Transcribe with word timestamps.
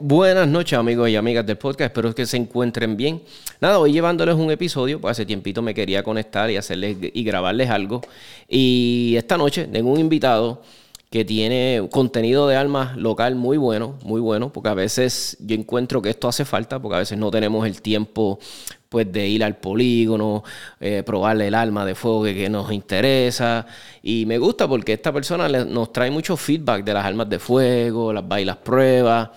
Buenas 0.00 0.48
noches 0.48 0.78
amigos 0.78 1.08
y 1.08 1.16
amigas 1.16 1.46
del 1.46 1.56
podcast, 1.56 1.90
espero 1.90 2.14
que 2.14 2.26
se 2.26 2.36
encuentren 2.36 2.96
bien. 2.96 3.22
Nada, 3.60 3.78
hoy 3.78 3.92
llevándoles 3.92 4.34
un 4.34 4.50
episodio, 4.50 5.00
pues 5.00 5.12
hace 5.12 5.24
tiempito 5.24 5.62
me 5.62 5.72
quería 5.72 6.02
conectar 6.02 6.50
y 6.50 6.56
hacerles 6.56 6.96
y 7.00 7.24
grabarles 7.24 7.70
algo. 7.70 8.00
Y 8.48 9.14
esta 9.16 9.38
noche 9.38 9.66
tengo 9.66 9.92
un 9.92 10.00
invitado 10.00 10.62
que 11.14 11.24
tiene 11.24 11.86
contenido 11.92 12.48
de 12.48 12.56
alma 12.56 12.92
local 12.96 13.36
muy 13.36 13.56
bueno, 13.56 13.96
muy 14.02 14.20
bueno, 14.20 14.52
porque 14.52 14.70
a 14.70 14.74
veces 14.74 15.36
yo 15.38 15.54
encuentro 15.54 16.02
que 16.02 16.10
esto 16.10 16.26
hace 16.26 16.44
falta, 16.44 16.82
porque 16.82 16.96
a 16.96 16.98
veces 16.98 17.16
no 17.16 17.30
tenemos 17.30 17.64
el 17.68 17.80
tiempo 17.80 18.40
pues 18.88 19.12
de 19.12 19.28
ir 19.28 19.44
al 19.44 19.58
polígono, 19.58 20.42
eh, 20.80 21.04
probarle 21.06 21.46
el 21.46 21.54
alma 21.54 21.86
de 21.86 21.94
fuego 21.94 22.24
que, 22.24 22.48
nos 22.50 22.72
interesa. 22.72 23.64
Y 24.02 24.26
me 24.26 24.38
gusta 24.38 24.66
porque 24.66 24.94
esta 24.94 25.12
persona 25.12 25.48
nos 25.48 25.92
trae 25.92 26.10
mucho 26.10 26.36
feedback 26.36 26.82
de 26.82 26.94
las 26.94 27.04
armas 27.04 27.30
de 27.30 27.38
fuego, 27.38 28.12
las 28.12 28.26
bailas 28.26 28.56
pruebas. 28.56 29.30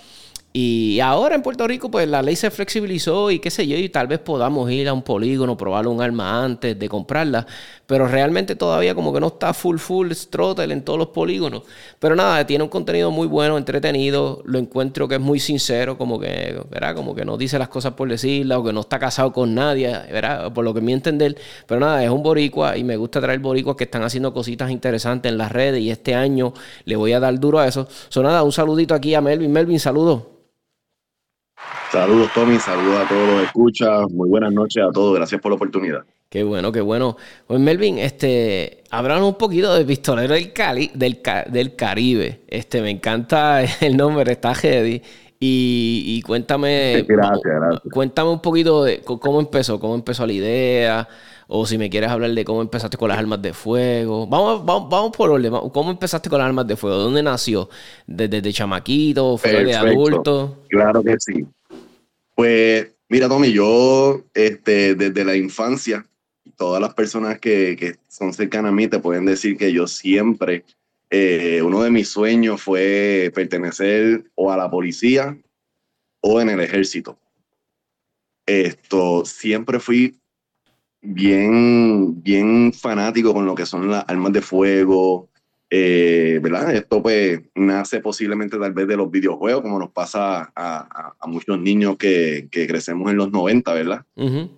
Y 0.60 1.00
ahora 1.02 1.36
en 1.36 1.44
Puerto 1.44 1.68
Rico, 1.68 1.92
pues 1.92 2.08
la 2.08 2.24
ley 2.24 2.36
se 2.36 2.50
flexibilizó 2.50 3.30
y 3.30 3.38
qué 3.38 3.52
sé 3.52 3.68
yo, 3.68 3.78
y 3.78 3.90
tal 3.90 4.08
vez 4.08 4.18
podamos 4.18 4.72
ir 4.72 4.90
a 4.90 4.94
un 4.94 5.04
polígono, 5.04 5.56
probar 5.56 5.86
un 5.86 6.02
arma 6.02 6.44
antes 6.44 6.80
de 6.80 6.90
comprarla, 6.90 7.46
pero 7.86 8.08
realmente 8.08 8.56
todavía 8.56 8.96
como 8.96 9.14
que 9.14 9.20
no 9.20 9.28
está 9.28 9.54
full, 9.54 9.78
full 9.78 10.12
throttle 10.32 10.74
en 10.74 10.82
todos 10.82 10.98
los 10.98 11.10
polígonos. 11.10 11.62
Pero 12.00 12.16
nada, 12.16 12.44
tiene 12.48 12.64
un 12.64 12.72
contenido 12.72 13.12
muy 13.12 13.28
bueno, 13.28 13.56
entretenido, 13.56 14.42
lo 14.46 14.58
encuentro 14.58 15.08
que 15.08 15.14
es 15.14 15.22
muy 15.22 15.40
sincero, 15.40 15.96
como 15.96 16.20
que, 16.20 16.60
¿verdad? 16.72 16.96
Como 16.96 17.14
que 17.14 17.24
no 17.24 17.38
dice 17.38 17.60
las 17.60 17.70
cosas 17.70 17.94
por 17.94 18.10
decirlas 18.10 18.58
o 18.58 18.64
que 18.64 18.74
no 18.74 18.80
está 18.80 18.98
casado 18.98 19.32
con 19.32 19.54
nadie, 19.54 19.90
¿verdad? 20.12 20.52
Por 20.54 20.66
lo 20.66 20.74
que 20.74 20.82
me 20.82 20.92
entender. 20.92 21.38
Pero 21.68 21.82
nada, 21.82 22.04
es 22.04 22.10
un 22.10 22.24
boricua 22.24 22.76
y 22.78 22.84
me 22.84 22.98
gusta 22.98 23.22
traer 23.22 23.38
boricuas 23.38 23.76
que 23.76 23.84
están 23.84 24.02
haciendo 24.02 24.34
cositas 24.34 24.72
interesantes 24.72 25.32
en 25.32 25.38
las 25.38 25.52
redes 25.52 25.82
y 25.82 25.92
este 25.92 26.16
año 26.16 26.54
le 26.86 26.96
voy 26.96 27.14
a 27.14 27.20
dar 27.20 27.40
duro 27.40 27.60
a 27.60 27.68
eso. 27.68 27.88
So 28.10 28.24
nada, 28.24 28.42
un 28.42 28.52
saludito 28.52 28.96
aquí 28.96 29.14
a 29.14 29.22
Melvin. 29.22 29.52
Melvin, 29.52 29.80
saludos. 29.80 30.38
Saludos, 31.92 32.30
Tommy. 32.34 32.60
Saludos 32.60 33.06
a 33.06 33.08
todos 33.08 33.28
los 33.30 33.44
escuchas. 33.44 34.12
Muy 34.12 34.28
buenas 34.30 34.52
noches 34.52 34.84
a 34.84 34.92
todos. 34.92 35.16
Gracias 35.16 35.40
por 35.42 35.52
la 35.52 35.56
oportunidad. 35.56 36.04
Qué 36.30 36.44
bueno, 36.44 36.72
qué 36.74 36.82
bueno. 36.82 37.16
Pues 37.48 37.60
Melvin, 37.60 37.98
este, 38.00 38.84
háblanos 38.92 39.30
un 39.30 39.36
poquito 39.36 39.74
de 39.74 39.86
Pistolero 39.86 40.34
del, 40.34 40.52
Cali, 40.52 40.92
del, 40.94 41.22
del 41.50 41.76
Caribe. 41.76 42.42
Este, 42.48 42.82
me 42.82 42.90
encanta 42.90 43.64
el 43.82 43.96
nombre, 43.96 44.34
está 44.34 44.54
heavy. 44.54 45.02
Y, 45.40 46.22
cuéntame, 46.24 47.04
gracias, 47.08 47.42
gracias. 47.44 47.94
cuéntame 47.94 48.32
un 48.32 48.42
poquito 48.42 48.84
de 48.84 49.02
cómo 49.02 49.40
empezó, 49.40 49.80
cómo 49.80 49.94
empezó 49.94 50.26
la 50.26 50.34
idea, 50.34 51.08
o 51.48 51.66
si 51.66 51.78
me 51.78 51.90
quieres 51.90 52.10
hablar 52.10 52.32
de 52.32 52.44
cómo 52.44 52.62
empezaste 52.62 52.98
con 52.98 53.10
las 53.10 53.20
armas 53.20 53.42
de 53.42 53.54
fuego. 53.54 54.28
Vamos, 54.28 54.66
vamos, 54.66 54.90
vamos 54.90 55.12
por 55.16 55.30
orden. 55.30 55.54
¿Cómo 55.72 55.92
empezaste 55.92 56.30
con 56.30 56.40
las 56.40 56.48
armas 56.48 56.68
de 56.68 56.76
fuego? 56.76 56.98
¿Dónde 56.98 57.22
nació? 57.22 57.70
¿Desde, 58.06 58.52
chamaquito? 58.52 59.38
¿Fue 59.38 59.64
de 59.64 59.76
adulto? 59.76 60.64
Claro 60.70 61.04
que 61.04 61.16
sí. 61.20 61.46
Pues 62.38 62.96
mira, 63.10 63.28
Tommy, 63.28 63.52
yo 63.52 64.24
este, 64.36 64.94
desde 64.94 65.26
la 65.26 65.36
infancia, 65.36 66.06
todas 66.56 66.80
las 66.80 66.94
personas 66.94 67.40
que, 67.40 67.76
que 67.76 67.96
son 68.08 68.32
cercanas 68.32 68.70
a 68.70 68.76
mí 68.76 68.88
te 68.88 69.00
pueden 69.00 69.26
decir 69.26 69.58
que 69.58 69.74
yo 69.74 69.88
siempre, 69.88 70.64
eh, 71.10 71.64
uno 71.64 71.82
de 71.82 71.90
mis 71.90 72.10
sueños 72.10 72.62
fue 72.62 73.32
pertenecer 73.34 74.30
o 74.36 74.52
a 74.52 74.58
la 74.58 74.70
policía 74.70 75.36
o 76.22 76.40
en 76.40 76.50
el 76.50 76.60
ejército. 76.60 77.18
Esto, 78.46 79.26
siempre 79.26 79.80
fui 79.80 80.20
bien, 81.02 82.22
bien 82.22 82.72
fanático 82.72 83.34
con 83.34 83.48
lo 83.48 83.56
que 83.56 83.66
son 83.66 83.90
las 83.90 84.06
armas 84.08 84.32
de 84.32 84.44
fuego, 84.44 85.28
eh, 85.70 86.40
¿verdad? 86.42 86.74
Esto 86.74 87.02
pues 87.02 87.42
nace 87.56 88.00
posiblemente 88.00 88.58
tal 88.58 88.74
vez 88.74 88.88
de 88.88 88.96
los 88.96 89.12
videojuegos, 89.12 89.62
como 89.62 89.80
nos 89.80 89.92
pasa 89.92 90.52
a, 90.56 91.14
muchos 91.28 91.60
niños 91.60 91.98
que, 91.98 92.48
que, 92.50 92.68
crecemos 92.68 93.12
en 93.12 93.18
los 93.18 93.32
90, 93.32 93.74
¿verdad? 93.74 94.06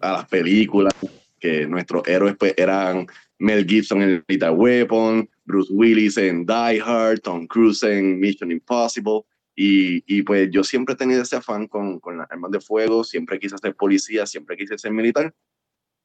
A 0.02 0.12
las 0.12 0.26
películas, 0.28 0.94
que 1.40 1.66
nuestros 1.66 2.08
héroes 2.08 2.36
pues 2.38 2.54
eran 2.58 3.08
Mel 3.40 3.66
Gibson 3.66 4.04
en 4.04 4.24
Little 4.28 4.52
Weapon, 4.52 5.28
Bruce 5.46 5.74
Willis 5.74 6.18
en 6.18 6.46
Die 6.46 6.82
Hard, 6.84 7.22
Tom 7.22 7.48
Cruise 7.48 7.82
en 7.84 8.20
Mission 8.20 8.52
Impossible. 8.52 9.22
Y, 9.56 10.04
y, 10.08 10.22
pues 10.22 10.50
yo 10.52 10.64
siempre 10.64 10.94
he 10.94 10.98
tenido 10.98 11.22
ese 11.22 11.36
afán 11.36 11.68
con, 11.68 12.00
con 12.00 12.18
las 12.18 12.32
armas 12.32 12.52
de 12.52 12.62
fuego, 12.62 13.04
siempre 13.04 13.40
quise 13.40 13.58
ser 13.58 13.76
policía, 13.76 14.26
siempre 14.26 14.56
quise 14.56 14.78
ser 14.78 14.92
militar, 14.92 15.34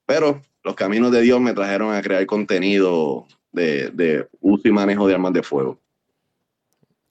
pero 0.07 0.43
los 0.65 0.75
caminos 0.75 1.13
de 1.13 1.23
Dios 1.23 1.41
me 1.41 1.53
trajeron 1.53 1.95
a 1.95 2.03
crear 2.03 2.27
contenido 2.27 3.29
de, 3.55 4.27
uso 4.41 4.69
y 4.69 4.73
manejo 4.73 5.07
de 5.07 5.15
armas 5.15 5.33
de 5.33 5.43
fuego. 5.43 5.79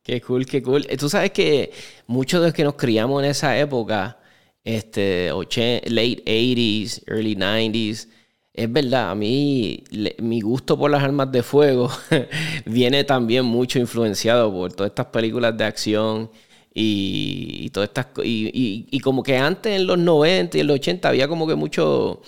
Qué 0.04 0.22
cool, 0.22 0.46
qué 0.46 0.62
cool. 0.62 0.86
Tú 1.00 1.10
sabes 1.10 1.32
que 1.32 1.72
muchos 2.08 2.42
de 2.42 2.48
los 2.48 2.54
que 2.54 2.64
nos 2.64 2.76
criamos 2.76 3.24
en 3.24 3.30
esa 3.30 3.58
época, 3.58 4.20
este, 4.64 5.30
late 5.30 6.24
80s, 6.26 7.04
early 7.08 7.36
90s, 7.36 8.10
es 8.54 8.72
verdad, 8.72 9.10
a 9.10 9.16
mí 9.16 9.84
mi 10.20 10.42
gusto 10.42 10.78
por 10.78 10.92
las 10.92 11.02
armas 11.02 11.32
de 11.32 11.42
fuego 11.42 11.90
viene 12.66 13.04
también 13.04 13.46
mucho 13.46 13.80
influenciado 13.80 14.52
por 14.52 14.72
todas 14.74 14.92
estas 14.92 15.08
películas 15.08 15.58
de 15.58 15.64
acción 15.64 16.30
y, 16.72 17.70
todas 17.72 17.90
estas 17.90 18.08
y, 18.24 18.88
y, 18.92 19.00
como 19.00 19.24
que 19.24 19.38
antes 19.38 19.76
en 19.76 19.88
los 19.88 19.98
90 19.98 20.58
y 20.58 20.62
en 20.62 20.68
los 20.68 20.76
80 20.76 21.10
había 21.10 21.28
como 21.28 21.48
que 21.48 21.56
mucho 21.56 22.22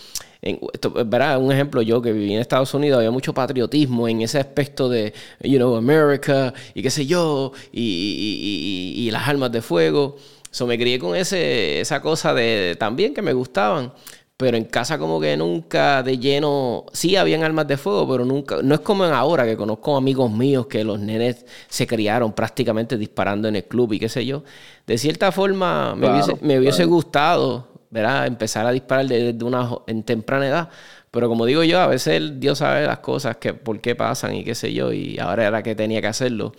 esto, 0.45 0.91
¿verdad? 0.91 1.39
Un 1.39 1.51
ejemplo, 1.51 1.81
yo 1.81 2.01
que 2.01 2.13
viví 2.13 2.33
en 2.33 2.39
Estados 2.39 2.73
Unidos, 2.73 2.97
había 2.97 3.11
mucho 3.11 3.33
patriotismo 3.33 4.07
en 4.07 4.22
ese 4.22 4.39
aspecto 4.39 4.88
de, 4.88 5.13
you 5.41 5.57
know, 5.57 5.75
America 5.75 6.53
y 6.73 6.83
qué 6.83 6.91
sé 6.91 7.06
yo, 7.06 7.51
y, 7.72 9.09
las 9.11 9.28
armas 9.28 9.51
de 9.51 9.61
fuego. 9.61 10.17
So, 10.51 10.67
me 10.67 10.78
crié 10.78 11.00
con 11.00 11.16
ese, 11.16 11.79
esa 11.81 12.01
cosa 12.01 12.34
de 12.34 12.75
también 12.79 13.13
que 13.13 13.22
me 13.22 13.34
gustaban. 13.34 13.91
Pero 14.38 14.57
en 14.57 14.66
casa 14.66 14.97
como 14.97 15.22
que 15.22 15.38
nunca 15.38 16.03
de 16.03 16.17
lleno, 16.17 16.85
sí 16.91 17.16
habían 17.16 17.44
armas 17.44 17.69
de 17.69 17.78
fuego, 17.78 18.05
pero 18.05 18.25
nunca, 18.25 18.57
no 18.61 18.75
es 18.75 18.81
como 18.81 19.05
en 19.05 19.13
ahora 19.13 19.45
que 19.45 19.55
conozco 19.55 19.95
amigos 19.95 20.29
míos 20.29 20.67
que 20.67 20.84
los 20.84 21.00
nenes 21.00 21.45
se 21.69 21.88
criaron 21.88 22.34
prácticamente 22.34 22.97
disparando 22.97 23.47
en 23.47 23.55
el 23.55 23.63
club 23.63 23.94
y 23.94 24.00
qué 24.00 24.09
sé 24.09 24.25
yo. 24.25 24.44
De 24.85 24.97
cierta 24.97 25.31
forma 25.31 25.95
me 25.95 26.11
hubiese, 26.11 26.38
me 26.41 26.59
hubiese 26.59 26.84
gustado 26.84 27.75
¿verdad? 27.95 28.28
Empezar 28.28 28.66
a 28.66 28.72
disparar 28.72 29.07
desde 29.07 29.44
una 29.44 29.69
en 29.88 30.03
temprana 30.03 30.47
edad. 30.47 30.69
Pero 31.11 31.29
como 31.29 31.45
digo 31.45 31.63
yo, 31.63 31.79
a 31.79 31.88
veces 31.88 32.39
Dios 32.41 32.57
sabe 32.57 32.85
las 32.85 33.00
cosas, 33.00 33.38
que 33.38 33.53
por 33.53 33.79
qué 33.79 33.95
pasan 33.95 34.35
y 34.35 34.44
qué 34.44 34.53
sé 34.53 34.73
yo, 34.73 34.91
y 34.91 35.17
ahora 35.17 35.47
era 35.47 35.63
que 35.63 35.73
tenía 35.75 36.01
que 36.01 36.07
hacerlo. 36.07 36.51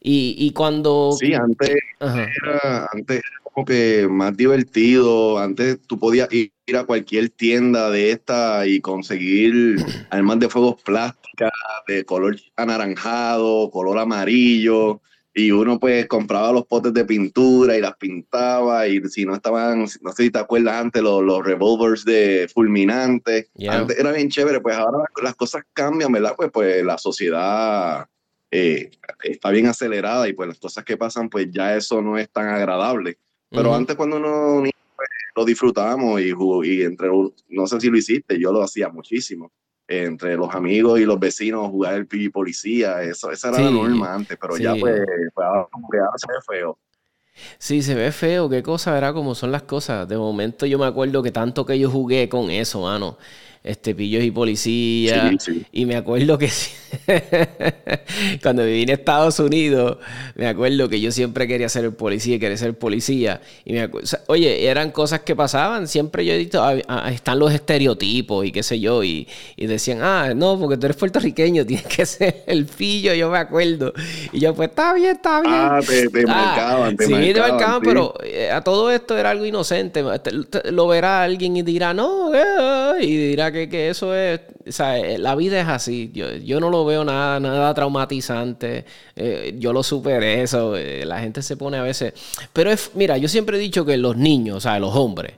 Y, 0.00 0.36
y 0.38 0.52
cuando... 0.52 1.10
Sí, 1.18 1.34
antes 1.34 1.74
era, 2.00 2.88
antes 2.92 3.22
como 3.42 3.66
que 3.66 4.06
más 4.08 4.36
divertido, 4.36 5.38
antes 5.38 5.80
tú 5.86 5.98
podías 5.98 6.28
ir 6.32 6.52
a 6.76 6.84
cualquier 6.84 7.28
tienda 7.30 7.90
de 7.90 8.12
esta 8.12 8.66
y 8.68 8.80
conseguir 8.80 9.76
armas 10.10 10.38
de 10.38 10.48
fuegos 10.48 10.80
plásticas 10.82 11.50
de 11.88 12.04
color 12.04 12.36
anaranjado, 12.54 13.68
color 13.70 13.98
amarillo, 13.98 15.00
y 15.36 15.50
uno 15.50 15.80
pues 15.80 16.06
compraba 16.06 16.52
los 16.52 16.64
potes 16.66 16.94
de 16.94 17.04
pintura 17.04 17.76
y 17.76 17.80
las 17.80 17.96
pintaba 17.96 18.86
y 18.86 19.02
si 19.08 19.26
no 19.26 19.34
estaban, 19.34 19.80
no 19.80 19.86
sé 20.12 20.22
si 20.22 20.30
te 20.30 20.38
acuerdas 20.38 20.76
antes, 20.76 21.02
los, 21.02 21.24
los 21.24 21.44
revolvers 21.44 22.04
de 22.04 22.48
fulminante, 22.52 23.48
antes 23.68 23.98
era 23.98 24.12
bien 24.12 24.30
chévere, 24.30 24.60
pues 24.60 24.76
ahora 24.76 25.04
las 25.20 25.34
cosas 25.34 25.64
cambian, 25.72 26.12
¿verdad? 26.12 26.34
Pues, 26.36 26.50
pues 26.52 26.84
la 26.84 26.96
sociedad 26.98 28.06
eh, 28.52 28.92
está 29.24 29.50
bien 29.50 29.66
acelerada 29.66 30.28
y 30.28 30.34
pues 30.34 30.48
las 30.48 30.58
cosas 30.60 30.84
que 30.84 30.96
pasan 30.96 31.28
pues 31.28 31.48
ya 31.50 31.76
eso 31.76 32.00
no 32.00 32.16
es 32.16 32.30
tan 32.30 32.48
agradable. 32.48 33.18
Pero 33.50 33.74
antes 33.74 33.96
cuando 33.96 34.16
uno 34.16 34.62
pues, 34.96 35.08
lo 35.34 35.44
disfrutábamos 35.44 36.20
y, 36.20 36.32
y 36.64 36.82
entre, 36.82 37.08
no 37.48 37.66
sé 37.66 37.80
si 37.80 37.90
lo 37.90 37.96
hiciste, 37.96 38.38
yo 38.38 38.52
lo 38.52 38.62
hacía 38.62 38.88
muchísimo 38.88 39.50
entre 39.86 40.36
los 40.36 40.54
amigos 40.54 41.00
y 41.00 41.04
los 41.04 41.18
vecinos 41.18 41.68
jugar 41.68 41.94
el 41.94 42.06
pibi 42.06 42.30
policía, 42.30 43.02
eso, 43.02 43.30
esa 43.30 43.50
era 43.50 43.60
la 43.60 43.70
norma 43.70 44.14
antes, 44.14 44.38
pero 44.40 44.56
ya 44.56 44.74
pues, 44.74 45.02
pues 45.34 45.46
ahora 45.46 45.68
se 46.16 46.26
ve 46.26 46.58
feo. 46.58 46.78
Sí, 47.58 47.82
se 47.82 47.94
ve 47.94 48.12
feo, 48.12 48.48
qué 48.48 48.62
cosa, 48.62 48.92
verá 48.92 49.12
como 49.12 49.34
son 49.34 49.50
las 49.50 49.62
cosas. 49.62 50.08
De 50.08 50.16
momento 50.16 50.66
yo 50.66 50.78
me 50.78 50.86
acuerdo 50.86 51.22
que 51.22 51.32
tanto 51.32 51.66
que 51.66 51.78
yo 51.78 51.90
jugué 51.90 52.28
con 52.28 52.50
eso, 52.50 52.82
mano. 52.82 53.18
Este, 53.64 53.94
pillos 53.94 54.22
y 54.22 54.30
policías. 54.30 55.48
Y 55.72 55.86
me 55.86 55.96
acuerdo 55.96 56.36
que 56.36 56.50
cuando 58.42 58.64
viví 58.64 58.82
en 58.82 58.90
Estados 58.90 59.38
Unidos, 59.40 59.96
me 60.34 60.46
acuerdo 60.46 60.88
que 60.90 61.00
yo 61.00 61.10
siempre 61.10 61.48
quería 61.48 61.70
ser 61.70 61.86
el 61.86 61.94
policía, 61.94 62.38
quería 62.38 62.58
ser 62.58 62.76
policía. 62.76 63.40
Y 63.64 63.72
me 63.72 63.88
oye, 64.26 64.66
eran 64.66 64.90
cosas 64.90 65.20
que 65.20 65.34
pasaban. 65.34 65.88
Siempre 65.88 66.26
yo 66.26 66.34
he 66.34 66.38
dicho, 66.38 66.62
ah, 66.62 66.76
ah, 66.88 67.10
están 67.10 67.38
los 67.38 67.52
estereotipos 67.52 68.44
y 68.44 68.52
qué 68.52 68.62
sé 68.62 68.78
yo. 68.80 69.02
Y, 69.02 69.26
decían, 69.56 70.00
ah, 70.02 70.34
no, 70.36 70.58
porque 70.60 70.76
tú 70.76 70.84
eres 70.84 70.98
puertorriqueño, 70.98 71.64
tienes 71.66 71.86
que 71.86 72.04
ser 72.04 72.44
el 72.46 72.66
pillo, 72.66 73.14
yo 73.14 73.30
me 73.30 73.38
acuerdo. 73.38 73.94
Y 74.30 74.40
yo, 74.40 74.54
pues 74.54 74.68
está 74.68 74.92
bien, 74.92 75.16
está 75.16 75.40
bien. 75.40 75.54
Ah, 75.54 75.80
te, 75.86 76.10
te 76.10 76.26
marcaban, 76.26 76.96
te 76.98 77.06
sí, 77.06 77.12
te 77.32 77.40
marcaban, 77.40 77.80
pero 77.82 78.14
eh, 78.22 78.50
a 78.50 78.60
todo 78.60 78.90
esto 78.90 79.16
era 79.16 79.30
algo 79.30 79.46
inocente. 79.46 80.04
Lo 80.70 80.86
verá 80.86 81.22
alguien 81.22 81.56
y 81.56 81.62
dirá, 81.62 81.94
no, 81.94 82.30
eh", 82.34 82.98
y 83.00 83.16
dirá 83.16 83.53
que, 83.54 83.88
eso 83.88 84.14
es, 84.14 84.40
o 84.66 84.72
sea, 84.72 84.98
eh, 84.98 85.18
la 85.18 85.34
vida 85.34 85.60
es 85.60 85.68
así. 85.68 86.10
Yo, 86.12 86.60
no 86.60 86.70
lo 86.70 86.84
veo 86.84 87.04
nada, 87.04 87.40
nada 87.40 87.72
traumatizante. 87.74 88.84
Eh, 89.16 89.54
yo 89.58 89.72
lo 89.72 89.82
superé 89.82 90.42
eso. 90.42 90.74
la 90.76 91.20
gente 91.20 91.42
se 91.42 91.56
pone 91.56 91.76
a 91.76 91.82
veces. 91.82 92.14
Pero 92.52 92.70
es, 92.70 92.90
mira, 92.94 93.16
yo 93.18 93.28
siempre 93.28 93.56
he 93.56 93.60
dicho 93.60 93.84
que 93.84 93.96
los 93.96 94.16
niños, 94.16 94.56
o 94.56 94.60
sea, 94.60 94.78
los 94.78 94.94
hombres, 94.94 95.34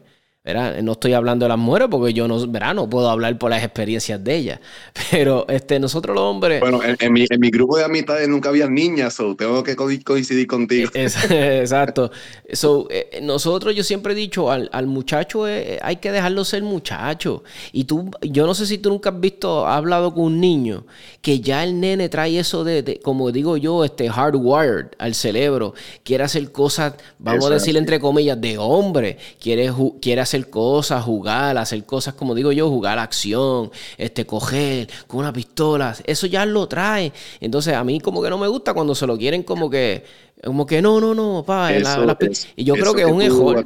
no 0.82 0.92
estoy 0.92 1.12
hablando 1.12 1.44
de 1.44 1.48
las 1.48 1.58
mujeres 1.58 1.88
porque 1.90 2.12
yo 2.12 2.28
no, 2.28 2.38
no 2.46 2.90
puedo 2.90 3.10
hablar 3.10 3.36
por 3.38 3.50
las 3.50 3.64
experiencias 3.64 4.22
de 4.22 4.36
ellas. 4.36 4.60
Pero 5.10 5.46
este, 5.48 5.78
nosotros 5.80 6.14
los 6.14 6.24
hombres... 6.24 6.60
Bueno, 6.60 6.80
en, 6.82 7.12
mi, 7.12 7.26
en 7.28 7.40
mi, 7.40 7.50
grupo 7.50 7.76
de 7.76 7.84
amistades 7.84 8.28
nunca 8.28 8.48
había 8.48 8.68
niñas, 8.68 9.18
o 9.20 9.34
tengo 9.34 9.62
que 9.62 9.74
coincidir 9.76 10.46
contigo. 10.46 10.90
exacto. 10.94 12.10
So, 12.52 12.86
eh, 12.90 13.20
nosotros, 13.22 13.74
yo 13.74 13.82
siempre 13.82 14.12
he 14.12 14.16
dicho, 14.16 14.50
al, 14.50 14.68
al 14.72 14.86
muchacho 14.86 15.48
eh, 15.48 15.78
hay 15.82 15.96
que 15.96 16.12
dejarlo 16.12 16.44
ser 16.44 16.62
muchacho. 16.62 17.42
Y 17.72 17.84
tú, 17.84 18.10
yo 18.22 18.46
no 18.46 18.54
sé 18.54 18.66
si 18.66 18.78
tú 18.78 18.90
nunca 18.90 19.10
has 19.10 19.20
visto, 19.20 19.66
has 19.66 19.78
hablado 19.78 20.14
con 20.14 20.24
un 20.24 20.40
niño, 20.40 20.86
que 21.22 21.40
ya 21.40 21.64
el 21.64 21.80
nene 21.80 22.08
trae 22.08 22.38
eso 22.38 22.64
de, 22.64 23.00
como 23.02 23.32
digo 23.32 23.56
yo, 23.56 23.84
este 23.84 24.08
hardwired 24.08 24.88
al 24.98 25.14
cerebro. 25.14 25.74
Quiere 26.04 26.24
hacer 26.24 26.52
cosas, 26.52 26.94
vamos 27.18 27.46
a 27.46 27.54
decir 27.54 27.76
entre 27.76 28.00
comillas, 28.00 28.40
de 28.40 28.58
hombre. 28.58 29.18
Quiere, 29.40 29.72
quiere 30.00 30.20
hacer 30.20 30.35
cosas, 30.44 31.02
jugar, 31.02 31.56
hacer 31.58 31.84
cosas, 31.84 32.14
como 32.14 32.34
digo 32.34 32.52
yo, 32.52 32.68
jugar 32.68 32.98
acción, 32.98 33.70
este, 33.96 34.26
coger 34.26 34.88
con 35.06 35.20
una 35.20 35.32
pistola, 35.32 35.96
eso 36.04 36.26
ya 36.26 36.46
lo 36.46 36.68
trae. 36.68 37.12
Entonces 37.40 37.74
a 37.74 37.82
mí 37.82 38.00
como 38.00 38.22
que 38.22 38.30
no 38.30 38.38
me 38.38 38.48
gusta 38.48 38.74
cuando 38.74 38.94
se 38.94 39.06
lo 39.06 39.16
quieren 39.16 39.42
como 39.42 39.70
que, 39.70 40.04
como 40.44 40.66
que 40.66 40.82
no, 40.82 41.00
no, 41.00 41.14
no, 41.14 41.44
pa, 41.44 41.70
y 42.56 42.64
yo 42.64 42.74
creo 42.74 42.94
que 42.94 43.02
es 43.02 43.10
un 43.10 43.22
error. 43.22 43.64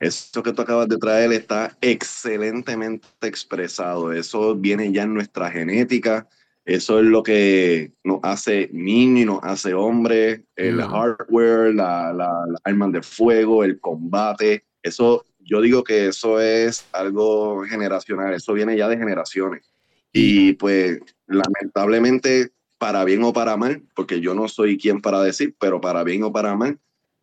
Eso 0.00 0.42
que 0.42 0.52
tú 0.52 0.62
acabas 0.62 0.88
de 0.88 0.98
traer 0.98 1.32
está 1.32 1.76
excelentemente 1.80 3.06
expresado. 3.22 4.12
Eso 4.12 4.54
viene 4.54 4.92
ya 4.92 5.04
en 5.04 5.14
nuestra 5.14 5.50
genética. 5.50 6.28
Eso 6.64 6.98
es 6.98 7.06
lo 7.06 7.22
que 7.22 7.92
nos 8.02 8.20
hace 8.22 8.70
niño 8.72 9.22
y 9.22 9.24
nos 9.24 9.40
hace 9.42 9.72
hombre. 9.72 10.44
El 10.56 10.82
hardware, 10.82 11.74
la, 11.74 12.12
la, 12.12 12.44
las 12.48 12.60
armas 12.64 12.92
de 12.92 13.02
fuego, 13.02 13.64
el 13.64 13.80
combate. 13.80 14.64
Eso, 14.84 15.24
yo 15.40 15.62
digo 15.62 15.82
que 15.82 16.08
eso 16.08 16.40
es 16.40 16.84
algo 16.92 17.64
generacional, 17.64 18.34
eso 18.34 18.52
viene 18.52 18.76
ya 18.76 18.86
de 18.86 18.98
generaciones. 18.98 19.72
Y 20.12 20.52
pues 20.52 21.00
lamentablemente, 21.26 22.52
para 22.76 23.02
bien 23.04 23.24
o 23.24 23.32
para 23.32 23.56
mal, 23.56 23.82
porque 23.96 24.20
yo 24.20 24.34
no 24.34 24.46
soy 24.46 24.76
quien 24.76 25.00
para 25.00 25.22
decir, 25.22 25.56
pero 25.58 25.80
para 25.80 26.04
bien 26.04 26.22
o 26.22 26.32
para 26.32 26.54
mal, 26.54 26.78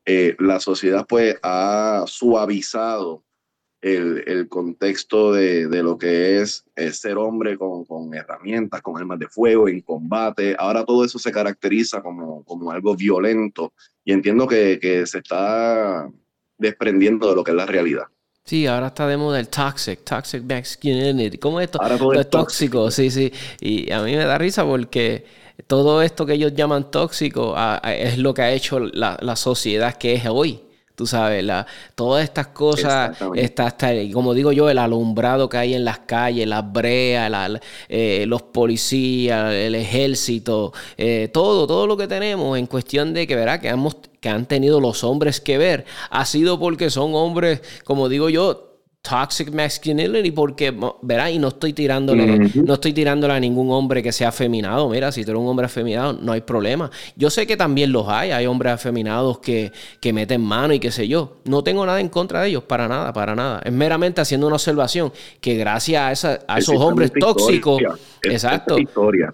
eh, 0.05 0.35
la 0.39 0.59
sociedad 0.59 1.05
pues 1.07 1.37
ha 1.43 2.03
suavizado 2.07 3.23
el, 3.79 4.23
el 4.25 4.49
contexto 4.49 5.31
de, 5.31 5.67
de, 5.67 5.83
lo 5.83 5.99
que 5.99 6.41
es, 6.41 6.65
ser 6.93 7.17
hombre 7.17 7.59
con, 7.59 7.85
con, 7.85 8.11
herramientas, 8.15 8.81
con 8.81 8.97
armas 8.97 9.19
de 9.19 9.27
fuego, 9.27 9.69
en 9.69 9.81
combate. 9.81 10.55
Ahora 10.57 10.83
todo 10.83 11.05
eso 11.05 11.19
se 11.19 11.31
caracteriza 11.31 12.01
como, 12.01 12.43
como 12.43 12.71
algo 12.71 12.95
violento 12.95 13.73
y 14.03 14.13
entiendo 14.13 14.47
que, 14.47 14.79
que 14.79 15.05
se 15.05 15.19
está 15.19 16.09
desprendiendo 16.61 17.29
de 17.29 17.35
lo 17.35 17.43
que 17.43 17.51
es 17.51 17.57
la 17.57 17.65
realidad. 17.65 18.03
Sí, 18.43 18.65
ahora 18.65 18.87
está 18.87 19.07
de 19.07 19.17
moda 19.17 19.39
el 19.39 19.49
toxic, 19.49 20.03
toxic 20.03 20.43
masculinity. 20.43 21.37
¿Cómo 21.37 21.59
es 21.59 21.65
esto? 21.65 21.81
Ahora 21.81 21.97
todo 21.97 22.13
es 22.13 22.29
tóxico, 22.29 22.89
sí, 22.89 23.11
sí. 23.11 23.31
Y 23.59 23.91
a 23.91 24.01
mí 24.01 24.15
me 24.15 24.25
da 24.25 24.37
risa 24.37 24.65
porque 24.65 25.25
todo 25.67 26.01
esto 26.01 26.25
que 26.25 26.33
ellos 26.33 26.53
llaman 26.53 26.89
tóxico 26.89 27.55
es 27.83 28.17
lo 28.17 28.33
que 28.33 28.41
ha 28.41 28.51
hecho 28.51 28.79
la, 28.79 29.17
la 29.21 29.35
sociedad 29.35 29.95
que 29.95 30.13
es 30.13 30.25
hoy. 30.25 30.59
Tú 30.95 31.07
sabes, 31.07 31.43
la, 31.43 31.65
todas 31.95 32.23
estas 32.23 32.47
cosas, 32.47 33.17
está, 33.35 33.67
está, 33.67 33.91
como 34.13 34.33
digo 34.33 34.51
yo, 34.51 34.69
el 34.69 34.77
alumbrado 34.77 35.49
que 35.49 35.57
hay 35.57 35.73
en 35.73 35.85
las 35.85 35.99
calles, 35.99 36.47
las 36.47 36.71
breas, 36.71 37.31
eh, 37.89 38.25
los 38.27 38.41
policías, 38.43 39.51
el 39.53 39.75
ejército, 39.75 40.73
eh, 40.97 41.29
todo, 41.33 41.67
todo 41.67 41.87
lo 41.87 41.97
que 41.97 42.07
tenemos 42.07 42.57
en 42.57 42.67
cuestión 42.67 43.13
de 43.13 43.25
que, 43.27 43.35
verá, 43.35 43.59
que, 43.59 43.69
hemos, 43.69 43.97
que 44.19 44.29
han 44.29 44.45
tenido 44.45 44.79
los 44.79 45.03
hombres 45.03 45.41
que 45.41 45.57
ver, 45.57 45.85
ha 46.09 46.25
sido 46.25 46.59
porque 46.59 46.89
son 46.89 47.15
hombres, 47.15 47.61
como 47.83 48.09
digo 48.09 48.29
yo, 48.29 48.70
toxic 49.01 49.51
masculinity 49.51 50.31
porque 50.31 50.73
verá 51.01 51.31
y 51.31 51.39
no 51.39 51.47
estoy 51.47 51.73
tirándole 51.73 52.51
no 52.53 52.75
estoy 52.75 52.93
tirándole 52.93 53.33
a 53.33 53.39
ningún 53.39 53.71
hombre 53.71 54.03
que 54.03 54.11
sea 54.11 54.29
afeminado. 54.29 54.89
Mira 54.89 55.11
si 55.11 55.25
tú 55.25 55.31
eres 55.31 55.41
un 55.41 55.47
hombre 55.47 55.65
afeminado 55.65 56.13
no 56.13 56.31
hay 56.31 56.41
problema. 56.41 56.89
Yo 57.15 57.29
sé 57.29 57.47
que 57.47 57.57
también 57.57 57.91
los 57.91 58.07
hay. 58.07 58.31
Hay 58.31 58.45
hombres 58.45 58.73
afeminados 58.73 59.39
que, 59.39 59.71
que 59.99 60.13
meten 60.13 60.41
mano 60.41 60.73
y 60.73 60.79
qué 60.79 60.91
sé 60.91 61.07
yo. 61.07 61.37
No 61.45 61.63
tengo 61.63 61.85
nada 61.85 61.99
en 61.99 62.09
contra 62.09 62.41
de 62.41 62.49
ellos 62.49 62.63
para 62.63 62.87
nada 62.87 63.11
para 63.11 63.35
nada. 63.35 63.61
Es 63.65 63.71
meramente 63.71 64.21
haciendo 64.21 64.47
una 64.47 64.55
observación 64.55 65.11
que 65.39 65.55
gracias 65.55 66.25
a, 66.25 66.57
esos 66.57 66.75
hombres 66.75 67.11
tóxicos 67.19 67.81
exacto. 68.23 68.77
historia, 68.77 69.33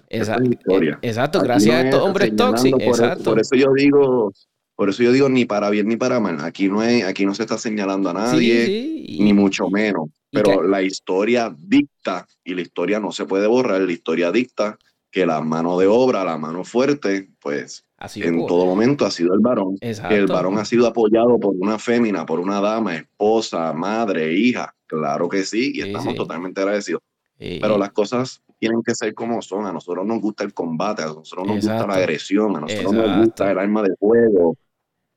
exacto 1.02 1.40
gracias 1.42 1.74
a 1.74 1.80
estos 1.82 2.02
hombres 2.02 2.34
tóxicos 2.34 2.82
exacto 2.82 3.24
por 3.24 3.40
eso 3.40 3.54
yo 3.54 3.72
digo 3.74 4.32
por 4.78 4.90
eso 4.90 5.02
yo 5.02 5.10
digo 5.10 5.28
ni 5.28 5.44
para 5.44 5.70
bien 5.70 5.88
ni 5.88 5.96
para 5.96 6.20
mal. 6.20 6.38
Aquí 6.44 6.68
no, 6.68 6.84
es, 6.84 7.02
aquí 7.02 7.26
no 7.26 7.34
se 7.34 7.42
está 7.42 7.58
señalando 7.58 8.10
a 8.10 8.12
nadie, 8.12 9.04
ni 9.18 9.32
mucho 9.32 9.68
menos. 9.68 10.08
Pero 10.30 10.62
la 10.62 10.82
historia 10.82 11.52
dicta, 11.58 12.28
y 12.44 12.54
la 12.54 12.60
historia 12.60 13.00
no 13.00 13.10
se 13.10 13.24
puede 13.24 13.48
borrar, 13.48 13.80
la 13.80 13.90
historia 13.90 14.30
dicta 14.30 14.78
que 15.10 15.26
la 15.26 15.40
mano 15.40 15.80
de 15.80 15.88
obra, 15.88 16.22
la 16.22 16.38
mano 16.38 16.62
fuerte, 16.62 17.28
pues 17.40 17.82
en 18.14 18.46
todo 18.46 18.66
momento 18.66 19.04
ha 19.04 19.10
sido 19.10 19.34
el 19.34 19.40
varón. 19.40 19.78
El 19.80 20.28
varón 20.28 20.58
ha 20.58 20.64
sido 20.64 20.86
apoyado 20.86 21.40
por 21.40 21.56
una 21.56 21.80
fémina, 21.80 22.24
por 22.24 22.38
una 22.38 22.60
dama, 22.60 22.94
esposa, 22.94 23.72
madre, 23.72 24.32
hija. 24.32 24.72
Claro 24.86 25.28
que 25.28 25.42
sí, 25.42 25.72
y 25.74 25.80
estamos 25.80 26.14
totalmente 26.14 26.60
agradecidos. 26.60 27.02
Pero 27.36 27.78
las 27.78 27.90
cosas 27.90 28.44
tienen 28.60 28.84
que 28.84 28.94
ser 28.94 29.12
como 29.12 29.42
son. 29.42 29.66
A 29.66 29.72
nosotros 29.72 30.06
nos 30.06 30.20
gusta 30.20 30.44
el 30.44 30.54
combate, 30.54 31.02
a 31.02 31.06
nosotros 31.06 31.48
nos 31.48 31.56
gusta 31.56 31.84
la 31.84 31.94
agresión, 31.94 32.56
a 32.56 32.60
nosotros 32.60 32.92
nos 32.92 33.26
gusta 33.26 33.50
el 33.50 33.58
arma 33.58 33.82
de 33.82 33.96
fuego, 33.96 34.56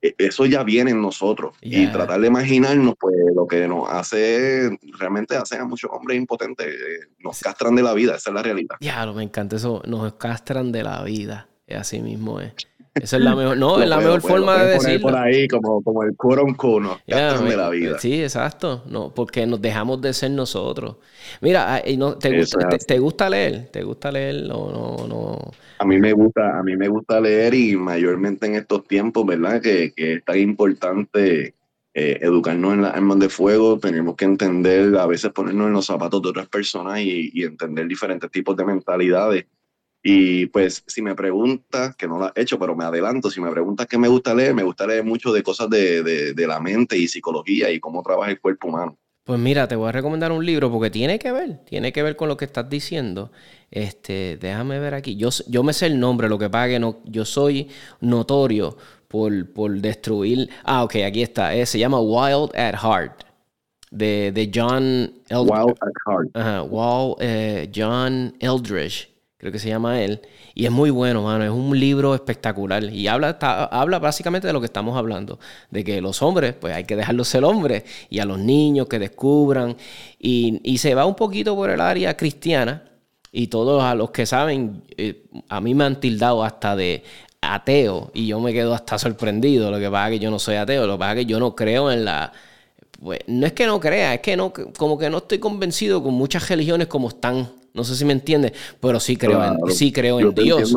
eso 0.01 0.45
ya 0.45 0.63
viene 0.63 0.91
en 0.91 1.01
nosotros. 1.01 1.55
Y 1.61 1.87
tratar 1.87 2.19
de 2.19 2.27
imaginarnos, 2.27 2.95
pues 2.99 3.15
lo 3.35 3.47
que 3.47 3.67
nos 3.67 3.89
hace, 3.89 4.77
realmente 4.97 5.35
hace 5.35 5.57
a 5.57 5.65
muchos 5.65 5.91
hombres 5.93 6.17
impotentes. 6.17 6.67
Eh, 6.67 7.07
nos 7.19 7.39
castran 7.39 7.75
de 7.75 7.83
la 7.83 7.93
vida, 7.93 8.15
esa 8.15 8.31
es 8.31 8.33
la 8.33 8.41
realidad. 8.41 8.75
Ya, 8.81 9.05
me 9.07 9.23
encanta 9.23 9.55
eso, 9.55 9.81
nos 9.85 10.13
castran 10.13 10.71
de 10.71 10.83
la 10.83 11.03
vida. 11.03 11.47
Así 11.69 12.01
mismo 12.01 12.39
es. 12.41 12.53
Esa 12.93 13.17
es 13.17 13.23
la 13.23 13.35
mejor, 13.35 13.57
no, 13.57 13.81
es 13.81 13.87
la 13.87 13.97
mejor 13.97 14.19
forma 14.19 14.63
de 14.63 14.73
decirlo. 14.73 15.01
por 15.07 15.15
ahí 15.15 15.47
como, 15.47 15.81
como 15.81 16.03
el 16.03 16.15
coron 16.17 16.53
cono, 16.55 16.99
castran 17.07 17.47
de 17.47 17.55
la 17.55 17.69
vida. 17.69 17.99
Sí, 17.99 18.21
exacto. 18.21 18.83
No, 18.85 19.13
porque 19.13 19.45
nos 19.47 19.61
dejamos 19.61 20.01
de 20.01 20.13
ser 20.13 20.31
nosotros. 20.31 20.97
Mira, 21.39 21.75
ah, 21.75 21.81
no, 21.97 22.17
¿te, 22.17 22.37
gusta, 22.37 22.67
te, 22.69 22.99
gusta 22.99 23.29
leer? 23.29 23.69
¿Te 23.71 23.83
gusta 23.83 24.11
leer? 24.11 24.43
No, 24.43 24.69
no, 24.71 25.07
no. 25.07 25.51
A 25.79 25.85
mí 25.85 25.99
me 25.99 26.11
gusta, 26.11 26.59
a 26.59 26.63
mí 26.63 26.75
me 26.75 26.89
gusta 26.89 27.21
leer 27.21 27.53
y 27.53 27.77
mayormente 27.77 28.47
en 28.47 28.55
estos 28.55 28.85
tiempos, 28.85 29.25
¿verdad? 29.25 29.61
Que, 29.61 29.93
que 29.93 30.15
es 30.15 30.25
tan 30.25 30.37
importante 30.37 31.55
eh, 31.93 32.19
educarnos 32.21 32.73
en 32.73 32.81
las 32.81 32.93
armas 32.93 33.19
de 33.19 33.29
fuego, 33.29 33.79
tenemos 33.79 34.15
que 34.15 34.25
entender, 34.25 34.97
a 34.97 35.05
veces 35.05 35.31
ponernos 35.31 35.67
en 35.67 35.73
los 35.73 35.85
zapatos 35.85 36.21
de 36.21 36.29
otras 36.29 36.47
personas 36.49 36.99
y, 36.99 37.31
y 37.33 37.43
entender 37.43 37.87
diferentes 37.87 38.29
tipos 38.29 38.55
de 38.57 38.65
mentalidades. 38.65 39.45
Y 40.03 40.47
pues 40.47 40.83
si 40.87 41.01
me 41.01 41.13
preguntas, 41.13 41.95
que 41.95 42.07
no 42.07 42.17
lo 42.17 42.31
he 42.33 42.41
hecho, 42.41 42.57
pero 42.57 42.75
me 42.75 42.85
adelanto, 42.85 43.29
si 43.29 43.39
me 43.39 43.51
preguntas 43.51 43.85
qué 43.85 43.97
me 43.97 44.07
gusta 44.07 44.33
leer, 44.33 44.55
me 44.55 44.63
gusta 44.63 44.87
leer 44.87 45.03
mucho 45.03 45.31
de 45.31 45.43
cosas 45.43 45.69
de, 45.69 46.01
de, 46.01 46.33
de 46.33 46.47
la 46.47 46.59
mente 46.59 46.97
y 46.97 47.07
psicología 47.07 47.69
y 47.69 47.79
cómo 47.79 48.01
trabaja 48.01 48.31
el 48.31 48.39
cuerpo 48.39 48.67
humano. 48.67 48.97
Pues 49.23 49.39
mira, 49.39 49.67
te 49.67 49.75
voy 49.75 49.89
a 49.89 49.91
recomendar 49.91 50.31
un 50.31 50.43
libro 50.43 50.71
porque 50.71 50.89
tiene 50.89 51.19
que 51.19 51.31
ver, 51.31 51.59
tiene 51.65 51.93
que 51.93 52.01
ver 52.01 52.15
con 52.15 52.27
lo 52.27 52.37
que 52.37 52.45
estás 52.45 52.67
diciendo. 52.67 53.31
Este, 53.69 54.37
déjame 54.41 54.79
ver 54.79 54.95
aquí. 54.95 55.15
Yo, 55.15 55.29
yo 55.47 55.61
me 55.61 55.73
sé 55.73 55.85
el 55.85 55.99
nombre, 55.99 56.27
lo 56.27 56.39
que 56.39 56.49
pasa 56.49 56.69
que 56.69 56.79
no, 56.79 57.01
yo 57.05 57.23
soy 57.23 57.69
notorio 57.99 58.75
por, 59.07 59.53
por 59.53 59.79
destruir. 59.79 60.49
Ah, 60.63 60.83
ok, 60.83 60.95
aquí 61.05 61.21
está. 61.21 61.53
Eh, 61.53 61.67
se 61.67 61.77
llama 61.77 61.99
Wild 61.99 62.55
at 62.55 62.73
Heart. 62.73 63.23
De, 63.91 64.31
de 64.31 64.49
John 64.53 65.13
Eldridge. 65.29 65.51
Wild 65.51 65.77
at 65.81 65.93
Heart. 66.07 66.29
Ajá, 66.33 66.63
Wild, 66.63 67.15
eh, 67.19 67.71
John 67.75 68.33
Eldridge 68.39 69.10
creo 69.41 69.51
que 69.51 69.59
se 69.59 69.69
llama 69.69 70.01
él, 70.01 70.21
y 70.53 70.65
es 70.65 70.71
muy 70.71 70.91
bueno, 70.91 71.23
mano, 71.23 71.43
es 71.43 71.49
un 71.49 71.77
libro 71.77 72.13
espectacular 72.15 72.83
y 72.83 73.07
habla, 73.07 73.37
habla 73.71 73.97
básicamente 73.97 74.45
de 74.45 74.53
lo 74.53 74.61
que 74.61 74.67
estamos 74.67 74.95
hablando, 74.95 75.39
de 75.71 75.83
que 75.83 75.99
los 75.99 76.21
hombres, 76.21 76.53
pues 76.53 76.73
hay 76.75 76.83
que 76.83 76.95
dejarlos 76.95 77.27
ser 77.27 77.43
hombres 77.43 77.83
y 78.09 78.19
a 78.19 78.25
los 78.25 78.37
niños 78.37 78.87
que 78.87 78.99
descubran, 78.99 79.75
y, 80.19 80.61
y 80.63 80.77
se 80.77 80.93
va 80.93 81.05
un 81.05 81.15
poquito 81.15 81.55
por 81.55 81.71
el 81.71 81.81
área 81.81 82.15
cristiana, 82.15 82.83
y 83.31 83.47
todos 83.47 83.81
a 83.81 83.95
los 83.95 84.11
que 84.11 84.25
saben, 84.25 84.83
eh, 84.97 85.23
a 85.49 85.59
mí 85.59 85.73
me 85.73 85.85
han 85.85 85.99
tildado 85.99 86.43
hasta 86.43 86.75
de 86.75 87.03
ateo 87.39 88.11
y 88.13 88.27
yo 88.27 88.39
me 88.39 88.53
quedo 88.53 88.73
hasta 88.73 88.99
sorprendido. 88.99 89.71
Lo 89.71 89.79
que 89.79 89.89
pasa 89.89 90.09
es 90.09 90.19
que 90.19 90.23
yo 90.23 90.29
no 90.29 90.37
soy 90.37 90.55
ateo, 90.55 90.85
lo 90.85 90.93
que 90.93 90.99
pasa 90.99 91.11
es 91.13 91.17
que 91.19 91.25
yo 91.25 91.39
no 91.39 91.55
creo 91.55 91.91
en 91.91 92.05
la... 92.05 92.31
Pues, 93.01 93.21
no 93.27 93.47
es 93.47 93.53
que 93.53 93.65
no 93.65 93.79
crea, 93.79 94.13
es 94.13 94.19
que 94.19 94.37
no, 94.37 94.53
como 94.77 94.97
que 94.97 95.09
no 95.09 95.19
estoy 95.19 95.39
convencido 95.39 96.03
con 96.03 96.13
muchas 96.13 96.47
religiones 96.49 96.87
como 96.87 97.07
están. 97.07 97.49
No 97.73 97.85
sé 97.85 97.95
si 97.95 98.03
me 98.03 98.11
entiendes, 98.11 98.51
pero 98.79 98.99
sí 98.99 99.15
creo 99.15 99.41
en, 99.43 99.71
sí 99.71 99.91
creo 99.93 100.19
en 100.19 100.33
Dios. 100.35 100.75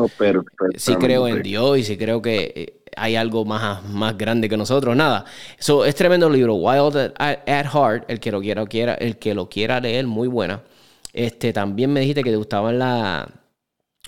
Sí 0.77 0.95
creo 0.95 1.27
en 1.27 1.43
Dios 1.43 1.77
y 1.77 1.83
sí 1.83 1.97
creo 1.97 2.21
que 2.21 2.53
eh, 2.55 2.83
hay 2.95 3.17
algo 3.17 3.43
más, 3.43 3.83
más 3.89 4.17
grande 4.17 4.47
que 4.47 4.55
nosotros. 4.55 4.95
Nada. 4.95 5.25
eso 5.59 5.83
es 5.83 5.93
tremendo 5.95 6.29
libro. 6.29 6.55
Wild 6.55 7.13
at, 7.17 7.65
Heart. 7.65 8.05
El 8.09 8.19
que 8.19 8.31
lo 8.31 8.39
quiera, 8.39 8.65
quiera, 8.65 8.93
el 8.93 9.17
que 9.17 9.33
lo 9.33 9.49
quiera 9.49 9.81
leer, 9.81 10.07
muy 10.07 10.29
buena. 10.29 10.63
Este, 11.11 11.51
también 11.51 11.91
me 11.91 11.99
dijiste 11.99 12.23
que 12.23 12.31
te 12.31 12.37
gustaban 12.37 12.79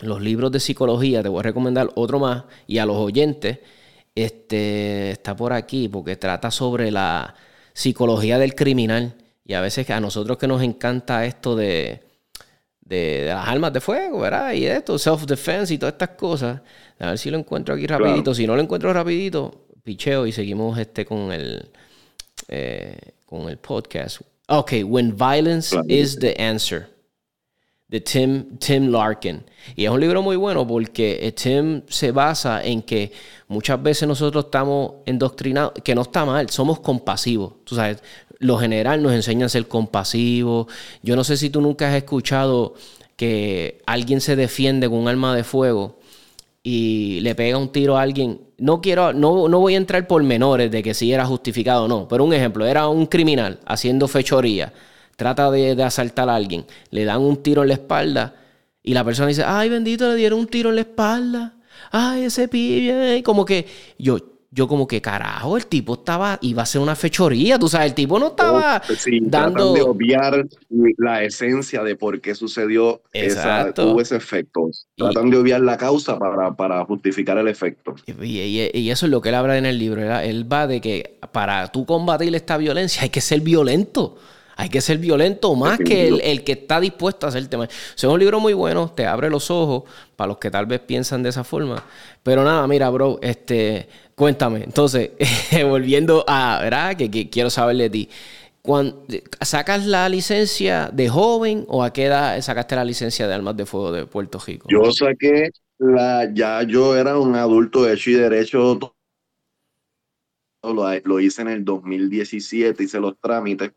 los 0.01 0.21
libros 0.21 0.51
de 0.51 0.61
psicología. 0.61 1.21
Te 1.21 1.29
voy 1.29 1.41
a 1.41 1.43
recomendar 1.43 1.89
otro 1.95 2.19
más. 2.19 2.45
Y 2.67 2.77
a 2.77 2.85
los 2.85 2.95
oyentes, 2.95 3.59
este, 4.15 5.11
está 5.11 5.35
por 5.35 5.51
aquí 5.51 5.89
porque 5.89 6.15
trata 6.15 6.51
sobre 6.51 6.89
la 6.89 7.35
psicología 7.73 8.39
del 8.39 8.55
criminal. 8.55 9.15
Y 9.45 9.53
a 9.55 9.61
veces 9.61 9.89
a 9.89 9.99
nosotros 9.99 10.37
que 10.37 10.47
nos 10.47 10.61
encanta 10.61 11.25
esto 11.25 11.55
de, 11.55 12.06
de, 12.87 13.25
las 13.27 13.47
armas 13.47 13.73
de 13.73 13.81
fuego, 13.81 14.19
¿verdad? 14.19 14.53
Y 14.53 14.65
esto, 14.65 14.97
self-defense 14.97 15.73
y 15.73 15.77
todas 15.77 15.93
estas 15.93 16.09
cosas. 16.09 16.61
A 16.99 17.09
ver 17.09 17.17
si 17.17 17.29
lo 17.29 17.37
encuentro 17.37 17.75
aquí 17.75 17.85
rapidito. 17.87 18.33
Si 18.33 18.47
no 18.47 18.55
lo 18.55 18.61
encuentro 18.61 18.91
rapidito, 18.93 19.65
picheo 19.83 20.25
y 20.25 20.31
seguimos 20.31 20.77
este 20.79 21.05
con 21.05 21.31
el, 21.31 21.69
eh, 22.47 22.97
con 23.25 23.49
el 23.49 23.57
podcast. 23.57 24.21
Ok, 24.47 24.73
when 24.85 25.15
violence 25.15 25.75
is 25.87 26.17
the 26.19 26.35
answer 26.41 26.89
de 27.87 28.01
Tim, 28.01 28.57
Tim 28.57 28.91
Larkin. 28.91 29.43
Y 29.75 29.85
es 29.85 29.91
un 29.91 29.99
libro 29.99 30.21
muy 30.21 30.35
bueno 30.35 30.67
porque 30.67 31.19
eh, 31.21 31.31
Tim 31.31 31.83
se 31.87 32.11
basa 32.11 32.63
en 32.63 32.81
que 32.81 33.11
muchas 33.47 33.81
veces 33.81 34.07
nosotros 34.07 34.45
estamos 34.45 34.95
endoctrinados, 35.05 35.73
que 35.83 35.95
no 35.95 36.01
está 36.01 36.25
mal, 36.25 36.49
somos 36.49 36.79
compasivos. 36.81 37.53
Tú 37.63 37.75
sabes, 37.75 38.03
lo 38.39 38.57
general 38.57 39.01
nos 39.01 39.13
enseña 39.13 39.45
a 39.47 39.49
ser 39.49 39.67
compasivos. 39.67 40.67
Yo 41.03 41.15
no 41.15 41.23
sé 41.23 41.37
si 41.37 41.49
tú 41.49 41.61
nunca 41.61 41.89
has 41.89 41.95
escuchado 41.95 42.75
que 43.15 43.81
alguien 43.85 44.21
se 44.21 44.35
defiende 44.35 44.89
con 44.89 44.99
un 44.99 45.07
arma 45.07 45.35
de 45.35 45.43
fuego 45.43 45.99
y 46.63 47.19
le 47.21 47.33
pega 47.35 47.57
un 47.57 47.71
tiro 47.71 47.97
a 47.97 48.01
alguien. 48.01 48.41
No 48.57 48.81
quiero, 48.81 49.13
no, 49.13 49.47
no 49.47 49.59
voy 49.59 49.73
a 49.75 49.77
entrar 49.77 50.07
por 50.07 50.21
menores 50.23 50.71
de 50.71 50.83
que 50.83 50.93
si 50.93 51.11
era 51.11 51.25
justificado 51.25 51.85
o 51.85 51.87
no, 51.87 52.07
pero 52.07 52.23
un 52.23 52.33
ejemplo, 52.33 52.65
era 52.65 52.87
un 52.87 53.05
criminal 53.05 53.59
haciendo 53.65 54.07
fechoría 54.07 54.73
trata 55.17 55.49
de, 55.51 55.83
asaltar 55.83 56.29
a 56.29 56.35
alguien, 56.35 56.65
le 56.91 57.03
dan 57.03 57.21
un 57.21 57.43
tiro 57.43 57.63
en 57.63 57.69
la 57.69 57.73
espalda 57.73 58.35
y 58.83 58.93
la 58.93 59.03
persona 59.03 59.27
dice, 59.27 59.43
ay 59.43 59.67
bendito, 59.67 60.07
le 60.07 60.15
dieron 60.15 60.39
un 60.39 60.47
tiro 60.47 60.69
en 60.69 60.75
la 60.75 60.81
espalda, 60.81 61.55
ay 61.91 62.23
ese 62.23 62.47
pibe, 62.47 63.21
como 63.23 63.43
que 63.43 63.65
yo, 63.97 64.19
yo 64.49 64.67
como 64.67 64.87
que 64.87 65.01
carajo, 65.01 65.57
el 65.57 65.67
tipo 65.67 65.95
estaba, 65.95 66.39
iba 66.41 66.63
a 66.63 66.65
ser 66.65 66.81
una 66.81 66.95
fechoría, 66.95 67.59
tú 67.59 67.67
sabes, 67.67 67.87
el 67.87 67.93
tipo 67.93 68.17
no 68.17 68.27
estaba 68.27 68.81
oh, 68.89 68.93
dando... 69.23 69.73
de 69.73 69.81
obviar 69.81 70.47
la 70.97 71.23
esencia 71.23 71.83
de 71.83 71.95
por 71.95 72.21
qué 72.21 72.33
sucedió 72.33 73.01
esa, 73.11 73.73
tuvo 73.73 73.99
ese 73.99 74.15
efecto. 74.15 74.69
Tratan 74.95 75.29
de 75.29 75.37
obviar 75.37 75.61
la 75.61 75.77
causa 75.77 76.17
para, 76.17 76.55
para 76.55 76.83
justificar 76.85 77.37
el 77.37 77.49
efecto. 77.49 77.95
Y, 78.05 78.39
y, 78.41 78.89
eso 78.89 79.05
es 79.05 79.11
lo 79.11 79.21
que 79.21 79.29
él 79.29 79.35
habla 79.35 79.57
en 79.57 79.65
el 79.65 79.77
libro, 79.77 80.01
él 80.01 80.51
va 80.51 80.65
de 80.65 80.79
que 80.79 81.17
para 81.31 81.67
tú 81.67 81.85
combatir 81.85 82.33
esta 82.33 82.57
violencia 82.57 83.03
hay 83.03 83.09
que 83.09 83.21
ser 83.21 83.41
violento. 83.41 84.17
Hay 84.59 84.69
que 84.69 84.81
ser 84.81 84.97
violento 84.97 85.53
más 85.53 85.77
que 85.77 86.07
el, 86.07 86.43
que 86.43 86.53
está 86.53 86.79
dispuesto 86.79 87.27
a 87.27 87.29
hacer 87.29 87.45
tema. 87.47 87.65
es 87.65 88.03
un 88.03 88.19
libro 88.19 88.39
muy 88.39 88.53
bueno, 88.53 88.89
te 88.89 89.05
abre 89.05 89.29
los 89.29 89.51
ojos 89.51 89.83
para 90.15 90.29
los 90.29 90.39
que 90.39 90.49
tal 90.49 90.65
vez 90.65 90.79
piensan 90.79 91.21
de 91.21 91.29
esa 91.29 91.43
forma. 91.43 91.83
Pero 92.23 92.43
nada, 92.43 92.65
mira, 92.65 92.89
bro, 92.89 93.19
este, 93.21 93.87
cuéntame. 94.17 94.63
Entonces, 94.63 95.11
volviendo 95.65 96.25
a, 96.27 96.59
¿verdad? 96.61 96.97
Que, 96.97 97.29
quiero 97.29 97.49
saber 97.49 97.77
de 97.77 97.89
ti. 97.89 98.09
Cuando, 98.61 99.05
¿Sacas 99.39 99.85
la 99.85 100.09
licencia 100.09 100.89
de 100.91 101.07
joven 101.07 101.63
o 101.67 101.83
a 101.83 101.93
qué 101.93 102.05
edad 102.05 102.41
sacaste 102.41 102.75
la 102.75 102.83
licencia 102.83 103.27
de 103.27 103.33
armas 103.33 103.55
de 103.55 103.65
fuego 103.65 103.91
de 103.91 104.05
Puerto 104.05 104.39
Rico? 104.45 104.67
Yo 104.69 104.91
saqué 104.91 105.51
la, 105.77 106.29
ya 106.33 106.63
yo 106.63 106.97
era 106.97 107.17
un 107.17 107.35
adulto 107.35 107.89
hecho 107.89 108.09
y 108.09 108.15
derecho. 108.15 108.77
Lo, 110.63 110.99
lo 111.05 111.19
hice 111.21 111.43
en 111.43 111.47
el 111.47 111.63
2017, 111.63 112.83
hice 112.83 112.99
los 112.99 113.17
trámites 113.21 113.71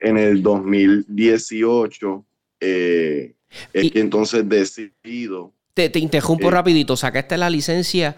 en 0.00 0.18
el 0.18 0.42
2018 0.42 2.24
eh, 2.60 3.34
es 3.72 3.92
que 3.92 4.00
entonces 4.00 4.48
decidido. 4.48 5.52
Te, 5.74 5.88
te 5.88 5.98
interrumpo 5.98 6.48
eh, 6.48 6.50
rapidito, 6.50 6.96
sacaste 6.96 7.36
la 7.36 7.48
licencia 7.48 8.16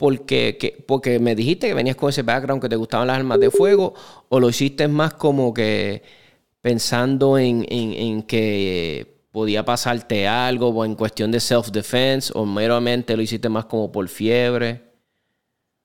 porque, 0.00 0.82
porque 0.86 1.18
me 1.18 1.34
dijiste 1.34 1.68
que 1.68 1.74
venías 1.74 1.94
con 1.94 2.08
ese 2.08 2.22
background 2.22 2.62
que 2.62 2.70
te 2.70 2.76
gustaban 2.76 3.06
las 3.06 3.18
armas 3.18 3.38
de 3.38 3.50
fuego 3.50 3.92
o 4.30 4.40
lo 4.40 4.48
hiciste 4.48 4.88
más 4.88 5.12
como 5.12 5.52
que 5.52 6.02
pensando 6.62 7.36
en, 7.36 7.66
en, 7.68 8.22
que 8.22 9.26
podía 9.30 9.62
pasarte 9.62 10.26
algo 10.26 10.68
o 10.70 10.86
en 10.86 10.94
cuestión 10.94 11.30
de 11.30 11.38
self-defense 11.38 12.32
o 12.34 12.46
meramente 12.46 13.14
lo 13.14 13.20
hiciste 13.20 13.50
más 13.50 13.66
como 13.66 13.92
por 13.92 14.08
fiebre. 14.08 14.80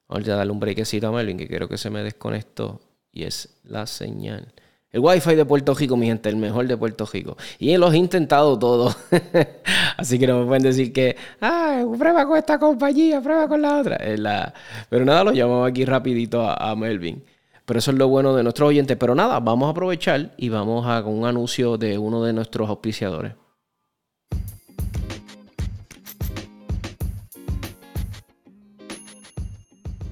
Vamos 0.08 0.30
a 0.30 0.36
darle 0.36 0.54
un 0.54 0.62
breakcito 0.62 1.10
a 1.10 1.12
Melvin 1.12 1.38
que 1.38 1.50
quiero 1.50 1.68
que 1.68 1.78
se 1.78 1.90
me 1.90 2.02
desconectó 2.02 2.80
y 3.12 3.24
es 3.24 3.60
la 3.66 3.86
señal. 3.86 4.54
El 4.96 5.02
Wi-Fi 5.02 5.36
de 5.36 5.44
Puerto 5.44 5.74
Rico, 5.74 5.98
mi 5.98 6.06
gente, 6.06 6.30
el 6.30 6.38
mejor 6.38 6.68
de 6.68 6.78
Puerto 6.78 7.06
Rico. 7.06 7.36
Y 7.60 7.75
los 7.75 7.94
he 7.94 7.98
intentado 7.98 8.58
todos. 8.58 8.96
Así 9.98 10.18
que 10.18 10.25
no 10.25 10.40
me 10.40 10.46
pueden 10.46 10.64
decir 10.64 10.94
que, 10.94 11.18
ah, 11.42 11.84
prueba 12.00 12.25
con 12.25 12.38
esta 12.38 12.58
compañía, 12.58 13.20
prueba 13.20 13.46
con 13.46 13.62
la 13.62 13.78
otra. 13.78 13.98
Pero 14.90 15.04
nada, 15.04 15.25
lo 15.25 15.34
llamamos 15.34 15.70
aquí 15.70 15.84
rapidito 15.84 16.50
a, 16.50 16.74
Melvin. 16.78 17.22
Pero 17.66 17.80
eso 17.80 17.92
es 17.92 17.98
lo 17.98 18.08
bueno 18.08 18.34
de 18.38 18.44
nuestros 18.44 18.70
oyentes. 18.70 18.96
Pero 18.96 19.16
nada, 19.16 19.42
vamos 19.42 19.68
a 19.68 19.72
aprovechar 19.72 20.32
y 20.38 20.48
vamos 20.48 20.88
a 20.88 21.02
un 21.02 21.25
anuncio 21.25 21.78
de 21.78 21.98
uno 21.98 22.24
de 22.24 22.32
nuestros 22.32 22.70
auspiciadores. 22.70 23.34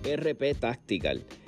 RP 0.04 0.60
Tactical 0.60 1.22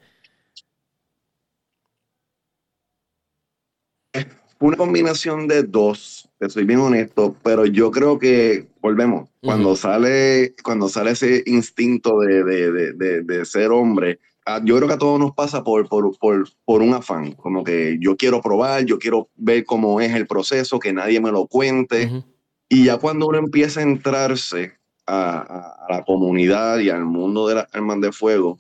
una 4.60 4.78
combinación 4.78 5.48
de 5.48 5.64
dos, 5.64 6.30
te 6.40 6.50
soy 6.50 6.64
bien 6.64 6.80
honesto, 6.80 7.36
pero 7.44 7.66
yo 7.66 7.92
creo 7.92 8.18
que, 8.18 8.68
volvemos, 8.82 9.30
cuando, 9.42 9.76
sale, 9.76 10.56
cuando 10.64 10.88
sale 10.88 11.12
ese 11.12 11.44
instinto 11.46 12.20
de, 12.20 12.44
de, 12.46 12.94
de, 12.94 13.22
de, 13.24 13.46
ser 13.46 13.72
hombre, 13.72 14.20
yo 14.64 14.76
creo 14.76 14.88
que 14.88 14.94
a 14.94 14.98
todos 14.98 15.20
nos 15.20 15.34
pasa 15.34 15.64
por, 15.64 15.88
por, 15.88 16.18
por, 16.18 16.50
por, 16.66 16.82
un 16.82 16.94
afán, 16.94 17.34
como 17.34 17.64
que 17.64 17.98
yo 18.00 18.18
quiero 18.18 18.42
probar, 18.42 18.86
yo 18.86 19.00
quiero 19.00 19.30
ver 19.36 19.66
cómo 19.66 20.02
es 20.02 20.14
el 20.14 20.28
proceso, 20.28 20.80
que 20.80 20.94
nadie 20.94 21.22
me 21.22 21.32
lo 21.32 21.48
cuente. 21.48 22.24
Y 22.70 22.86
ya 22.86 22.98
cuando 22.98 23.28
uno 23.28 23.38
empieza 23.38 23.80
a 23.80 23.84
entrarse 23.84 24.74
a, 25.06 25.86
a, 25.88 25.94
la 25.94 26.04
comunidad 26.04 26.80
y 26.80 26.90
al 26.90 27.06
mundo 27.06 27.48
de 27.48 27.56
las 27.56 27.68
armas 27.74 28.02
de 28.02 28.12
fuego, 28.12 28.60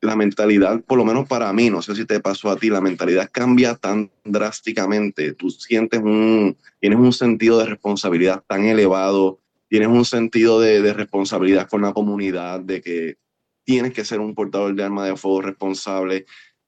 la 0.00 0.16
mentalidad, 0.16 0.82
por 0.82 0.98
lo 0.98 1.04
menos 1.04 1.26
para 1.28 1.52
mí, 1.52 1.70
no 1.70 1.82
sé 1.82 1.94
si 1.94 2.04
te 2.04 2.20
pasó 2.20 2.50
a 2.50 2.56
ti, 2.56 2.68
la 2.68 2.80
mentalidad 2.80 3.28
cambia 3.32 3.74
tan 3.74 4.10
drásticamente. 4.24 5.32
Tú 5.32 5.50
sientes 5.50 6.00
un, 6.00 6.56
tienes 6.80 6.98
un 6.98 7.12
sentido 7.12 7.58
de 7.58 7.66
responsabilidad 7.66 8.44
tan 8.46 8.64
elevado, 8.64 9.40
tienes 9.68 9.88
un 9.88 10.04
sentido 10.04 10.60
de, 10.60 10.92
responsabilidad 10.92 11.68
con 11.68 11.82
la 11.82 11.92
comunidad, 11.92 12.60
de 12.60 12.80
que 12.80 13.16
tienes 13.66 13.92
que 13.92 14.04
ser 14.04 14.20
un 14.20 14.34
portador 14.34 14.74
de 14.74 14.84
arma 14.84 15.04
de 15.04 15.16
fuego 15.16 15.42
responsable. 15.42 16.24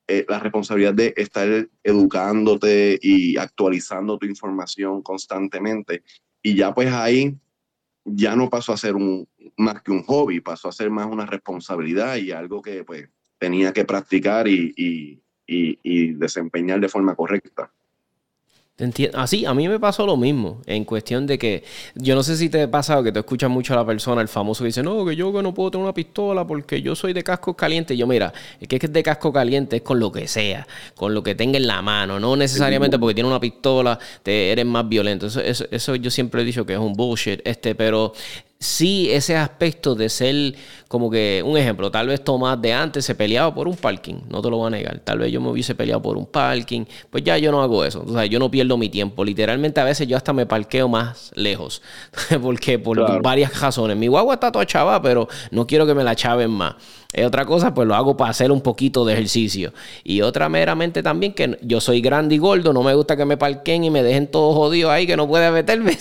Eh, 0.09 0.26
la 0.28 0.38
responsabilidad 0.38 0.95
de 0.95 1.14
estar 1.17 1.69
educándote 1.83 2.99
y 3.00 3.37
actualizando 3.37 4.19
tu 4.19 4.26
información 4.26 5.02
constantemente. 5.02 6.02
Y 6.43 6.55
ya 6.55 6.75
pues 6.75 6.93
ahí 6.93 7.37
ya 8.05 8.35
no 8.35 8.49
pasó 8.49 8.73
a 8.73 8.78
ser 8.78 8.97
un, 8.97 9.28
más 9.57 9.83
que 9.83 9.93
un 9.93 10.02
hobby, 10.02 10.40
pasó 10.40 10.69
a 10.69 10.73
ser 10.73 10.90
más 10.90 11.07
una 11.07 11.26
responsabilidad 11.26 12.17
y 12.17 12.33
algo 12.33 12.62
que 12.62 12.85
pues 12.85 13.09
tenía 13.38 13.73
que 13.73 13.85
practicar 13.85 14.49
y, 14.49 14.73
y, 14.76 15.23
y, 15.47 16.12
desempeñar 16.14 16.81
de 16.81 16.88
forma 16.88 17.14
correcta. 17.14 17.73
Así, 19.15 19.45
a 19.45 19.55
mí 19.55 19.67
me 19.67 19.81
pasó 19.81 20.07
lo 20.07 20.17
mismo, 20.17 20.63
en 20.65 20.85
cuestión 20.85 21.27
de 21.27 21.37
que, 21.37 21.65
yo 21.97 22.15
no 22.15 22.23
sé 22.23 22.37
si 22.37 22.49
te 22.49 22.63
ha 22.63 22.71
pasado 22.71 23.03
que 23.03 23.11
te 23.11 23.19
escuchas 23.19 23.51
mucho 23.51 23.73
a 23.73 23.77
la 23.77 23.85
persona, 23.85 24.23
el 24.23 24.29
famoso 24.29 24.63
que 24.63 24.67
dice, 24.67 24.85
no, 24.85 25.05
que 25.05 25.17
yo 25.17 25.33
que 25.33 25.43
no 25.43 25.53
puedo 25.53 25.73
tener 25.73 25.83
una 25.83 25.93
pistola 25.93 26.47
porque 26.47 26.81
yo 26.81 26.95
soy 26.95 27.13
de 27.13 27.25
casco 27.25 27.55
caliente. 27.55 27.97
Yo, 27.97 28.07
mira, 28.07 28.33
el 28.61 28.69
que 28.69 28.77
es 28.77 28.93
de 28.93 29.03
casco 29.03 29.33
caliente 29.33 29.77
es 29.77 29.83
con 29.83 29.99
lo 29.99 30.13
que 30.13 30.29
sea, 30.29 30.69
con 30.95 31.13
lo 31.13 31.25
que 31.25 31.35
tenga 31.35 31.57
en 31.57 31.67
la 31.67 31.83
mano, 31.83 32.21
no 32.21 32.37
necesariamente 32.37 33.01
porque 33.01 33.15
tiene 33.15 33.29
una 33.29 33.41
pistola, 33.41 33.99
te 34.23 34.53
eres 34.53 34.65
más 34.65 34.89
violento. 34.89 35.27
Eso, 35.27 35.41
eso, 35.41 35.67
eso 35.73 35.97
yo 35.97 36.13
siempre 36.13 36.43
he 36.43 36.45
dicho 36.45 36.65
que 36.65 36.75
es 36.75 36.79
un 36.79 36.93
bullshit, 36.93 37.41
este, 37.45 37.75
pero 37.75 38.13
sí 38.61 39.09
ese 39.11 39.37
aspecto 39.37 39.95
de 39.95 40.09
ser 40.09 40.55
como 40.88 41.11
que, 41.11 41.43
un 41.45 41.57
ejemplo, 41.57 41.91
tal 41.91 42.09
vez 42.09 42.25
Tomás 42.25 42.61
de 42.61 42.73
antes 42.73 43.05
se 43.05 43.15
peleaba 43.15 43.55
por 43.55 43.69
un 43.69 43.77
parking, 43.77 44.17
no 44.29 44.43
te 44.43 44.50
lo 44.50 44.57
voy 44.57 44.67
a 44.67 44.71
negar, 44.71 44.99
tal 45.00 45.19
vez 45.19 45.31
yo 45.31 45.41
me 45.41 45.49
hubiese 45.49 45.75
peleado 45.75 46.03
por 46.03 46.17
un 46.17 46.27
parking, 46.27 46.85
pues 47.11 47.23
ya 47.23 47.38
yo 47.38 47.53
no 47.53 47.62
hago 47.62 47.85
eso, 47.85 48.05
o 48.07 48.12
sea, 48.12 48.27
yo 48.27 48.38
no 48.38 48.50
pierdo 48.50 48.77
mi 48.77 48.88
tiempo, 48.88 49.25
literalmente 49.25 49.81
a 49.81 49.85
veces 49.85 50.09
yo 50.09 50.17
hasta 50.17 50.33
me 50.33 50.47
parqueo 50.47 50.88
más 50.88 51.31
lejos, 51.35 51.83
porque 52.43 52.79
por 52.79 53.23
varias 53.23 53.61
razones, 53.61 53.97
mi 53.97 54.09
guagua 54.09 54.35
está 54.35 54.50
toda 54.50 54.67
chava, 54.67 55.00
pero 55.03 55.29
no 55.50 55.67
quiero 55.67 55.87
que 55.87 55.95
me 55.95 56.03
la 56.03 56.17
chaven 56.17 56.50
más. 56.50 56.75
Es 57.11 57.25
otra 57.25 57.47
cosa, 57.47 57.73
pues 57.73 57.88
lo 57.88 57.95
hago 57.95 58.19
para 58.19 58.33
hacer 58.33 58.53
un 58.53 58.61
poquito 58.61 59.03
de 59.07 59.15
ejercicio. 59.15 59.73
Y 60.05 60.21
otra 60.21 60.50
meramente 60.50 61.03
también 61.03 61.33
que 61.33 61.59
yo 61.62 61.81
soy 61.81 62.03
grande 62.03 62.35
y 62.35 62.38
gordo, 62.38 62.75
no 62.75 62.83
me 62.83 62.93
gusta 62.93 63.17
que 63.17 63.25
me 63.25 63.38
parquen 63.38 63.83
y 63.83 63.91
me 63.91 64.03
dejen 64.03 64.27
todo 64.27 64.53
jodido 64.53 64.91
ahí 64.91 65.07
que 65.07 65.17
no 65.17 65.27
puede 65.27 65.50
meterme. 65.50 65.97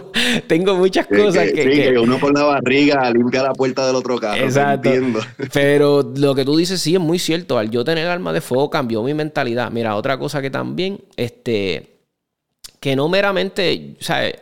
tengo 0.46 0.76
muchas 0.76 1.08
cosas 1.08 1.50
que, 1.52 1.64
que, 1.68 1.98
uno 1.98 2.20
con 2.20 2.32
la 2.32 2.44
barriga 2.44 3.10
limpia 3.10 3.42
la 3.42 3.54
puerta 3.54 3.84
del 3.84 3.96
otro 3.96 4.18
carro. 4.20 4.44
Exacto. 4.44 4.88
Pero 5.52 6.12
lo 6.14 6.32
que 6.36 6.44
tú 6.44 6.56
dices 6.56 6.80
sí 6.80 6.94
es 6.94 7.00
muy 7.00 7.18
cierto. 7.18 7.58
Al 7.58 7.68
yo 7.68 7.82
tener 7.82 8.06
arma 8.06 8.32
de 8.32 8.40
fuego 8.40 8.70
cambió 8.70 9.02
mi 9.02 9.14
mentalidad. 9.14 9.68
Mira, 9.72 9.96
otra 9.96 10.16
cosa 10.16 10.40
que 10.40 10.50
también, 10.50 11.00
este, 11.16 11.96
que 12.78 12.94
no 12.94 13.08
meramente, 13.08 13.96
o 14.00 14.04
sea, 14.04 14.32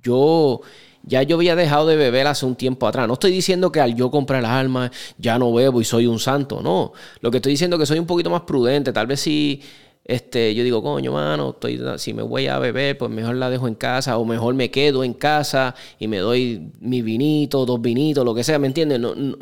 yo 0.00 0.60
ya 1.02 1.22
yo 1.22 1.36
había 1.36 1.56
dejado 1.56 1.86
de 1.86 1.96
beber 1.96 2.26
hace 2.26 2.46
un 2.46 2.56
tiempo 2.56 2.86
atrás. 2.86 3.06
No 3.08 3.14
estoy 3.14 3.32
diciendo 3.32 3.72
que 3.72 3.80
al 3.80 3.94
yo 3.94 4.10
comprar 4.10 4.42
las 4.42 4.52
armas 4.52 4.90
ya 5.18 5.38
no 5.38 5.52
bebo 5.52 5.80
y 5.80 5.84
soy 5.84 6.06
un 6.06 6.18
santo, 6.18 6.60
no. 6.62 6.92
Lo 7.20 7.30
que 7.30 7.38
estoy 7.38 7.52
diciendo 7.52 7.76
es 7.76 7.80
que 7.80 7.86
soy 7.86 7.98
un 7.98 8.06
poquito 8.06 8.30
más 8.30 8.42
prudente. 8.42 8.92
Tal 8.92 9.06
vez 9.06 9.20
si 9.20 9.62
este, 10.04 10.54
yo 10.54 10.64
digo, 10.64 10.82
coño, 10.82 11.12
mano, 11.12 11.50
estoy, 11.50 11.80
si 11.98 12.14
me 12.14 12.22
voy 12.22 12.48
a 12.48 12.58
beber, 12.58 12.98
pues 12.98 13.10
mejor 13.10 13.36
la 13.36 13.48
dejo 13.50 13.68
en 13.68 13.74
casa 13.74 14.18
o 14.18 14.24
mejor 14.24 14.54
me 14.54 14.70
quedo 14.70 15.04
en 15.04 15.14
casa 15.14 15.74
y 15.98 16.08
me 16.08 16.18
doy 16.18 16.72
mi 16.80 17.02
vinito, 17.02 17.64
dos 17.64 17.80
vinitos, 17.80 18.24
lo 18.24 18.34
que 18.34 18.42
sea, 18.42 18.58
¿me 18.58 18.66
entiendes? 18.66 18.98
No, 18.98 19.14
no, 19.14 19.36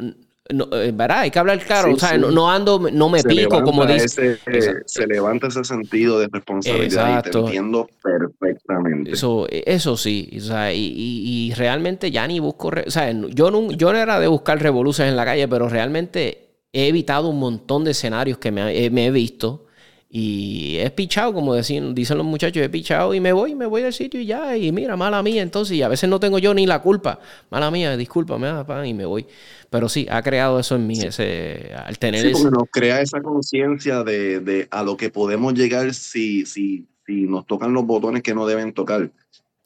no, 0.53 0.69
eh, 0.73 0.93
¿verdad? 0.93 1.21
Hay 1.21 1.31
que 1.31 1.39
hablar 1.39 1.59
claro, 1.61 1.93
o 1.93 1.99
sea, 1.99 2.17
no, 2.17 2.51
ando, 2.51 2.89
no 2.91 3.09
me 3.09 3.23
pico, 3.23 3.63
como 3.63 3.85
dice. 3.87 4.39
se 4.87 5.07
levanta 5.07 5.49
ese 5.49 5.65
sentido 5.65 6.19
de 6.19 6.29
responsabilidad 6.33 7.25
y 7.27 7.31
te 7.31 7.39
entiendo 7.39 7.89
perfectamente. 8.03 9.13
Eso, 9.13 9.47
eso 9.51 9.97
sí, 9.97 10.31
o 10.37 10.41
sea, 10.41 10.73
y, 10.73 10.93
y, 10.95 11.55
realmente 11.55 12.11
ya 12.11 12.27
ni 12.27 12.41
busco, 12.41 12.71
o 12.87 12.91
sea, 12.91 13.13
yo 13.13 13.51
no, 13.51 13.71
yo 13.73 13.93
no 13.93 13.99
era 13.99 14.19
de 14.19 14.27
buscar 14.27 14.61
revoluciones 14.61 15.13
en 15.13 15.17
la 15.17 15.25
calle, 15.25 15.49
pero 15.49 15.69
realmente 15.69 16.49
he 16.73 16.89
evitado 16.89 17.29
un 17.29 17.39
montón 17.39 17.85
de 17.85 17.93
escenarios 17.93 18.39
que 18.39 18.51
me, 18.51 18.91
me 18.91 19.07
he 19.07 19.11
visto 19.11 19.68
y 20.11 20.79
he 20.79 20.91
pichado, 20.91 21.35
como 21.35 21.55
dicen 21.55 21.95
los 21.95 22.25
muchachos, 22.25 22.63
he 22.63 22.71
pichado 22.71 23.13
y 23.13 23.21
me 23.21 23.33
voy, 23.33 23.55
me 23.55 23.67
voy 23.67 23.83
del 23.83 23.93
sitio 23.93 24.19
y 24.19 24.25
ya, 24.25 24.57
y 24.57 24.73
mira, 24.73 24.97
mala 24.97 25.23
mía, 25.23 25.43
entonces, 25.43 25.77
y 25.77 25.83
a 25.83 25.89
veces 25.89 26.09
no 26.09 26.19
tengo 26.19 26.39
yo 26.39 26.55
ni 26.55 26.67
la 26.67 26.81
culpa, 26.81 27.21
mala 27.51 27.71
mía, 27.71 27.95
discúlpame, 27.95 28.47
ah, 28.47 28.87
y 28.87 28.95
me 28.95 29.05
voy. 29.05 29.27
Pero 29.69 29.91
sí, 29.91 30.07
ha 30.11 30.23
creado 30.23 30.59
eso 30.59 30.77
en 30.77 30.87
mí, 30.87 30.99
ese, 30.99 31.73
al 31.85 31.99
tener 31.99 32.23
sí, 32.23 32.33
porque 32.33 32.57
nos 32.57 32.69
crea 32.71 33.03
esa 33.03 33.21
conciencia 33.21 34.03
de, 34.03 34.41
de, 34.41 34.67
a 34.71 34.83
lo 34.83 34.97
que 34.97 35.11
podemos 35.11 35.53
llegar 35.53 35.93
si, 35.93 36.47
si, 36.47 36.87
si 37.05 37.27
nos 37.27 37.47
tocan 37.47 37.75
los 37.75 37.85
botones 37.85 38.23
que 38.23 38.35
no 38.35 38.47
deben 38.47 38.73
tocar. 38.73 39.11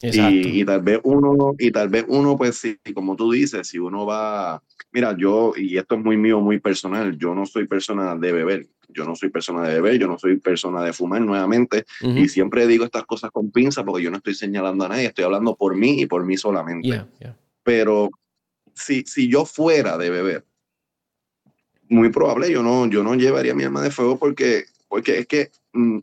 Y, 0.01 0.59
y, 0.59 0.65
tal 0.65 0.81
vez 0.81 0.99
uno, 1.03 1.55
y 1.57 1.71
tal 1.71 1.87
vez 1.87 2.03
uno, 2.09 2.35
pues 2.35 2.57
sí, 2.57 2.77
como 2.93 3.15
tú 3.15 3.31
dices, 3.31 3.65
si 3.65 3.79
uno 3.79 4.05
va, 4.05 4.61
mira, 4.91 5.15
yo, 5.17 5.53
y 5.55 5.77
esto 5.77 5.95
es 5.95 6.03
muy 6.03 6.17
mío, 6.17 6.41
muy 6.41 6.59
personal, 6.59 7.17
yo 7.17 7.33
no 7.33 7.45
soy 7.45 7.65
persona 7.67 8.13
de 8.17 8.33
beber, 8.33 8.67
yo 8.93 9.05
no 9.05 9.15
soy 9.15 9.29
persona 9.29 9.67
de 9.67 9.75
beber, 9.75 9.99
yo 9.99 10.07
no 10.07 10.17
soy 10.17 10.37
persona 10.37 10.83
de 10.83 10.93
fumar 10.93 11.21
nuevamente, 11.21 11.85
y 12.01 12.27
siempre 12.29 12.67
digo 12.67 12.85
estas 12.85 13.05
cosas 13.05 13.31
con 13.31 13.51
pinza 13.51 13.83
porque 13.83 14.03
yo 14.03 14.11
no 14.11 14.17
estoy 14.17 14.35
señalando 14.35 14.85
a 14.85 14.89
nadie, 14.89 15.07
estoy 15.07 15.25
hablando 15.25 15.55
por 15.55 15.75
mí 15.75 16.01
y 16.01 16.05
por 16.05 16.25
mí 16.25 16.37
solamente. 16.37 17.03
Pero 17.63 18.09
si, 18.73 19.03
si 19.03 19.29
yo 19.29 19.45
fuera 19.45 19.97
de 19.97 20.09
beber, 20.09 20.45
muy 21.89 22.09
probable 22.09 22.51
yo 22.51 22.63
no, 22.63 22.87
yo 22.87 23.03
no 23.03 23.15
llevaría 23.15 23.53
mi 23.53 23.63
arma 23.63 23.81
de 23.81 23.91
fuego 23.91 24.17
porque, 24.17 24.65
porque 24.87 25.19
es 25.19 25.27
que 25.27 25.51
mm, 25.73 25.99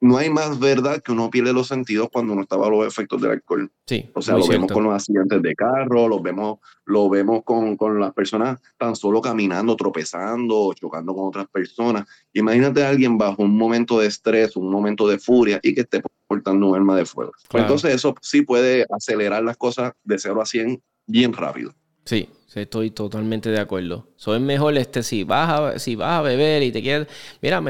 no 0.00 0.18
hay 0.18 0.30
más 0.30 0.58
verdad 0.58 1.00
que 1.02 1.12
uno 1.12 1.30
pierde 1.30 1.52
los 1.52 1.68
sentidos 1.68 2.08
cuando 2.12 2.32
uno 2.32 2.42
está 2.42 2.56
bajo 2.56 2.70
los 2.70 2.86
efectos 2.86 3.20
del 3.20 3.32
alcohol. 3.32 3.70
Sí, 3.86 4.08
o 4.14 4.20
sea, 4.20 4.36
lo 4.36 4.46
vemos 4.46 4.70
con 4.70 4.84
los 4.84 4.94
accidentes 4.94 5.40
de 5.42 5.54
carro, 5.54 6.08
lo 6.08 6.20
vemos, 6.20 6.58
lo 6.84 7.08
vemos 7.08 7.42
con, 7.44 7.76
con, 7.76 7.98
las 7.98 8.12
personas 8.12 8.60
tan 8.76 8.94
solo 8.94 9.20
caminando, 9.20 9.74
tropezando, 9.76 10.74
chocando 10.74 11.14
con 11.14 11.28
otras 11.28 11.48
personas. 11.48 12.06
Imagínate 12.32 12.84
a 12.84 12.90
alguien 12.90 13.16
bajo 13.16 13.42
un 13.42 13.56
momento 13.56 13.98
de 13.98 14.08
estrés, 14.08 14.56
un 14.56 14.70
momento 14.70 15.08
de 15.08 15.18
furia 15.18 15.60
y 15.62 15.74
que 15.74 15.82
esté 15.82 16.02
portando 16.26 16.68
un 16.68 16.76
arma 16.76 16.96
de 16.96 17.06
fuego. 17.06 17.32
Entonces 17.54 17.94
eso 17.94 18.14
sí 18.20 18.42
puede 18.42 18.86
acelerar 18.90 19.42
las 19.42 19.56
cosas 19.56 19.92
de 20.04 20.18
0 20.18 20.42
a 20.42 20.46
100 20.46 20.82
bien 21.06 21.32
rápido. 21.32 21.74
Sí, 22.04 22.28
estoy 22.62 22.90
totalmente 22.90 23.50
de 23.50 23.60
acuerdo. 23.60 24.06
So, 24.16 24.34
es 24.34 24.40
mejor 24.40 24.76
este, 24.78 25.02
si 25.02 25.24
vas 25.24 25.48
a, 25.48 25.78
si 25.78 25.94
vas 25.94 26.18
a 26.18 26.22
beber 26.22 26.62
y 26.62 26.72
te 26.72 26.80
quieres. 26.82 27.06
Mira, 27.42 27.62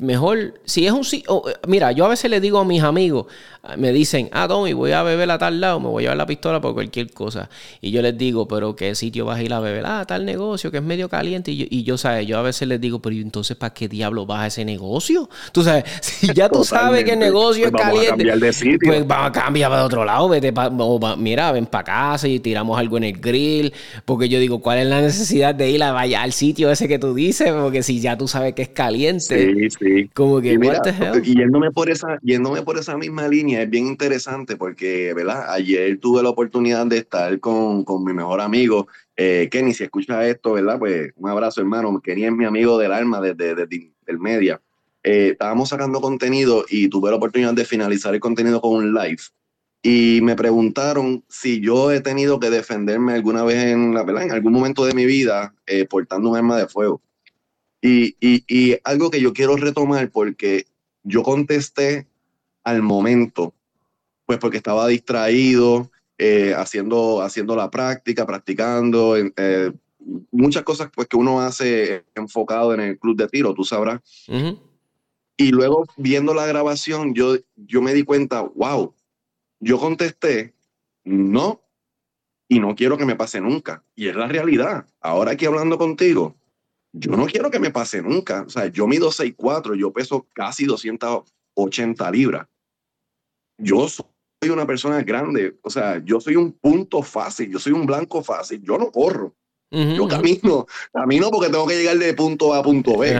mejor. 0.00 0.54
Si 0.64 0.86
es 0.86 0.92
un. 0.92 1.04
mira, 1.68 1.92
yo 1.92 2.04
a 2.04 2.08
veces 2.08 2.30
le 2.30 2.40
digo 2.40 2.58
a 2.58 2.64
mis 2.64 2.82
amigos, 2.82 3.26
me 3.76 3.92
dicen, 3.92 4.28
ah, 4.32 4.48
Tommy, 4.48 4.72
voy 4.72 4.90
a 4.90 5.04
beber 5.04 5.30
a 5.30 5.38
tal 5.38 5.60
lado, 5.60 5.78
me 5.78 5.86
voy 5.86 6.02
a 6.02 6.04
llevar 6.04 6.16
la 6.16 6.26
pistola 6.26 6.60
por 6.60 6.74
cualquier 6.74 7.12
cosa. 7.12 7.48
Y 7.80 7.92
yo 7.92 8.02
les 8.02 8.18
digo, 8.18 8.48
pero 8.48 8.74
¿qué 8.74 8.96
sitio 8.96 9.26
vas 9.26 9.38
a 9.38 9.42
ir 9.42 9.52
a 9.52 9.60
beber? 9.60 9.84
Ah, 9.86 10.04
tal 10.04 10.24
negocio 10.24 10.72
que 10.72 10.78
es 10.78 10.82
medio 10.82 11.08
caliente. 11.08 11.52
Y 11.52 11.56
yo, 11.58 11.66
y 11.70 11.84
yo 11.84 11.96
¿sabes? 11.96 12.26
Yo 12.26 12.38
a 12.38 12.42
veces 12.42 12.66
les 12.66 12.80
digo, 12.80 13.00
pero 13.00 13.14
entonces 13.14 13.56
para 13.56 13.72
qué 13.72 13.88
diablo 13.88 14.26
vas 14.26 14.40
a 14.40 14.46
ese 14.48 14.64
negocio? 14.64 15.30
Tú 15.52 15.62
sabes, 15.62 15.84
si 16.00 16.34
ya 16.34 16.48
tú 16.48 16.64
sabes 16.64 17.04
que 17.04 17.12
el 17.12 17.20
negocio 17.20 17.70
pues 17.70 17.84
es 17.84 17.90
caliente, 18.10 18.24
de 18.24 18.78
pues 18.84 19.06
vamos 19.06 19.28
a 19.28 19.32
cambiar 19.32 19.70
para 19.70 19.84
otro 19.84 20.04
lado. 20.04 20.28
Vete 20.28 20.52
mira, 21.16 21.52
ven 21.52 21.66
para 21.66 21.84
casa 21.84 22.26
y 22.26 22.40
tiramos 22.40 22.76
algo 22.76 22.96
en 22.96 23.04
el 23.04 23.12
grill. 23.12 23.72
Porque 24.04 24.28
yo 24.32 24.40
digo, 24.40 24.60
¿cuál 24.60 24.78
es 24.78 24.86
la 24.86 25.00
necesidad 25.00 25.54
de 25.54 25.70
ir 25.70 25.82
a 25.82 25.92
vaya 25.92 26.22
al 26.22 26.32
sitio 26.32 26.70
ese 26.70 26.88
que 26.88 26.98
tú 26.98 27.14
dices? 27.14 27.52
Porque 27.52 27.82
si 27.82 28.00
ya 28.00 28.16
tú 28.18 28.26
sabes 28.26 28.54
que 28.54 28.62
es 28.62 28.68
caliente. 28.70 29.20
Sí, 29.20 29.70
sí. 29.70 30.10
Como 30.14 30.40
que, 30.40 30.58
y 31.22 31.36
yéndome 31.36 31.70
por 31.70 31.90
esa, 31.90 32.18
yéndome 32.22 32.62
por 32.62 32.78
esa 32.78 32.96
misma 32.96 33.28
línea, 33.28 33.62
es 33.62 33.70
bien 33.70 33.86
interesante 33.86 34.56
porque, 34.56 35.12
¿verdad? 35.14 35.50
Ayer 35.50 35.98
tuve 35.98 36.22
la 36.22 36.30
oportunidad 36.30 36.86
de 36.86 36.98
estar 36.98 37.38
con, 37.40 37.84
con 37.84 38.02
mi 38.04 38.12
mejor 38.12 38.40
amigo, 38.40 38.88
eh, 39.16 39.48
Kenny, 39.50 39.74
si 39.74 39.84
escucha 39.84 40.26
esto, 40.26 40.54
¿verdad? 40.54 40.78
Pues 40.78 41.12
un 41.16 41.28
abrazo, 41.28 41.60
hermano. 41.60 42.00
Kenny 42.00 42.24
es 42.24 42.32
mi 42.32 42.44
amigo 42.44 42.78
del 42.78 42.92
alma 42.92 43.20
desde, 43.20 43.54
desde, 43.54 43.92
el 44.06 44.18
media. 44.18 44.60
Eh, 45.02 45.30
estábamos 45.32 45.68
sacando 45.68 46.00
contenido 46.00 46.64
y 46.68 46.88
tuve 46.88 47.10
la 47.10 47.16
oportunidad 47.16 47.54
de 47.54 47.64
finalizar 47.64 48.14
el 48.14 48.20
contenido 48.20 48.60
con 48.60 48.74
un 48.74 48.94
live 48.94 49.22
y 49.82 50.20
me 50.22 50.36
preguntaron 50.36 51.24
si 51.28 51.60
yo 51.60 51.90
he 51.90 52.00
tenido 52.00 52.38
que 52.38 52.50
defenderme 52.50 53.14
alguna 53.14 53.42
vez 53.42 53.64
en, 53.64 53.94
la, 53.94 54.02
algún 54.02 54.52
momento 54.52 54.84
de 54.84 54.94
mi 54.94 55.04
vida 55.06 55.54
eh, 55.66 55.86
portando 55.86 56.30
un 56.30 56.36
arma 56.36 56.56
de 56.56 56.68
fuego. 56.68 57.02
Y, 57.80 58.16
y, 58.20 58.44
y, 58.46 58.78
algo 58.84 59.10
que 59.10 59.20
yo 59.20 59.32
quiero 59.32 59.56
retomar 59.56 60.08
porque 60.10 60.66
yo 61.02 61.24
contesté 61.24 62.06
al 62.62 62.80
momento, 62.80 63.54
pues 64.24 64.38
porque 64.38 64.58
estaba 64.58 64.86
distraído, 64.86 65.90
eh, 66.16 66.54
haciendo, 66.56 67.20
haciendo 67.20 67.56
la 67.56 67.68
práctica, 67.68 68.24
practicando, 68.24 69.16
eh, 69.16 69.72
muchas 70.30 70.62
cosas 70.62 70.90
pues, 70.94 71.08
que 71.08 71.16
uno 71.16 71.40
hace 71.40 72.04
enfocado 72.14 72.72
en 72.74 72.80
el 72.80 72.98
club 73.00 73.16
de 73.16 73.26
tiro, 73.26 73.52
tú 73.52 73.64
sabrás. 73.64 74.00
Y 75.36 75.50
luego 75.50 75.84
viendo 75.96 76.34
la 76.34 76.46
grabación, 76.46 77.14
yo, 77.14 77.36
yo 77.56 77.82
me 77.82 77.94
di 77.94 78.04
cuenta, 78.04 78.42
wow, 78.42 78.94
yo 79.62 79.78
contesté, 79.78 80.54
no, 81.04 81.62
y 82.48 82.58
no 82.58 82.74
quiero 82.74 82.98
que 82.98 83.06
me 83.06 83.14
pase 83.14 83.40
nunca. 83.40 83.84
Y 83.94 84.08
es 84.08 84.16
la 84.16 84.26
realidad. 84.26 84.86
Ahora 85.00 85.32
aquí 85.32 85.46
hablando 85.46 85.78
contigo, 85.78 86.34
yo 86.92 87.12
no 87.12 87.26
quiero 87.26 87.50
que 87.50 87.60
me 87.60 87.70
pase 87.70 88.02
nunca. 88.02 88.42
O 88.42 88.50
sea, 88.50 88.66
yo 88.66 88.86
mido 88.88 89.10
6'4, 89.10 89.76
yo 89.76 89.92
peso 89.92 90.26
casi 90.34 90.66
280 90.66 92.10
libras. 92.10 92.48
Yo 93.56 93.88
soy 93.88 94.50
una 94.50 94.66
persona 94.66 95.00
grande, 95.02 95.56
o 95.62 95.70
sea, 95.70 96.02
yo 96.04 96.20
soy 96.20 96.34
un 96.34 96.52
punto 96.52 97.00
fácil, 97.02 97.50
yo 97.50 97.60
soy 97.60 97.72
un 97.72 97.86
blanco 97.86 98.22
fácil, 98.22 98.60
yo 98.62 98.76
no 98.76 98.90
corro. 98.90 99.34
yo 99.70 100.08
camino, 100.08 100.66
camino 100.92 101.30
porque 101.30 101.50
tengo 101.50 101.66
que 101.66 101.76
llegar 101.76 101.96
de 101.96 102.12
punto 102.14 102.52
A 102.52 102.58
a 102.58 102.62
punto 102.62 102.98
B. 102.98 103.12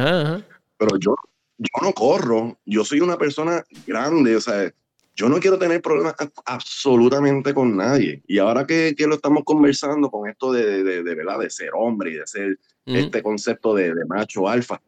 Pero 0.77 0.99
yo, 0.99 1.15
yo 1.57 1.81
no 1.81 1.93
corro, 1.93 2.59
yo 2.67 2.85
soy 2.85 3.01
una 3.01 3.17
persona 3.17 3.65
grande, 3.87 4.35
o 4.35 4.41
sea, 4.41 4.75
yo 5.14 5.29
no 5.29 5.40
quiero 5.40 5.59
tener 5.59 5.83
problemas 5.83 6.14
absolutamente 6.46 7.53
con 7.53 7.77
nadie. 7.77 8.22
Y 8.27 8.38
ahora 8.38 8.66
que, 8.66 8.94
que 8.96 9.07
lo 9.07 9.16
estamos 9.16 9.44
conversando 9.44 10.11
con 10.11 10.29
esto 10.29 10.53
de, 10.53 10.83
de, 10.83 11.03
de, 11.03 11.14
¿verdad? 11.14 11.38
de 11.38 11.51
ser 11.51 11.70
hombre 11.75 12.12
y 12.12 12.14
de 12.14 12.27
ser 12.27 12.59
este 12.87 13.22
concepto 13.22 13.75
de, 13.75 13.94
de 13.94 14.05
macho 14.07 14.48
alfa, 14.48 14.81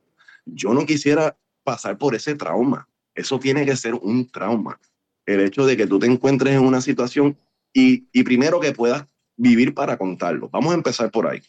yo 0.46 0.74
no 0.74 0.84
quisiera 0.87 1.37
pasar 1.62 1.98
por 1.98 2.14
ese 2.14 2.34
trauma. 2.34 2.88
Eso 3.14 3.38
tiene 3.38 3.64
que 3.64 3.76
ser 3.76 3.94
un 3.94 4.28
trauma. 4.28 4.80
El 5.26 5.40
hecho 5.40 5.64
de 5.66 5.76
que 5.76 5.87
tú 5.87 5.98
te 5.98 6.06
encuentres 6.06 6.54
en 6.54 6.64
una 6.64 6.80
situación 6.80 7.37
y, 7.72 8.08
y 8.12 8.22
primero 8.24 8.60
que 8.60 8.72
puedas 8.72 9.06
vivir 9.37 9.74
para 9.74 9.96
contarlo. 9.96 10.48
Vamos 10.50 10.72
a 10.72 10.76
empezar 10.76 11.10
por 11.10 11.26
ahí. 11.26 11.42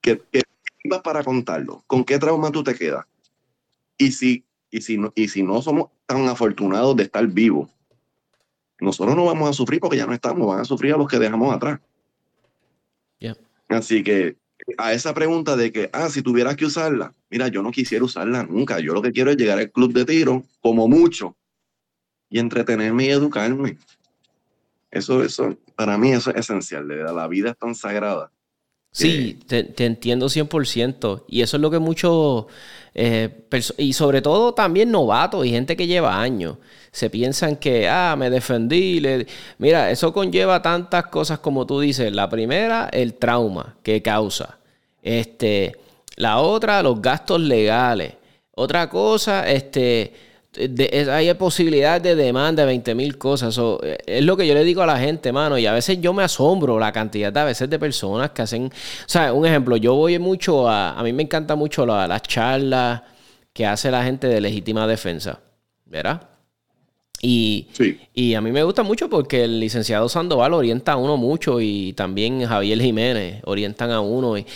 Que, 0.00 0.20
que 0.30 0.42
vivas 0.82 1.02
para 1.02 1.22
contarlo. 1.22 1.82
¿Con 1.86 2.04
qué 2.04 2.18
trauma 2.18 2.50
tú 2.50 2.62
te 2.62 2.74
quedas? 2.74 3.06
Y 3.98 4.12
si, 4.12 4.44
y 4.70 4.80
si, 4.80 4.98
no, 4.98 5.12
y 5.14 5.28
si 5.28 5.42
no 5.42 5.62
somos 5.62 5.90
tan 6.06 6.28
afortunados 6.28 6.96
de 6.96 7.04
estar 7.04 7.26
vivos, 7.26 7.70
nosotros 8.80 9.16
no 9.16 9.24
vamos 9.24 9.48
a 9.48 9.52
sufrir 9.52 9.80
porque 9.80 9.96
ya 9.96 10.06
no 10.06 10.12
estamos, 10.12 10.46
van 10.46 10.60
a 10.60 10.64
sufrir 10.64 10.94
a 10.94 10.96
los 10.96 11.08
que 11.08 11.18
dejamos 11.18 11.54
atrás. 11.54 11.80
Así 13.68 14.02
que 14.02 14.36
a 14.78 14.92
esa 14.92 15.14
pregunta 15.14 15.56
de 15.56 15.72
que, 15.72 15.90
ah, 15.92 16.08
si 16.08 16.22
tuvieras 16.22 16.56
que 16.56 16.64
usarla, 16.64 17.14
mira, 17.30 17.48
yo 17.48 17.62
no 17.62 17.70
quisiera 17.70 18.04
usarla 18.04 18.44
nunca. 18.44 18.80
Yo 18.80 18.94
lo 18.94 19.02
que 19.02 19.12
quiero 19.12 19.30
es 19.30 19.36
llegar 19.36 19.58
al 19.58 19.70
club 19.70 19.92
de 19.92 20.04
tiro, 20.04 20.44
como 20.60 20.88
mucho, 20.88 21.36
y 22.28 22.38
entretenerme 22.38 23.06
y 23.06 23.10
educarme. 23.10 23.78
Eso, 24.90 25.22
eso, 25.22 25.56
para 25.74 25.98
mí 25.98 26.12
eso 26.12 26.30
es 26.30 26.36
esencial, 26.36 26.88
la 26.88 27.28
vida 27.28 27.50
es 27.50 27.58
tan 27.58 27.74
sagrada. 27.74 28.30
Sí, 28.96 29.38
te, 29.46 29.62
te, 29.62 29.84
entiendo 29.84 30.30
100%. 30.30 31.24
Y 31.28 31.42
eso 31.42 31.58
es 31.58 31.60
lo 31.60 31.70
que 31.70 31.78
muchos, 31.78 32.46
eh, 32.94 33.44
y 33.76 33.92
sobre 33.92 34.22
todo 34.22 34.54
también 34.54 34.90
novatos 34.90 35.44
y 35.44 35.50
gente 35.50 35.76
que 35.76 35.86
lleva 35.86 36.18
años, 36.18 36.56
se 36.92 37.10
piensan 37.10 37.56
que, 37.56 37.90
ah, 37.90 38.16
me 38.16 38.30
defendí. 38.30 39.02
Mira, 39.58 39.90
eso 39.90 40.14
conlleva 40.14 40.62
tantas 40.62 41.08
cosas 41.08 41.40
como 41.40 41.66
tú 41.66 41.80
dices. 41.80 42.10
La 42.10 42.30
primera, 42.30 42.88
el 42.90 43.12
trauma 43.12 43.76
que 43.82 44.00
causa. 44.00 44.58
Este, 45.02 45.76
la 46.16 46.38
otra, 46.38 46.82
los 46.82 47.02
gastos 47.02 47.42
legales. 47.42 48.14
Otra 48.52 48.88
cosa, 48.88 49.46
este, 49.46 50.14
hay 51.10 51.32
posibilidad 51.34 52.00
de 52.00 52.14
demanda 52.14 52.62
de 52.62 52.66
20 52.66 52.94
mil 52.94 53.18
cosas. 53.18 53.58
es 54.06 54.24
lo 54.24 54.36
que 54.36 54.46
yo 54.46 54.54
le 54.54 54.64
digo 54.64 54.82
a 54.82 54.86
la 54.86 54.98
gente, 54.98 55.32
mano. 55.32 55.58
Y 55.58 55.66
a 55.66 55.72
veces 55.72 56.00
yo 56.00 56.12
me 56.12 56.22
asombro 56.22 56.78
la 56.78 56.92
cantidad 56.92 57.32
de 57.32 57.40
a 57.40 57.44
veces 57.44 57.68
de 57.68 57.78
personas 57.78 58.30
que 58.30 58.42
hacen. 58.42 58.66
O 58.66 59.08
sea, 59.08 59.32
un 59.32 59.46
ejemplo, 59.46 59.76
yo 59.76 59.94
voy 59.94 60.18
mucho 60.18 60.68
a. 60.68 60.98
A 60.98 61.02
mí 61.02 61.12
me 61.12 61.22
encanta 61.22 61.54
mucho 61.56 61.84
las 61.86 62.22
charlas 62.22 63.02
que 63.52 63.66
hace 63.66 63.90
la 63.90 64.04
gente 64.04 64.26
de 64.26 64.40
legítima 64.40 64.86
defensa. 64.86 65.40
¿Verdad? 65.84 66.35
Y, 67.28 67.66
y 68.14 68.34
a 68.34 68.40
mí 68.40 68.52
me 68.52 68.62
gusta 68.62 68.84
mucho 68.84 69.10
porque 69.10 69.42
el 69.42 69.58
licenciado 69.58 70.08
Sandoval 70.08 70.54
orienta 70.54 70.92
a 70.92 70.96
uno 70.96 71.16
mucho 71.16 71.60
y 71.60 71.92
también 71.94 72.46
Javier 72.46 72.80
Jiménez 72.80 73.42
orientan 73.46 73.90
a 73.90 74.00
uno. 74.00 74.38
Y, 74.38 74.46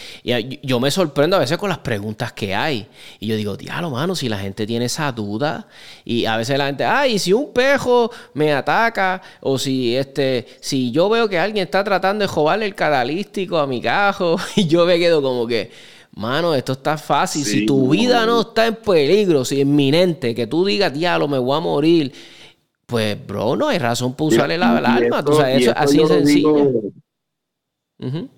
yo 0.63 0.79
me 0.79 0.93
sorprendo 0.93 1.35
a 1.35 1.41
veces 1.41 1.59
con 1.59 1.69
las 1.69 1.79
preguntas 1.79 2.33
que 2.33 2.55
hay. 2.55 2.87
Y 3.19 3.27
yo 3.27 3.35
digo, 3.35 3.57
diablo, 3.57 3.91
mano, 3.91 4.15
si 4.15 4.29
la 4.29 4.39
gente 4.39 4.69
tiene 4.69 4.85
esa 4.85 5.11
duda. 5.11 5.67
Y 6.05 6.27
a 6.27 6.37
veces 6.37 6.59
la 6.59 6.67
gente, 6.67 6.85
ay, 6.85 7.19
si 7.19 7.33
un 7.33 7.53
pejo 7.53 8.13
me 8.35 8.53
ataca 8.53 9.21
o 9.41 9.59
si 9.59 9.97
este 9.97 10.47
si 10.61 10.93
yo 10.93 11.09
veo 11.09 11.29
que 11.29 11.41
alguien 11.41 11.65
está 11.65 11.83
tratando 11.83 12.23
de 12.23 12.29
jobarle 12.29 12.67
el 12.67 12.77
catalístico 12.77 13.59
a 13.59 13.67
mi 13.67 13.81
cajo 13.81 14.37
y 14.55 14.69
yo 14.69 14.87
me 14.87 14.97
quedo 15.01 15.21
como 15.21 15.45
que... 15.45 15.73
Mano, 16.13 16.57
esto 16.57 16.73
está 16.73 16.99
fácil. 16.99 17.45
si 17.45 17.67
tu 17.67 17.89
vida 17.89 18.27
no 18.27 18.41
está 18.41 18.67
en 18.67 18.75
peligro, 18.75 19.45
si 19.45 19.57
es 19.57 19.61
inminente, 19.63 20.35
que 20.35 20.49
tú 20.49 20.65
digas, 20.65 20.93
diablo, 20.93 21.29
me 21.29 21.39
voy 21.39 21.57
a 21.57 21.61
morir 21.61 22.13
pues, 22.91 23.27
bro, 23.27 23.57
no 23.57 23.69
hay 23.69 23.79
razón 23.79 24.15
para 24.15 24.29
usarle 24.29 24.59
la, 24.59 24.77
alma. 24.77 25.25
Tú 25.25 25.35
sabes, 25.35 25.63
eso, 25.63 25.73
así 25.77 26.03
es 26.03 26.09
sencillo. 26.09 26.73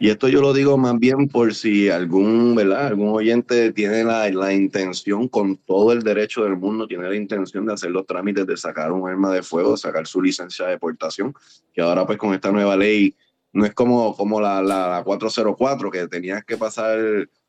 Y 0.00 0.10
esto 0.10 0.28
yo 0.28 0.40
lo 0.40 0.52
digo 0.52 0.76
más 0.76 0.98
bien 0.98 1.28
por 1.28 1.54
si 1.54 1.88
algún, 1.88 2.56
¿verdad? 2.56 2.88
Algún 2.88 3.10
oyente 3.10 3.72
tiene 3.72 4.02
la, 4.02 4.28
la, 4.28 4.52
intención, 4.52 5.28
con 5.28 5.56
todo 5.56 5.92
el 5.92 6.02
derecho 6.02 6.42
del 6.42 6.56
mundo, 6.56 6.88
tiene 6.88 7.08
la 7.08 7.14
intención 7.14 7.64
de 7.66 7.74
hacer 7.74 7.92
los 7.92 8.04
trámites 8.04 8.44
de 8.44 8.56
sacar 8.56 8.90
un 8.90 9.08
arma 9.08 9.32
de 9.32 9.42
fuego, 9.42 9.76
sacar 9.76 10.06
su 10.08 10.20
licencia 10.20 10.66
de 10.66 10.72
deportación, 10.72 11.32
que 11.72 11.80
ahora 11.80 12.04
pues 12.04 12.18
con 12.18 12.34
esta 12.34 12.50
nueva 12.50 12.76
ley 12.76 13.14
no 13.52 13.64
es 13.64 13.72
como, 13.72 14.16
como 14.16 14.40
la, 14.40 14.60
la, 14.62 15.02
404, 15.04 15.90
que 15.92 16.08
tenías 16.08 16.44
que 16.44 16.56
pasar 16.56 16.98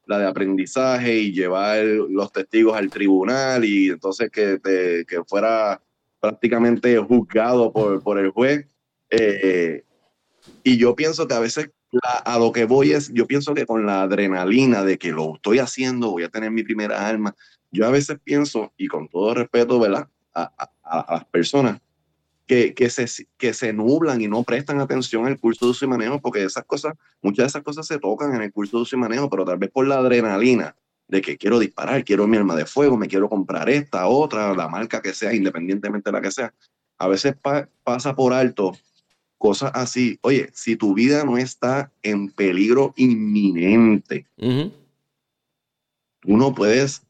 la 0.06 0.20
de 0.20 0.28
aprendizaje 0.28 1.18
y 1.18 1.34
llevar 1.34 1.84
los 1.84 2.32
testigos 2.32 2.78
al 2.78 2.92
tribunal 2.92 3.66
y 3.66 3.90
entonces 3.90 4.30
que, 4.30 4.60
te, 4.60 5.06
que 5.06 5.24
fuera 5.24 5.82
prácticamente 6.24 6.98
juzgado 7.00 7.74
por, 7.74 8.02
por 8.02 8.18
el 8.18 8.30
juez. 8.30 8.66
Eh, 9.10 9.84
y 10.64 10.78
yo 10.78 10.96
pienso 10.96 11.28
que 11.28 11.34
a 11.34 11.40
veces 11.40 11.70
a 12.02 12.40
lo 12.40 12.54
que 12.54 12.64
voy 12.64 12.94
es, 12.94 13.12
yo 13.14 13.28
pienso 13.28 13.54
que 13.54 13.66
con 13.66 13.86
la 13.86 14.04
adrenalina 14.04 14.86
de 14.86 14.98
que 14.98 15.12
lo 15.12 15.36
estoy 15.36 15.60
haciendo, 15.60 16.12
voy 16.12 16.24
a 16.24 16.30
tener 16.30 16.50
mi 16.50 16.64
primera 16.64 17.06
arma, 17.10 17.36
yo 17.72 17.86
a 17.86 17.92
veces 17.92 18.20
pienso, 18.24 18.72
y 18.78 18.88
con 18.88 19.10
todo 19.10 19.34
respeto, 19.34 19.78
¿verdad? 19.82 20.08
A, 20.34 20.50
a, 20.84 21.14
las 21.14 21.26
personas 21.26 21.82
que, 22.48 22.74
que, 22.74 22.90
se, 22.90 23.28
que 23.38 23.54
se 23.54 23.74
nublan 23.74 24.22
y 24.22 24.30
no 24.30 24.44
prestan 24.44 24.80
atención 24.80 25.28
al 25.28 25.38
curso 25.38 25.66
de 25.66 25.72
uso 25.72 25.84
y 25.84 25.90
manejo, 25.90 26.22
porque 26.22 26.46
esas 26.46 26.64
cosas, 26.64 26.94
muchas 27.22 27.44
de 27.44 27.48
esas 27.48 27.64
cosas 27.64 27.86
se 27.86 28.00
tocan 28.00 28.34
en 28.34 28.44
el 28.44 28.54
curso 28.54 28.78
de 28.78 28.84
uso 28.84 28.96
y 28.96 29.00
manejo, 29.00 29.30
pero 29.30 29.44
tal 29.44 29.58
vez 29.58 29.70
por 29.72 29.86
la 29.86 29.98
adrenalina 29.98 30.74
de 31.08 31.22
que 31.22 31.38
quiero 31.38 31.60
disparar, 31.60 32.04
quiero 32.04 32.28
mi 32.28 32.38
arma 32.38 32.56
de 32.56 32.66
fuego, 32.66 32.98
me 32.98 33.08
quiero 33.08 33.30
comprar 33.30 33.70
esta, 33.70 34.08
otra, 34.08 34.54
la 34.56 34.68
marca 34.68 35.02
que 35.02 35.14
sea, 35.14 35.34
independientemente 35.34 36.10
de 36.10 36.14
la 36.14 36.22
que 36.22 36.32
sea. 36.32 36.54
A 36.98 37.08
veces 37.08 37.36
pasa 37.84 38.16
por 38.16 38.34
alto 38.34 38.74
cosas 39.38 39.72
así. 39.74 40.18
Oye, 40.22 40.50
si 40.54 40.76
tu 40.76 40.94
vida 40.94 41.26
no 41.26 41.38
está 41.38 41.92
en 42.02 42.30
peligro 42.30 42.94
inminente, 42.96 44.26
tú 46.22 46.38
no 46.38 46.54
puedes 46.56 47.04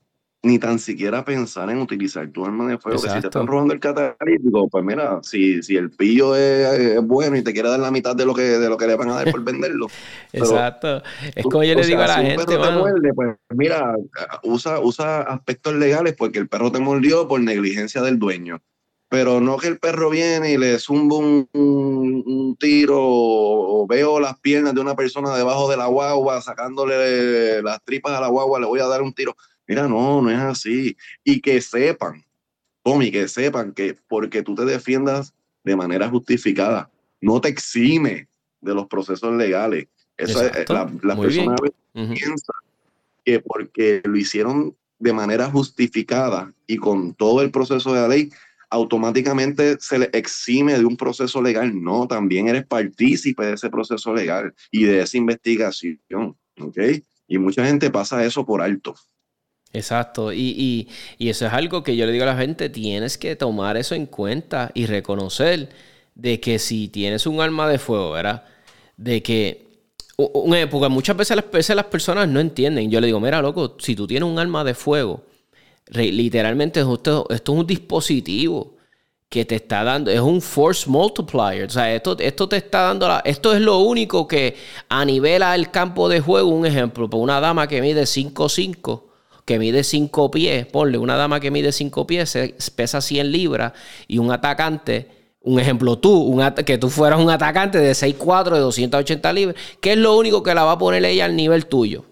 ni 0.43 0.59
tan 0.59 0.77
siquiera 0.77 1.23
pensar 1.23 1.69
en 1.69 1.79
utilizar 1.79 2.27
tu 2.27 2.45
arma 2.45 2.67
de 2.67 2.77
fuego. 2.77 3.01
Que 3.01 3.09
si 3.09 3.21
te 3.21 3.27
están 3.27 3.47
robando 3.47 3.73
el 3.73 3.79
catalítico, 3.79 4.67
pues 4.67 4.83
mira, 4.83 5.19
si, 5.23 5.63
si 5.63 5.77
el 5.77 5.89
pillo 5.89 6.35
es, 6.35 7.01
bueno 7.01 7.37
y 7.37 7.41
te 7.41 7.53
quiere 7.53 7.69
dar 7.69 7.79
la 7.79 7.91
mitad 7.91 8.13
de 8.13 8.25
lo 8.25 8.33
que, 8.33 8.41
de 8.41 8.69
lo 8.69 8.75
que 8.77 8.85
le 8.85 8.95
van 8.95 9.09
a 9.09 9.15
dar 9.15 9.31
por 9.31 9.41
venderlo. 9.43 9.87
Exacto. 10.33 11.01
es 11.33 11.43
como 11.43 11.63
yo 11.63 11.75
le 11.75 11.85
digo 11.85 12.01
a 12.01 12.07
la 12.07 12.15
gente. 12.17 12.45
Te 12.45 12.57
muerde, 12.57 13.13
pues 13.13 13.37
mira, 13.51 13.95
usa, 14.43 14.81
usa 14.81 15.21
aspectos 15.21 15.75
legales 15.75 16.13
porque 16.17 16.39
el 16.39 16.49
perro 16.49 16.71
te 16.71 16.79
mordió 16.79 17.25
por 17.25 17.39
negligencia 17.39 18.01
del 18.01 18.19
dueño. 18.19 18.61
Pero 19.07 19.39
no 19.39 19.57
que 19.57 19.67
el 19.67 19.77
perro 19.77 20.09
viene 20.09 20.53
y 20.53 20.57
le 20.57 20.79
zumba 20.79 21.17
un, 21.17 21.47
un, 21.53 22.57
tiro 22.59 22.97
o, 22.99 23.85
veo 23.87 24.19
las 24.19 24.39
piernas 24.39 24.73
de 24.73 24.81
una 24.81 24.95
persona 24.95 25.35
debajo 25.37 25.69
de 25.69 25.77
la 25.77 25.85
guagua 25.85 26.41
sacándole 26.41 27.61
las 27.61 27.83
tripas 27.83 28.13
a 28.13 28.21
la 28.21 28.27
guagua, 28.27 28.59
le 28.59 28.65
voy 28.65 28.79
a 28.79 28.87
dar 28.87 29.03
un 29.03 29.13
tiro 29.13 29.35
Mira, 29.67 29.87
no, 29.87 30.21
no 30.21 30.29
es 30.29 30.39
así. 30.39 30.97
Y 31.23 31.41
que 31.41 31.61
sepan, 31.61 32.25
Tommy, 32.83 33.11
que 33.11 33.27
sepan 33.27 33.73
que 33.73 33.95
porque 34.07 34.43
tú 34.43 34.55
te 34.55 34.65
defiendas 34.65 35.33
de 35.63 35.75
manera 35.75 36.09
justificada, 36.09 36.89
no 37.21 37.39
te 37.39 37.49
exime 37.49 38.27
de 38.61 38.73
los 38.73 38.87
procesos 38.87 39.33
legales. 39.35 39.87
Eso 40.17 40.45
es, 40.45 40.69
la, 40.69 40.91
las 41.01 41.17
personas 41.17 41.59
piensan 41.93 42.55
que 43.25 43.39
porque 43.39 44.01
lo 44.03 44.17
hicieron 44.17 44.75
de 44.99 45.13
manera 45.13 45.49
justificada 45.49 46.53
y 46.67 46.77
con 46.77 47.13
todo 47.13 47.41
el 47.41 47.51
proceso 47.51 47.93
de 47.93 48.01
la 48.01 48.07
ley, 48.07 48.29
automáticamente 48.69 49.77
se 49.79 49.99
le 49.99 50.09
exime 50.13 50.77
de 50.77 50.85
un 50.85 50.97
proceso 50.97 51.41
legal. 51.41 51.81
No, 51.81 52.07
también 52.07 52.47
eres 52.47 52.65
partícipe 52.65 53.45
de 53.45 53.53
ese 53.53 53.69
proceso 53.69 54.13
legal 54.13 54.53
y 54.71 54.83
de 54.83 55.01
esa 55.01 55.17
investigación. 55.17 56.37
¿Ok? 56.59 56.77
Y 57.27 57.37
mucha 57.37 57.65
gente 57.65 57.89
pasa 57.89 58.23
eso 58.25 58.45
por 58.45 58.61
alto. 58.61 58.95
Exacto, 59.73 60.31
y, 60.31 60.87
eso 61.17 61.47
es 61.47 61.53
algo 61.53 61.81
que 61.81 61.95
yo 61.95 62.05
le 62.05 62.11
digo 62.11 62.23
a 62.25 62.27
la 62.27 62.37
gente, 62.37 62.69
tienes 62.69 63.17
que 63.17 63.35
tomar 63.35 63.75
eso 63.75 63.95
en 63.95 64.05
cuenta 64.05 64.69
y 64.75 64.85
reconocer 64.85 65.69
de 66.13 66.39
que 66.39 66.59
si 66.59 66.89
tienes 66.89 67.25
un 67.25 67.41
arma 67.41 67.67
de 67.67 67.79
fuego, 67.79 68.11
¿verdad? 68.11 68.43
De 68.97 69.23
que, 69.23 69.65
porque 70.15 70.89
muchas 70.89 71.17
veces 71.17 71.35
las, 71.37 71.49
veces 71.49 71.75
las 71.75 71.85
personas 71.85 72.27
no 72.27 72.39
entienden, 72.39 72.91
yo 72.91 73.01
le 73.01 73.07
digo, 73.07 73.19
mira, 73.19 73.41
loco, 73.41 73.75
si 73.79 73.95
tú 73.95 74.05
tienes 74.05 74.29
un 74.29 74.37
arma 74.37 74.63
de 74.63 74.75
fuego, 74.75 75.23
literalmente 75.91 76.81
esto, 76.81 77.25
esto 77.31 77.53
es 77.53 77.59
un 77.59 77.65
dispositivo 77.65 78.77
que 79.27 79.45
te 79.45 79.55
está 79.55 79.83
dando, 79.83 80.11
es 80.11 80.19
un 80.19 80.39
force 80.39 80.87
multiplier. 80.87 81.65
O 81.65 81.69
sea, 81.71 81.91
esto, 81.95 82.15
esto 82.19 82.47
te 82.47 82.57
está 82.57 82.83
dando, 82.83 83.07
la, 83.07 83.21
esto 83.25 83.53
es 83.55 83.61
lo 83.61 83.79
único 83.79 84.27
que 84.27 84.55
a 84.89 85.03
nivela 85.03 85.55
el 85.55 85.71
campo 85.71 86.07
de 86.09 86.19
juego. 86.19 86.49
Un 86.49 86.67
ejemplo, 86.67 87.09
por 87.09 87.19
una 87.19 87.39
dama 87.39 87.67
que 87.67 87.81
mide 87.81 88.03
5'5, 88.03 89.12
que 89.45 89.59
mide 89.59 89.83
5 89.83 90.31
pies, 90.31 90.65
ponle 90.65 90.97
una 90.97 91.15
dama 91.15 91.39
que 91.39 91.51
mide 91.51 91.71
5 91.71 92.07
pies, 92.07 92.37
pesa 92.75 93.01
100 93.01 93.31
libras, 93.31 93.73
y 94.07 94.17
un 94.17 94.31
atacante, 94.31 95.07
un 95.41 95.59
ejemplo 95.59 95.97
tú, 95.97 96.13
un 96.13 96.43
que 96.65 96.77
tú 96.77 96.89
fueras 96.89 97.19
un 97.19 97.29
atacante 97.29 97.77
de 97.77 97.91
6'4, 97.91 98.53
de 98.53 98.59
280 98.59 99.33
libras, 99.33 99.55
¿qué 99.81 99.93
es 99.93 99.97
lo 99.97 100.17
único 100.17 100.43
que 100.43 100.55
la 100.55 100.63
va 100.63 100.73
a 100.73 100.77
poner 100.77 101.03
ella 101.05 101.25
al 101.25 101.35
nivel 101.35 101.65
tuyo? 101.65 102.05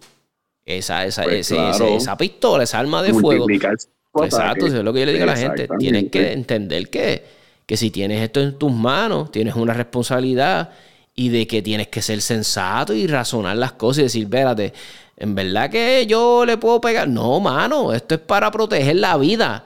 Esa, 0.65 1.05
esa, 1.05 1.23
pues 1.23 1.51
esa 1.51 2.17
pistola, 2.17 2.63
esa 2.63 2.79
arma 2.79 3.01
de 3.01 3.13
fuego. 3.13 3.47
Exacto, 3.49 4.67
eso 4.67 4.77
es 4.77 4.83
lo 4.83 4.93
que 4.93 4.99
yo 4.99 5.05
le 5.05 5.13
digo 5.13 5.23
a 5.23 5.27
la 5.27 5.37
gente. 5.37 5.67
Tienes 5.79 6.09
que 6.11 6.33
entender 6.33 6.89
que, 6.89 7.23
que 7.65 7.77
si 7.77 7.91
tienes 7.91 8.21
esto 8.21 8.41
en 8.41 8.57
tus 8.57 8.71
manos, 8.71 9.31
tienes 9.31 9.55
una 9.55 9.73
responsabilidad 9.73 10.71
y 11.15 11.29
de 11.29 11.47
que 11.47 11.61
tienes 11.61 11.87
que 11.89 12.01
ser 12.01 12.21
sensato 12.21 12.93
y 12.93 13.07
razonar 13.07 13.57
las 13.57 13.73
cosas 13.73 13.99
y 13.99 14.03
decir, 14.03 14.23
espérate, 14.23 14.73
en 15.17 15.35
verdad 15.35 15.69
que 15.69 16.05
yo 16.07 16.45
le 16.45 16.57
puedo 16.57 16.81
pegar. 16.81 17.07
No, 17.07 17.39
mano, 17.39 17.93
esto 17.93 18.15
es 18.15 18.21
para 18.21 18.49
proteger 18.49 18.95
la 18.95 19.17
vida. 19.17 19.65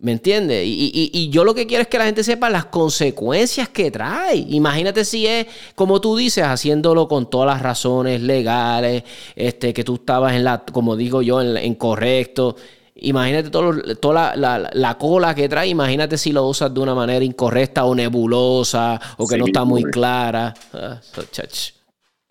¿Me 0.00 0.12
entiendes? 0.12 0.62
Y, 0.66 1.28
yo 1.30 1.44
lo 1.44 1.54
que 1.54 1.66
quiero 1.66 1.82
es 1.82 1.88
que 1.88 1.98
la 1.98 2.06
gente 2.06 2.24
sepa 2.24 2.48
las 2.48 2.64
consecuencias 2.64 3.68
que 3.68 3.90
trae. 3.90 4.46
Imagínate 4.48 5.04
si 5.04 5.26
es, 5.26 5.46
como 5.74 6.00
tú 6.00 6.16
dices, 6.16 6.44
haciéndolo 6.44 7.06
con 7.06 7.28
todas 7.28 7.48
las 7.48 7.62
razones 7.62 8.22
legales, 8.22 9.04
este, 9.36 9.74
que 9.74 9.84
tú 9.84 9.96
estabas 9.96 10.34
en 10.34 10.44
la, 10.44 10.64
como 10.64 10.96
digo 10.96 11.20
yo, 11.20 11.42
en, 11.42 11.74
correcto. 11.74 12.56
Imagínate 13.00 13.50
todo, 13.50 13.80
toda 13.96 14.36
la, 14.36 14.98
cola 14.98 15.34
que 15.34 15.48
trae. 15.48 15.68
Imagínate 15.68 16.18
si 16.18 16.32
lo 16.32 16.46
usas 16.46 16.72
de 16.72 16.80
una 16.80 16.94
manera 16.94 17.24
incorrecta 17.24 17.84
o 17.84 17.94
nebulosa 17.94 19.00
o 19.16 19.26
que 19.26 19.38
no 19.38 19.46
está 19.46 19.64
muy 19.64 19.84
clara. 19.84 20.54
Ah, 20.72 21.00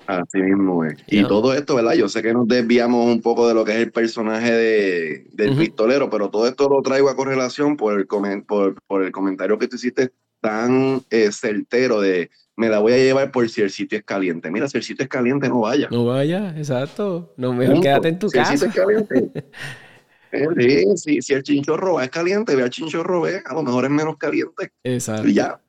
Así 0.07 0.39
mismo 0.39 0.83
es. 0.85 0.95
Y 1.07 1.23
todo 1.23 1.53
esto, 1.53 1.75
¿verdad? 1.75 1.93
Yo 1.93 2.09
sé 2.09 2.23
que 2.23 2.33
nos 2.33 2.47
desviamos 2.47 3.05
un 3.05 3.21
poco 3.21 3.47
de 3.47 3.53
lo 3.53 3.63
que 3.63 3.73
es 3.73 3.77
el 3.77 3.91
personaje 3.91 4.51
de, 4.51 5.27
del 5.33 5.55
pistolero, 5.55 6.09
pero 6.09 6.29
todo 6.29 6.47
esto 6.47 6.67
lo 6.67 6.81
traigo 6.81 7.09
a 7.09 7.15
correlación 7.15 7.77
por 7.77 7.99
el, 7.99 8.07
por, 8.43 8.75
por 8.87 9.03
el 9.03 9.11
comentario 9.11 9.59
que 9.59 9.67
tú 9.67 9.75
hiciste 9.75 10.11
tan 10.41 11.03
eh, 11.11 11.31
certero 11.31 12.01
de 12.01 12.31
me 12.55 12.69
la 12.69 12.79
voy 12.79 12.93
a 12.93 12.97
llevar 12.97 13.31
por 13.31 13.47
si 13.47 13.61
el 13.61 13.69
sitio 13.69 13.99
es 13.99 14.03
caliente. 14.03 14.51
Mira, 14.51 14.67
si 14.67 14.77
el 14.77 14.83
sitio 14.83 15.03
es 15.03 15.09
caliente, 15.09 15.47
no 15.47 15.61
vaya. 15.61 15.87
No 15.91 16.05
vaya, 16.05 16.53
exacto. 16.57 17.33
No, 17.37 17.53
mejor 17.53 17.79
quédate 17.79 18.09
en 18.09 18.19
tu 18.19 18.29
casa. 18.29 18.57
Si 18.57 18.65
el 18.65 18.71
sitio 18.71 18.89
es 18.89 19.07
caliente. 19.07 19.43
Sí, 20.31 21.21
si, 21.21 21.33
el 21.33 21.43
chinchorro 21.43 21.99
es 22.01 22.09
caliente, 22.09 22.55
ve 22.55 22.63
al 22.63 22.69
chinchorro, 22.69 23.21
ve, 23.21 23.41
a 23.45 23.53
lo 23.53 23.63
mejor 23.63 23.85
es 23.85 23.91
menos 23.91 24.17
caliente. 24.17 24.71
Exacto. 24.83 25.27
Y 25.27 25.33
ya. 25.33 25.59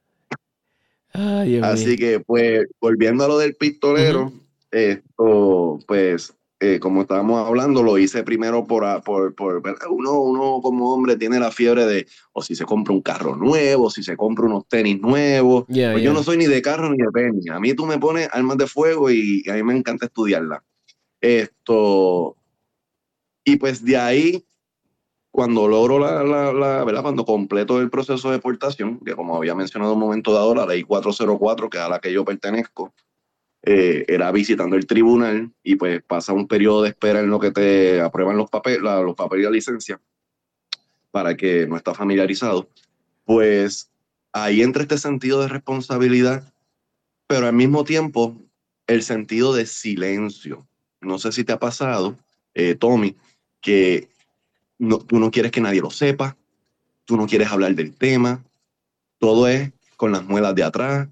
Así 1.63 1.97
que, 1.97 2.21
pues, 2.21 2.67
volviendo 2.81 3.25
a 3.25 3.29
lo 3.29 3.39
del 3.39 3.57
pistolero, 3.57 4.33
esto, 4.71 5.79
pues, 5.87 6.35
eh, 6.63 6.79
como 6.79 7.01
estábamos 7.01 7.47
hablando, 7.47 7.83
lo 7.83 7.97
hice 7.97 8.23
primero 8.23 8.67
por, 8.67 9.03
por, 9.03 9.35
por, 9.35 9.63
uno, 9.89 10.21
uno 10.21 10.61
como 10.63 10.93
hombre 10.93 11.17
tiene 11.17 11.41
la 11.41 11.51
fiebre 11.51 11.87
de, 11.87 12.07
o 12.33 12.43
si 12.43 12.55
se 12.55 12.67
compra 12.67 12.93
un 12.93 13.01
carro 13.01 13.35
nuevo, 13.35 13.89
si 13.89 14.03
se 14.03 14.15
compra 14.15 14.45
unos 14.45 14.69
tenis 14.69 15.01
nuevos. 15.01 15.65
pues 15.67 16.03
yo 16.03 16.13
no 16.13 16.23
soy 16.23 16.37
ni 16.37 16.47
de 16.47 16.61
carro 16.61 16.91
ni 16.91 16.99
de 16.99 17.09
tenis. 17.15 17.49
A 17.49 17.59
mí 17.59 17.73
tú 17.73 17.87
me 17.87 17.99
pones 17.99 18.29
armas 18.31 18.59
de 18.59 18.67
fuego 18.67 19.11
y, 19.11 19.43
a 19.49 19.55
mí 19.55 19.63
me 19.63 19.75
encanta 19.75 20.05
estudiarla. 20.05 20.63
Esto, 21.23 22.37
y 23.43 23.57
pues 23.57 23.83
de 23.83 23.97
ahí 23.97 24.45
cuando 25.41 25.67
logro 25.69 25.99
la, 25.99 26.23
la, 26.23 26.85
¿verdad? 26.85 27.01
Cuando 27.01 27.25
completo 27.25 27.81
el 27.81 27.89
proceso 27.89 28.29
de 28.29 28.37
deportación, 28.37 29.01
que 29.01 29.15
como 29.15 29.35
había 29.35 29.55
mencionado 29.55 29.95
un 29.95 29.99
momento 29.99 30.35
dado, 30.35 30.55
la 30.55 30.67
ley 30.67 30.83
404, 30.83 31.71
que 31.71 31.79
a 31.79 31.89
la 31.89 31.99
que 31.99 32.13
yo 32.13 32.27
pertenezco, 32.27 32.93
eh, 33.63 34.05
era 34.07 34.31
visitando 34.33 34.77
el 34.77 34.87
tribunal 34.87 35.51
y 35.63 35.77
pues 35.77 36.03
pasa 36.03 36.35
un 36.35 36.47
periodo 36.47 36.83
de 36.83 36.91
espera 36.91 37.21
en 37.21 37.31
lo 37.31 37.41
que 37.41 37.53
te 37.53 38.03
aprueban 38.03 38.37
los 38.37 38.51
papeles, 38.51 38.83
los 38.83 39.15
papeles 39.15 39.47
de 39.47 39.53
licencia 39.53 39.99
para 41.11 41.35
que 41.35 41.67
no 41.67 41.79
está 41.79 41.95
familiarizado, 41.95 42.69
pues 43.25 43.91
ahí 44.35 44.61
entra 44.61 44.83
este 44.83 44.99
sentido 44.99 45.41
de 45.41 45.49
responsabilidad, 45.49 46.53
pero 47.27 47.47
al 47.47 47.55
mismo 47.55 47.85
tiempo 47.85 48.37
el 48.87 49.03
sentido 49.03 49.55
de 49.55 49.65
silencio. 49.65 50.69
No 51.01 51.19
sé 51.19 51.33
si 51.33 51.45
te 51.45 51.53
ha 51.53 51.59
pasado, 51.59 52.19
eh, 52.53 52.75
Tommy, 52.75 53.17
que 53.63 54.10
tú 55.07 55.19
no 55.19 55.31
quieres 55.31 55.53
que 55.53 55.61
nadie 55.61 55.81
lo 55.81 55.91
sepa, 55.91 56.37
tú 57.05 57.17
no 57.17 57.27
quieres 57.27 57.51
hablar 57.51 57.75
del 57.75 57.95
tema, 57.95 58.43
todo 59.19 59.47
es 59.49 59.73
con 59.97 60.13
las 60.13 60.25
muelas 60.25 60.55
de 60.55 60.65
atrás, 60.65 61.09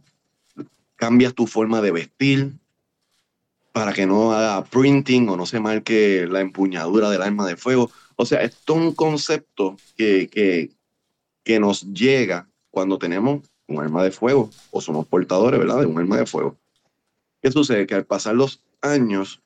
cambias 0.96 1.34
tu 1.34 1.46
forma 1.46 1.80
de 1.82 1.92
vestir 1.92 2.52
para 3.72 3.92
que 3.92 4.06
no 4.06 4.32
haga 4.32 4.64
printing 4.64 5.28
o 5.28 5.36
no 5.36 5.46
se 5.46 5.60
marque 5.60 6.26
la 6.28 6.40
empuñadura 6.40 7.10
del 7.10 7.22
arma 7.22 7.46
de 7.46 7.56
fuego. 7.56 7.90
O 8.16 8.26
sea, 8.26 8.42
esto 8.42 8.74
es 8.74 8.80
un 8.80 8.94
concepto 8.94 9.76
que, 9.96 10.28
que, 10.28 10.70
que 11.44 11.60
nos 11.60 11.82
llega 11.92 12.48
cuando 12.70 12.98
tenemos 12.98 13.42
un 13.68 13.80
arma 13.80 14.02
de 14.02 14.10
fuego 14.10 14.50
o 14.70 14.80
somos 14.80 15.06
portadores, 15.06 15.60
¿verdad? 15.60 15.80
De 15.80 15.86
un 15.86 15.98
arma 15.98 16.16
de 16.16 16.26
fuego. 16.26 16.56
¿Qué 17.40 17.52
sucede? 17.52 17.86
Que 17.86 17.94
al 17.94 18.04
pasar 18.04 18.34
los 18.34 18.60
años, 18.80 19.42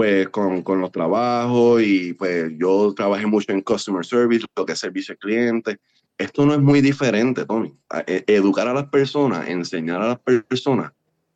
pues 0.00 0.30
con, 0.30 0.62
con, 0.62 0.80
los 0.80 0.90
trabajos 0.90 1.82
y 1.82 2.14
pues 2.14 2.50
yo 2.56 2.94
trabajé 2.96 3.26
mucho 3.26 3.52
en 3.52 3.60
customer 3.60 4.02
service, 4.02 4.46
lo 4.56 4.64
que 4.64 4.72
es 4.72 4.78
servicio 4.78 5.12
al 5.12 5.18
cliente. 5.18 5.76
Esto 6.16 6.46
no 6.46 6.54
es 6.54 6.58
muy 6.58 6.80
diferente, 6.80 7.44
Tony. 7.44 7.74
E, 8.06 8.24
educar 8.28 8.66
a 8.66 8.72
las 8.72 8.86
personas, 8.86 9.46
enseñar 9.46 10.00
a 10.00 10.08
las 10.08 10.18
personas, 10.18 10.92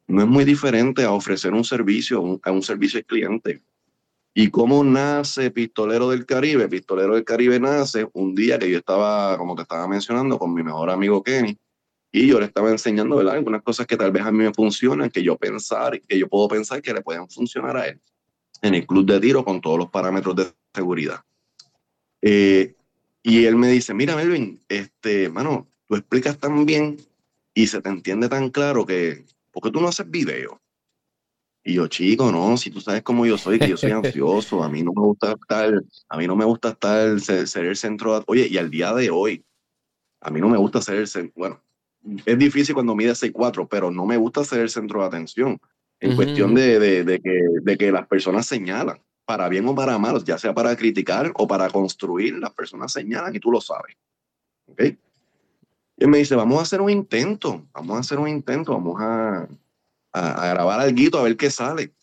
no 0.06 0.22
es 0.22 0.26
muy 0.26 0.46
diferente 0.46 1.04
a 1.04 1.12
ofrecer 1.12 1.52
un 1.52 1.62
servicio, 1.62 2.40
a 2.42 2.50
un 2.50 2.62
servicio 2.62 3.00
al 3.00 3.04
cliente. 3.04 3.62
¿Y 4.32 4.48
cómo 4.48 4.82
nace 4.82 5.50
Pistolero 5.50 6.08
del 6.08 6.24
Caribe? 6.24 6.66
Pistolero 6.66 7.16
del 7.16 7.24
Caribe 7.24 7.60
nace 7.60 8.08
un 8.14 8.34
día 8.34 8.58
que 8.58 8.70
yo 8.70 8.78
estaba, 8.78 9.36
como 9.36 9.54
te 9.56 9.60
estaba 9.60 9.86
mencionando, 9.86 10.38
con 10.38 10.54
mi 10.54 10.62
mejor 10.62 10.88
amigo 10.88 11.22
Kenny, 11.22 11.58
y 12.10 12.28
yo 12.28 12.40
le 12.40 12.46
estaba 12.46 12.70
enseñando, 12.70 13.16
¿verdad? 13.16 13.34
Algunas 13.34 13.60
cosas 13.62 13.86
que 13.86 13.98
tal 13.98 14.10
vez 14.10 14.22
a 14.22 14.32
mí 14.32 14.38
me 14.38 14.54
funcionan, 14.54 15.10
que 15.10 15.22
yo 15.22 15.36
pensar, 15.36 16.00
que 16.00 16.18
yo 16.18 16.30
puedo 16.30 16.48
pensar 16.48 16.80
que 16.80 16.94
le 16.94 17.02
pueden 17.02 17.28
funcionar 17.28 17.76
a 17.76 17.88
él 17.88 18.00
en 18.64 18.74
el 18.74 18.86
club 18.86 19.06
de 19.06 19.20
tiro 19.20 19.44
con 19.44 19.60
todos 19.60 19.78
los 19.78 19.90
parámetros 19.90 20.34
de 20.36 20.52
seguridad. 20.74 21.22
Eh, 22.22 22.74
y 23.22 23.44
él 23.44 23.56
me 23.56 23.68
dice, 23.68 23.92
mira 23.92 24.16
Melvin, 24.16 24.58
este, 24.68 25.28
mano, 25.28 25.68
tú 25.86 25.96
explicas 25.96 26.38
tan 26.38 26.64
bien 26.64 26.96
y 27.52 27.66
se 27.66 27.82
te 27.82 27.90
entiende 27.90 28.28
tan 28.28 28.48
claro 28.48 28.86
que, 28.86 29.26
¿por 29.52 29.62
qué 29.62 29.70
tú 29.70 29.80
no 29.80 29.88
haces 29.88 30.10
video? 30.10 30.62
Y 31.62 31.74
yo, 31.74 31.88
chico, 31.88 32.32
no, 32.32 32.56
si 32.56 32.70
tú 32.70 32.80
sabes 32.80 33.02
cómo 33.02 33.26
yo 33.26 33.36
soy, 33.36 33.58
que 33.58 33.68
yo 33.68 33.76
soy 33.76 33.90
ansioso, 33.92 34.62
a 34.62 34.70
mí 34.70 34.82
no 34.82 34.92
me 34.94 35.02
gusta 35.02 35.32
estar, 35.32 35.82
a 36.08 36.16
mí 36.16 36.26
no 36.26 36.34
me 36.34 36.46
gusta 36.46 36.70
estar, 36.70 37.20
ser, 37.20 37.66
el 37.66 37.76
centro, 37.76 38.18
de, 38.18 38.24
oye, 38.26 38.48
y 38.50 38.56
al 38.56 38.70
día 38.70 38.94
de 38.94 39.10
hoy, 39.10 39.44
a 40.20 40.30
mí 40.30 40.40
no 40.40 40.48
me 40.48 40.56
gusta 40.56 40.80
ser 40.80 40.96
el 40.96 41.06
centro, 41.06 41.32
bueno, 41.36 41.62
es 42.24 42.38
difícil 42.38 42.74
cuando 42.74 42.94
mide 42.94 43.12
6'4, 43.12 43.68
pero 43.68 43.90
no 43.90 44.06
me 44.06 44.16
gusta 44.16 44.42
ser 44.42 44.60
el 44.60 44.70
centro 44.70 45.00
de 45.00 45.06
atención 45.06 45.60
en 46.04 46.16
cuestión 46.16 46.54
de, 46.54 46.78
de, 46.78 47.20
que, 47.20 47.40
de, 47.62 47.78
que, 47.78 47.90
las 47.90 48.06
personas 48.06 48.44
señalan, 48.46 49.00
para 49.24 49.48
bien 49.48 49.66
o 49.66 49.74
para 49.74 49.96
mal, 49.96 50.22
ya 50.22 50.36
sea 50.36 50.52
para 50.52 50.76
criticar 50.76 51.32
o 51.34 51.46
para 51.46 51.70
construir, 51.70 52.34
las 52.34 52.52
personas 52.52 52.92
señalan 52.92 53.34
y 53.34 53.40
tú 53.40 53.50
lo 53.50 53.60
sabes. 53.60 53.96
¿Ok? 54.66 54.82
Y 55.96 56.04
él 56.04 56.08
me 56.08 56.18
dice, 56.18 56.34
vamos 56.34 56.58
a 56.58 56.62
hacer 56.62 56.82
un 56.82 56.90
intento, 56.90 57.66
vamos 57.72 57.96
a 57.96 58.00
hacer 58.00 58.18
un 58.18 58.28
intento, 58.28 58.72
vamos 58.72 59.00
a, 59.00 59.48
a, 60.12 60.48
grabar 60.48 60.80
algo, 60.80 61.18
a 61.18 61.22
ver 61.22 61.36
qué 61.38 61.50
sale. 61.50 61.94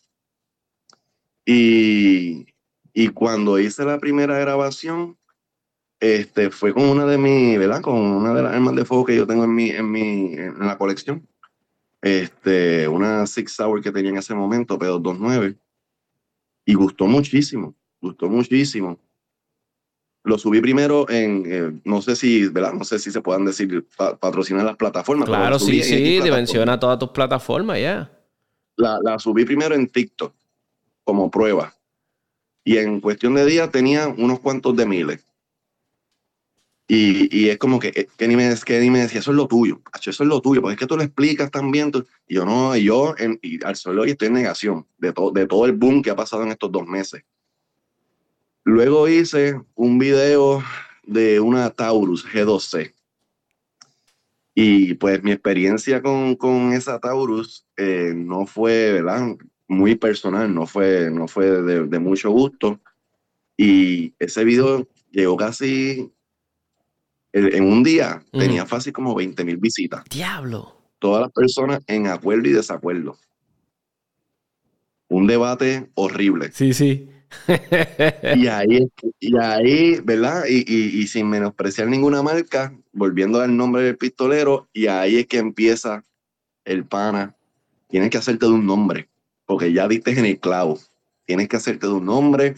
Y, 1.44 2.46
y 2.92 3.08
cuando 3.08 3.60
hice 3.60 3.84
la 3.84 3.98
primera 3.98 4.36
grabación, 4.38 5.16
este, 6.00 6.50
fue 6.50 6.74
con 6.74 6.84
una 6.84 7.06
de 7.06 7.18
mis, 7.18 7.56
¿verdad? 7.56 7.82
Con 7.82 8.00
una 8.00 8.34
de 8.34 8.42
las 8.42 8.52
armas 8.52 8.74
de 8.74 8.84
fuego 8.84 9.04
que 9.04 9.14
yo 9.14 9.28
tengo 9.28 9.44
en, 9.44 9.54
mi, 9.54 9.70
en, 9.70 9.88
mi, 9.88 10.34
en 10.34 10.58
la 10.58 10.76
colección 10.76 11.28
este, 12.02 12.88
una 12.88 13.26
Six 13.26 13.58
Hour 13.60 13.80
que 13.80 13.92
tenía 13.92 14.10
en 14.10 14.18
ese 14.18 14.34
momento, 14.34 14.78
P229, 14.78 15.56
y 16.66 16.74
gustó 16.74 17.06
muchísimo, 17.06 17.74
gustó 18.00 18.28
muchísimo. 18.28 18.98
Lo 20.24 20.38
subí 20.38 20.60
primero 20.60 21.08
en, 21.08 21.44
eh, 21.46 21.80
no 21.84 22.02
sé 22.02 22.14
si, 22.14 22.46
¿verdad? 22.48 22.74
No 22.74 22.84
sé 22.84 22.98
si 22.98 23.10
se 23.10 23.20
puedan 23.20 23.44
decir 23.44 23.86
patrocinar 24.20 24.64
las 24.64 24.76
plataformas. 24.76 25.28
Claro, 25.28 25.58
sí, 25.58 25.82
sí, 25.82 26.20
dimensiona 26.20 26.78
todas 26.78 26.98
tus 26.98 27.10
plataformas, 27.10 27.80
ya. 27.80 28.10
La, 28.76 28.98
la 29.02 29.18
subí 29.18 29.44
primero 29.44 29.74
en 29.74 29.88
TikTok 29.88 30.32
como 31.04 31.30
prueba. 31.30 31.74
Y 32.64 32.78
en 32.78 33.00
cuestión 33.00 33.34
de 33.34 33.44
días 33.44 33.70
tenía 33.70 34.08
unos 34.08 34.38
cuantos 34.38 34.76
de 34.76 34.86
miles. 34.86 35.26
Y, 36.94 37.34
y, 37.34 37.48
es 37.48 37.56
como 37.56 37.78
que 37.78 37.90
eh, 37.94 38.06
Kenny 38.18 38.36
me, 38.36 38.54
Kenny 38.66 38.90
me 38.90 38.98
decía, 38.98 39.20
eso 39.20 39.30
es 39.30 39.36
lo 39.38 39.48
tuyo, 39.48 39.80
eso 39.98 40.10
es 40.10 40.28
lo 40.28 40.42
tuyo, 40.42 40.60
porque 40.60 40.74
es 40.74 40.78
que 40.78 40.86
tú 40.86 40.98
lo 40.98 41.02
explicas 41.02 41.50
también. 41.50 41.90
y 42.28 42.34
yo 42.34 42.44
no, 42.44 42.76
y 42.76 42.84
yo 42.84 43.14
en, 43.16 43.38
y 43.40 43.64
al 43.64 43.76
solo 43.76 44.02
hoy 44.02 44.10
estoy 44.10 44.28
en 44.28 44.34
negación 44.34 44.86
de, 44.98 45.10
todo 45.14 45.30
de 45.30 45.46
todo 45.46 45.64
el 45.64 45.72
boom 45.72 46.02
que 46.02 46.10
ha 46.10 46.16
pasado 46.16 46.42
en 46.42 46.50
estos 46.50 46.70
dos 46.70 46.86
meses. 46.86 47.22
Luego 48.64 49.08
hice 49.08 49.58
un 49.74 49.98
video 49.98 50.62
de 51.04 51.40
una 51.40 51.70
Taurus 51.70 52.26
G2C. 52.26 52.92
Y 54.54 54.92
pues 54.92 55.22
mi 55.22 55.32
experiencia 55.32 56.02
con, 56.02 56.36
con 56.36 56.74
esa 56.74 57.00
Taurus 57.00 57.64
eh, 57.78 58.12
no 58.14 58.44
fue, 58.44 58.92
¿verdad? 58.92 59.34
Muy 59.66 59.94
personal, 59.94 60.54
no 60.54 60.66
fue, 60.66 61.10
no 61.10 61.26
fue 61.26 61.46
de, 61.62 61.86
de 61.86 61.98
mucho 61.98 62.30
gusto. 62.30 62.78
Y 63.56 64.12
ese 64.18 64.44
video 64.44 64.86
llegó 65.10 65.38
casi 65.38 66.12
en 67.32 67.64
un 67.64 67.82
día 67.82 68.22
tenía 68.30 68.66
fácil 68.66 68.92
como 68.92 69.14
20 69.14 69.44
mil 69.44 69.56
visitas. 69.56 70.04
Diablo. 70.10 70.76
Todas 70.98 71.22
las 71.22 71.32
personas 71.32 71.80
en 71.86 72.06
acuerdo 72.06 72.48
y 72.48 72.52
desacuerdo. 72.52 73.18
Un 75.08 75.26
debate 75.26 75.90
horrible. 75.94 76.52
Sí, 76.52 76.72
sí. 76.72 77.08
y 78.36 78.46
ahí, 78.46 78.88
y 79.20 79.36
ahí 79.38 80.00
¿verdad? 80.00 80.44
Y, 80.48 80.64
y, 80.70 81.06
sin 81.06 81.28
menospreciar 81.28 81.88
ninguna 81.88 82.22
marca, 82.22 82.74
volviendo 82.92 83.40
al 83.40 83.56
nombre 83.56 83.82
del 83.82 83.96
pistolero, 83.96 84.68
y 84.72 84.86
ahí 84.86 85.16
es 85.16 85.26
que 85.26 85.38
empieza 85.38 86.04
el 86.64 86.84
pana. 86.84 87.34
Tienes 87.88 88.10
que 88.10 88.18
hacerte 88.18 88.46
de 88.46 88.52
un 88.52 88.66
nombre, 88.66 89.08
porque 89.46 89.72
ya 89.72 89.88
diste 89.88 90.18
en 90.18 90.24
el 90.24 90.38
clavo. 90.38 90.78
Tienes 91.24 91.48
que 91.48 91.56
hacerte 91.56 91.86
de 91.86 91.92
un 91.92 92.04
nombre, 92.04 92.54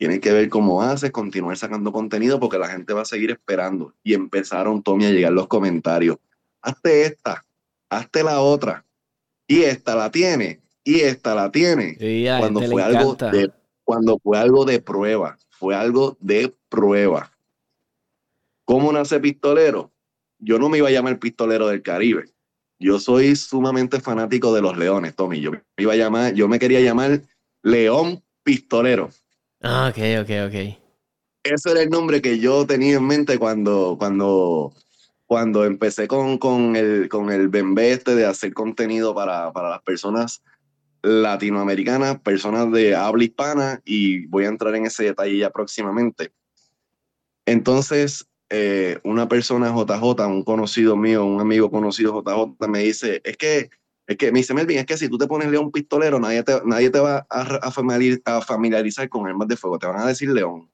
Tienes 0.00 0.20
que 0.20 0.32
ver 0.32 0.48
cómo 0.48 0.80
haces, 0.80 1.10
continuar 1.10 1.58
sacando 1.58 1.92
contenido 1.92 2.40
porque 2.40 2.56
la 2.56 2.68
gente 2.68 2.94
va 2.94 3.02
a 3.02 3.04
seguir 3.04 3.32
esperando. 3.32 3.92
Y 4.02 4.14
empezaron, 4.14 4.82
Tommy, 4.82 5.04
a 5.04 5.10
llegar 5.10 5.32
los 5.32 5.46
comentarios. 5.46 6.16
Hazte 6.62 7.04
esta, 7.04 7.44
hazte 7.90 8.24
la 8.24 8.40
otra. 8.40 8.86
Y 9.46 9.64
esta 9.64 9.94
la 9.94 10.10
tiene, 10.10 10.62
y 10.84 11.00
esta 11.00 11.34
la 11.34 11.52
tiene. 11.52 11.98
cuando 12.38 12.62
fue 12.62 12.82
algo 12.82 13.14
de, 13.14 13.52
cuando 13.84 14.18
fue 14.18 14.38
algo 14.38 14.64
de 14.64 14.80
prueba, 14.80 15.36
fue 15.50 15.74
algo 15.74 16.16
de 16.18 16.50
prueba. 16.70 17.30
¿Cómo 18.64 18.90
nace 18.92 19.20
pistolero? 19.20 19.92
Yo 20.38 20.58
no 20.58 20.70
me 20.70 20.78
iba 20.78 20.88
a 20.88 20.92
llamar 20.92 21.18
pistolero 21.18 21.68
del 21.68 21.82
Caribe. 21.82 22.24
Yo 22.78 22.98
soy 23.00 23.36
sumamente 23.36 24.00
fanático 24.00 24.54
de 24.54 24.62
los 24.62 24.78
leones, 24.78 25.14
Tommy. 25.14 25.42
Yo 25.42 25.50
me 25.50 25.60
iba 25.76 25.92
a 25.92 25.96
llamar, 25.96 26.32
yo 26.32 26.48
me 26.48 26.58
quería 26.58 26.80
llamar 26.80 27.20
León 27.62 28.22
Pistolero. 28.42 29.10
Ah, 29.62 29.90
ok, 29.90 29.98
ok, 30.22 30.30
ok. 30.46 30.80
Ese 31.42 31.70
era 31.70 31.82
el 31.82 31.90
nombre 31.90 32.22
que 32.22 32.38
yo 32.38 32.66
tenía 32.66 32.96
en 32.96 33.06
mente 33.06 33.38
cuando, 33.38 33.96
cuando, 33.98 34.72
cuando 35.26 35.64
empecé 35.64 36.08
con, 36.08 36.38
con 36.38 36.76
el, 36.76 37.08
con 37.08 37.30
el 37.30 37.48
bembé 37.48 37.92
este 37.92 38.14
de 38.14 38.26
hacer 38.26 38.52
contenido 38.54 39.14
para, 39.14 39.52
para 39.52 39.70
las 39.70 39.82
personas 39.82 40.42
latinoamericanas, 41.02 42.20
personas 42.20 42.70
de 42.72 42.94
habla 42.94 43.24
hispana, 43.24 43.80
y 43.84 44.26
voy 44.26 44.44
a 44.44 44.48
entrar 44.48 44.74
en 44.74 44.86
ese 44.86 45.04
detalle 45.04 45.38
ya 45.38 45.50
próximamente. 45.50 46.32
Entonces, 47.46 48.26
eh, 48.50 48.98
una 49.04 49.28
persona 49.28 49.72
JJ, 49.74 50.26
un 50.26 50.44
conocido 50.44 50.96
mío, 50.96 51.24
un 51.24 51.40
amigo 51.40 51.70
conocido 51.70 52.22
JJ, 52.22 52.68
me 52.68 52.80
dice, 52.80 53.20
es 53.24 53.36
que 53.36 53.70
es 54.10 54.16
que 54.16 54.32
me 54.32 54.40
dice 54.40 54.54
Melvin, 54.54 54.78
es 54.78 54.86
que 54.86 54.96
si 54.96 55.08
tú 55.08 55.18
te 55.18 55.28
pones 55.28 55.48
león 55.52 55.70
pistolero, 55.70 56.18
nadie 56.18 56.42
te, 56.42 56.60
nadie 56.64 56.90
te 56.90 56.98
va 56.98 57.24
a, 57.30 57.70
familiarizar 57.70 59.08
con 59.08 59.28
armas 59.28 59.46
de 59.46 59.56
fuego, 59.56 59.78
te 59.78 59.86
van 59.86 60.00
a 60.00 60.06
decir 60.06 60.28
león. 60.30 60.68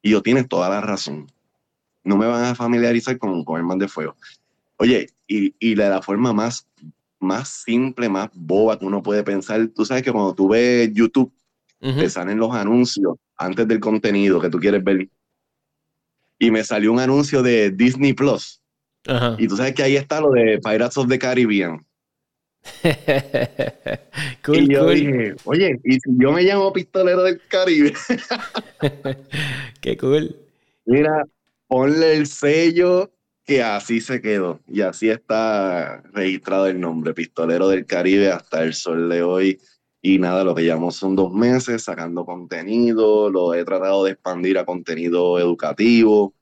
Y 0.00 0.12
yo 0.12 0.22
tienes 0.22 0.48
toda 0.48 0.70
la 0.70 0.80
razón. 0.80 1.30
No 2.02 2.16
me 2.16 2.26
van 2.26 2.44
a 2.44 2.54
familiarizar 2.54 3.18
con, 3.18 3.44
con 3.44 3.58
armas 3.58 3.78
de 3.78 3.88
fuego. 3.88 4.16
Oye, 4.78 5.10
y, 5.26 5.54
y 5.58 5.74
de 5.74 5.86
la 5.90 6.00
forma 6.00 6.32
más, 6.32 6.66
más 7.18 7.50
simple, 7.50 8.08
más 8.08 8.30
boba 8.32 8.78
que 8.78 8.86
uno 8.86 9.02
puede 9.02 9.22
pensar, 9.22 9.68
tú 9.68 9.84
sabes 9.84 10.02
que 10.02 10.10
cuando 10.10 10.34
tú 10.34 10.48
ves 10.48 10.90
YouTube, 10.94 11.30
te 11.78 12.08
salen 12.08 12.38
los 12.38 12.54
anuncios 12.54 13.16
antes 13.36 13.68
del 13.68 13.80
contenido 13.80 14.40
que 14.40 14.48
tú 14.48 14.58
quieres 14.58 14.82
ver. 14.82 15.10
Y 16.38 16.50
me 16.50 16.64
salió 16.64 16.90
un 16.90 17.00
anuncio 17.00 17.42
de 17.42 17.70
Disney 17.70 18.14
Plus. 18.14 18.62
Y 19.36 19.46
tú 19.46 19.58
sabes 19.58 19.74
que 19.74 19.82
ahí 19.82 19.96
está 19.96 20.22
lo 20.22 20.30
de 20.30 20.58
Pirates 20.58 20.96
of 20.96 21.08
the 21.08 21.18
Caribbean. 21.18 21.84
cool, 24.44 24.58
y 24.58 24.72
yo 24.72 24.88
dije, 24.88 25.34
oye, 25.44 25.80
¿y 25.84 25.94
si 25.94 26.10
yo 26.18 26.32
me 26.32 26.42
llamo 26.42 26.72
Pistolero 26.72 27.22
del 27.22 27.40
Caribe? 27.48 27.92
Qué 29.80 29.96
cool. 29.96 30.36
Mira, 30.84 31.24
ponle 31.66 32.16
el 32.16 32.26
sello 32.26 33.10
que 33.44 33.62
así 33.62 34.00
se 34.00 34.20
quedó. 34.20 34.60
Y 34.68 34.82
así 34.82 35.08
está 35.08 36.02
registrado 36.12 36.66
el 36.66 36.80
nombre, 36.80 37.14
Pistolero 37.14 37.68
del 37.68 37.86
Caribe, 37.86 38.30
hasta 38.30 38.62
el 38.62 38.74
sol 38.74 39.08
de 39.08 39.22
hoy. 39.22 39.60
Y 40.00 40.18
nada, 40.18 40.44
lo 40.44 40.54
que 40.54 40.62
llevamos 40.62 40.96
son 40.96 41.14
dos 41.14 41.32
meses 41.32 41.84
sacando 41.84 42.24
contenido, 42.24 43.30
lo 43.30 43.54
he 43.54 43.64
tratado 43.64 44.04
de 44.04 44.12
expandir 44.12 44.58
a 44.58 44.64
contenido 44.64 45.38
educativo. 45.38 46.34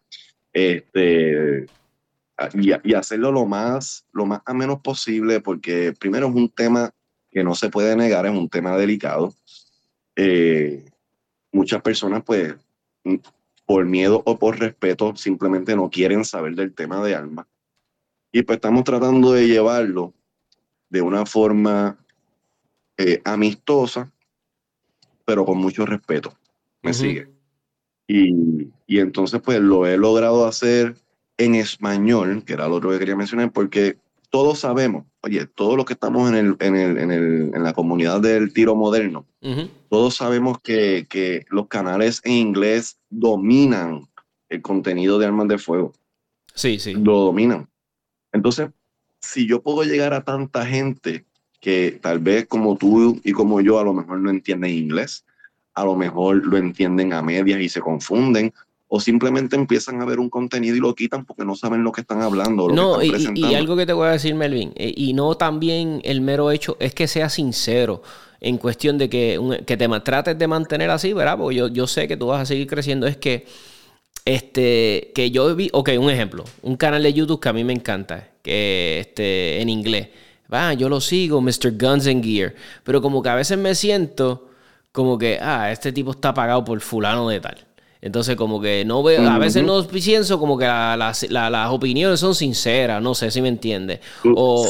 Este, 0.53 1.67
y, 2.55 2.95
hacerlo 2.95 3.33
lo 3.33 3.47
más, 3.47 4.07
lo 4.13 4.27
más 4.27 4.41
a 4.47 4.55
menos 4.55 4.81
posible, 4.81 5.41
porque 5.41 5.93
primero 5.99 6.29
es 6.29 6.35
un 6.35 6.49
tema 6.49 6.91
que 7.31 7.45
no 7.45 7.55
se 7.55 7.69
puede 7.69 7.97
negar, 7.97 8.27
es 8.27 8.33
un 8.33 8.49
tema 8.49 8.77
delicado. 8.77 9.35
Eh, 10.17 10.91
muchas 11.53 11.83
personas, 11.83 12.23
pues, 12.25 12.55
por 13.67 13.85
miedo 13.85 14.23
o 14.25 14.39
por 14.39 14.59
respeto, 14.59 15.15
simplemente 15.17 15.77
no 15.77 15.91
quieren 15.91 16.25
saber 16.25 16.55
del 16.55 16.75
tema 16.75 17.05
de 17.05 17.15
alma. 17.15 17.47
Y 18.33 18.43
pues 18.43 18.57
estamos 18.57 18.85
tratando 18.85 19.33
de 19.33 19.49
llevarlo 19.49 20.15
de 20.89 21.03
una 21.03 21.27
forma 21.27 21.99
eh, 22.97 23.21
amistosa, 23.25 24.13
pero 25.25 25.45
con 25.45 25.59
mucho 25.59 25.85
respeto. 25.85 26.37
¿Me 26.83 26.95
sigue? 26.95 27.29
Y, 28.07 28.69
y 28.87 28.99
entonces, 28.99 29.41
pues, 29.41 29.61
lo 29.61 29.87
he 29.87 29.97
logrado 29.97 30.47
hacer 30.47 30.97
en 31.41 31.55
español, 31.55 32.45
que 32.45 32.53
era 32.53 32.69
lo 32.69 32.77
otro 32.77 32.91
que 32.91 32.99
quería 32.99 33.17
mencionar, 33.17 33.51
porque 33.51 33.97
todos 34.29 34.61
sabemos, 34.61 35.07
oye, 35.23 35.47
todos 35.47 35.75
los 35.77 35.87
que 35.87 35.95
estamos 35.95 36.29
en, 36.29 36.37
el, 36.37 36.57
en, 36.61 36.77
el, 36.77 36.99
en, 36.99 37.11
el, 37.11 37.51
en 37.55 37.63
la 37.63 37.73
comunidad 37.73 38.21
del 38.21 38.53
tiro 38.53 38.77
moderno, 38.77 39.27
todos 39.89 40.15
sabemos 40.17 40.61
que, 40.61 41.07
que, 41.09 41.47
los 41.49 41.67
canales 41.69 42.21
en 42.25 42.33
inglés 42.33 42.99
dominan 43.09 44.07
el 44.51 44.61
contenido 44.61 45.19
de 45.19 45.27
armas 45.27 45.49
de 45.49 45.57
fuego. 45.57 45.95
Sí, 46.55 46.79
sí. 46.79 46.93
Lo 46.93 47.21
dominan. 47.21 47.69
Entonces, 48.33 48.69
si 49.19 49.47
yo 49.47 49.63
puedo 49.63 49.83
llegar 49.83 50.13
a 50.13 50.23
tanta 50.23 50.67
gente 50.67 51.25
que 51.59 51.99
tal 52.03 52.19
vez 52.19 52.47
como 52.47 52.77
tú 52.77 53.19
y 53.25 53.33
como 53.33 53.63
yo 53.63 53.79
a 53.79 53.85
lo 53.85 53.95
mejor 53.95 54.19
no 54.19 54.29
entienden 54.29 54.73
inglés, 54.73 55.25
a 55.75 55.85
lo 55.85 55.97
mejor 55.97 56.47
lo 56.47 56.59
entienden 56.59 57.15
a 57.15 57.23
medias 57.23 57.61
y 57.61 57.69
se 57.71 57.81
confunden, 57.81 58.53
o 58.93 58.99
simplemente 58.99 59.55
empiezan 59.55 60.03
a 60.03 60.05
ver 60.05 60.19
un 60.19 60.29
contenido 60.29 60.75
y 60.75 60.81
lo 60.81 60.95
quitan 60.97 61.25
porque 61.25 61.45
no 61.45 61.55
saben 61.55 61.85
lo 61.85 61.93
que 61.93 62.01
están 62.01 62.23
hablando. 62.23 62.69
no, 62.69 63.01
y, 63.01 63.55
algo 63.55 63.77
que 63.77 63.87
te 63.87 63.93
voy 63.93 64.09
a 64.09 64.11
decir, 64.11 64.35
Melvin, 64.35 64.73
eh, 64.75 64.93
y 64.95 65.13
no 65.13 65.37
también 65.37 66.01
el 66.03 66.21
mero 66.21 66.51
hecho 66.51 66.77
es 66.81 66.93
que 66.93 67.07
sea 67.07 67.29
sincero 67.29 68.03
en 68.41 68.59
cuestión 68.59 68.99
de 68.99 69.09
que, 69.09 69.39
que 69.65 69.77
te 69.77 69.89
trates 70.01 70.37
de 70.37 70.47
mantener 70.49 70.91
así, 70.91 71.13
¿verdad? 71.13 71.39
Porque 71.39 71.57
yo, 71.57 71.69
yo 71.69 71.87
sé 71.87 72.09
que 72.09 72.17
tú 72.17 72.27
vas 72.27 72.43
a 72.43 72.47
seguir 72.47 72.67
creciendo, 72.67 73.07
es 73.07 73.17
que, 73.17 73.47
este, 74.25 75.13
que 75.15 75.31
yo 75.31 75.55
vi, 75.55 75.71
ok, 75.73 75.91
un 75.97 76.11
ejemplo, 76.11 76.45
un 76.63 76.77
canal 76.77 77.05
de 77.05 77.13
YouTube 77.13 77.41
que 77.41 77.49
a 77.49 77.53
mí 77.53 77.63
me 77.63 77.73
encanta, 77.73 78.31
que 78.43 78.99
este, 78.99 79.61
en 79.61 79.69
inglés, 79.69 80.09
va, 80.53 80.75
yo 80.75 80.89
lo 80.89 81.01
sigo, 81.01 81.41
Mr. 81.41 81.79
Guns 81.79 82.09
and 82.09 82.25
Gear, 82.25 82.57
pero 82.83 83.01
como 83.01 83.23
que 83.23 83.29
a 83.29 83.37
veces 83.37 83.57
me 83.57 83.77
siento 83.77 84.49
como 84.91 85.17
que, 85.17 85.39
ah, 85.41 85.71
este 85.71 85.93
tipo 85.93 86.11
está 86.11 86.35
pagado 86.35 86.65
por 86.65 86.81
fulano 86.81 87.29
de 87.29 87.39
tal. 87.39 87.70
Entonces, 88.03 88.37
como 88.37 88.61
que 88.61 88.85
no 88.85 89.03
veo, 89.03 89.29
a 89.29 89.39
veces 89.39 89.63
no 89.63 89.87
pienso 89.87 90.39
como 90.39 90.57
que 90.57 90.65
las 90.65 91.71
opiniones 91.71 92.21
son 92.21 92.35
sinceras, 92.35 93.03
no 93.03 93.15
sé 93.15 93.31
si 93.31 93.43
me 93.43 93.49
entiendes. 93.49 94.01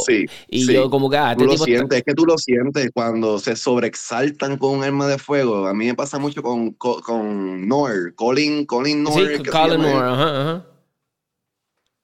sí, 0.07 0.27
y 0.49 0.73
yo 0.73 0.91
como 0.91 1.09
que, 1.09 1.17
ah, 1.17 1.33
este 1.33 1.45
tú 1.45 1.51
lo 1.51 1.59
sientes, 1.59 1.99
es 1.99 2.05
que 2.05 2.15
tú 2.15 2.27
lo 2.27 2.39
sientes 2.39 2.91
cuando 2.93 3.39
se 3.39 3.55
sobreexaltan 3.55 4.57
con 4.57 4.79
un 4.79 4.85
arma 4.85 5.07
de 5.07 5.19
fuego. 5.19 5.67
A 5.67 5.75
mí 5.75 5.87
me 5.87 5.95
pasa 5.95 6.19
mucho 6.19 6.43
con, 6.43 6.73
con, 6.73 7.69
Noir, 7.69 8.15
Colin, 8.17 8.67
Colin 8.67 9.05
Noir. 9.05 9.37
Sí, 9.37 9.51
Colin 9.51 9.81
Noir, 9.81 9.97
ajá, 9.97 10.41
ajá 10.41 10.70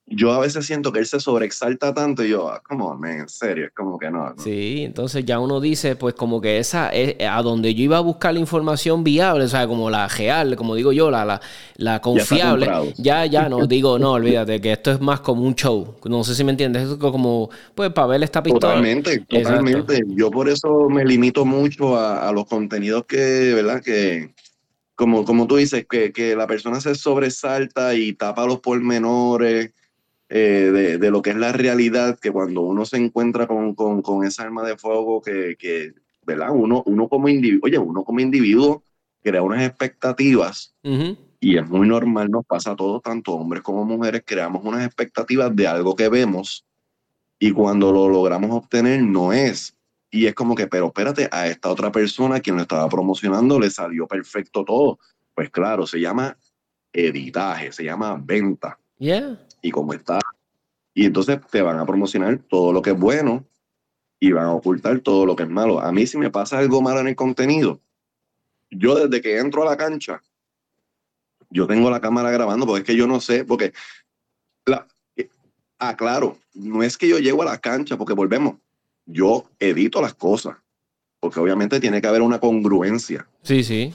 yo 0.09 0.33
a 0.33 0.38
veces 0.38 0.64
siento 0.64 0.92
que 0.92 1.01
él 1.01 1.07
se 1.07 1.19
sobreexalta 1.19 1.92
tanto 1.92 2.25
y 2.25 2.29
yo, 2.29 2.49
ah, 2.49 2.62
en 3.05 3.28
serio, 3.28 3.66
es 3.66 3.72
como 3.72 3.99
que 3.99 4.09
no, 4.09 4.35
Sí, 4.39 4.85
entonces 4.85 5.24
ya 5.24 5.41
uno 5.41 5.61
dice, 5.61 5.97
pues 5.97 6.14
como 6.14 6.41
que 6.41 6.59
esa 6.59 6.91
es 6.91 7.16
a 7.28 7.43
donde 7.43 7.74
yo 7.74 7.83
iba 7.83 7.97
a 7.97 8.01
buscar 8.01 8.33
la 8.33 8.39
información 8.39 9.03
viable, 9.03 9.45
o 9.45 9.49
sea, 9.49 9.66
como 9.66 9.91
la 9.91 10.07
real, 10.07 10.55
como 10.55 10.76
digo 10.76 10.93
yo, 10.93 11.11
la, 11.11 11.24
la, 11.24 11.41
la 11.76 12.01
confiable. 12.01 12.68
Ya, 12.99 13.26
ya, 13.26 13.49
no, 13.49 13.66
digo, 13.66 13.99
no, 13.99 14.12
olvídate, 14.12 14.61
que 14.61 14.72
esto 14.72 14.93
es 14.93 15.01
más 15.01 15.20
como 15.20 15.43
un 15.43 15.57
show. 15.57 15.97
No 16.05 16.22
sé 16.22 16.37
si 16.37 16.45
me 16.45 16.53
entiendes, 16.53 16.89
es 16.89 16.95
como, 16.97 17.51
pues, 17.74 17.93
para 17.93 18.07
ver 18.07 18.22
esta 18.22 18.45
pistola. 18.45 18.74
Totalmente, 18.74 19.18
totalmente. 19.20 20.05
Yo 20.09 20.30
por 20.30 20.49
eso 20.49 20.89
me 20.89 21.05
limito 21.05 21.45
mucho 21.45 21.97
a, 21.97 22.28
a 22.28 22.33
los 22.33 22.47
contenidos 22.47 23.07
que, 23.07 23.55
¿verdad? 23.55 23.83
Que 23.83 24.30
como, 24.95 25.24
como 25.24 25.49
tú 25.49 25.57
dices, 25.57 25.85
que, 25.91 26.12
que 26.12 26.37
la 26.37 26.47
persona 26.47 26.80
se 26.80 26.95
sobresalta 26.95 27.95
y 27.95 28.12
tapa 28.12 28.47
los 28.47 28.61
pormenores 28.61 29.72
eh, 30.29 30.70
de, 30.72 30.99
de, 30.99 31.11
lo 31.11 31.22
que 31.22 31.31
es 31.31 31.37
la 31.37 31.53
realidad, 31.53 32.18
que 32.18 32.33
cuando 32.33 32.62
uno 32.62 32.85
se 32.85 32.97
encuentra 32.97 33.47
con, 33.47 33.74
con, 33.74 34.03
con 34.03 34.24
esa 34.24 34.43
arma 34.43 34.66
de 34.66 34.77
fuego, 34.77 35.22
que, 35.22 35.57
que 35.59 35.93
¿verdad? 36.27 36.51
Uno, 36.53 36.83
uno 36.87 37.09
como 37.09 37.29
individuo, 37.29 37.66
oye, 37.66 37.79
uno 37.79 38.05
como 38.05 38.20
individuo 38.20 38.83
crea 39.22 39.43
unas 39.43 39.62
expectativas 39.62 40.74
y 41.41 41.57
es 41.57 41.68
muy 41.68 41.89
normal, 41.89 42.31
nos 42.31 42.45
pasa 42.45 42.72
a 42.72 42.77
todos, 42.77 43.03
tanto 43.03 43.35
hombres 43.35 43.62
como 43.62 43.85
mujeres, 43.85 44.22
creamos 44.24 44.64
unas 44.64 44.85
expectativas 44.85 45.55
de 45.55 45.66
algo 45.66 45.95
que 45.95 46.09
vemos 46.09 46.64
y 47.39 47.53
cuando 47.53 47.93
lo 47.93 48.09
logramos 48.09 48.51
obtener 48.51 49.03
no 49.03 49.33
es. 49.33 49.77
Y 50.11 50.27
es 50.27 50.35
como 50.35 50.55
que, 50.55 50.66
pero 50.66 50.87
espérate, 50.87 51.29
a 51.31 51.49
esta 51.49 51.70
otra 51.70 51.93
persona 51.93 52.41
quien 52.41 52.57
lo 52.57 52.62
estaba 52.62 52.89
promocionando 52.89 53.61
le 53.61 53.70
salió 53.70 54.07
perfecto 54.07 54.64
todo. 54.64 54.99
Pues 55.35 55.51
claro, 55.51 55.87
se 55.87 56.01
llama 56.01 56.37
editaje, 56.93 57.72
se 57.72 57.85
llama 57.85 58.20
venta. 58.22 58.79
Yeah. 58.99 59.45
Y 59.62 59.70
como 59.70 59.92
está. 59.92 60.18
Y 60.94 61.04
entonces 61.04 61.40
te 61.50 61.62
van 61.62 61.78
a 61.78 61.86
promocionar 61.86 62.38
todo 62.38 62.72
lo 62.72 62.82
que 62.82 62.90
es 62.90 62.98
bueno 62.98 63.44
y 64.18 64.32
van 64.32 64.46
a 64.46 64.52
ocultar 64.52 65.00
todo 65.00 65.26
lo 65.26 65.36
que 65.36 65.42
es 65.42 65.48
malo. 65.48 65.80
A 65.80 65.92
mí 65.92 66.07
si 66.07 66.18
me 66.18 66.30
pasa 66.30 66.59
algo 66.59 66.80
malo 66.80 67.00
en 67.00 67.09
el 67.09 67.16
contenido, 67.16 67.80
yo 68.70 68.94
desde 68.94 69.20
que 69.20 69.38
entro 69.38 69.62
a 69.62 69.66
la 69.66 69.76
cancha, 69.76 70.22
yo 71.50 71.66
tengo 71.66 71.90
la 71.90 72.00
cámara 72.00 72.30
grabando 72.30 72.66
porque 72.66 72.80
es 72.80 72.86
que 72.86 72.96
yo 72.96 73.07
no 73.07 73.20
sé, 73.20 73.44
porque 73.44 73.72
la, 74.64 74.86
ah, 75.78 75.96
claro, 75.96 76.38
no 76.54 76.82
es 76.82 76.96
que 76.96 77.09
yo 77.09 77.18
llego 77.18 77.42
a 77.42 77.46
la 77.46 77.59
cancha 77.59 77.96
porque 77.96 78.14
volvemos, 78.14 78.57
yo 79.04 79.48
edito 79.59 80.00
las 80.00 80.14
cosas, 80.14 80.57
porque 81.20 81.40
obviamente 81.40 81.80
tiene 81.80 82.00
que 82.00 82.09
haber 82.09 82.22
una 82.22 82.40
congruencia. 82.40 83.28
Sí, 83.42 83.62
sí. 83.62 83.94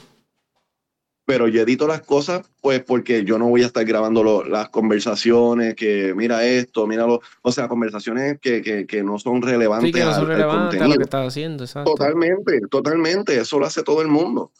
Pero 1.24 1.46
yo 1.46 1.62
edito 1.62 1.86
las 1.86 2.02
cosas, 2.02 2.50
pues 2.60 2.82
porque 2.82 3.24
yo 3.24 3.38
no 3.38 3.48
voy 3.48 3.62
a 3.62 3.66
estar 3.66 3.84
grabando 3.84 4.42
las 4.44 4.70
conversaciones, 4.70 5.76
que 5.76 6.14
mira 6.16 6.44
esto, 6.44 6.86
mira 6.86 7.06
lo, 7.06 7.20
o 7.42 7.52
sea, 7.52 7.68
conversaciones 7.68 8.40
que, 8.40 8.60
que, 8.60 8.86
que 8.86 9.04
no 9.04 9.18
son 9.18 9.40
relevantes. 9.40 9.88
Sí, 9.88 9.92
que 9.92 10.04
no 10.04 10.14
son 10.14 10.26
relevantes 10.26 10.80
a 10.80 10.88
lo 10.88 10.96
que 10.96 11.04
estás 11.04 11.28
haciendo, 11.28 11.62
exacto. 11.62 11.92
Totalmente, 11.92 12.60
totalmente, 12.68 13.38
eso 13.38 13.58
lo 13.60 13.66
hace 13.66 13.84
todo 13.84 14.02
el 14.02 14.08
mundo. 14.08 14.50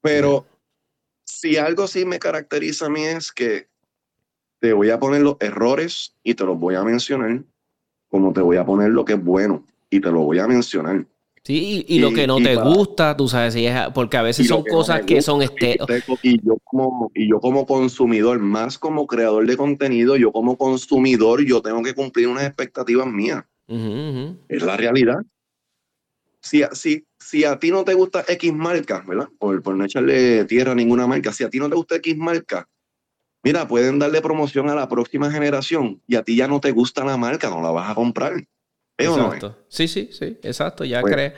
Pero 0.00 0.46
si 1.24 1.58
algo 1.58 1.86
sí 1.86 2.06
me 2.06 2.18
caracteriza 2.18 2.86
a 2.86 2.88
mí 2.88 3.04
es 3.04 3.30
que 3.30 3.68
te 4.60 4.72
voy 4.72 4.90
a 4.90 4.98
poner 4.98 5.20
los 5.20 5.36
errores 5.40 6.16
y 6.22 6.34
te 6.34 6.44
los 6.44 6.58
voy 6.58 6.74
a 6.74 6.82
mencionar, 6.82 7.42
como 8.08 8.32
te 8.32 8.40
voy 8.40 8.56
a 8.56 8.64
poner 8.64 8.90
lo 8.90 9.04
que 9.04 9.12
es 9.14 9.22
bueno 9.22 9.64
y 9.90 10.00
te 10.00 10.10
lo 10.10 10.20
voy 10.20 10.38
a 10.38 10.48
mencionar. 10.48 11.06
Sí, 11.48 11.82
y, 11.88 11.98
lo 11.98 12.12
que 12.12 12.26
no 12.26 12.36
te 12.36 12.56
gusta, 12.56 13.16
tú 13.16 13.26
sabes, 13.26 13.54
si 13.54 13.64
es, 13.64 13.74
porque 13.94 14.18
a 14.18 14.22
veces 14.22 14.46
son 14.46 14.62
cosas 14.64 15.00
que 15.06 15.22
son 15.22 15.40
este 15.40 15.78
Y 16.22 16.46
yo, 16.46 16.58
como, 16.62 17.10
y 17.14 17.26
yo 17.26 17.40
como 17.40 17.64
consumidor, 17.64 18.38
más 18.38 18.78
como 18.78 19.06
creador 19.06 19.46
de 19.46 19.56
contenido, 19.56 20.18
yo 20.18 20.30
como 20.30 20.58
consumidor, 20.58 21.42
yo 21.46 21.62
tengo 21.62 21.82
que 21.82 21.94
cumplir 21.94 22.28
unas 22.28 22.44
expectativas 22.44 23.06
mías. 23.06 23.46
Es 23.66 24.62
la 24.62 24.76
realidad. 24.76 25.22
Si, 26.42 26.64
si, 26.72 27.06
si 27.18 27.44
a 27.44 27.58
ti 27.58 27.70
no 27.70 27.82
te 27.82 27.94
gusta 27.94 28.26
X 28.28 28.52
marca, 28.52 29.02
¿verdad? 29.08 29.30
Por, 29.38 29.62
por 29.62 29.74
no 29.74 29.86
echarle 29.86 30.44
tierra 30.44 30.72
a 30.72 30.74
ninguna 30.74 31.06
marca, 31.06 31.32
si 31.32 31.44
a 31.44 31.48
ti 31.48 31.58
no 31.58 31.70
te 31.70 31.76
gusta 31.76 31.96
X 31.96 32.14
marca, 32.14 32.68
mira, 33.42 33.66
pueden 33.66 33.98
darle 33.98 34.20
promoción 34.20 34.68
a 34.68 34.74
la 34.74 34.86
próxima 34.86 35.30
generación 35.30 36.02
y 36.06 36.16
a 36.16 36.22
ti 36.22 36.36
ya 36.36 36.46
no 36.46 36.60
te 36.60 36.72
gusta 36.72 37.06
la 37.06 37.16
marca, 37.16 37.48
no 37.48 37.62
la 37.62 37.70
vas 37.70 37.90
a 37.90 37.94
comprar. 37.94 38.34
Exacto. 38.98 39.56
Sí, 39.68 39.86
sí, 39.86 40.10
sí, 40.12 40.38
exacto, 40.42 40.84
ya 40.84 41.02
crees. 41.02 41.32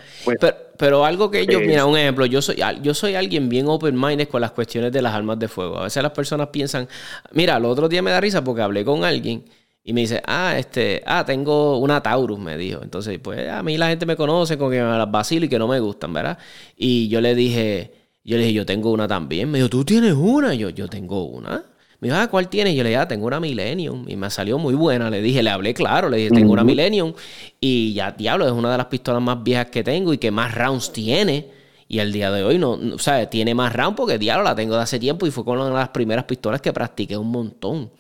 pero, 0.79 1.05
algo 1.05 1.31
que 1.31 1.45
yo, 1.47 1.61
mira, 1.61 1.85
un 1.85 1.97
ejemplo, 1.97 2.25
yo 2.25 2.41
soy, 2.41 2.57
yo 2.83 2.95
soy 2.95 3.15
alguien 3.15 3.51
bien 3.51 3.69
open-minded 3.69 4.29
con 4.29 4.41
las 4.41 4.53
cuestiones 4.53 4.91
de 4.93 5.03
las 5.03 5.15
armas 5.15 5.39
de 5.39 5.47
fuego. 5.47 5.79
A 5.79 5.85
veces 5.85 6.03
las 6.03 6.13
personas 6.13 6.49
piensan, 6.49 6.89
mira, 7.33 7.59
el 7.59 7.67
otro 7.67 7.89
día 7.89 8.01
me 8.01 8.11
da 8.11 8.21
risa 8.21 8.43
porque 8.43 8.63
hablé 8.63 8.83
con 8.85 9.05
alguien 9.05 9.45
y 9.85 9.93
me 9.93 10.01
dice, 10.03 10.23
ah, 10.27 10.55
este, 10.59 11.03
ah, 11.05 11.25
tengo 11.27 11.79
una 11.79 12.03
Taurus, 12.03 12.39
me 12.39 12.57
dijo. 12.57 12.83
Entonces, 12.83 13.19
pues 13.19 13.49
a 13.49 13.63
mí 13.63 13.77
la 13.77 13.89
gente 13.89 14.07
me 14.07 14.17
conoce 14.17 14.57
con 14.57 14.71
que 14.71 14.81
me 14.81 14.97
las 14.97 15.11
vacilo 15.11 15.45
y 15.45 15.49
que 15.49 15.59
no 15.59 15.69
me 15.69 15.81
gustan, 15.81 16.15
¿verdad? 16.15 16.39
Y 16.77 17.09
yo 17.09 17.21
le 17.21 17.35
dije, 17.35 17.93
yo 18.25 18.37
le 18.37 18.45
dije, 18.45 18.55
yo 18.55 18.67
tengo 18.67 18.91
una 18.91 19.07
también. 19.07 19.51
Me 19.51 19.59
dijo, 19.59 19.69
¿tú 19.69 19.85
tienes 19.85 20.15
una? 20.15 20.55
Yo, 20.55 20.71
yo 20.71 20.89
tengo 20.89 21.25
una. 21.25 21.65
Me 22.01 22.09
dijo, 22.09 22.19
ah, 22.19 22.29
¿cuál 22.29 22.49
tienes? 22.49 22.75
Yo 22.75 22.83
le 22.83 22.89
dije, 22.89 23.01
ah, 23.01 23.07
tengo 23.07 23.27
una 23.27 23.41
Millennium. 23.41 24.09
Y 24.09 24.17
me 24.17 24.31
salió 24.31 24.59
muy 24.59 24.75
buena. 24.75 25.11
Le 25.11 25.21
dije, 25.21 25.43
le 25.43 25.51
hablé 25.51 25.75
claro, 25.75 26.09
le 26.09 26.17
dije, 26.17 26.31
tengo 26.31 26.53
una 26.53 26.65
Millennium. 26.65 27.13
Y 27.61 27.93
ya, 27.93 28.13
diablo, 28.13 28.47
es 28.47 28.53
una 28.53 28.73
de 28.73 28.79
las 28.79 28.87
pistolas 28.87 29.23
más 29.23 29.43
viejas 29.43 29.67
que 29.67 29.85
tengo 29.85 30.15
y 30.15 30.19
que 30.19 30.31
más 30.31 30.55
rounds 30.55 30.93
tiene. 30.93 31.49
Y 31.89 31.99
el 31.99 32.13
día 32.13 32.31
de 32.31 32.43
hoy 32.43 32.57
no, 32.57 32.71
o 32.71 32.99
sea, 32.99 33.29
tiene 33.29 33.55
más 33.55 33.75
rounds 33.75 33.97
porque 33.97 34.19
diablo 34.19 34.45
la 34.45 34.55
tengo 34.55 34.77
de 34.77 34.83
hace 34.83 34.99
tiempo 34.99 35.27
y 35.27 35.31
fue 35.31 35.45
con 35.45 35.59
una 35.59 35.69
de 35.69 35.75
las 35.75 35.91
primeras 35.91 36.25
pistolas 36.25 36.63
que 36.63 36.73
practiqué 36.73 37.17
un 37.19 37.31
montón. 37.31 37.91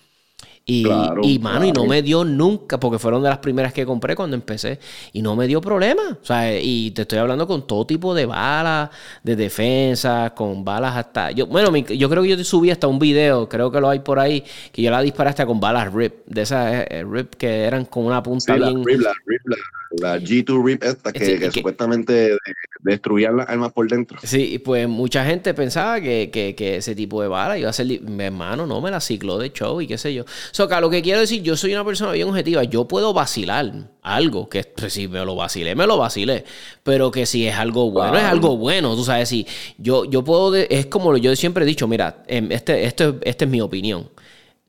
Y, 0.66 0.86
y 1.22 1.38
mano, 1.40 1.64
y 1.64 1.72
no 1.72 1.84
me 1.86 2.00
dio 2.00 2.24
nunca, 2.24 2.78
porque 2.78 2.98
fueron 2.98 3.22
de 3.22 3.28
las 3.28 3.38
primeras 3.38 3.72
que 3.72 3.84
compré 3.84 4.14
cuando 4.14 4.36
empecé, 4.36 4.78
y 5.12 5.20
no 5.20 5.34
me 5.34 5.48
dio 5.48 5.60
problema. 5.60 6.02
O 6.22 6.24
sea, 6.24 6.60
y 6.60 6.92
te 6.92 7.02
estoy 7.02 7.18
hablando 7.18 7.46
con 7.46 7.66
todo 7.66 7.86
tipo 7.86 8.14
de 8.14 8.26
balas, 8.26 8.90
de 9.24 9.34
defensa, 9.34 10.32
con 10.34 10.64
balas 10.64 10.96
hasta. 10.96 11.32
Yo, 11.32 11.46
bueno, 11.46 11.76
yo 11.76 12.08
creo 12.08 12.22
que 12.22 12.28
yo 12.28 12.36
te 12.36 12.44
subí 12.44 12.70
hasta 12.70 12.86
un 12.86 12.98
video, 12.98 13.48
creo 13.48 13.72
que 13.72 13.80
lo 13.80 13.88
hay 13.88 13.98
por 14.00 14.20
ahí, 14.20 14.44
que 14.70 14.82
yo 14.82 14.90
la 14.90 15.00
disparé 15.02 15.30
hasta 15.30 15.44
con 15.44 15.58
balas 15.58 15.92
RIP, 15.92 16.26
de 16.26 16.42
esas 16.42 16.72
eh, 16.72 16.86
eh, 16.90 17.04
RIP 17.04 17.34
que 17.34 17.64
eran 17.64 17.84
con 17.86 18.04
una 18.04 18.22
punta 18.22 18.54
bien. 18.54 18.78
La 18.78 19.12
RIP, 19.26 19.46
la, 19.46 19.56
G2 19.90 20.64
RIP 20.64 20.84
esta 20.84 21.12
que, 21.12 21.50
supuestamente 21.50 22.36
destruían 22.80 23.36
las 23.36 23.48
armas 23.48 23.72
por 23.72 23.88
dentro. 23.88 24.18
Sí, 24.22 24.60
pues 24.64 24.88
mucha 24.88 25.24
gente 25.24 25.52
pensaba 25.54 26.00
que, 26.00 26.30
que, 26.30 26.76
ese 26.76 26.94
tipo 26.94 27.20
de 27.22 27.28
bala 27.28 27.58
iba 27.58 27.68
a 27.68 27.72
ser. 27.72 27.86
Mi 28.02 28.24
hermano 28.24 28.66
no 28.66 28.80
me 28.80 28.90
la 28.90 29.00
cicló 29.00 29.38
de 29.38 29.52
show 29.52 29.80
y 29.80 29.86
qué 29.86 29.98
sé 29.98 30.14
yo. 30.14 30.24
So, 30.52 30.68
que 30.68 30.80
lo 30.80 30.90
que 30.90 31.02
quiero 31.02 31.20
decir, 31.20 31.42
yo 31.42 31.56
soy 31.56 31.72
una 31.72 31.84
persona 31.84 32.12
bien 32.12 32.28
objetiva. 32.28 32.62
Yo 32.64 32.86
puedo 32.86 33.12
vacilar 33.12 33.72
algo, 34.02 34.48
que 34.48 34.64
pues, 34.64 34.92
si 34.92 35.08
me 35.08 35.24
lo 35.24 35.34
vacilé, 35.34 35.74
me 35.74 35.86
lo 35.86 35.98
vacilé. 35.98 36.44
Pero 36.82 37.10
que 37.10 37.26
si 37.26 37.46
es 37.46 37.56
algo 37.56 37.90
bueno, 37.90 38.16
es 38.16 38.24
algo 38.24 38.56
bueno. 38.56 38.94
Tú 38.94 39.04
sabes, 39.04 39.28
si 39.28 39.46
yo, 39.78 40.04
yo 40.04 40.22
puedo. 40.22 40.54
es 40.54 40.86
como 40.86 41.16
yo 41.16 41.34
siempre 41.34 41.64
he 41.64 41.66
dicho, 41.66 41.88
mira, 41.88 42.22
em, 42.28 42.50
este, 42.52 42.84
este, 42.84 43.14
esta 43.22 43.44
es 43.44 43.50
mi 43.50 43.60
opinión. 43.60 44.08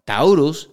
Taurus 0.04 0.70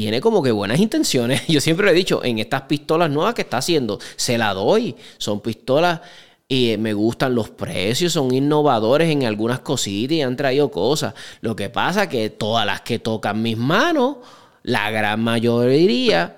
tiene 0.00 0.20
como 0.20 0.44
que 0.44 0.52
buenas 0.52 0.78
intenciones. 0.78 1.44
Yo 1.48 1.60
siempre 1.60 1.86
le 1.86 1.90
he 1.90 1.94
dicho, 1.94 2.24
en 2.24 2.38
estas 2.38 2.62
pistolas 2.62 3.10
nuevas 3.10 3.34
que 3.34 3.42
está 3.42 3.58
haciendo, 3.58 3.98
se 4.14 4.38
la 4.38 4.54
doy. 4.54 4.94
Son 5.16 5.40
pistolas 5.40 6.02
y 6.46 6.76
me 6.78 6.92
gustan 6.92 7.34
los 7.34 7.50
precios, 7.50 8.12
son 8.12 8.32
innovadores 8.32 9.10
en 9.10 9.24
algunas 9.24 9.58
cositas 9.58 10.12
y 10.12 10.22
han 10.22 10.36
traído 10.36 10.70
cosas. 10.70 11.14
Lo 11.40 11.56
que 11.56 11.68
pasa 11.68 12.08
que 12.08 12.30
todas 12.30 12.64
las 12.64 12.82
que 12.82 13.00
tocan 13.00 13.42
mis 13.42 13.56
manos 13.56 14.18
la 14.62 14.88
gran 14.92 15.20
mayoría 15.20 16.36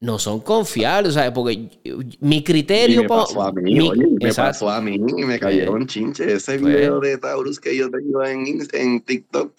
no 0.00 0.18
son 0.18 0.40
confiables, 0.40 1.14
¿sabes? 1.14 1.32
Porque 1.32 1.68
mi 2.20 2.42
criterio... 2.42 3.02
me 3.02 3.08
pasó 3.08 3.42
a 3.42 3.52
mí, 3.52 3.90
me 4.22 4.32
pasó 4.32 4.70
a 4.70 4.80
mí, 4.80 4.98
me 4.98 5.38
cayeron 5.38 5.86
chinches. 5.86 6.28
Ese 6.28 6.58
pues 6.58 6.74
video 6.74 6.98
de 7.00 7.18
Taurus 7.18 7.60
que 7.60 7.76
yo 7.76 7.90
tengo 7.90 8.24
en, 8.24 8.46
en 8.72 9.00
TikTok, 9.02 9.52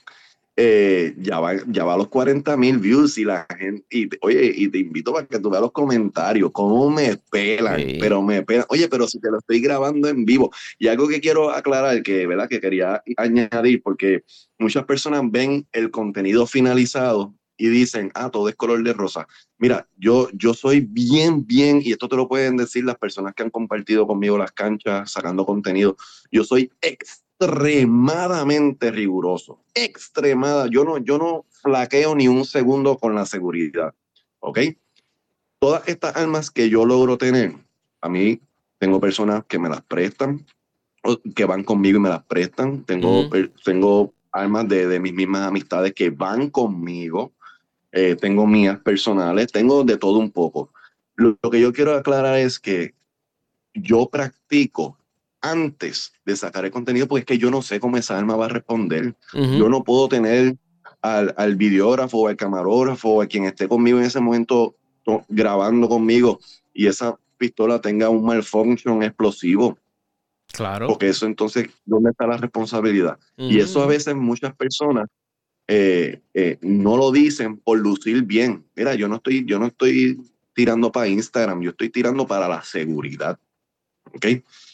eh, 0.60 1.14
ya, 1.20 1.40
va, 1.40 1.54
ya 1.68 1.86
va 1.86 1.94
a 1.94 1.98
los 1.98 2.08
40 2.08 2.58
mil 2.58 2.80
views 2.80 3.20
y 3.20 3.26
la 3.26 3.46
gente, 3.60 3.86
y, 3.92 4.10
oye, 4.22 4.52
y 4.56 4.68
te 4.70 4.80
invito 4.80 5.14
para 5.14 5.28
que 5.28 5.40
tú 5.40 5.52
veas 5.52 5.62
los 5.62 5.72
comentarios, 5.72 6.50
cómo 6.52 6.90
me 6.90 7.16
pelan, 7.30 7.80
pero 8.00 8.24
me 8.24 8.42
pelan. 8.42 8.66
Oye, 8.70 8.90
pero 8.90 9.08
si 9.08 9.20
te 9.20 9.30
lo 9.30 9.38
estoy 9.38 9.62
grabando 9.62 10.08
en 10.08 10.26
vivo. 10.26 10.52
Y 10.80 10.88
algo 10.88 11.08
que 11.08 11.22
quiero 11.22 11.52
aclarar, 11.52 12.02
que, 12.02 12.26
¿verdad? 12.26 12.50
que 12.50 12.60
quería 12.60 13.04
añadir, 13.18 13.84
porque 13.84 14.24
muchas 14.58 14.84
personas 14.86 15.22
ven 15.30 15.68
el 15.74 15.92
contenido 15.92 16.48
finalizado 16.48 17.36
y 17.56 17.70
dicen, 17.70 18.12
ah, 18.16 18.32
todo 18.32 18.50
es 18.50 18.56
color 18.56 18.84
de 18.84 18.94
rosa. 18.94 19.28
Mira, 19.60 19.88
yo, 19.96 20.30
yo 20.34 20.56
soy 20.56 20.82
bien, 20.82 21.46
bien, 21.46 21.82
y 21.84 21.92
esto 21.92 22.08
te 22.08 22.16
lo 22.16 22.28
pueden 22.28 22.58
decir 22.58 22.84
las 22.84 22.98
personas 22.98 23.36
que 23.36 23.44
han 23.44 23.52
compartido 23.52 24.08
conmigo 24.08 24.40
las 24.40 24.54
canchas, 24.54 25.12
sacando 25.12 25.46
contenido, 25.46 25.98
yo 26.32 26.44
soy 26.44 26.72
extremadamente 27.40 28.92
riguroso, 28.92 29.60
extremada, 29.76 30.68
yo 30.68 30.84
no, 30.84 30.98
yo 30.98 31.18
no 31.18 31.46
flaqueo 31.62 32.16
ni 32.16 32.28
un 32.28 32.46
segundo 32.46 32.98
con 32.98 33.14
la 33.16 33.26
seguridad, 33.26 33.94
¿ok? 34.40 34.60
Todas 35.60 35.88
estas 35.88 36.16
armas 36.16 36.50
que 36.50 36.70
yo 36.70 36.86
logro 36.86 37.18
tener, 37.18 37.56
a 38.02 38.10
mí 38.10 38.40
tengo 38.80 39.00
personas 39.00 39.44
que 39.48 39.60
me 39.60 39.70
las 39.70 39.82
prestan, 39.82 40.46
que 41.36 41.46
van 41.46 41.64
conmigo 41.64 41.98
y 41.98 42.02
me 42.02 42.10
las 42.10 42.24
prestan, 42.24 42.84
tengo, 42.84 43.30
tengo 43.64 44.14
armas 44.32 44.68
de, 44.68 44.88
de 44.88 45.00
mis 45.00 45.14
mismas 45.14 45.48
amistades 45.48 45.94
que 45.94 46.10
van 46.10 46.50
conmigo, 46.50 47.34
eh, 47.92 48.16
tengo 48.16 48.46
mías 48.46 48.80
personales, 48.80 49.52
tengo 49.52 49.84
de 49.84 49.98
todo 49.98 50.18
un 50.18 50.32
poco. 50.32 50.72
Lo, 51.16 51.38
que 51.38 51.60
yo 51.60 51.74
quiero 51.74 51.96
aclarar 51.96 52.38
es 52.38 52.60
que 52.60 52.94
yo 53.74 54.10
practico 54.10 54.97
antes 55.42 56.14
de 56.26 56.36
sacar 56.36 56.66
el 56.66 56.72
contenido 56.72 57.08
porque 57.08 57.22
es 57.22 57.26
que 57.26 57.38
yo 57.38 57.52
no 57.52 57.62
sé 57.62 57.80
cómo 57.80 57.98
esa 57.98 58.18
arma 58.18 58.36
va 58.36 58.46
a 58.46 58.50
responder. 58.50 59.16
Yo 59.34 59.70
no 59.70 59.84
puedo 59.84 60.08
tener 60.10 60.58
al, 61.02 61.34
al 61.38 61.56
videógrafo 61.56 62.28
al 62.28 62.36
camarógrafo 62.36 63.22
a 63.22 63.28
quien 63.28 63.46
esté 63.46 63.68
conmigo 63.68 64.00
en 64.00 64.06
ese 64.06 64.20
momento 64.20 64.76
grabando 65.30 65.88
conmigo 65.88 66.40
y 66.74 66.88
esa 66.88 67.18
pistola 67.38 67.80
tenga 67.80 68.10
un 68.10 68.26
malfunction 68.26 69.04
explosivo. 69.04 69.78
Claro. 70.52 70.88
Porque 70.88 71.10
eso 71.10 71.26
entonces, 71.26 71.68
¿dónde 71.86 72.12
está 72.12 72.26
la 72.26 72.38
responsabilidad? 72.38 73.20
Y 73.36 73.60
eso 73.60 73.82
a 73.84 73.86
veces 73.86 74.16
muchas 74.16 74.56
personas 74.56 75.08
eh, 75.68 76.22
eh, 76.34 76.58
no 76.62 76.96
lo 76.96 77.12
dicen 77.12 77.58
por 77.58 77.78
lucir 77.78 78.24
bien. 78.24 78.66
Mira, 78.76 78.96
yo 78.96 79.08
no 79.08 79.18
estoy, 79.18 79.46
yo 79.46 79.60
no 79.60 79.68
estoy 79.68 80.20
tirando 80.54 80.92
para 80.92 81.08
Instagram, 81.08 81.62
yo 81.62 81.72
estoy 81.72 81.90
tirando 81.90 82.26
para 82.26 82.48
la 82.48 82.64
seguridad. 82.64 83.38
¿Ok? 84.16 84.26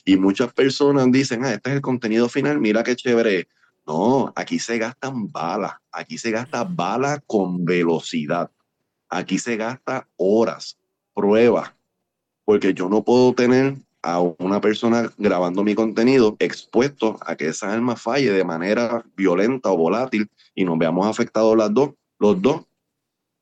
Y 0.05 0.17
muchas 0.17 0.53
personas 0.53 1.11
dicen, 1.11 1.45
ah, 1.45 1.53
este 1.53 1.69
es 1.69 1.75
el 1.77 1.81
contenido 1.81 2.29
final, 2.29 2.59
mira 2.59 2.83
qué 2.83 2.95
chévere. 2.95 3.47
No, 3.85 4.31
aquí 4.35 4.59
se 4.59 4.77
gastan 4.77 5.31
balas, 5.31 5.73
aquí 5.91 6.17
se 6.17 6.31
gasta 6.31 6.63
balas 6.63 7.19
con 7.27 7.65
velocidad, 7.65 8.49
aquí 9.09 9.37
se 9.37 9.57
gasta 9.57 10.07
horas, 10.15 10.77
pruebas, 11.13 11.71
porque 12.45 12.73
yo 12.73 12.87
no 12.87 13.03
puedo 13.03 13.33
tener 13.33 13.75
a 14.01 14.19
una 14.19 14.59
persona 14.59 15.11
grabando 15.17 15.63
mi 15.63 15.75
contenido 15.75 16.35
expuesto 16.39 17.17
a 17.25 17.35
que 17.35 17.47
esa 17.47 17.71
arma 17.71 17.95
falle 17.95 18.31
de 18.31 18.43
manera 18.43 19.03
violenta 19.15 19.71
o 19.71 19.77
volátil 19.77 20.29
y 20.53 20.65
nos 20.65 20.77
veamos 20.77 21.07
afectados 21.07 21.57
las 21.57 21.73
dos, 21.73 21.91
los 22.19 22.41
dos 22.41 22.63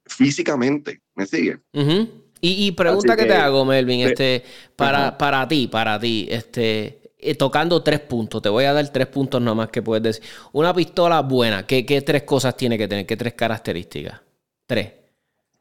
físicamente. 0.05 1.01
¿Me 1.15 1.25
sigue? 1.25 1.59
Y, 2.41 2.71
pregunta 2.71 3.15
que, 3.15 3.25
te 3.25 3.33
hago, 3.33 3.63
Melvin, 3.65 4.01
este, 4.01 4.43
para, 4.75 5.17
para 5.17 5.47
ti, 5.47 5.67
para 5.67 5.99
ti, 5.99 6.27
este, 6.29 7.01
eh, 7.23 7.35
tocando 7.35 7.83
tres 7.83 7.99
puntos, 7.99 8.41
te 8.41 8.49
voy 8.49 8.65
a 8.65 8.73
dar 8.73 8.87
tres 8.89 9.05
puntos 9.05 9.39
nomás 9.39 9.69
que 9.69 9.83
puedes 9.83 10.01
decir. 10.01 10.23
Una 10.53 10.73
pistola 10.73 11.21
buena, 11.21 11.67
¿qué, 11.67 11.83
tres 12.03 12.23
cosas 12.23 12.57
tiene 12.57 12.79
que 12.79 12.87
tener? 12.87 13.05
¿Qué 13.05 13.15
tres 13.15 13.33
características? 13.33 14.21
Tres. 14.65 14.91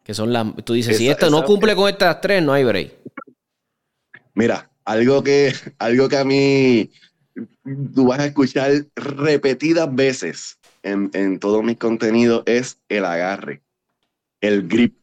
Que 0.02 0.14
son 0.14 0.32
las. 0.32 0.46
Tú 0.64 0.72
dices, 0.72 0.96
si 0.96 1.08
esto 1.10 1.28
no 1.28 1.44
cumple 1.44 1.76
con 1.76 1.86
estas 1.90 2.18
tres, 2.22 2.42
no 2.42 2.54
hay 2.54 2.64
break. 2.64 2.94
Mira, 4.32 4.70
algo 4.86 5.22
que, 5.22 5.52
algo 5.78 6.08
que 6.08 6.16
a 6.16 6.24
mí 6.24 6.90
tú 7.94 8.06
vas 8.06 8.20
a 8.20 8.26
escuchar 8.26 8.72
repetidas 8.96 9.94
veces 9.94 10.58
en, 10.82 11.10
en 11.12 11.38
todo 11.38 11.62
mi 11.62 11.76
contenido 11.76 12.42
es 12.46 12.78
el 12.88 13.04
agarre, 13.04 13.60
el 14.40 14.66
grip. 14.66 14.99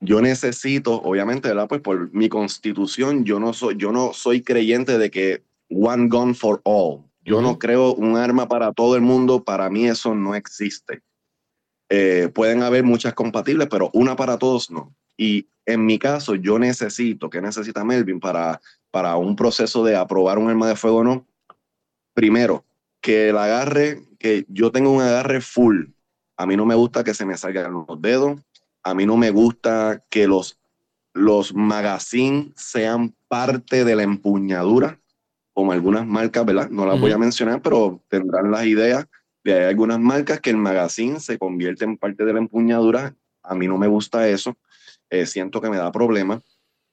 Yo 0.00 0.20
necesito, 0.20 0.94
obviamente, 1.02 1.48
¿verdad? 1.48 1.68
Pues 1.68 1.80
por 1.80 2.12
mi 2.12 2.28
constitución, 2.28 3.24
yo 3.24 3.40
no 3.40 3.52
soy, 3.52 3.76
yo 3.76 3.90
no 3.90 4.12
soy 4.12 4.42
creyente 4.42 4.96
de 4.96 5.10
que 5.10 5.42
one 5.68 6.08
gun 6.08 6.34
for 6.34 6.60
all. 6.64 7.04
Yo 7.24 7.42
no 7.42 7.58
creo 7.58 7.94
un 7.94 8.16
arma 8.16 8.48
para 8.48 8.72
todo 8.72 8.96
el 8.96 9.02
mundo. 9.02 9.44
Para 9.44 9.68
mí 9.68 9.86
eso 9.86 10.14
no 10.14 10.34
existe. 10.34 11.02
Eh, 11.90 12.30
pueden 12.34 12.62
haber 12.62 12.84
muchas 12.84 13.14
compatibles, 13.14 13.68
pero 13.70 13.90
una 13.92 14.16
para 14.16 14.38
todos 14.38 14.70
no. 14.70 14.94
Y 15.16 15.48
en 15.66 15.84
mi 15.84 15.98
caso, 15.98 16.34
yo 16.34 16.58
necesito, 16.58 17.28
¿qué 17.28 17.42
necesita 17.42 17.84
Melvin 17.84 18.20
para, 18.20 18.60
para 18.90 19.16
un 19.16 19.36
proceso 19.36 19.84
de 19.84 19.96
aprobar 19.96 20.38
un 20.38 20.48
arma 20.48 20.68
de 20.68 20.76
fuego 20.76 20.98
o 20.98 21.04
no? 21.04 21.26
Primero, 22.14 22.64
que 23.00 23.28
el 23.28 23.36
agarre, 23.36 24.02
que 24.18 24.46
yo 24.48 24.72
tenga 24.72 24.88
un 24.88 25.02
agarre 25.02 25.40
full. 25.40 25.86
A 26.36 26.46
mí 26.46 26.56
no 26.56 26.64
me 26.64 26.74
gusta 26.74 27.04
que 27.04 27.14
se 27.14 27.26
me 27.26 27.36
salgan 27.36 27.72
los 27.72 28.00
dedos. 28.00 28.40
A 28.82 28.94
mí 28.94 29.06
no 29.06 29.16
me 29.16 29.30
gusta 29.30 30.04
que 30.08 30.26
los, 30.26 30.58
los 31.12 31.54
magazines 31.54 32.52
sean 32.56 33.14
parte 33.28 33.84
de 33.84 33.96
la 33.96 34.02
empuñadura, 34.02 35.00
como 35.52 35.72
algunas 35.72 36.06
marcas, 36.06 36.46
¿verdad? 36.46 36.70
No 36.70 36.86
las 36.86 37.00
voy 37.00 37.12
a 37.12 37.18
mencionar, 37.18 37.60
pero 37.62 38.02
tendrán 38.08 38.50
las 38.50 38.66
ideas 38.66 39.06
de 39.44 39.54
hay 39.54 39.64
algunas 39.64 39.98
marcas 39.98 40.40
que 40.40 40.50
el 40.50 40.56
magazine 40.56 41.20
se 41.20 41.38
convierte 41.38 41.84
en 41.84 41.96
parte 41.96 42.24
de 42.24 42.32
la 42.32 42.38
empuñadura. 42.38 43.16
A 43.42 43.54
mí 43.54 43.66
no 43.66 43.78
me 43.78 43.88
gusta 43.88 44.28
eso. 44.28 44.56
Eh, 45.10 45.26
siento 45.26 45.60
que 45.60 45.70
me 45.70 45.78
da 45.78 45.90
problemas 45.90 46.42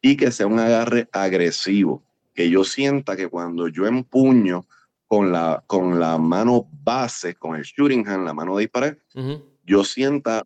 y 0.02 0.16
que 0.18 0.32
sea 0.32 0.48
un 0.48 0.60
agarre 0.60 1.10
agresivo, 1.12 2.04
que 2.34 2.50
yo 2.50 2.64
sienta 2.64 3.16
que 3.16 3.28
cuando 3.28 3.68
yo 3.68 3.88
empuño 3.88 4.66
con 5.08 5.32
la, 5.32 5.64
con 5.68 6.00
la 6.00 6.18
mano 6.18 6.68
base, 6.72 7.36
con 7.36 7.56
el 7.56 7.64
shooting 7.64 8.08
hand, 8.08 8.26
la 8.26 8.34
mano 8.34 8.56
de 8.56 8.62
disparar, 8.62 8.98
yo 9.64 9.84
sienta 9.84 10.44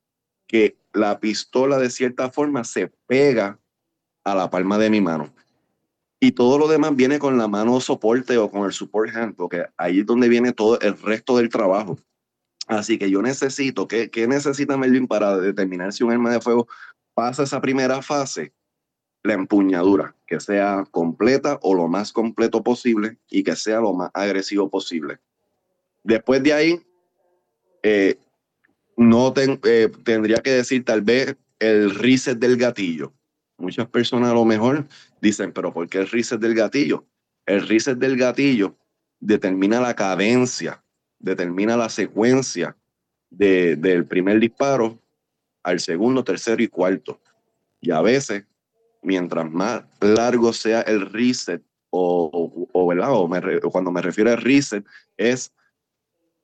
que 0.48 0.78
la 1.00 1.20
pistola 1.20 1.78
de 1.78 1.90
cierta 1.90 2.30
forma 2.30 2.64
se 2.64 2.92
pega 3.08 3.60
a 4.24 4.36
la 4.36 4.50
palma 4.50 4.78
de 4.78 4.90
mi 4.90 5.02
mano. 5.02 5.34
Y 6.20 6.34
todo 6.34 6.58
lo 6.58 6.68
demás 6.68 6.96
viene 6.96 7.18
con 7.18 7.38
la 7.38 7.48
mano 7.48 7.80
soporte 7.80 8.38
o 8.38 8.52
con 8.52 8.66
el 8.66 8.74
support 8.74 9.16
hand, 9.16 9.36
porque 9.36 9.66
ahí 9.78 10.00
es 10.00 10.06
donde 10.06 10.28
viene 10.28 10.52
todo 10.52 10.80
el 10.82 11.02
resto 11.02 11.38
del 11.38 11.50
trabajo. 11.50 11.98
Así 12.68 13.00
que 13.00 13.10
yo 13.10 13.22
necesito, 13.22 13.88
¿qué, 13.88 14.12
qué 14.12 14.28
necesita 14.28 14.78
Melvin 14.78 15.08
para 15.08 15.38
determinar 15.38 15.94
si 15.94 16.04
un 16.04 16.12
arma 16.12 16.32
de 16.32 16.42
fuego 16.42 16.68
pasa 17.14 17.44
esa 17.44 17.62
primera 17.62 18.02
fase, 18.02 18.54
la 19.24 19.34
empuñadura, 19.34 20.16
que 20.28 20.40
sea 20.40 20.86
completa 20.92 21.58
o 21.62 21.74
lo 21.74 21.88
más 21.88 22.12
completo 22.12 22.62
posible 22.64 23.18
y 23.30 23.44
que 23.44 23.56
sea 23.56 23.80
lo 23.80 23.94
más 23.94 24.12
agresivo 24.14 24.70
posible. 24.70 25.20
Después 26.04 26.44
de 26.44 26.54
ahí, 26.54 26.82
eh, 27.82 28.18
no 29.00 29.34
eh, 29.38 29.90
tendría 30.04 30.38
que 30.40 30.52
decir 30.52 30.84
tal 30.84 31.02
vez 31.02 31.38
el 31.58 31.96
reset 31.96 32.38
del 32.38 32.58
gatillo. 32.58 33.14
Muchas 33.58 33.88
personas 33.88 34.32
a 34.32 34.34
lo 34.34 34.44
mejor 34.44 34.88
dicen, 35.22 35.54
pero 35.54 35.74
¿por 35.74 35.88
qué 35.88 36.00
el 36.00 36.10
reset 36.10 36.40
del 36.40 36.54
gatillo? 36.54 37.06
El 37.46 37.66
reset 37.66 37.98
del 37.98 38.18
gatillo 38.18 38.76
determina 39.22 39.80
la 39.80 39.96
cadencia, 39.96 40.84
determina 41.18 41.78
la 41.78 41.88
secuencia 41.88 42.76
del 43.30 44.06
primer 44.06 44.38
disparo 44.38 45.00
al 45.64 45.80
segundo, 45.80 46.26
tercero 46.26 46.62
y 46.62 46.68
cuarto. 46.68 47.22
Y 47.80 47.92
a 47.92 48.02
veces, 48.02 48.44
mientras 49.02 49.50
más 49.50 49.84
largo 50.02 50.52
sea 50.52 50.82
el 50.82 51.10
reset, 51.10 51.62
o, 51.90 52.30
o, 52.74 52.94
o 52.94 53.72
cuando 53.72 53.92
me 53.92 54.02
refiero 54.02 54.30
al 54.30 54.42
reset, 54.42 54.86
es 55.16 55.54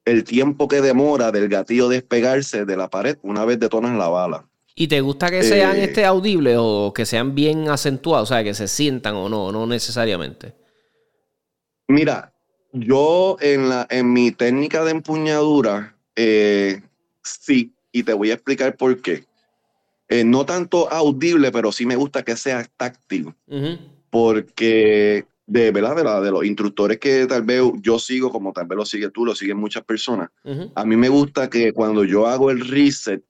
el 0.05 0.23
tiempo 0.23 0.67
que 0.67 0.81
demora 0.81 1.31
del 1.31 1.49
gatillo 1.49 1.89
despegarse 1.89 2.65
de 2.65 2.77
la 2.77 2.89
pared 2.89 3.17
una 3.23 3.43
vez 3.43 3.59
detonas 3.59 3.97
la 3.97 4.07
bala. 4.07 4.45
¿Y 4.75 4.87
te 4.87 5.01
gusta 5.01 5.31
que 5.31 5.41
sean 5.41 5.77
eh, 5.77 5.85
este 5.85 6.05
audibles 6.05 6.57
o 6.59 6.93
que 6.93 7.05
sean 7.05 7.33
bien 7.33 7.69
acentuados, 7.69 8.29
o 8.29 8.33
sea, 8.33 8.43
que 8.43 8.53
se 8.53 8.67
sientan 8.67 9.15
o 9.15 9.29
no, 9.29 9.51
no 9.51 9.65
necesariamente? 9.65 10.53
Mira, 11.87 12.33
yo 12.73 13.37
en, 13.39 13.69
la, 13.69 13.87
en 13.89 14.11
mi 14.11 14.31
técnica 14.31 14.83
de 14.83 14.91
empuñadura, 14.91 15.95
eh, 16.15 16.81
sí, 17.23 17.73
y 17.91 18.03
te 18.03 18.13
voy 18.13 18.31
a 18.31 18.33
explicar 18.33 18.75
por 18.75 19.01
qué. 19.01 19.23
Eh, 20.09 20.23
no 20.25 20.45
tanto 20.45 20.91
audible, 20.91 21.51
pero 21.51 21.71
sí 21.71 21.85
me 21.85 21.95
gusta 21.95 22.23
que 22.23 22.35
sea 22.35 22.67
táctil. 22.77 23.33
Porque 24.09 25.25
de 25.47 25.71
verdad, 25.71 26.23
de, 26.23 26.31
los 26.31 26.45
instructores 26.45 26.97
que 26.99 27.27
tal 27.27 27.43
vez 27.43 27.61
yo 27.81 27.99
sigo, 27.99 28.31
como 28.31 28.51
tal 28.51 28.65
vez 28.67 28.77
lo 28.77 28.85
sigue 28.85 29.09
tú, 29.09 29.25
lo 29.25 29.35
siguen 29.35 29.57
muchas 29.57 29.83
personas. 29.83 30.29
A 30.75 30.85
mí 30.85 30.95
me 30.95 31.09
gusta 31.09 31.49
que 31.49 31.71
cuando 31.71 32.03
yo 32.03 32.27
hago 32.27 32.49
el 32.49 32.67
reset, 32.67 33.23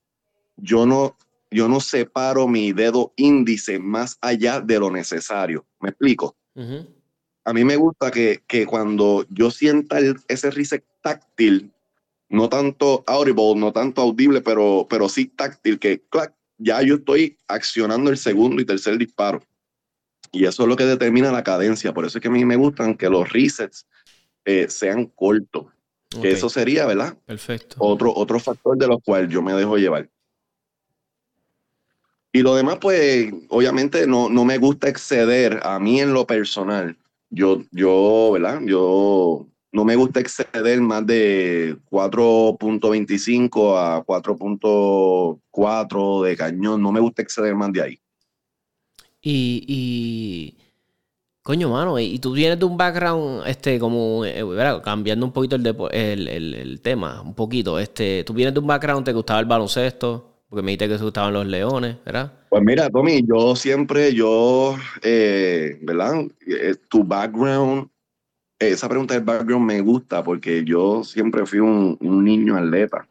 yo 0.56 0.86
no, 0.86 1.16
yo 1.50 1.68
no 1.68 1.80
separo 1.80 2.48
mi 2.48 2.72
dedo 2.72 3.12
índice 3.16 3.78
más 3.78 4.16
allá 4.20 4.60
de 4.60 4.78
lo 4.78 4.90
necesario. 4.90 5.66
¿Me 5.80 5.90
explico? 5.90 6.36
A 7.44 7.52
mí 7.52 7.64
me 7.64 7.76
gusta 7.76 8.10
que, 8.10 8.42
que 8.46 8.66
cuando 8.66 9.26
yo 9.28 9.50
sienta 9.50 9.98
ese 10.26 10.50
reset 10.50 10.84
táctil, 11.02 11.70
no 12.28 12.48
tanto 12.48 13.04
audible, 13.06 13.54
no 13.56 13.72
tanto 13.72 14.00
audible, 14.02 14.40
pero, 14.40 14.86
pero 14.88 15.08
sí 15.08 15.26
táctil, 15.26 15.78
que 15.78 16.02
ya 16.58 16.82
yo 16.82 16.96
estoy 16.96 17.36
accionando 17.46 18.10
el 18.10 18.16
segundo 18.16 18.60
y 18.62 18.64
tercer 18.64 18.96
disparo. 18.98 19.42
Y 20.32 20.44
eso 20.44 20.62
es 20.62 20.68
lo 20.68 20.76
que 20.76 20.84
determina 20.84 21.32
la 21.32 21.44
cadencia. 21.44 21.92
Por 21.92 22.06
eso 22.06 22.18
es 22.18 22.22
que 22.22 22.28
a 22.28 22.30
mí 22.30 22.44
me 22.44 22.56
gustan 22.56 22.96
que 22.96 23.08
los 23.08 23.30
resets 23.30 23.86
eh, 24.44 24.68
sean 24.68 25.06
cortos. 25.06 25.66
Que 26.20 26.30
eso 26.30 26.48
sería, 26.48 26.86
¿verdad? 26.86 27.16
Perfecto. 27.26 27.76
Otro, 27.78 28.14
otro 28.14 28.38
factor 28.38 28.78
de 28.78 28.86
los 28.86 29.02
cuales 29.02 29.28
yo 29.28 29.42
me 29.42 29.52
dejo 29.52 29.76
llevar. 29.76 30.08
Y 32.32 32.42
lo 32.42 32.54
demás, 32.54 32.78
pues, 32.80 33.32
obviamente 33.48 34.06
no, 34.06 34.28
no 34.28 34.44
me 34.44 34.58
gusta 34.58 34.88
exceder 34.88 35.58
a 35.62 35.80
mí 35.80 36.00
en 36.00 36.12
lo 36.12 36.26
personal. 36.26 36.96
Yo, 37.28 37.62
yo, 37.70 38.30
¿verdad? 38.32 38.60
Yo 38.64 39.46
no 39.72 39.84
me 39.84 39.96
gusta 39.96 40.20
exceder 40.20 40.80
más 40.80 41.06
de 41.06 41.76
4.25 41.90 43.76
a 43.76 44.04
4.4 44.04 46.24
de 46.24 46.36
cañón. 46.36 46.82
No 46.82 46.92
me 46.92 47.00
gusta 47.00 47.22
exceder 47.22 47.54
más 47.54 47.72
de 47.72 47.82
ahí. 47.82 47.98
Y, 49.28 50.56
coño, 51.42 51.70
mano, 51.70 51.98
y 51.98 52.18
tú 52.18 52.32
vienes 52.32 52.58
de 52.58 52.64
un 52.64 52.76
background, 52.76 53.46
este, 53.46 53.78
como, 53.78 54.24
eh, 54.24 54.44
cambiando 54.84 55.26
un 55.26 55.32
poquito 55.32 55.56
el, 55.56 56.28
el, 56.28 56.80
tema, 56.80 57.22
un 57.22 57.34
poquito, 57.34 57.78
este, 57.78 58.22
tú 58.24 58.32
vienes 58.34 58.54
de 58.54 58.60
un 58.60 58.66
background, 58.66 59.04
te 59.04 59.12
gustaba 59.12 59.40
el 59.40 59.46
baloncesto, 59.46 60.44
porque 60.48 60.62
me 60.62 60.72
dijiste 60.72 60.88
que 60.88 60.98
te 60.98 61.04
gustaban 61.04 61.32
los 61.32 61.46
leones, 61.46 61.96
¿verdad? 62.04 62.32
Pues 62.50 62.62
mira, 62.62 62.88
Tommy, 62.88 63.24
yo 63.26 63.56
siempre, 63.56 64.14
yo, 64.14 64.76
eh, 65.02 65.78
¿verdad? 65.82 66.24
Eh, 66.46 66.76
tu 66.88 67.02
background 67.02 67.88
esa 68.58 68.88
pregunta 68.88 69.14
del 69.14 69.24
background 69.24 69.66
me 69.66 69.80
gusta 69.80 70.24
porque 70.24 70.64
yo 70.64 71.04
siempre 71.04 71.44
fui 71.46 71.58
un, 71.58 71.98
niño 72.00 72.56
atleta. 72.56 73.06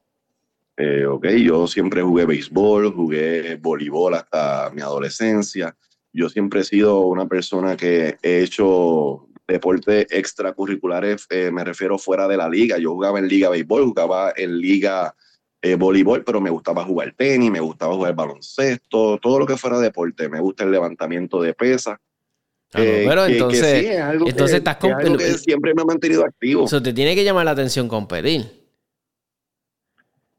Eh, 0.77 1.05
ok, 1.05 1.27
yo 1.27 1.67
siempre 1.67 2.01
jugué 2.01 2.25
béisbol, 2.25 2.93
jugué 2.93 3.55
voleibol 3.55 4.15
hasta 4.15 4.71
mi 4.73 4.81
adolescencia. 4.81 5.75
Yo 6.15 6.29
siempre 6.29 6.61
he 6.61 6.63
sido 6.63 7.01
una 7.01 7.27
persona 7.27 7.75
que 7.75 8.17
he 8.23 8.41
hecho 8.41 9.27
deportes 9.45 10.07
extracurriculares, 10.09 11.27
eh, 11.29 11.51
me 11.51 11.65
refiero 11.65 11.97
fuera 11.97 12.25
de 12.27 12.37
la 12.37 12.47
liga. 12.47 12.77
Yo 12.77 12.93
jugaba 12.93 13.19
en 13.19 13.27
liga 13.27 13.49
béisbol, 13.49 13.83
jugaba 13.83 14.31
en 14.35 14.57
liga 14.57 15.13
eh, 15.61 15.75
voleibol, 15.75 16.23
pero 16.23 16.39
me 16.39 16.49
gustaba 16.49 16.85
jugar 16.85 17.13
tenis, 17.17 17.51
me 17.51 17.59
gustaba 17.59 17.93
jugar 17.95 18.15
baloncesto, 18.15 19.19
todo 19.21 19.39
lo 19.39 19.45
que 19.45 19.57
fuera 19.57 19.77
deporte. 19.77 20.29
Me 20.29 20.39
gusta 20.39 20.63
el 20.63 20.71
levantamiento 20.71 21.41
de 21.41 21.53
pesas. 21.53 21.97
pero 22.71 23.25
entonces, 23.25 23.85
entonces 24.25 24.53
estás 24.53 24.77
que 24.77 25.37
siempre 25.37 25.73
me 25.75 25.81
ha 25.81 25.85
mantenido 25.85 26.23
activo. 26.23 26.63
Eso 26.63 26.81
te 26.81 26.93
tiene 26.93 27.13
que 27.13 27.25
llamar 27.25 27.43
la 27.43 27.51
atención 27.51 27.89
competir. 27.89 28.63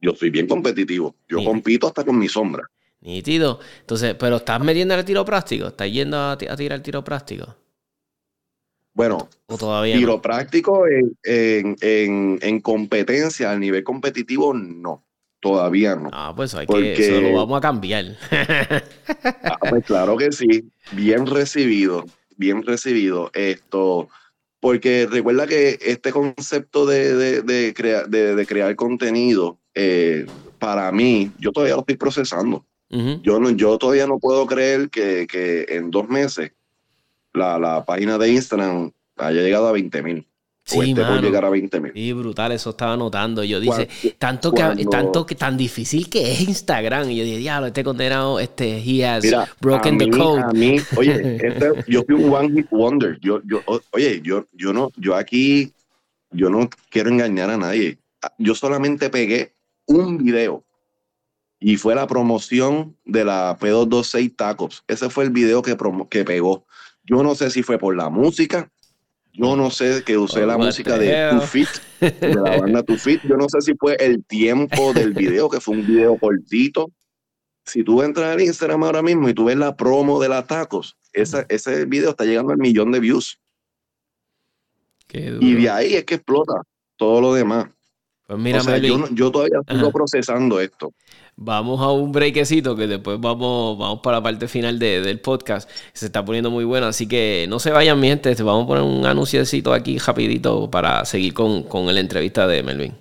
Yo 0.00 0.14
soy 0.14 0.30
bien 0.30 0.46
competitivo. 0.46 1.14
Yo 1.28 1.44
compito 1.44 1.86
hasta 1.86 2.02
con 2.02 2.18
mi 2.18 2.28
sombra. 2.28 2.66
Nítido. 3.00 3.60
Entonces, 3.80 4.14
pero 4.14 4.36
estás 4.36 4.60
metiendo 4.60 4.94
el 4.94 5.04
tiro 5.04 5.24
práctico. 5.24 5.68
¿Estás 5.68 5.90
yendo 5.90 6.18
a, 6.18 6.38
tirar 6.38 6.72
el 6.72 6.82
tiro 6.82 7.04
práctico? 7.04 7.54
Bueno, 8.94 9.28
tiro 9.46 10.22
práctico 10.22 10.86
en, 10.88 12.60
competencia, 12.62 13.50
a 13.50 13.58
nivel 13.58 13.84
competitivo, 13.84 14.54
no. 14.54 15.04
Todavía 15.38 15.94
no. 15.94 16.08
Ah, 16.12 16.32
pues 16.34 16.54
hay 16.54 16.66
que, 16.66 16.94
eso 16.94 17.20
lo 17.20 17.34
vamos 17.34 17.58
a 17.58 17.60
cambiar. 17.60 18.16
ah, 19.44 19.58
pues 19.68 19.84
claro 19.84 20.16
que 20.16 20.32
sí. 20.32 20.64
Bien 20.92 21.26
recibido, 21.26 22.06
bien 22.36 22.62
recibido. 22.62 23.30
Esto, 23.34 24.08
porque 24.60 25.06
recuerda 25.08 25.46
que 25.46 25.78
este 25.82 26.10
concepto 26.10 26.86
de, 26.86 27.42
de, 27.42 28.46
crear 28.48 28.76
contenido, 28.76 29.58
eh, 29.74 30.26
para 30.58 30.90
mí, 30.90 31.30
yo 31.38 31.52
todavía 31.52 31.74
lo 31.74 31.80
estoy 31.80 31.96
procesando. 31.96 32.64
Yo, 32.88 33.40
no, 33.40 33.50
yo 33.50 33.78
todavía 33.78 34.06
no 34.06 34.18
puedo 34.18 34.46
creer 34.46 34.90
que, 34.90 35.26
que 35.26 35.66
en 35.68 35.90
dos 35.90 36.08
meses 36.08 36.52
la, 37.32 37.58
la, 37.58 37.84
página 37.84 38.16
de 38.18 38.30
Instagram 38.30 38.92
haya 39.16 39.42
llegado 39.42 39.68
a 39.68 39.72
20 39.72 40.02
mil. 40.02 40.26
Sí, 40.64 40.80
este 40.80 41.04
por 41.04 41.22
llegar 41.22 41.44
a 41.44 41.50
20 41.50 41.80
mil. 41.80 41.92
Sí, 41.94 42.12
brutal, 42.12 42.50
eso 42.50 42.70
estaba 42.70 42.96
notando. 42.96 43.44
Yo 43.44 43.60
dije, 43.60 43.88
tanto 44.18 44.52
que, 44.52 44.84
tanto 44.90 45.24
que 45.24 45.36
tan 45.36 45.56
difícil 45.56 46.10
que 46.10 46.32
es 46.32 46.40
Instagram. 46.40 47.08
Y 47.08 47.16
yo 47.18 47.24
dije, 47.24 47.36
diablo, 47.36 47.68
este 47.68 47.84
condenado, 47.84 48.40
este, 48.40 48.82
he 48.84 49.06
has 49.06 49.24
broken 49.60 49.96
the 49.96 50.10
code. 50.10 50.42
A 50.42 50.48
mí, 50.48 50.78
oye, 50.96 51.36
este, 51.36 51.70
yo 51.86 52.02
fui 52.02 52.16
un 52.16 52.32
one 52.32 52.52
hit 52.52 52.66
wonder. 52.72 53.16
Yo, 53.20 53.40
yo, 53.44 53.62
oye, 53.92 54.20
yo, 54.24 54.46
yo 54.54 54.72
no, 54.72 54.90
yo 54.96 55.14
aquí, 55.14 55.72
yo 56.32 56.50
no 56.50 56.68
quiero 56.90 57.10
engañar 57.10 57.50
a 57.50 57.56
nadie. 57.56 57.98
Yo 58.38 58.56
solamente 58.56 59.08
pegué 59.08 59.54
un 59.86 60.18
video 60.18 60.65
y 61.58 61.76
fue 61.76 61.94
la 61.94 62.06
promoción 62.06 62.96
de 63.04 63.24
la 63.24 63.58
P226 63.58 64.36
Tacos. 64.36 64.84
Ese 64.86 65.10
fue 65.10 65.24
el 65.24 65.30
video 65.30 65.62
que, 65.62 65.76
que 66.10 66.24
pegó. 66.24 66.66
Yo 67.04 67.22
no 67.22 67.34
sé 67.34 67.50
si 67.50 67.62
fue 67.62 67.78
por 67.78 67.96
la 67.96 68.10
música, 68.10 68.70
yo 69.32 69.54
no 69.54 69.70
sé 69.70 70.02
que 70.02 70.16
usé 70.16 70.46
la 70.46 70.56
música 70.56 70.98
de 70.98 71.30
Two 71.30 71.40
Fit, 71.42 71.68
de 72.00 72.34
la 72.34 72.58
banda 72.58 72.82
Two 72.82 72.96
Fit. 72.96 73.20
Yo 73.22 73.36
no 73.36 73.48
sé 73.48 73.60
si 73.60 73.74
fue 73.74 73.96
el 74.00 74.24
tiempo 74.24 74.94
del 74.94 75.12
video, 75.12 75.50
que 75.50 75.60
fue 75.60 75.76
un 75.76 75.86
video 75.86 76.16
cortito. 76.16 76.90
Si 77.64 77.84
tú 77.84 78.02
entras 78.02 78.34
al 78.34 78.40
Instagram 78.40 78.84
ahora 78.84 79.02
mismo 79.02 79.28
y 79.28 79.34
tú 79.34 79.44
ves 79.44 79.56
la 79.56 79.76
promo 79.76 80.20
de 80.20 80.28
la 80.28 80.46
tacos, 80.46 80.96
ese 81.12 81.84
video 81.84 82.10
está 82.10 82.24
llegando 82.24 82.52
al 82.52 82.58
millón 82.58 82.92
de 82.92 83.00
views. 83.00 83.38
y 85.12 85.54
de 85.54 85.70
ahí 85.70 85.94
es 85.94 86.04
que 86.04 86.14
explota 86.14 86.62
todo 86.96 87.20
lo 87.20 87.34
demás. 87.34 87.68
Pues 88.26 88.38
mira, 88.38 88.60
yo, 89.12 89.30
todavía 89.30 89.60
estoy 89.66 89.92
procesando 89.92 90.60
esto. 90.60 90.92
Vamos 91.38 91.82
a 91.82 91.92
un 91.92 92.12
breakecito 92.12 92.74
que 92.74 92.86
después 92.86 93.20
vamos, 93.20 93.76
vamos 93.76 94.00
para 94.00 94.16
la 94.16 94.22
parte 94.22 94.48
final 94.48 94.78
del 94.78 95.20
podcast. 95.20 95.68
Se 95.92 96.06
está 96.06 96.24
poniendo 96.24 96.50
muy 96.50 96.64
bueno, 96.64 96.86
así 96.86 97.06
que 97.06 97.44
no 97.46 97.58
se 97.58 97.70
vayan, 97.70 98.00
mi 98.00 98.08
gente. 98.08 98.34
Vamos 98.42 98.64
a 98.64 98.66
poner 98.68 98.82
un 98.82 99.04
anunciecito 99.04 99.74
aquí 99.74 99.98
rapidito 99.98 100.70
para 100.70 101.04
seguir 101.04 101.34
con, 101.34 101.64
con 101.64 101.92
la 101.94 102.00
entrevista 102.00 102.46
de 102.46 102.62
Melvin. 102.62 102.94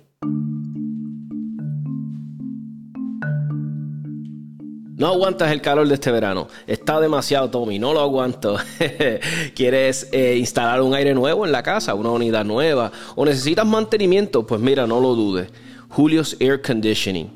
No 4.98 5.06
aguantas 5.06 5.50
el 5.50 5.62
calor 5.62 5.88
de 5.88 5.94
este 5.94 6.10
verano. 6.10 6.48
Está 6.66 7.00
demasiado, 7.00 7.48
Tommy. 7.48 7.78
No 7.78 7.94
lo 7.94 8.00
aguanto. 8.00 8.58
¿Quieres 9.54 10.10
eh, 10.12 10.36
instalar 10.36 10.82
un 10.82 10.92
aire 10.92 11.14
nuevo 11.14 11.46
en 11.46 11.52
la 11.52 11.62
casa, 11.62 11.94
una 11.94 12.10
unidad 12.10 12.44
nueva? 12.44 12.92
¿O 13.14 13.24
necesitas 13.24 13.64
mantenimiento? 13.64 14.46
Pues 14.46 14.60
mira, 14.60 14.86
no 14.86 15.00
lo 15.00 15.14
dudes. 15.14 15.48
Julio's 15.88 16.36
Air 16.38 16.60
Conditioning 16.60 17.35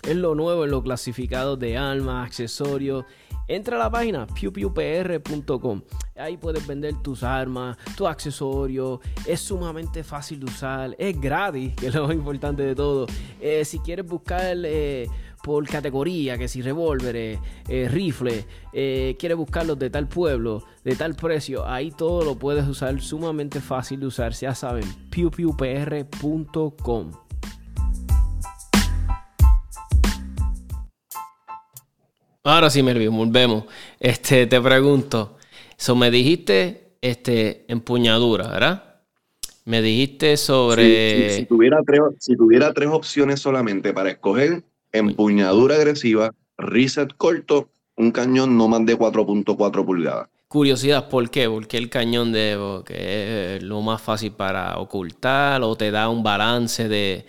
Es 0.03 0.17
lo 0.17 0.35
nuevo 0.35 0.65
en 0.65 0.71
los 0.71 0.83
clasificados 0.83 1.59
de 1.59 1.77
armas, 1.77 2.27
accesorios. 2.27 3.05
Entra 3.49 3.77
a 3.77 3.79
la 3.79 3.91
página 3.91 4.27
pewpewpr.com. 4.27 5.83
Ahí 6.17 6.37
puedes 6.37 6.67
vender 6.67 7.01
tus 7.03 7.23
armas, 7.23 7.77
tus 7.97 8.09
accesorios. 8.09 8.99
Es 9.25 9.41
sumamente 9.41 10.03
fácil 10.03 10.41
de 10.41 10.47
usar. 10.47 10.97
Es 10.99 11.21
gratis, 11.21 11.77
que 11.77 11.87
es 11.87 11.95
lo 11.95 12.09
más 12.09 12.17
importante 12.17 12.65
de 12.65 12.75
todo. 12.75 13.07
Eh, 13.41 13.65
si 13.65 13.79
quieres 13.79 14.05
buscar 14.05 14.57
eh, 14.65 15.07
por 15.45 15.65
categoría, 15.69 16.37
que 16.37 16.49
si 16.49 16.61
revólveres, 16.61 17.39
eh, 17.69 17.89
rifles, 17.89 18.47
quieres 18.73 19.37
buscarlos 19.37 19.79
de 19.79 19.91
tal 19.91 20.09
pueblo, 20.09 20.65
de 20.83 20.97
tal 20.97 21.15
precio, 21.15 21.65
ahí 21.69 21.93
todo 21.93 22.25
lo 22.25 22.37
puedes 22.37 22.67
usar. 22.67 23.01
Sumamente 23.01 23.61
fácil 23.61 24.01
de 24.01 24.07
usar. 24.07 24.33
Ya 24.33 24.57
saben, 24.57 24.85
pewpewpr.com. 25.11 25.87
Ahora 32.47 32.71
sí, 32.71 32.81
Melvin, 32.81 33.11
volvemos. 33.11 33.65
Este, 33.99 34.47
te 34.47 34.61
pregunto. 34.61 35.37
So, 35.77 35.97
me 35.97 36.13
dijiste 36.13 36.93
este, 37.01 37.65
empuñadura, 37.67 38.47
¿verdad? 38.47 39.01
Me 39.65 39.83
dijiste 39.83 40.37
sobre. 40.37 41.31
si, 41.31 41.45
tuviera 41.47 41.81
tres, 41.85 42.01
si 42.21 42.37
tuviera 42.37 42.73
tres 42.73 42.89
opciones 42.91 43.41
solamente 43.41 43.93
para 43.93 44.11
escoger, 44.11 44.63
empuñadura 44.93 45.75
agresiva, 45.75 46.31
reset 46.57 47.13
corto, 47.17 47.69
un 47.97 48.13
cañón 48.13 48.57
no 48.57 48.69
más 48.69 48.87
de 48.87 48.97
4.4 48.97 49.85
pulgadas. 49.85 50.29
Curiosidad, 50.47 51.09
¿por 51.09 51.29
qué? 51.31 51.49
Porque 51.49 51.79
el 51.79 51.91
cañón 51.91 52.31
de 52.31 52.57
que 52.87 53.57
es 53.57 53.63
lo 53.65 53.81
más 53.83 54.01
fácil 54.01 54.31
para 54.31 54.79
ocultar 54.79 55.63
o 55.65 55.75
te 55.75 55.91
da 55.91 56.09
un 56.09 56.23
balance 56.23 56.89
de, 56.89 57.27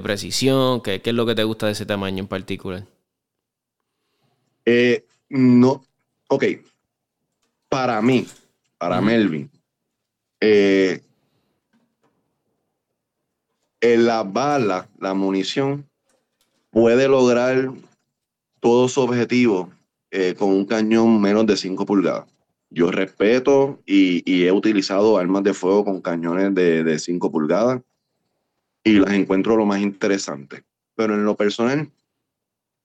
precisión. 0.00 0.80
¿Qué, 0.80 1.00
¿Qué 1.02 1.10
es 1.10 1.16
lo 1.16 1.26
que 1.26 1.34
te 1.34 1.42
gusta 1.42 1.66
de 1.66 1.72
ese 1.72 1.86
tamaño 1.86 2.20
en 2.20 2.28
particular? 2.28 2.84
Eh, 4.72 5.04
no, 5.30 5.84
ok, 6.28 6.44
para 7.68 8.00
mí, 8.00 8.24
para 8.78 9.00
Melvin, 9.00 9.50
eh, 10.40 11.02
en 13.80 14.06
la 14.06 14.22
bala, 14.22 14.88
la 15.00 15.12
munición, 15.12 15.90
puede 16.70 17.08
lograr 17.08 17.72
todo 18.60 18.86
su 18.86 19.00
objetivo 19.00 19.72
eh, 20.12 20.36
con 20.38 20.50
un 20.50 20.64
cañón 20.66 21.20
menos 21.20 21.46
de 21.46 21.56
5 21.56 21.84
pulgadas. 21.84 22.28
Yo 22.70 22.92
respeto 22.92 23.80
y, 23.84 24.44
he 24.44 24.52
utilizado 24.52 25.18
armas 25.18 25.42
de 25.42 25.52
fuego 25.52 25.84
con 25.84 26.00
cañones 26.00 26.54
de, 26.54 26.84
de 26.84 26.98
5 27.00 27.32
pulgadas 27.32 27.82
y 28.84 28.92
las 29.00 29.14
encuentro 29.14 29.56
lo 29.56 29.66
más 29.66 29.80
interesante. 29.80 30.62
Pero 30.94 31.14
en 31.14 31.24
lo 31.24 31.34
personal, 31.34 31.90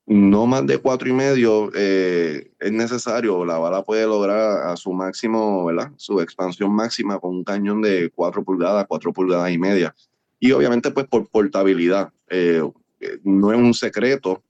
no 0.07 0.45
más 0.45 0.67
de 0.67 0.77
cuatro 0.77 1.09
y 1.09 1.13
medio 1.13 1.71
eh, 1.73 2.51
es 2.59 2.71
necesario. 2.71 3.43
La 3.43 3.57
bala 3.57 3.83
puede 3.83 4.05
lograr 4.05 4.67
a 4.67 4.77
su 4.77 4.93
máximo, 4.93 5.65
¿verdad? 5.65 5.91
Su 5.97 6.21
expansión 6.21 6.71
máxima 6.71 7.19
con 7.19 7.31
un 7.31 7.43
cañón 7.43 7.81
de 7.81 8.11
cuatro 8.13 8.43
pulgadas, 8.43 8.85
cuatro 8.87 9.11
pulgadas 9.11 9.51
y 9.51 9.57
media. 9.57 9.95
Y 10.39 10.51
obviamente, 10.51 10.91
pues 10.91 11.07
por 11.07 11.27
portabilidad. 11.27 12.11
Eh, 12.29 12.61
no 13.23 13.51
es 13.51 13.57
un 13.57 13.73
secreto 13.73 14.43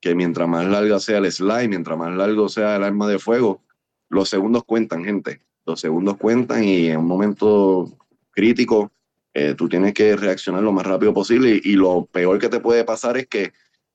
que 0.00 0.14
mientras 0.14 0.48
más 0.48 0.66
larga 0.66 0.98
sea 0.98 1.18
el 1.18 1.30
slide, 1.30 1.68
mientras 1.68 1.96
más 1.96 2.14
largo 2.14 2.48
sea 2.48 2.76
el 2.76 2.82
arma 2.82 3.08
de 3.08 3.18
fuego, 3.18 3.62
los 4.08 4.28
segundos 4.28 4.64
cuentan, 4.64 5.04
gente. 5.04 5.40
Los 5.64 5.80
segundos 5.80 6.16
cuentan 6.16 6.64
y 6.64 6.88
en 6.88 6.98
un 6.98 7.06
momento 7.06 7.96
crítico 8.32 8.90
eh, 9.34 9.54
tú 9.56 9.68
tienes 9.68 9.94
que 9.94 10.16
reaccionar 10.16 10.62
lo 10.62 10.72
más 10.72 10.86
rápido 10.86 11.14
posible 11.14 11.60
y, 11.62 11.72
lo 11.74 12.04
peor 12.06 12.38
que 12.38 12.48
te 12.48 12.60
puede 12.60 12.84
pasar 12.84 13.16
es 13.16 13.26
que 13.28 13.52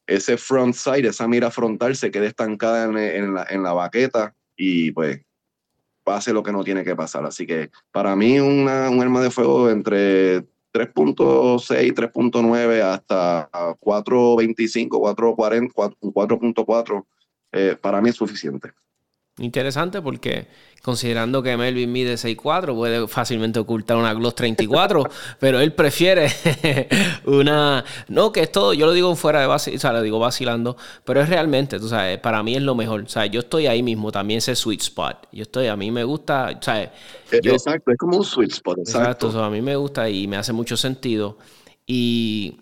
ese 0.08 0.38
front 0.38 0.74
sight, 0.74 1.05
esa 1.05 1.28
mira 1.28 1.51
frontal 1.51 1.95
se 1.95 2.10
quede 2.10 2.28
estancada 2.28 2.86
en, 2.86 3.34
la, 3.34 3.45
en 3.49 3.62
la 3.62 3.74
baqueta 3.74 4.34
y 4.55 4.91
pues 4.91 5.22
pase 6.03 6.32
lo 6.32 6.41
que 6.41 6.53
no 6.53 6.64
tiene 6.64 6.86
que 6.86 6.95
pasar. 6.95 7.26
Así 7.26 7.45
que 7.45 7.70
para 7.91 8.16
mí 8.16 8.39
un 8.39 8.70
arma 8.70 9.22
de 9.22 9.30
fuego 9.30 9.70
entre 9.70 10.39
3.6, 10.72 11.93
3.9 11.93 12.82
hasta 12.82 13.49
4.25, 13.51 14.89
4.40, 14.89 15.74
4.4, 15.74 17.05
para 17.82 18.01
mí 18.01 18.10
es 18.10 18.16
suficiente. 18.16 18.72
Interesante 19.39 20.01
porque 20.01 20.47
considerando 20.81 21.43
que 21.43 21.57
Melvin 21.57 21.91
mide 21.91 22.15
6'4, 22.15 22.73
puede 22.73 23.07
fácilmente 23.07 23.59
ocultar 23.59 23.97
una 23.97 24.13
Gloss 24.13 24.35
34, 24.35 25.03
pero 25.39 25.59
él 25.59 25.73
prefiere 25.73 26.31
una... 27.25 27.83
No, 28.07 28.31
que 28.31 28.39
es 28.41 28.51
todo, 28.51 28.73
yo 28.73 28.85
lo 28.85 28.93
digo 28.93 29.15
fuera 29.15 29.41
de 29.41 29.47
base, 29.47 29.75
o 29.75 29.79
sea, 29.79 29.91
lo 29.93 30.01
digo 30.01 30.17
vacilando, 30.17 30.77
pero 31.03 31.21
es 31.21 31.29
realmente, 31.29 31.79
tú 31.79 31.88
sabes, 31.88 32.17
para 32.19 32.41
mí 32.41 32.55
es 32.55 32.61
lo 32.61 32.73
mejor. 32.73 33.01
O 33.01 33.09
sea, 33.09 33.25
yo 33.25 33.41
estoy 33.41 33.67
ahí 33.67 33.83
mismo, 33.83 34.11
también 34.11 34.39
ese 34.39 34.55
sweet 34.55 34.81
spot. 34.81 35.27
Yo 35.31 35.43
estoy, 35.43 35.67
a 35.67 35.75
mí 35.75 35.91
me 35.91 36.03
gusta, 36.03 36.57
¿sabes? 36.61 36.89
E, 37.31 37.38
exacto, 37.38 37.91
es 37.91 37.97
como 37.97 38.17
un 38.17 38.23
sweet 38.23 38.53
spot, 38.53 38.79
exacto. 38.79 39.27
exacto 39.27 39.43
a 39.43 39.49
mí 39.49 39.61
me 39.61 39.75
gusta 39.75 40.09
y 40.09 40.25
me 40.27 40.38
hace 40.38 40.53
mucho 40.53 40.77
sentido. 40.77 41.38
Y 41.85 42.57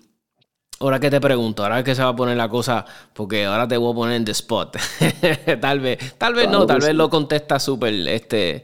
Ahora 0.80 0.99
que 0.99 1.09
te 1.09 1.21
pregunto, 1.21 1.63
ahora 1.63 1.84
que 1.84 1.95
se 1.95 2.03
va 2.03 2.09
a 2.09 2.15
poner 2.15 2.36
la 2.36 2.49
cosa, 2.49 2.86
porque 3.13 3.45
ahora 3.45 3.65
te 3.67 3.78
voy 3.78 3.93
a 3.93 3.95
poner 3.95 4.15
en 4.17 4.26
the 4.26 4.32
spot. 4.32 4.76
tal 5.61 5.80
vez, 5.80 6.15
tal 6.17 6.34
vez 6.34 6.49
no, 6.49 6.65
tal 6.65 6.82
vez 6.82 6.93
lo 6.93 7.09
contesta 7.09 7.59
súper. 7.59 7.93
Este, 8.09 8.63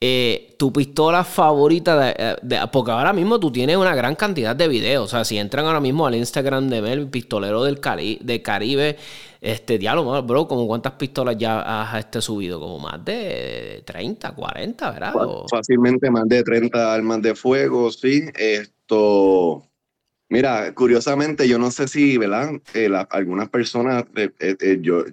eh, 0.00 0.56
tu 0.58 0.72
pistola 0.72 1.22
favorita, 1.22 2.10
eh, 2.10 2.36
de, 2.42 2.58
porque 2.72 2.90
ahora 2.90 3.12
mismo 3.12 3.38
tú 3.38 3.52
tienes 3.52 3.76
una 3.76 3.94
gran 3.94 4.16
cantidad 4.16 4.56
de 4.56 4.66
videos. 4.66 5.04
O 5.04 5.08
sea, 5.08 5.24
si 5.24 5.38
entran 5.38 5.64
ahora 5.64 5.78
mismo 5.78 6.04
al 6.04 6.16
Instagram 6.16 6.68
de 6.68 6.82
Mel, 6.82 7.06
pistolero 7.06 7.62
del, 7.62 7.78
Cari 7.78 8.18
de 8.20 8.42
Caribe, 8.42 8.96
este 9.40 9.78
diálogo, 9.78 10.20
bro, 10.24 10.48
como 10.48 10.66
cuántas 10.66 10.94
pistolas 10.94 11.36
ya 11.38 11.60
has 11.60 11.96
este, 11.96 12.20
subido, 12.20 12.58
como 12.58 12.80
más 12.80 13.04
de 13.04 13.84
30, 13.86 14.32
40, 14.32 14.90
¿verdad? 14.90 15.14
Fácilmente 15.48 16.10
más 16.10 16.26
de 16.26 16.42
30 16.42 16.92
armas 16.92 17.22
de 17.22 17.36
fuego, 17.36 17.92
sí. 17.92 18.24
Esto 18.34 19.62
Mira, 20.32 20.72
curiosamente, 20.72 21.46
yo 21.46 21.58
no 21.58 21.70
sé 21.70 21.86
si, 21.88 22.16
¿verdad? 22.16 22.52
Eh, 22.72 22.88
algunas 23.10 23.50
personas, 23.50 24.06
eh, 24.16 24.30
eh, 24.40 24.78
yo, 24.80 25.04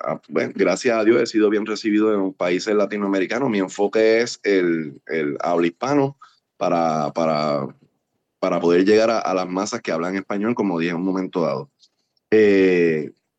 ah, 0.00 0.20
bueno, 0.28 0.52
gracias 0.54 0.98
a 0.98 1.02
Dios 1.02 1.22
he 1.22 1.24
sido 1.24 1.48
bien 1.48 1.64
recibido 1.64 2.12
en 2.12 2.34
países 2.34 2.74
latinoamericanos. 2.74 3.48
Mi 3.48 3.58
enfoque 3.58 4.20
es 4.20 4.38
el, 4.42 5.00
el 5.06 5.38
habla 5.40 5.68
hispano 5.68 6.18
para, 6.58 7.10
para, 7.14 7.66
para 8.38 8.60
poder 8.60 8.84
llegar 8.84 9.10
a, 9.10 9.32
las 9.32 9.48
masas 9.48 9.80
que 9.80 9.92
hablan 9.92 10.14
español, 10.14 10.54
como 10.54 10.78
dije 10.78 10.90
en 10.90 10.98
un 10.98 11.06
momento 11.06 11.40
dado. 11.40 11.70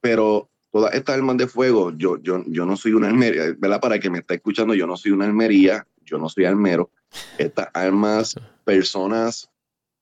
pero 0.01 0.49
todas 0.71 0.95
estas 0.95 1.17
armas 1.17 1.37
de 1.37 1.45
fuego, 1.45 1.95
yo, 1.95 2.17
yo, 2.19 2.43
yo 2.47 2.65
no 2.65 2.75
soy 2.75 2.93
una 2.93 3.09
almería, 3.09 3.55
¿verdad? 3.59 3.79
Para 3.79 3.95
el 3.97 4.01
que 4.01 4.09
me 4.09 4.17
está 4.17 4.33
escuchando, 4.33 4.73
yo 4.73 4.87
no 4.87 4.97
soy 4.97 5.11
una 5.11 5.25
almería, 5.25 5.85
yo 6.03 6.17
no 6.17 6.29
soy 6.29 6.45
almero. 6.45 6.89
Estas 7.37 7.67
armas, 7.75 8.33
personas 8.65 9.51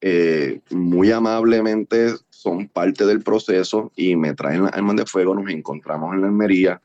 eh, 0.07 0.59
muy 0.69 1.11
amablemente 1.11 2.13
son 2.29 2.67
parte 2.67 3.07
del 3.07 3.23
proceso 3.23 3.91
y 3.95 4.15
me 4.15 4.35
traen 4.35 4.65
las 4.65 4.73
armas 4.73 4.97
de 4.97 5.07
fuego, 5.07 5.33
nos 5.33 5.49
encontramos 5.49 6.13
en 6.13 6.21
la 6.21 6.27
Almería 6.27 6.79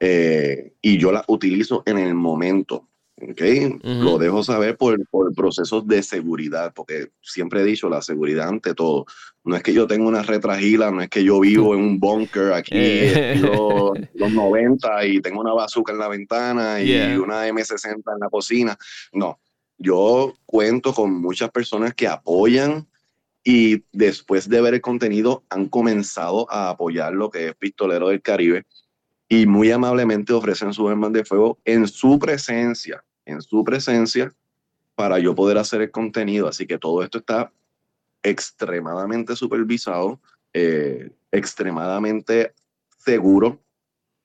eh, 0.00 0.72
y 0.82 0.98
yo 0.98 1.12
las 1.12 1.22
utilizo 1.28 1.84
en 1.86 1.98
el 1.98 2.14
momento. 2.14 2.88
¿okay? 3.22 3.78
Lo 3.84 4.18
dejo 4.18 4.42
saber 4.42 4.76
por, 4.76 4.98
por 5.08 5.32
procesos 5.36 5.86
de 5.86 6.02
seguridad, 6.02 6.72
porque 6.74 7.12
siempre 7.22 7.60
he 7.60 7.64
dicho 7.64 7.88
la 7.88 8.02
seguridad 8.02 8.48
ante 8.48 8.74
todo. 8.74 9.06
No 9.44 9.54
es 9.54 9.62
que 9.62 9.72
yo 9.72 9.86
tenga 9.86 10.08
una 10.08 10.24
retragila, 10.24 10.90
no 10.90 11.00
es 11.00 11.08
que 11.08 11.22
yo 11.22 11.38
vivo 11.38 11.76
en 11.76 11.80
un 11.80 12.00
bunker 12.00 12.54
aquí 12.54 12.72
eh. 12.74 13.36
los, 13.40 13.92
los, 14.14 14.32
90 14.32 15.06
y 15.06 15.20
tengo 15.20 15.40
una 15.42 15.54
bazooka 15.54 15.92
en 15.92 15.98
la 16.00 16.08
ventana 16.08 16.82
y 16.82 16.92
una 17.16 17.48
M60 17.48 17.92
en 17.94 18.18
la 18.18 18.28
cocina. 18.28 18.76
No, 19.12 19.38
yo 19.78 20.36
cuento 20.44 20.92
con 20.92 21.20
muchas 21.20 21.50
personas 21.50 21.94
que 21.94 22.08
apoyan 22.08 22.86
y 23.44 23.84
después 23.92 24.48
de 24.48 24.60
ver 24.60 24.74
el 24.74 24.80
contenido 24.80 25.44
han 25.48 25.68
comenzado 25.68 26.50
a 26.50 26.70
apoyar 26.70 27.14
lo 27.14 27.30
que 27.30 27.48
es 27.48 27.54
Pistolero 27.54 28.08
del 28.08 28.20
Caribe 28.20 28.66
y 29.28 29.46
muy 29.46 29.70
amablemente 29.70 30.32
ofrecen 30.32 30.72
sus 30.72 30.90
armas 30.90 31.12
de 31.12 31.24
fuego 31.24 31.58
en 31.64 31.86
su 31.86 32.18
presencia, 32.18 33.04
en 33.24 33.40
su 33.40 33.62
presencia, 33.62 34.32
para 34.94 35.18
yo 35.18 35.34
poder 35.34 35.58
hacer 35.58 35.82
el 35.82 35.90
contenido. 35.90 36.48
Así 36.48 36.66
que 36.66 36.78
todo 36.78 37.02
esto 37.02 37.18
está 37.18 37.52
extremadamente 38.22 39.36
supervisado, 39.36 40.20
eh, 40.52 41.12
extremadamente 41.30 42.52
seguro 42.96 43.60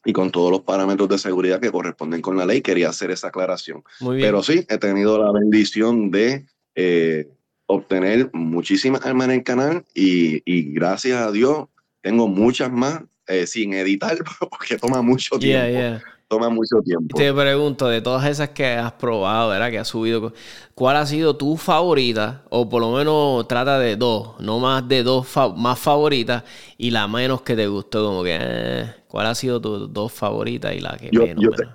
y 0.06 0.14
con 0.14 0.32
todos 0.32 0.52
los 0.52 0.62
parámetros 0.62 1.10
de 1.10 1.18
seguridad 1.18 1.60
que 1.60 1.72
corresponden 1.72 2.22
con 2.22 2.38
la 2.38 2.46
ley. 2.46 2.62
Quería 2.62 2.90
hacer 2.90 3.12
esa 3.12 3.28
aclaración. 3.28 3.84
Pero 4.00 4.44
sí, 4.44 4.66
he 4.70 4.78
tenido 4.78 5.18
la 5.24 5.32
bendición 5.32 6.12
de 6.12 6.46
eh, 6.76 7.30
obtener 7.66 8.30
muchísimas 8.34 9.06
armas 9.06 9.26
en 9.26 9.34
el 9.36 9.44
canal 9.44 9.86
y, 9.94 10.74
gracias 10.74 11.22
a 11.22 11.32
Dios 11.32 11.68
tengo 12.02 12.28
muchas 12.28 12.70
más 12.72 13.02
eh, 13.28 13.48
sin 13.48 13.74
editar 13.74 14.18
porque 14.50 14.78
toma 14.78 15.02
mucho 15.02 15.40
tiempo 15.40 16.06
toma 16.34 16.50
mucho 16.50 16.82
tiempo. 16.84 17.18
Te 17.18 17.34
pregunto, 17.34 17.88
de 17.88 18.02
todas 18.02 18.26
esas 18.30 18.50
que 18.50 18.66
has 18.66 18.94
probado, 18.94 19.50
¿verdad? 19.50 19.70
Que 19.70 19.80
has 19.80 19.88
subido, 19.88 20.34
¿cuál 20.74 20.96
ha 20.98 21.06
sido 21.06 21.36
tu 21.38 21.58
favorita? 21.58 22.44
O 22.50 22.68
por 22.68 22.82
lo 22.82 22.92
menos 22.92 23.48
trata 23.48 23.78
de 23.80 23.96
dos, 23.96 24.40
no 24.40 24.60
más 24.60 24.88
de 24.88 25.04
dos 25.04 25.28
más 25.56 25.80
favoritas 25.80 26.44
y 26.78 26.92
la 26.92 27.08
menos 27.08 27.42
que 27.42 27.56
te 27.56 27.68
gustó, 27.68 28.06
como 28.06 28.24
que, 28.24 28.38
eh, 28.40 28.94
¿cuál 29.08 29.28
ha 29.28 29.36
sido 29.36 29.62
tu 29.62 29.88
dos 29.88 30.12
favoritas 30.12 30.76
y 30.76 30.80
la 30.80 30.98
que 30.98 31.10
yo, 31.12 31.26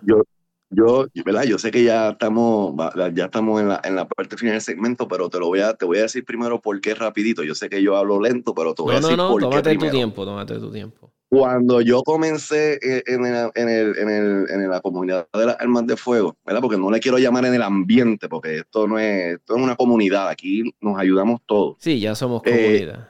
yo, 0.03 0.23
yo, 0.71 1.07
¿verdad? 1.25 1.45
Yo 1.45 1.59
sé 1.59 1.71
que 1.71 1.83
ya 1.85 2.11
estamos, 2.11 2.75
ya 3.15 3.27
estamos 3.27 3.61
en 3.61 3.69
la, 3.69 3.81
en 3.85 3.95
la 3.97 4.07
parte 4.07 4.37
final 4.37 4.55
del 4.55 4.61
segmento, 4.61 5.09
pero 5.09 5.31
te 5.31 5.39
lo 5.39 5.47
voy 5.47 5.61
a, 5.61 5.75
te 5.75 5.87
voy 5.87 5.99
a 5.99 6.03
decir 6.03 6.25
primero 6.25 6.61
por 6.61 6.81
qué 6.81 6.95
rapidito. 6.95 7.43
Yo 7.43 7.55
sé 7.55 7.69
que 7.71 7.83
yo 7.83 7.97
hablo 7.97 8.21
lento, 8.21 8.55
pero 8.55 8.75
te 8.75 8.83
voy 8.83 8.95
a 8.95 8.97
decir 8.97 9.17
no, 9.17 9.29
no, 9.29 9.33
por 9.33 9.43
tómate 9.43 9.77
tu 9.77 9.91
tiempo, 9.91 10.25
tómate 10.25 10.59
tu 10.59 10.71
tiempo. 10.71 11.13
Cuando 11.31 11.83
yo 11.83 12.03
comencé 12.03 12.79
en, 12.83 13.25
en, 13.27 13.51
en, 13.55 13.69
el, 13.69 13.99
en, 13.99 14.09
el, 14.09 14.47
en 14.51 14.71
la 14.71 14.81
comunidad 14.81 15.29
de 15.33 15.47
las 15.47 15.61
armas 15.61 15.87
de 15.87 15.97
fuego, 15.97 16.37
¿verdad? 16.45 16.63
Porque 16.63 16.79
no 16.79 16.91
le 16.91 17.01
quiero 17.01 17.19
llamar 17.19 17.45
en 17.45 17.55
el 17.55 17.63
ambiente, 17.63 18.29
porque 18.29 18.59
esto 18.59 18.89
no 18.89 18.99
es, 18.99 19.35
esto 19.35 19.57
es 19.57 19.63
una 19.63 19.77
comunidad, 19.77 20.29
aquí 20.29 20.73
nos 20.81 20.99
ayudamos 20.99 21.41
todos. 21.45 21.77
Sí, 21.81 22.01
ya 22.01 22.15
somos 22.15 22.43
eh, 22.47 22.51
comunidad. 22.51 23.09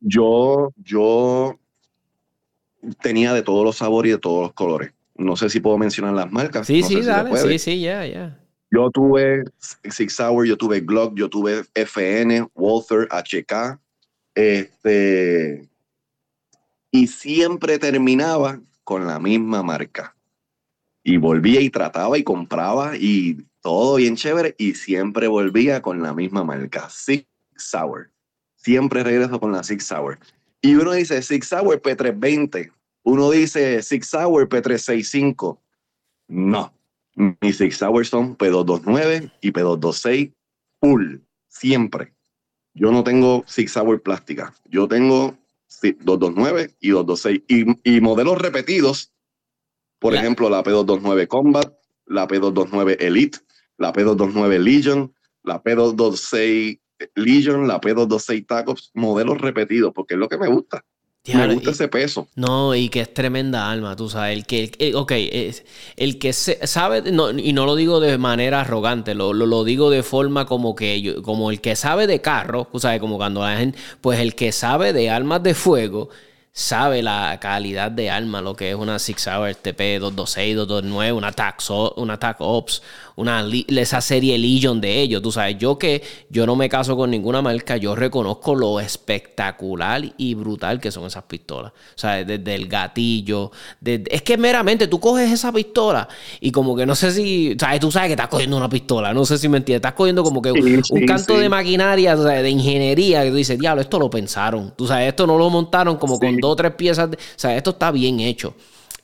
Yo, 0.00 0.70
yo 0.76 1.58
tenía 3.02 3.32
de 3.32 3.42
todos 3.42 3.64
los 3.64 3.76
sabores 3.76 4.10
y 4.10 4.12
de 4.12 4.18
todos 4.18 4.42
los 4.42 4.52
colores 4.52 4.92
no 5.16 5.36
sé 5.36 5.48
si 5.48 5.60
puedo 5.60 5.78
mencionar 5.78 6.14
las 6.14 6.30
marcas. 6.30 6.66
Sí, 6.66 6.82
sí, 6.82 7.00
dale. 7.02 7.36
Sí, 7.36 7.58
sí, 7.58 7.80
ya, 7.80 8.06
ya. 8.06 8.38
Yo 8.70 8.90
tuve 8.90 9.44
Six 9.88 10.18
Hour, 10.20 10.46
yo 10.46 10.56
tuve 10.56 10.80
Glock, 10.80 11.16
yo 11.16 11.28
tuve 11.28 11.64
FN, 11.74 12.48
Walther, 12.54 13.08
HK. 13.10 13.78
Este. 14.34 15.68
Y 16.94 17.08
siempre 17.08 17.78
terminaba 17.78 18.60
con 18.84 19.06
la 19.06 19.18
misma 19.18 19.62
marca. 19.62 20.16
Y 21.02 21.16
volvía 21.16 21.60
y 21.60 21.68
trataba 21.68 22.16
y 22.18 22.22
compraba 22.22 22.96
y 22.96 23.44
todo 23.60 23.96
bien 23.96 24.16
chévere. 24.16 24.54
Y 24.58 24.74
siempre 24.74 25.26
volvía 25.26 25.82
con 25.82 26.02
la 26.02 26.14
misma 26.14 26.44
marca. 26.44 26.88
Six 26.88 27.26
Hour. 27.74 28.10
Siempre 28.54 29.02
regreso 29.02 29.40
con 29.40 29.50
la 29.50 29.64
Six 29.64 29.90
Hour. 29.90 30.18
Y 30.60 30.76
uno 30.76 30.92
dice 30.92 31.20
Six 31.20 31.52
Hour 31.52 31.82
P320 31.82 32.70
uno 33.04 33.30
dice 33.30 33.82
Six 33.82 34.14
Hour 34.14 34.48
P365. 34.48 35.58
No, 36.28 36.72
mis 37.40 37.58
Six 37.58 37.82
Hour 37.82 38.06
son 38.06 38.36
P229 38.36 39.30
y 39.42 39.52
P226 39.52 40.32
full, 40.80 41.16
siempre. 41.48 42.14
Yo 42.72 42.90
no 42.90 43.04
tengo 43.04 43.44
Six 43.46 43.76
Hour 43.76 44.02
plástica. 44.02 44.54
Yo 44.64 44.88
tengo 44.88 45.36
229 45.80 46.76
y 46.80 46.90
226. 46.90 47.42
Y, 47.48 47.96
y 47.96 48.00
modelos 48.00 48.38
repetidos, 48.40 49.12
por 49.98 50.14
ejemplo, 50.14 50.50
la 50.50 50.62
P229 50.62 51.28
Combat, 51.28 51.72
la 52.06 52.28
P229 52.28 52.96
Elite, 53.00 53.38
la 53.78 53.92
P229 53.92 54.58
Legion, 54.58 55.14
la 55.42 55.62
P226 55.62 56.80
Legion, 57.14 57.66
la 57.66 57.80
P226 57.80 58.46
Tacos, 58.46 58.90
modelos 58.94 59.40
repetidos, 59.40 59.92
porque 59.94 60.14
es 60.14 60.20
lo 60.20 60.28
que 60.28 60.38
me 60.38 60.48
gusta 60.48 60.84
me 61.32 61.54
gusta 61.54 61.70
ese 61.70 61.88
peso. 61.88 62.28
No, 62.34 62.74
y 62.74 62.90
que 62.90 63.00
es 63.00 63.14
tremenda 63.14 63.70
alma, 63.70 63.96
tú 63.96 64.10
sabes. 64.10 64.36
El 64.36 64.44
que, 64.44 64.72
el, 64.78 64.94
ok, 64.94 65.12
es, 65.12 65.64
el 65.96 66.18
que 66.18 66.32
sabe, 66.32 67.02
y 67.38 67.52
no 67.52 67.66
lo 67.66 67.76
digo 67.76 68.00
de 68.00 68.18
manera 68.18 68.60
arrogante, 68.60 69.14
lo, 69.14 69.32
lo, 69.32 69.64
digo 69.64 69.88
de 69.88 70.02
forma 70.02 70.44
como 70.44 70.74
que 70.74 71.00
yo, 71.00 71.22
como 71.22 71.50
el 71.50 71.60
que 71.60 71.76
sabe 71.76 72.06
de 72.06 72.20
carro, 72.20 72.68
tú 72.70 72.78
sabes, 72.78 73.00
como 73.00 73.16
cuando 73.16 73.40
la 73.40 73.56
gente, 73.56 73.78
pues 74.00 74.20
el 74.20 74.34
que 74.34 74.52
sabe 74.52 74.92
de 74.92 75.08
armas 75.08 75.42
de 75.42 75.54
fuego, 75.54 76.10
sabe 76.56 77.02
la 77.02 77.36
calidad 77.40 77.90
de 77.90 78.10
arma, 78.10 78.40
lo 78.40 78.54
que 78.54 78.70
es 78.70 78.76
una 78.76 79.00
Six 79.00 79.26
Hour 79.26 79.56
TP 79.56 79.98
226, 79.98 80.54
229, 80.54 81.12
una 81.12 81.28
Attack, 81.28 81.60
una 81.96 82.14
Attack 82.14 82.36
Ops, 82.38 82.80
una, 83.16 83.44
esa 83.66 84.00
serie 84.00 84.38
Legion 84.38 84.80
de 84.80 85.00
ellos. 85.00 85.20
Tú 85.20 85.32
sabes, 85.32 85.58
yo 85.58 85.76
que 85.78 86.04
yo 86.30 86.46
no 86.46 86.54
me 86.54 86.68
caso 86.68 86.96
con 86.96 87.10
ninguna 87.10 87.42
marca, 87.42 87.76
yo 87.76 87.96
reconozco 87.96 88.54
lo 88.54 88.78
espectacular 88.78 90.04
y 90.16 90.34
brutal 90.34 90.80
que 90.80 90.92
son 90.92 91.06
esas 91.06 91.24
pistolas. 91.24 91.72
O 91.72 91.98
sea, 91.98 92.24
desde 92.24 92.54
el 92.54 92.68
gatillo, 92.68 93.50
es 93.84 94.22
que 94.22 94.36
meramente 94.36 94.86
tú 94.86 95.00
coges 95.00 95.32
esa 95.32 95.52
pistola 95.52 96.08
y 96.38 96.52
como 96.52 96.76
que 96.76 96.86
no 96.86 96.94
sé 96.94 97.10
si, 97.10 97.56
sabes, 97.58 97.80
tú 97.80 97.90
sabes 97.90 98.10
que 98.10 98.14
estás 98.14 98.28
cogiendo 98.28 98.56
una 98.56 98.68
pistola, 98.68 99.12
no 99.12 99.24
sé 99.24 99.38
si 99.38 99.48
me 99.48 99.56
entiendes, 99.56 99.78
estás 99.78 99.94
cogiendo 99.94 100.22
como 100.22 100.40
que 100.40 100.52
un, 100.52 100.82
canto 101.04 101.36
de 101.36 101.48
maquinaria, 101.48 102.14
de 102.14 102.48
ingeniería, 102.48 103.24
que 103.24 103.30
tú 103.30 103.36
dices, 103.36 103.58
diablo, 103.58 103.82
esto 103.82 103.98
lo 103.98 104.08
pensaron. 104.08 104.72
Tú 104.76 104.86
sabes, 104.86 105.08
esto 105.08 105.26
no 105.26 105.36
lo 105.36 105.50
montaron 105.50 105.96
como 105.96 106.20
con 106.20 106.43
dos 106.44 106.52
o 106.52 106.56
tres 106.56 106.72
piezas. 106.72 107.10
o 107.10 107.16
sea, 107.36 107.56
esto 107.56 107.70
está 107.70 107.90
bien 107.90 108.20
hecho. 108.20 108.54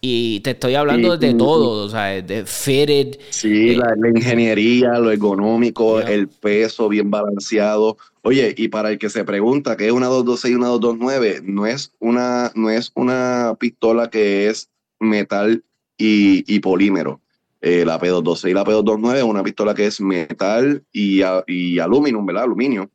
Y 0.02 0.40
te 0.40 0.52
estoy 0.52 0.76
hablando 0.76 1.18
de 1.18 1.34
todo, 1.34 1.84
o 1.84 1.88
sea, 1.90 2.22
de 2.22 2.46
fitted. 2.46 3.18
Sí, 3.28 3.72
eh, 3.72 3.76
la, 3.76 4.08
ingeniería, 4.08 4.98
lo 4.98 5.12
económico, 5.12 6.00
el 6.00 6.28
peso 6.28 6.88
bien 6.88 7.10
balanceado. 7.10 7.98
Oye, 8.22 8.54
y 8.56 8.68
para 8.68 8.90
el 8.90 8.98
que 8.98 9.10
se 9.10 9.24
pregunta 9.24 9.76
qué 9.76 9.88
es 9.88 9.92
una 9.92 10.06
226 10.06 10.52
y 10.52 10.56
una 10.56 10.68
229, 10.68 11.40
no 11.44 11.66
es 11.66 11.92
una, 11.98 12.50
no 12.54 12.70
es 12.70 12.92
una 12.94 13.56
pistola 13.60 14.08
que 14.08 14.48
es 14.48 14.70
metal 15.00 15.64
y, 15.98 16.60
polímero. 16.60 17.20
Eh, 17.62 17.84
la 17.84 18.00
P226 18.00 18.50
y 18.50 18.54
la 18.54 18.64
P229 18.64 19.16
es 19.16 19.22
una 19.22 19.42
pistola 19.42 19.74
que 19.74 19.86
es 19.86 20.00
metal 20.00 20.82
y, 20.92 21.22
y 21.46 21.78
aluminio, 21.78 22.24
¿verdad? 22.24 22.44
Aluminio. 22.44 22.90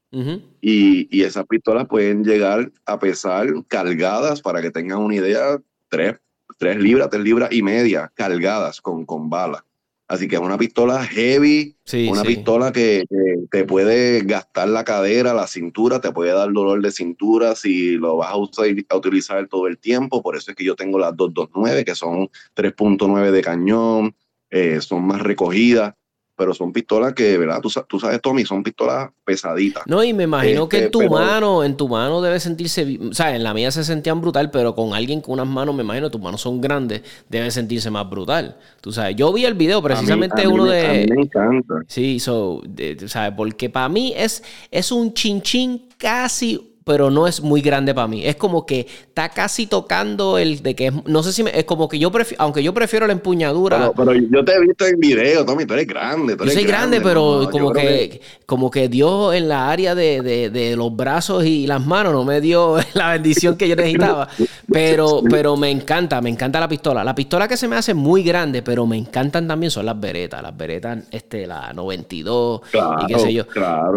y, 0.61 1.07
y 1.15 1.23
esas 1.23 1.45
pistolas 1.45 1.87
pueden 1.87 2.23
llegar 2.23 2.71
a 2.85 2.99
pesar 2.99 3.47
cargadas, 3.67 4.41
para 4.41 4.61
que 4.61 4.71
tengan 4.71 4.99
una 4.99 5.15
idea, 5.15 5.59
tres 5.89 6.15
tres 6.57 6.77
libras, 6.77 7.09
tres 7.09 7.23
libras 7.23 7.51
y 7.51 7.61
media 7.61 8.11
cargadas 8.15 8.81
con, 8.81 9.05
con 9.05 9.29
balas. 9.29 9.63
Así 10.07 10.27
que 10.27 10.35
es 10.35 10.41
una 10.41 10.57
pistola 10.57 11.03
heavy, 11.03 11.75
una 12.07 12.21
pistola 12.21 12.71
que, 12.71 13.05
te 13.49 13.63
puede 13.63 14.21
gastar 14.21 14.67
la 14.69 14.83
cadera, 14.83 15.33
la 15.33 15.47
cintura, 15.47 15.99
te 15.99 16.11
puede 16.11 16.31
dar 16.31 16.53
dolor 16.53 16.79
de 16.79 16.91
cintura 16.91 17.55
si 17.55 17.97
lo 17.97 18.17
vas 18.17 18.29
a, 18.29 18.37
usar, 18.37 18.67
a 18.89 18.97
utilizar 18.97 19.47
todo 19.47 19.65
el 19.65 19.79
tiempo. 19.79 20.21
Por 20.21 20.35
eso 20.35 20.51
es 20.51 20.57
que 20.57 20.63
yo 20.63 20.75
tengo 20.75 20.99
las 20.99 21.17
229, 21.17 21.85
que 21.85 21.95
son 21.95 22.29
3.9 22.55 23.31
de 23.31 23.41
cañón, 23.41 24.15
eh, 24.55 24.79
son 24.79 25.05
más 25.05 25.21
recogidas 25.21 25.93
pero 26.37 26.53
son 26.53 26.73
pistolas 26.73 27.13
que, 27.13 27.37
¿verdad? 27.37 27.61
Tú, 27.61 27.71
tú, 27.87 27.99
sabes, 27.99 28.21
Tommy, 28.21 28.45
son 28.45 28.61
pistolas 28.61 29.09
pesaditas. 29.23 29.83
No, 29.87 30.03
y 30.03 30.13
me 30.13 30.23
imagino 30.23 30.67
que 30.67 30.77
en 30.77 30.83
este, 30.85 30.91
tu 30.91 31.09
mano, 31.09 31.63
en 31.63 31.77
tu 31.77 31.87
mano 31.87 32.21
debe 32.21 32.39
sentirse, 32.39 32.99
o 33.09 33.13
sea, 33.13 33.35
en 33.35 33.43
la 33.43 33.53
mía 33.53 33.71
se 33.71 33.83
sentían 33.83 34.19
brutal, 34.19 34.51
pero 34.51 34.75
con 34.75 34.93
alguien 34.93 35.21
con 35.21 35.35
unas 35.35 35.47
manos, 35.47 35.73
me 35.73 35.83
imagino, 35.83 36.11
tus 36.11 36.19
manos 36.19 36.41
son 36.41 36.59
grandes, 36.59 37.03
debe 37.29 37.49
sentirse 37.51 37.89
más 37.89 38.09
brutal. 38.09 38.57
Tú 38.81 38.91
sabes, 38.91 39.15
yo 39.15 39.31
vi 39.31 39.45
el 39.45 39.53
video 39.53 39.81
precisamente 39.81 40.45
uno 40.45 40.65
de... 40.65 40.85
A 40.85 40.91
mí 40.91 41.05
me 41.07 41.21
encanta. 41.21 41.75
Sí, 41.87 42.19
so, 42.19 42.61
¿sabes? 43.07 43.33
Porque 43.37 43.69
para 43.69 43.87
mí 43.87 44.13
es, 44.15 44.43
es 44.71 44.91
un 44.91 45.13
chinchín 45.13 45.87
casi 45.97 46.74
pero 46.85 47.09
no 47.09 47.25
es 47.27 47.41
muy 47.41 47.61
grande 47.61 47.95
para 47.95 48.07
mí. 48.07 48.23
Es 48.23 48.35
como 48.35 48.63
que 48.63 48.81
está 49.07 49.29
casi 49.29 49.65
tocando 49.65 50.37
el 50.37 50.61
de 50.61 50.75
que 50.75 50.93
no 51.05 51.23
sé 51.23 51.33
si 51.33 51.41
me, 51.41 51.49
es 51.57 51.65
como 51.65 51.89
que 51.89 51.97
yo 51.97 52.11
prefiero, 52.11 52.43
aunque 52.43 52.61
yo 52.61 52.75
prefiero 52.75 53.07
la 53.07 53.13
empuñadura. 53.13 53.91
Pero, 53.97 54.13
yo 54.13 54.45
te 54.45 54.53
he 54.53 54.59
visto 54.61 54.85
en 54.85 54.99
video, 54.99 55.43
Tommy, 55.43 55.65
tú 55.65 55.73
eres 55.73 55.87
grande. 55.87 56.37
yo 56.37 56.51
soy 56.51 56.63
grande, 56.63 57.01
pero 57.01 57.49
como 57.51 57.73
que, 57.73 58.21
como 58.45 58.69
que 58.69 58.87
Dios 58.87 59.33
en 59.33 59.49
la 59.49 59.71
área 59.71 59.95
de, 59.95 60.75
los 60.77 60.95
brazos 60.95 61.43
y 61.43 61.65
las 61.65 61.83
manos 61.83 62.13
no 62.13 62.23
me 62.23 62.39
dio 62.39 62.77
la 62.93 63.13
bendición 63.13 63.57
que 63.57 63.67
yo 63.67 63.75
necesitaba. 63.75 64.27
Pero, 64.71 65.23
pero 65.27 65.57
me 65.57 65.71
encanta, 65.71 66.21
me 66.21 66.29
encanta 66.29 66.59
la 66.59 66.67
pistola. 66.67 67.03
La 67.03 67.15
pistola 67.15 67.47
que 67.47 67.57
se 67.57 67.67
me 67.67 67.77
hace 67.77 67.95
muy 67.95 68.21
grande, 68.21 68.61
pero 68.61 68.85
me 68.85 68.97
encantan 68.97 69.47
también 69.47 69.71
son 69.71 69.87
las 69.87 69.99
beretas. 69.99 70.43
Las 70.43 70.55
beretas, 70.55 70.99
este, 71.09 71.47
la 71.47 71.73
92 71.73 72.61
y 72.73 73.05
qué 73.07 73.19
sé 73.19 73.33
yo. 73.33 73.45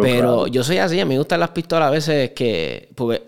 pero 0.01 0.47
yo 0.47 0.65
soy 0.65 0.79
así, 0.79 0.99
a 0.99 1.05
mí 1.05 1.11
me 1.11 1.19
gustan 1.19 1.41
las 1.41 1.51
pistolas 1.51 1.89
a 1.89 1.91
veces 1.91 2.31
que 2.31 2.78
porque, 2.95 3.23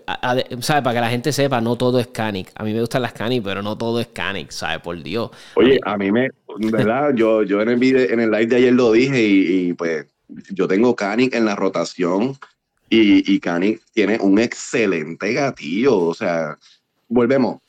¿sabes? 0.61 0.83
Para 0.83 0.93
que 0.93 1.01
la 1.01 1.09
gente 1.09 1.31
sepa, 1.31 1.61
no 1.61 1.75
todo 1.75 1.99
es 1.99 2.07
Canic. 2.07 2.51
A 2.55 2.63
mí 2.63 2.73
me 2.73 2.79
gustan 2.79 3.01
las 3.01 3.13
Canic, 3.13 3.43
pero 3.43 3.61
no 3.61 3.77
todo 3.77 3.99
es 3.99 4.07
Canic, 4.07 4.51
¿sabes? 4.51 4.79
Por 4.79 5.01
Dios. 5.01 5.31
Oye, 5.55 5.79
a 5.83 5.97
mí 5.97 6.11
me, 6.11 6.29
¿verdad? 6.57 7.13
yo, 7.15 7.43
yo 7.43 7.61
en 7.61 7.69
el 7.69 7.77
video, 7.77 8.09
en 8.09 8.19
el 8.19 8.31
live 8.31 8.47
de 8.47 8.55
ayer 8.57 8.73
lo 8.73 8.91
dije 8.91 9.21
y, 9.21 9.73
pues 9.73 10.05
yo 10.49 10.67
tengo 10.67 10.95
Canic 10.95 11.35
en 11.35 11.45
la 11.45 11.55
rotación 11.55 12.37
y, 12.89 13.33
y 13.33 13.39
Canic 13.39 13.81
tiene 13.93 14.17
un 14.19 14.39
excelente 14.39 15.33
gatillo. 15.33 15.97
O 15.97 16.13
sea, 16.13 16.57
volvemos. 17.07 17.59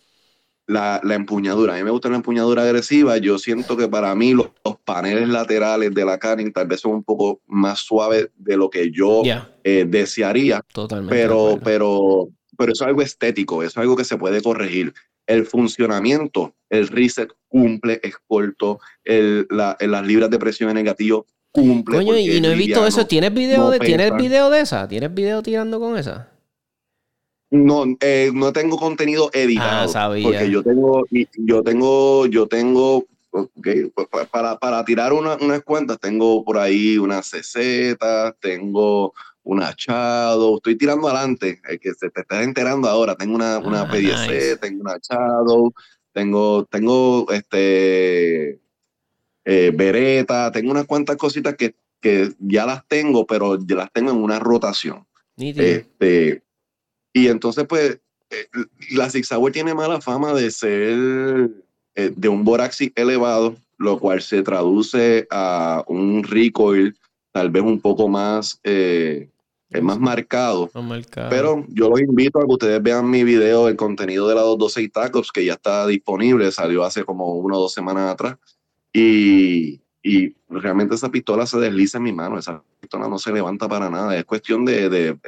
La, 0.73 1.01
la, 1.05 1.15
empuñadura. 1.15 1.75
A 1.75 1.77
mí 1.77 1.85
me 1.85 1.91
gusta 1.91 2.09
la 2.09 2.17
empuñadura 2.17 2.63
agresiva. 2.63 3.17
Yo 3.19 3.39
siento 3.39 3.77
que 3.77 3.89
para 3.89 4.15
mí 4.15 4.33
los, 4.33 4.49
paneles 4.85 5.29
laterales 5.29 5.95
de 5.95 6.05
la 6.05 6.19
Canic 6.19 6.53
tal 6.55 6.67
vez 6.67 6.81
son 6.81 6.93
un 6.93 7.05
poco 7.05 7.41
más 7.47 7.81
suaves 7.81 8.31
de 8.37 8.57
lo 8.57 8.71
que 8.71 8.91
yo 8.91 9.23
eh, 9.65 9.85
desearía. 9.87 10.63
Totalmente. 10.73 11.15
Pero, 11.15 11.59
pero, 11.63 12.29
pero 12.57 12.73
eso 12.73 12.85
es 12.85 12.89
algo 12.89 13.03
estético, 13.03 13.63
eso 13.63 13.71
es 13.71 13.77
algo 13.77 13.97
que 13.97 14.05
se 14.05 14.17
puede 14.17 14.43
corregir. 14.43 14.93
El 15.27 15.47
funcionamiento, 15.47 16.55
el 16.69 16.89
reset 16.89 17.31
cumple, 17.49 18.01
es 18.03 18.17
corto, 18.27 18.81
el, 19.05 19.47
la, 19.51 19.77
las 19.79 20.07
libras 20.07 20.31
de 20.31 20.39
presión 20.39 20.71
en 20.71 20.79
el 20.79 20.85
gatillo 20.85 21.27
cumple. 21.53 21.99
Coño, 21.99 22.17
y 22.17 22.41
no 22.41 22.49
he 22.49 22.57
visto 22.57 22.87
eso. 22.87 23.07
¿Tienes 23.07 23.33
video, 23.33 23.71
de, 23.71 23.79
¿Tienes 23.79 24.17
video 24.17 24.51
de 24.51 24.61
esa? 24.61 24.89
¿Tienes 24.89 25.15
video 25.15 25.43
tirando 25.43 25.79
con 25.79 25.97
esa? 25.97 26.32
No, 27.53 27.85
eh, 28.01 28.31
no 28.33 28.51
tengo 28.51 28.79
contenido 28.79 29.29
editado. 29.35 29.93
Ah, 29.95 30.09
porque 30.23 30.51
yo 30.51 30.63
tengo, 30.63 31.05
yo 31.37 31.63
tengo, 31.63 32.27
yo 32.27 32.47
tengo, 32.47 33.05
okay, 33.31 33.93
para, 34.31 34.59
para 34.59 34.83
tirar 34.87 35.13
una, 35.13 35.37
unas 35.37 35.61
cuentas, 35.63 36.01
tengo 36.01 36.43
por 36.45 36.57
ahí 36.57 36.97
unas 36.97 37.31
CZ, 37.31 37.99
tengo 38.41 39.13
una 39.43 39.75
Shadow, 39.77 40.57
estoy 40.57 40.77
tirando 40.77 41.09
adelante, 41.09 41.61
el 41.69 41.79
que 41.79 41.93
se 41.93 42.09
te 42.09 42.23
está 42.23 42.43
enterando 42.43 42.89
ahora, 42.89 43.17
tengo 43.17 43.35
una, 43.35 43.59
una 43.59 43.83
ah, 43.83 43.91
P10C, 43.91 44.59
tengo 44.59 44.81
una 44.81 44.97
Shadow, 44.97 45.75
tengo, 46.11 46.65
tengo 46.65 47.27
este 47.33 48.61
eh, 49.45 49.73
Beretta, 49.75 50.51
tengo 50.53 50.71
unas 50.71 50.87
cuantas 50.87 51.19
cositas 51.19 51.55
que, 51.55 51.75
que 52.01 52.33
ya 52.39 52.65
las 52.65 52.89
tengo, 52.89 53.27
pero 53.27 53.59
ya 53.63 53.77
las 53.77 53.93
tengo 53.93 54.11
en 54.11 54.23
una 54.23 54.39
rotación. 54.39 55.07
Este, 55.37 56.43
y 57.13 57.29
entonces, 57.29 57.67
pues, 57.69 58.01
eh, 58.31 58.49
la 58.93 59.11
Six 59.11 59.31
tiene 59.53 59.75
mala 59.75 60.01
fama 60.01 60.33
de 60.33 60.51
ser 60.51 61.51
eh, 61.95 62.13
de 62.17 62.29
un 62.29 62.45
boraxi 62.45 62.93
elevado, 62.95 63.57
lo 63.77 63.99
cual 63.99 64.23
se 64.23 64.43
traduce 64.43 65.27
a 65.31 65.85
un 65.87 66.23
recoil 66.23 66.97
tal 67.33 67.51
vez 67.51 67.63
un 67.63 67.81
poco 67.81 68.09
más, 68.09 68.59
eh, 68.65 69.29
más 69.83 69.99
marcado. 69.99 70.71
Pero 71.31 71.65
yo 71.69 71.89
los 71.91 72.01
invito 72.01 72.39
a 72.39 72.47
que 72.47 72.53
ustedes 72.53 72.83
vean 72.83 73.11
mi 73.11 73.25
video, 73.25 73.69
el 73.69 73.77
contenido 73.77 74.29
de 74.29 74.35
la 74.35 74.43
212 74.43 74.89
Tacos, 74.89 75.33
que 75.33 75.45
ya 75.45 75.55
está 75.55 75.87
disponible, 75.87 76.51
salió 76.53 76.85
hace 76.85 77.05
como 77.05 77.35
una 77.37 77.57
o 77.57 77.61
dos 77.61 77.73
semanas 77.73 78.11
atrás. 78.11 78.37
Y, 78.93 79.81
y 80.03 80.35
realmente 80.49 80.95
esa 80.95 81.11
pistola 81.11 81.47
se 81.47 81.59
desliza 81.59 81.99
en 81.99 82.05
mi 82.05 82.13
mano, 82.13 82.39
esa 82.39 82.63
pistola 82.93 83.09
no 83.09 83.19
se 83.19 83.33
levanta 83.33 83.69
para 83.69 83.89
nada, 83.89 84.17
es 84.17 84.25
cuestión 84.25 84.67
de, 84.67 84.91
de, 84.91 85.19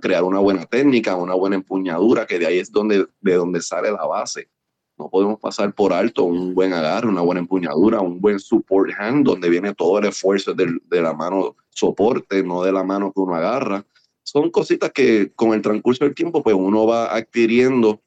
crear 0.00 0.24
una 0.24 0.38
buena 0.38 0.64
técnica, 0.64 1.16
una 1.16 1.34
buena 1.34 1.56
empuñadura, 1.56 2.26
que 2.26 2.38
de 2.38 2.46
ahí 2.46 2.58
es 2.58 2.72
donde, 2.72 3.06
de 3.20 3.34
donde 3.34 3.60
sale 3.60 3.90
la 3.90 4.06
base. 4.06 4.48
No 4.96 5.10
podemos 5.10 5.38
pasar 5.38 5.74
por 5.74 5.92
alto 5.92 6.24
un 6.24 6.54
buen 6.54 6.72
agarre, 6.72 7.08
una 7.08 7.20
buena 7.20 7.40
empuñadura, 7.40 8.00
un 8.00 8.20
buen 8.20 8.38
support 8.38 8.92
hand, 8.98 9.26
donde 9.26 9.50
viene 9.50 9.74
todo 9.74 9.98
el 9.98 10.06
esfuerzo 10.06 10.54
de, 10.54 10.78
de 10.84 11.02
la 11.02 11.12
mano 11.12 11.56
soporte, 11.68 12.42
no 12.42 12.62
de 12.62 12.72
la 12.72 12.84
mano 12.84 13.12
que 13.12 13.20
uno 13.20 13.34
agarra. 13.34 13.84
Son 14.22 14.50
cositas 14.50 14.90
que 14.92 15.32
con 15.34 15.52
el 15.52 15.62
transcurso 15.62 16.04
del 16.04 16.14
tiempo, 16.14 16.42
pues 16.42 16.56
uno 16.56 16.86
va 16.86 17.14
adquiriendo 17.14 18.00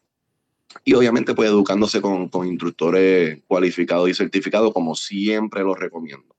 y 0.83 0.93
obviamente 0.95 1.35
pues 1.35 1.49
educándose 1.49 2.01
con, 2.01 2.29
con 2.29 2.47
instructores 2.47 3.41
cualificados 3.47 4.09
y 4.09 4.13
certificados, 4.15 4.73
como 4.73 4.95
siempre 4.95 5.61
los 5.61 5.77
recomiendo. 5.77 6.33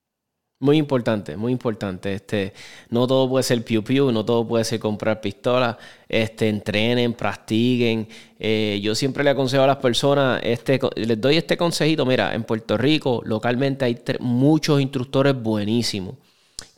Muy 0.60 0.78
importante, 0.78 1.36
muy 1.36 1.52
importante. 1.52 2.14
Este, 2.14 2.54
no 2.88 3.06
todo 3.06 3.28
puede 3.28 3.42
ser 3.42 3.62
piu 3.64 3.82
piu, 3.84 4.10
no 4.12 4.24
todo 4.24 4.46
puede 4.46 4.64
ser 4.64 4.80
comprar 4.80 5.20
pistolas. 5.20 5.76
Este, 6.08 6.48
entrenen, 6.48 7.12
practiquen. 7.12 8.08
Eh, 8.38 8.80
yo 8.82 8.94
siempre 8.94 9.24
le 9.24 9.30
aconsejo 9.30 9.64
a 9.64 9.66
las 9.66 9.76
personas, 9.78 10.40
este, 10.42 10.80
les 10.96 11.20
doy 11.20 11.36
este 11.36 11.56
consejito. 11.56 12.06
Mira, 12.06 12.34
en 12.34 12.44
Puerto 12.44 12.78
Rico, 12.78 13.20
localmente 13.24 13.84
hay 13.84 13.98
muchos 14.20 14.80
instructores 14.80 15.34
buenísimos 15.40 16.14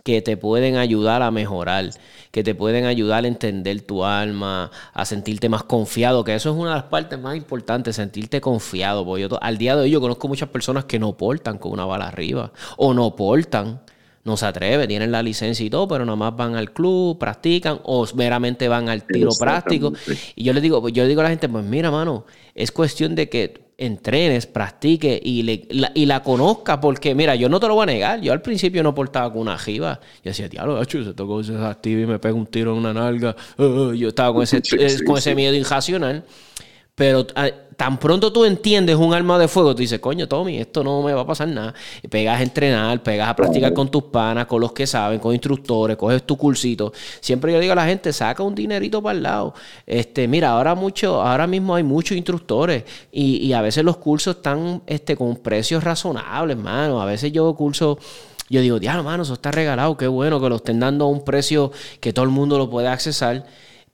que 0.06 0.22
te 0.22 0.36
pueden 0.36 0.76
ayudar 0.76 1.20
a 1.22 1.32
mejorar, 1.32 1.90
que 2.30 2.44
te 2.44 2.54
pueden 2.54 2.84
ayudar 2.84 3.24
a 3.24 3.26
entender 3.26 3.80
tu 3.80 4.04
alma, 4.04 4.70
a 4.92 5.04
sentirte 5.04 5.48
más 5.48 5.64
confiado, 5.64 6.22
que 6.22 6.32
eso 6.32 6.50
es 6.50 6.56
una 6.56 6.70
de 6.70 6.76
las 6.76 6.84
partes 6.84 7.18
más 7.18 7.34
importantes, 7.36 7.96
sentirte 7.96 8.40
confiado. 8.40 9.04
Porque 9.04 9.22
yo 9.22 9.42
al 9.42 9.58
día 9.58 9.74
de 9.74 9.82
hoy 9.82 9.90
yo 9.90 10.00
conozco 10.00 10.28
muchas 10.28 10.48
personas 10.48 10.84
que 10.84 11.00
no 11.00 11.16
portan 11.16 11.58
con 11.58 11.72
una 11.72 11.84
bala 11.84 12.06
arriba 12.06 12.52
o 12.76 12.94
no 12.94 13.16
portan. 13.16 13.80
No 14.26 14.36
se 14.36 14.44
atreve, 14.44 14.86
tienen 14.88 15.12
la 15.12 15.22
licencia 15.22 15.64
y 15.64 15.70
todo, 15.70 15.86
pero 15.86 16.04
nada 16.04 16.16
más 16.16 16.36
van 16.36 16.56
al 16.56 16.72
club, 16.72 17.16
practican 17.16 17.78
o 17.84 18.06
meramente 18.14 18.68
van 18.68 18.88
al 18.88 19.04
tiro 19.04 19.30
práctico. 19.38 19.92
Y 20.34 20.44
yo 20.44 20.52
le 20.52 20.60
digo, 20.60 20.80
pues 20.80 20.92
yo 20.92 21.04
le 21.04 21.08
digo 21.08 21.20
a 21.20 21.24
la 21.24 21.30
gente, 21.30 21.48
pues 21.48 21.64
mira, 21.64 21.90
mano, 21.90 22.26
es 22.54 22.72
cuestión 22.72 23.14
de 23.14 23.28
que 23.28 23.66
entrenes, 23.78 24.46
practiques 24.46 25.20
y, 25.22 25.42
le, 25.42 25.68
la, 25.70 25.92
y 25.94 26.06
la 26.06 26.22
conozca, 26.22 26.80
porque 26.80 27.14
mira, 27.14 27.36
yo 27.36 27.48
no 27.48 27.60
te 27.60 27.68
lo 27.68 27.74
voy 27.74 27.84
a 27.84 27.86
negar, 27.86 28.20
yo 28.20 28.32
al 28.32 28.42
principio 28.42 28.82
no 28.82 28.94
portaba 28.94 29.30
con 29.32 29.42
una 29.42 29.58
jiba, 29.58 30.00
yo 30.24 30.30
decía, 30.30 30.48
diablo, 30.48 30.82
se 30.84 31.14
tocó 31.14 31.40
ese 31.40 31.56
activo 31.56 32.00
y 32.00 32.06
me 32.06 32.18
pega 32.18 32.34
un 32.34 32.46
tiro 32.46 32.72
en 32.72 32.78
una 32.78 32.92
nalga, 32.92 33.36
uh, 33.58 33.92
yo 33.92 34.08
estaba 34.08 34.32
con 34.32 34.42
ese, 34.42 34.60
con 35.06 35.18
ese 35.18 35.34
miedo 35.34 35.54
irracional, 35.54 36.24
pero 36.94 37.26
ah, 37.36 37.50
tan 37.76 37.98
pronto 37.98 38.32
tú 38.32 38.44
entiendes 38.44 38.96
un 38.96 39.12
arma 39.12 39.38
de 39.38 39.48
fuego, 39.48 39.74
tú 39.74 39.80
dices, 39.80 40.00
coño, 40.00 40.26
Tommy, 40.26 40.58
esto 40.58 40.82
no 40.82 41.02
me 41.02 41.12
va 41.12 41.22
a 41.22 41.26
pasar 41.26 41.48
nada. 41.48 41.74
Y 42.02 42.08
pegas 42.08 42.40
a 42.40 42.42
entrenar, 42.42 43.02
pegas 43.02 43.28
a 43.28 43.36
practicar 43.36 43.72
con 43.74 43.90
tus 43.90 44.04
panas, 44.04 44.46
con 44.46 44.60
los 44.60 44.72
que 44.72 44.86
saben, 44.86 45.20
con 45.20 45.32
instructores, 45.32 45.96
coges 45.96 46.22
tu 46.22 46.36
cursito. 46.36 46.92
Siempre 47.20 47.52
yo 47.52 47.60
digo 47.60 47.72
a 47.72 47.76
la 47.76 47.86
gente, 47.86 48.12
saca 48.12 48.42
un 48.42 48.54
dinerito 48.54 49.02
para 49.02 49.16
el 49.16 49.22
lado. 49.22 49.54
Este, 49.86 50.26
mira, 50.26 50.50
ahora 50.50 50.74
mucho, 50.74 51.20
ahora 51.20 51.46
mismo 51.46 51.74
hay 51.74 51.82
muchos 51.82 52.16
instructores 52.16 52.84
y, 53.12 53.52
a 53.52 53.62
veces 53.62 53.84
los 53.84 53.96
cursos 53.98 54.36
están 54.36 54.82
este, 54.86 55.16
con 55.16 55.36
precios 55.36 55.84
razonables, 55.84 56.56
hermano. 56.56 57.00
A 57.00 57.04
veces 57.04 57.32
yo 57.32 57.54
curso 57.54 57.98
yo 58.48 58.60
digo, 58.60 58.78
diablo, 58.78 59.02
mano, 59.02 59.24
eso 59.24 59.34
está 59.34 59.50
regalado, 59.50 59.96
qué 59.96 60.06
bueno 60.06 60.40
que 60.40 60.48
lo 60.48 60.56
estén 60.56 60.78
dando 60.78 61.06
a 61.06 61.08
un 61.08 61.24
precio 61.24 61.72
que 61.98 62.12
todo 62.12 62.24
el 62.24 62.30
mundo 62.30 62.58
lo 62.58 62.70
puede 62.70 62.86
accesar. 62.86 63.44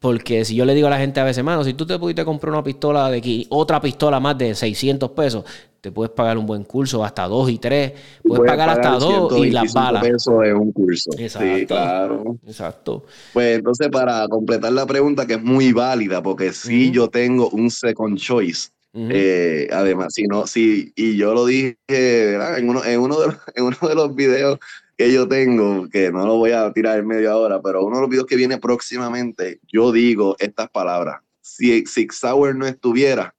Porque 0.02 0.44
si 0.44 0.56
yo 0.56 0.64
le 0.64 0.74
digo 0.74 0.88
a 0.88 0.90
la 0.90 0.98
gente 0.98 1.20
a 1.20 1.24
veces, 1.24 1.44
mano, 1.44 1.62
si 1.62 1.74
tú 1.74 1.86
te 1.86 1.96
pudiste 1.96 2.24
comprar 2.24 2.52
una 2.52 2.64
pistola 2.64 3.08
de 3.08 3.18
aquí, 3.18 3.46
otra 3.50 3.80
pistola 3.80 4.18
más 4.18 4.36
de 4.36 4.52
600 4.52 5.12
pesos, 5.12 5.44
te 5.80 5.92
puedes 5.92 6.12
pagar 6.12 6.36
un 6.36 6.44
buen 6.44 6.64
curso, 6.64 7.04
hasta 7.04 7.28
dos 7.28 7.48
y 7.48 7.58
tres, 7.58 7.92
puedes, 8.24 8.44
pagar, 8.44 8.70
hasta 8.70 8.98
dos 8.98 9.38
y 9.38 9.50
las 9.50 9.72
balas. 9.72 10.04
Eso 10.04 10.42
es 10.42 10.54
un 10.54 10.72
curso. 10.72 11.10
Exacto. 11.16 11.56
Sí, 11.56 11.66
claro. 11.66 12.36
Exacto. 12.44 13.04
Pues 13.32 13.58
entonces, 13.58 13.90
para 13.90 14.26
completar 14.26 14.72
la 14.72 14.86
pregunta, 14.86 15.24
que 15.24 15.34
es 15.34 15.42
muy 15.42 15.72
válida, 15.72 16.20
porque 16.20 16.52
si 16.52 16.90
yo 16.90 17.08
tengo 17.08 17.48
un 17.50 17.70
second 17.70 18.18
choice. 18.18 18.70
Eh, 18.94 19.68
además, 19.72 20.12
si 20.12 20.24
no, 20.24 20.46
si, 20.46 20.92
y 20.94 21.16
yo 21.16 21.32
lo 21.32 21.46
dije 21.46 21.78
En, 21.88 22.68
uno, 22.68 22.84
en, 22.84 23.00
uno 23.00 23.20
de 23.20 23.34
en 23.54 23.64
uno 23.64 23.88
de 23.88 23.94
los 23.94 24.14
videos 24.14 24.58
que 25.02 25.12
yo 25.12 25.26
tengo, 25.26 25.88
que 25.88 26.12
no 26.12 26.24
lo 26.24 26.36
voy 26.36 26.52
a 26.52 26.72
tirar 26.72 26.98
en 26.98 27.06
media 27.08 27.36
hora, 27.36 27.60
pero 27.60 27.84
uno 27.84 27.96
de 27.96 28.02
los 28.02 28.10
videos 28.10 28.26
que 28.26 28.36
viene 28.36 28.58
próximamente, 28.58 29.58
yo 29.66 29.90
digo 29.90 30.36
estas 30.38 30.70
palabras. 30.70 31.22
Si 31.40 31.84
Six 31.86 32.20
Sauer 32.20 32.54
no 32.54 32.66
estuviera, 32.66 33.34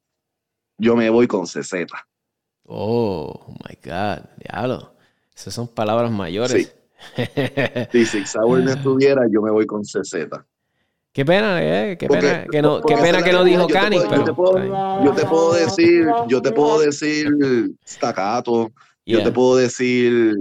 yo 0.78 0.98
me 0.98 1.10
voy 1.10 1.26
con 1.26 1.46
CZ. 1.46 1.86
Oh, 2.66 3.46
my 3.48 3.78
God, 3.82 4.26
diablo. 4.40 4.94
Esas 5.34 5.54
son 5.54 5.70
palabras 5.70 6.12
mayores. 6.12 6.76
si 7.94 8.06
Six 8.06 8.32
Sauer 8.32 8.64
no 8.64 8.72
estuviera, 8.72 9.22
yo 9.32 9.42
me 9.42 9.52
voy 9.52 9.66
con 9.66 9.84
CZ. 9.84 10.14
Qué 11.14 11.24
pena, 11.24 11.60
eh, 11.62 11.98
qué 11.98 12.08
pena 12.08 12.46
que 12.52 12.62
no, 12.62 12.82
qué 12.82 12.98
pena 12.98 13.24
que 13.24 13.32
no 13.32 13.46
dijo 13.46 13.68
Cani, 13.68 13.98
yo 13.98 14.24
te, 14.26 14.34
puedo, 14.34 15.54
decir, 15.54 16.08
yo 16.28 16.42
te 16.42 16.52
puedo 16.52 16.80
decir 16.80 17.30
Staccato, 17.88 18.72
yo 19.06 19.24
te 19.24 19.32
puedo 19.32 19.58
decir 19.58 20.36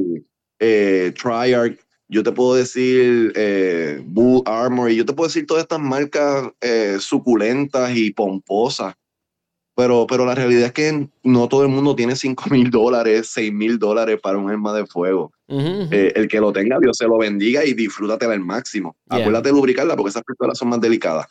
eh, 0.63 1.13
Triarch, 1.21 1.79
yo 2.09 2.23
te 2.23 2.31
puedo 2.31 2.55
decir 2.55 3.33
eh, 3.35 4.01
Bull 4.05 4.43
Armory, 4.47 4.95
yo 4.95 5.05
te 5.05 5.13
puedo 5.13 5.29
decir 5.29 5.45
todas 5.45 5.63
estas 5.63 5.81
marcas 5.81 6.51
eh, 6.61 6.99
suculentas 7.01 7.97
y 7.97 8.13
pomposas, 8.13 8.95
pero, 9.75 10.07
pero 10.07 10.25
la 10.25 10.35
realidad 10.35 10.67
es 10.67 10.73
que 10.73 11.09
no 11.25 11.49
todo 11.49 11.63
el 11.63 11.69
mundo 11.69 11.97
tiene 11.97 12.15
5 12.15 12.45
mil 12.51 12.71
dólares, 12.71 13.31
6 13.33 13.53
mil 13.53 13.79
dólares 13.79 14.21
para 14.23 14.39
un 14.39 14.51
arma 14.51 14.73
de 14.73 14.87
fuego. 14.87 15.33
Eh, 15.49 16.13
el 16.15 16.29
que 16.29 16.41
lo 16.41 16.53
tenga, 16.53 16.79
Dios 16.79 16.97
se 16.97 17.07
lo 17.07 17.19
bendiga 17.19 17.65
y 17.65 17.75
disfrútatela 17.75 18.35
al 18.35 18.41
máximo. 18.41 18.97
Acuérdate 19.09 19.49
de 19.49 19.55
lubricarla 19.55 19.97
porque 19.97 20.11
esas 20.11 20.23
pistolas 20.23 20.57
son 20.57 20.69
más 20.69 20.81
delicadas. 20.81 21.27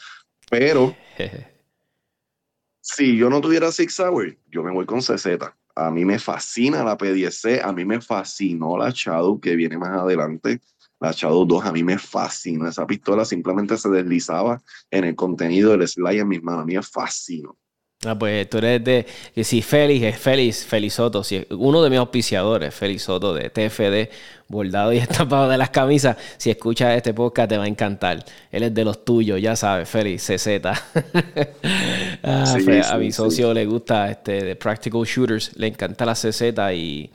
Pero 0.49 0.95
si 2.81 3.15
yo 3.15 3.29
no 3.29 3.39
tuviera 3.39 3.71
Six 3.71 3.99
Hour, 3.99 4.35
yo 4.49 4.63
me 4.63 4.71
voy 4.71 4.85
con 4.85 4.99
CZ. 4.99 5.27
A 5.75 5.91
mí 5.91 6.05
me 6.05 6.19
fascina 6.19 6.83
la 6.83 6.97
P10C, 6.97 7.61
a 7.63 7.71
mí 7.71 7.85
me 7.85 8.01
fascinó 8.01 8.77
la 8.77 8.91
Shadow 8.93 9.39
que 9.39 9.55
viene 9.55 9.77
más 9.77 9.91
adelante. 9.91 10.61
La 10.99 11.11
Shadow 11.11 11.45
2 11.45 11.65
a 11.65 11.71
mí 11.71 11.83
me 11.83 11.97
fascinó. 11.97 12.67
Esa 12.67 12.85
pistola 12.85 13.25
simplemente 13.25 13.77
se 13.77 13.89
deslizaba 13.89 14.61
en 14.91 15.05
el 15.05 15.15
contenido 15.15 15.71
del 15.71 15.87
slide 15.87 16.19
en 16.19 16.27
mis 16.27 16.43
manos. 16.43 16.63
A 16.63 16.65
mí 16.65 16.75
me 16.75 16.83
fascinó. 16.83 17.57
Ah, 18.03 18.17
pues 18.17 18.49
tú 18.49 18.57
eres 18.57 18.83
de. 18.83 19.05
Que 19.35 19.43
si 19.43 19.61
Félix 19.61 20.05
es 20.05 20.17
Félix, 20.17 20.65
Felizoto, 20.65 21.23
si 21.23 21.45
uno 21.51 21.83
de 21.83 21.89
mis 21.91 21.99
auspiciadores, 21.99 22.73
Felizoto 22.73 23.31
de 23.35 23.51
TFD, 23.51 24.11
bordado 24.47 24.91
y 24.91 24.97
estampado 24.99 25.47
de 25.47 25.57
las 25.57 25.69
camisas. 25.69 26.17
Si 26.37 26.49
escuchas 26.49 26.97
este 26.97 27.13
podcast, 27.13 27.49
te 27.49 27.57
va 27.57 27.65
a 27.65 27.67
encantar. 27.67 28.25
Él 28.51 28.63
es 28.63 28.73
de 28.73 28.85
los 28.85 29.05
tuyos, 29.05 29.39
ya 29.39 29.55
sabes, 29.55 29.87
Félix, 29.87 30.23
CZ. 30.23 30.47
ah, 32.23 32.55
a 32.89 32.97
mi 32.97 33.11
socio 33.11 33.53
le 33.53 33.67
gusta 33.67 34.09
este, 34.09 34.43
de 34.45 34.55
Practical 34.55 35.03
Shooters, 35.03 35.51
le 35.57 35.67
encanta 35.67 36.03
la 36.03 36.13
CZ 36.13 36.41
y 36.73 37.11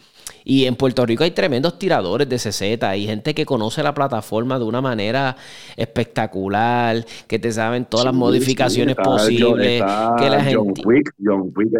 y 0.48 0.66
en 0.66 0.76
Puerto 0.76 1.04
Rico 1.04 1.24
hay 1.24 1.32
tremendos 1.32 1.76
tiradores 1.76 2.28
de 2.28 2.36
CZ, 2.36 2.84
hay 2.84 3.04
gente 3.04 3.34
que 3.34 3.44
conoce 3.44 3.82
la 3.82 3.92
plataforma 3.92 4.60
de 4.60 4.64
una 4.64 4.80
manera 4.80 5.36
espectacular, 5.76 7.04
que 7.26 7.40
te 7.40 7.50
saben 7.50 7.84
todas 7.84 8.06
las 8.06 8.14
modificaciones 8.14 8.94
posibles. 8.94 9.82
que 9.82 10.30
la 10.30 10.46
John 10.48 10.72
Quick, 10.72 11.14
John 11.22 11.52
Quick 11.52 11.74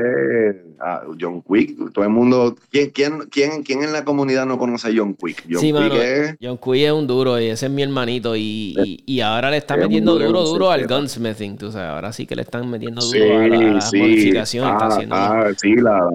ah, 0.80 1.02
John 1.18 1.42
Quick, 1.42 1.92
todo 1.92 2.04
el 2.04 2.10
mundo, 2.10 2.56
¿quién, 2.72 2.90
quién, 2.90 3.20
quién, 3.30 3.62
quién 3.62 3.84
en 3.84 3.92
la 3.92 4.04
comunidad 4.04 4.46
no 4.46 4.58
conoce 4.58 4.88
a 4.88 4.92
John 4.96 5.14
Quick? 5.14 5.44
John 5.48 5.60
sí, 5.60 5.72
Quick 5.72 5.94
es... 5.94 6.36
John 6.42 6.58
Quick 6.58 6.86
es 6.86 6.92
un 6.92 7.06
duro 7.06 7.38
y 7.40 7.46
ese 7.46 7.66
es 7.66 7.72
mi 7.72 7.84
hermanito 7.84 8.34
y, 8.34 9.00
y, 9.06 9.20
ahora 9.20 9.52
le 9.52 9.58
está 9.58 9.76
metiendo 9.76 10.18
duro, 10.18 10.42
duro, 10.42 10.70
al 10.72 10.88
gunsmithing, 10.88 11.56
tú 11.56 11.70
sabes, 11.70 11.88
ahora 11.88 12.12
sí 12.12 12.26
que 12.26 12.34
le 12.34 12.42
están 12.42 12.68
metiendo 12.68 13.00
duro 13.00 13.38
a, 13.38 13.46
la, 13.46 13.72
las 13.74 13.94
modificaciones. 13.94 14.74
Ah, 14.76 14.98
ah, 15.12 15.50
sí, 15.56 15.76
la, 15.76 16.10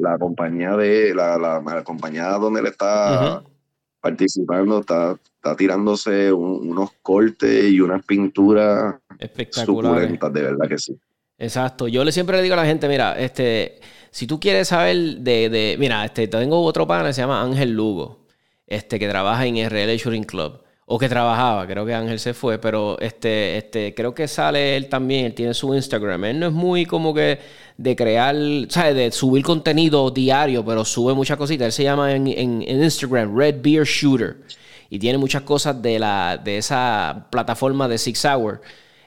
la, 0.00 0.18
compañía 0.18 0.70
de 0.76 1.14
la, 1.14 1.38
la 1.38 1.60
compañía 1.92 2.30
donde 2.32 2.60
él 2.60 2.66
está 2.66 3.42
participando 4.00 4.80
está, 4.80 5.16
está 5.36 5.56
tirándose 5.56 6.32
unos 6.32 6.90
cortes 7.02 7.70
y 7.70 7.80
unas 7.80 8.04
pinturas 8.04 8.96
espectaculares. 9.18 10.10
de 10.10 10.42
verdad 10.42 10.68
que 10.68 10.78
sí. 10.78 10.98
Exacto. 11.38 11.88
Yo 11.88 12.04
le 12.04 12.12
siempre 12.12 12.36
le 12.36 12.42
digo 12.42 12.54
a 12.54 12.58
la 12.58 12.66
gente, 12.66 12.88
mira, 12.88 13.18
este, 13.18 13.80
si 14.10 14.26
tú 14.26 14.38
quieres 14.38 14.68
saber 14.68 14.96
de, 15.18 15.48
de 15.48 15.76
mira, 15.78 16.04
este, 16.04 16.28
tengo 16.28 16.62
otro 16.62 16.86
pana 16.86 17.08
que 17.08 17.12
se 17.14 17.20
llama 17.20 17.42
Ángel 17.42 17.72
Lugo, 17.72 18.26
este, 18.66 18.98
que 18.98 19.08
trabaja 19.08 19.46
en 19.46 19.56
RL 19.68 19.96
Shooting 19.96 20.24
Club 20.24 20.62
o 20.86 20.98
que 20.98 21.08
trabajaba, 21.08 21.66
creo 21.66 21.86
que 21.86 21.94
Ángel 21.94 22.18
se 22.18 22.34
fue, 22.34 22.58
pero 22.58 22.98
este, 22.98 23.56
este, 23.56 23.94
creo 23.94 24.14
que 24.14 24.28
sale 24.28 24.76
él 24.76 24.88
también, 24.88 25.26
él 25.26 25.34
tiene 25.34 25.54
su 25.54 25.74
Instagram. 25.74 26.24
Él 26.24 26.40
no 26.40 26.48
es 26.48 26.52
muy 26.52 26.84
como 26.86 27.14
que 27.14 27.38
de 27.76 27.96
crear, 27.96 28.36
¿sabes? 28.68 28.94
De 28.94 29.12
subir 29.12 29.42
contenido 29.42 30.10
diario, 30.10 30.64
pero 30.64 30.84
sube 30.84 31.14
muchas 31.14 31.36
cositas. 31.36 31.66
Él 31.66 31.72
se 31.72 31.82
llama 31.84 32.14
en, 32.14 32.62
Instagram 32.62 33.36
Red 33.36 33.56
Beer 33.62 33.84
Shooter 33.84 34.36
y 34.90 34.98
tiene 34.98 35.18
muchas 35.18 35.42
cosas 35.42 35.80
de, 35.80 35.98
la, 35.98 36.40
de 36.42 36.58
esa 36.58 37.26
plataforma 37.30 37.88
de 37.88 37.98
Six 37.98 38.24
Hour. 38.24 38.60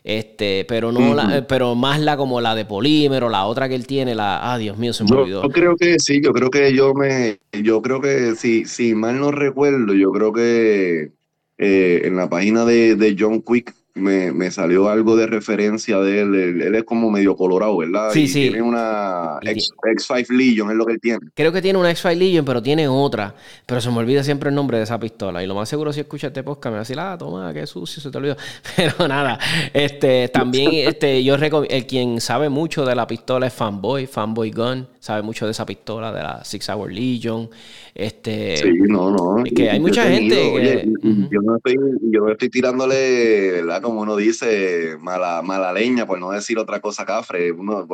Este, 0.04 0.66
pero 0.66 0.92
no 0.92 1.18
pero 1.48 1.74
más 1.74 2.00
la 2.00 2.16
como 2.16 2.40
la 2.40 2.54
de 2.54 2.64
polímero, 2.64 3.28
la 3.28 3.46
otra 3.46 3.68
que 3.68 3.74
él 3.74 3.88
tiene, 3.88 4.14
la, 4.14 4.54
ah, 4.54 4.58
Dios 4.60 4.78
mío, 4.78 4.94
se 4.94 5.04
me 5.04 5.16
olvidó. 5.16 5.42
Yo 5.42 5.50
creo 5.50 5.76
que 5.76 5.98
sí, 5.98 6.22
yo 6.24 6.32
creo 6.32 6.52
que 6.52 6.76
yo 6.76 6.94
me, 6.94 7.40
yo 7.52 7.82
creo 7.82 8.00
que 8.02 8.36
si, 8.36 8.66
si 8.66 8.94
mal 8.94 9.20
no 9.20 9.32
recuerdo, 9.32 9.96
yo 9.96 10.12
creo 10.12 10.32
que 10.32 11.12
eh, 11.58 12.02
en 12.04 12.16
la 12.18 12.30
página 12.30 12.66
de, 12.66 12.96
de 12.96 13.16
John 13.18 13.42
Quick 13.42 13.74
me, 13.96 14.34
me, 14.34 14.52
salió 14.52 14.90
algo 14.90 15.16
de 15.16 15.26
referencia 15.26 15.98
de 16.00 16.22
él. 16.22 16.62
él. 16.62 16.76
es 16.76 16.84
como 16.84 17.10
medio 17.10 17.36
colorado, 17.36 17.78
¿verdad? 17.78 18.12
Sí, 18.12 18.28
sí. 18.28 18.50
Tiene 18.50 18.62
una 18.62 19.40
X, 19.42 19.74
5 20.06 20.34
Legion, 20.34 20.70
es 20.70 20.76
lo 20.76 20.86
que 20.86 20.94
él 20.94 21.00
tiene. 21.02 21.20
Creo 21.34 21.52
que 21.52 21.62
tiene 21.62 21.80
una 21.80 21.92
X5 21.92 22.16
Legion, 22.16 22.46
pero 22.46 22.62
tiene 22.62 22.88
otra. 22.88 23.34
Pero 23.66 23.80
se 23.80 23.90
me 23.90 23.98
olvida 23.98 24.24
siempre 24.24 24.50
el 24.50 24.56
nombre 24.56 24.78
de 24.78 24.84
esa 24.84 25.00
pistola. 25.00 25.42
Y 25.42 25.48
lo 25.48 25.56
más 25.56 25.70
seguro 25.70 25.94
si 25.94 26.02
escucha 26.02 26.28
este 26.28 26.44
podcast 26.44 26.66
me 26.66 26.72
va 26.72 26.78
a 26.78 26.82
decir, 26.82 27.00
ah, 27.00 27.16
toma, 27.18 27.54
qué 27.54 27.66
sucio, 27.66 28.02
se 28.02 28.12
te 28.12 28.18
olvidó. 28.18 28.36
Pero 28.76 29.08
nada, 29.08 29.40
este, 29.74 30.28
también 30.28 30.72
este, 30.74 31.24
yo 31.24 31.36
el 31.36 31.88
quien 31.88 32.20
sabe 32.20 32.50
mucho 32.50 32.86
de 32.86 32.96
la 32.96 33.08
pistola 33.08 33.48
es 33.48 33.54
Fanboy, 33.54 34.08
Fanboy 34.08 34.52
Gun. 34.52 34.88
Sabe 35.06 35.22
mucho 35.22 35.46
de 35.46 35.52
esa 35.52 35.68
pistola, 35.68 36.12
de 36.12 36.24
la 36.24 36.44
Six 36.44 36.68
Hour 36.68 36.92
Legion. 36.92 37.48
Este, 37.94 38.58
sí, 38.58 38.72
no, 38.88 39.12
no. 39.12 39.44
que 39.44 39.70
hay 39.70 39.80
mucha 39.80 40.06
gente 40.06 40.36
que... 40.36 40.90
yo, 41.30 41.42
no 41.44 41.58
estoy, 41.58 41.76
yo 42.12 42.22
no 42.22 42.32
estoy 42.32 42.50
tirándole, 42.50 43.52
¿verdad? 43.52 43.84
como 43.84 44.02
uno 44.02 44.16
dice, 44.16 44.98
mala, 45.00 45.44
mala 45.44 45.72
leña, 45.74 46.08
por 46.08 46.18
no 46.18 46.32
decir 46.32 46.58
otra 46.58 46.80
cosa 46.80 47.06
cafre. 47.06 47.52
Uno, 47.52 47.86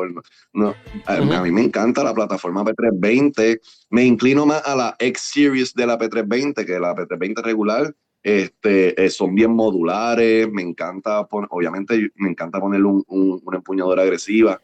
no, 0.53 0.74
a, 1.05 1.41
mí 1.41 1.51
me 1.51 1.64
encanta 1.64 2.01
la 2.01 2.14
plataforma 2.14 2.64
P320. 2.64 3.59
Me 3.89 4.05
inclino 4.05 4.45
más 4.45 4.66
a 4.66 4.74
la 4.78 4.95
X-Series 4.97 5.74
de 5.74 5.88
la 5.88 5.99
P320 5.99 6.66
que 6.66 6.80
la 6.80 6.95
P320 6.95 7.43
regular. 7.43 7.93
Este, 8.24 9.03
eh, 9.03 9.09
son 9.09 9.36
bien 9.36 9.51
modulares, 9.51 10.49
me 10.49 10.62
encanta, 10.62 11.28
obviamente 11.30 12.12
me 12.16 12.30
encanta 12.30 12.62
ponerle 12.62 12.86
un, 12.86 13.03
una 13.43 13.57
empuñadura 13.57 14.03
agresiva, 14.03 14.62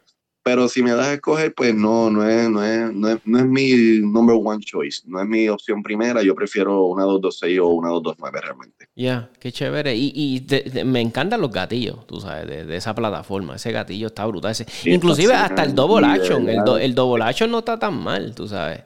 pero 0.48 0.66
si 0.66 0.82
me 0.82 0.92
das 0.92 1.08
a 1.08 1.12
escoger, 1.12 1.52
pues 1.52 1.74
no, 1.74 2.08
no 2.08 2.26
es, 2.26 2.48
no 2.48 2.64
es, 2.64 2.90
no 2.94 3.10
es, 3.10 3.18
no 3.26 3.38
es 3.38 3.44
mi 3.44 4.00
number 4.00 4.34
one 4.42 4.64
choice, 4.64 5.02
no 5.04 5.20
es 5.20 5.28
mi 5.28 5.46
opción 5.46 5.82
primera, 5.82 6.22
yo 6.22 6.34
prefiero 6.34 6.86
una 6.86 7.02
226 7.02 7.60
o 7.60 7.66
una 7.66 7.90
229 7.90 8.40
realmente. 8.40 8.88
Ya, 8.96 9.30
qué 9.40 9.52
chévere. 9.52 9.94
Y, 9.94 10.10
y 10.16 10.84
me 10.84 11.02
encantan 11.02 11.42
los 11.42 11.50
gatillos, 11.50 12.06
tú 12.06 12.18
sabes, 12.22 12.66
de, 12.66 12.74
esa 12.74 12.94
plataforma. 12.94 13.56
Ese 13.56 13.72
gatillo 13.72 14.06
está 14.06 14.24
brutal. 14.24 14.56
Inclusive 14.86 15.34
hasta 15.34 15.64
el 15.64 15.74
double 15.74 16.06
action. 16.06 16.48
El, 16.48 16.66
el, 16.80 16.94
double 16.94 17.22
action 17.22 17.50
no 17.50 17.58
está 17.58 17.78
tan 17.78 18.02
mal, 18.02 18.34
tú 18.34 18.48
sabes. 18.48 18.84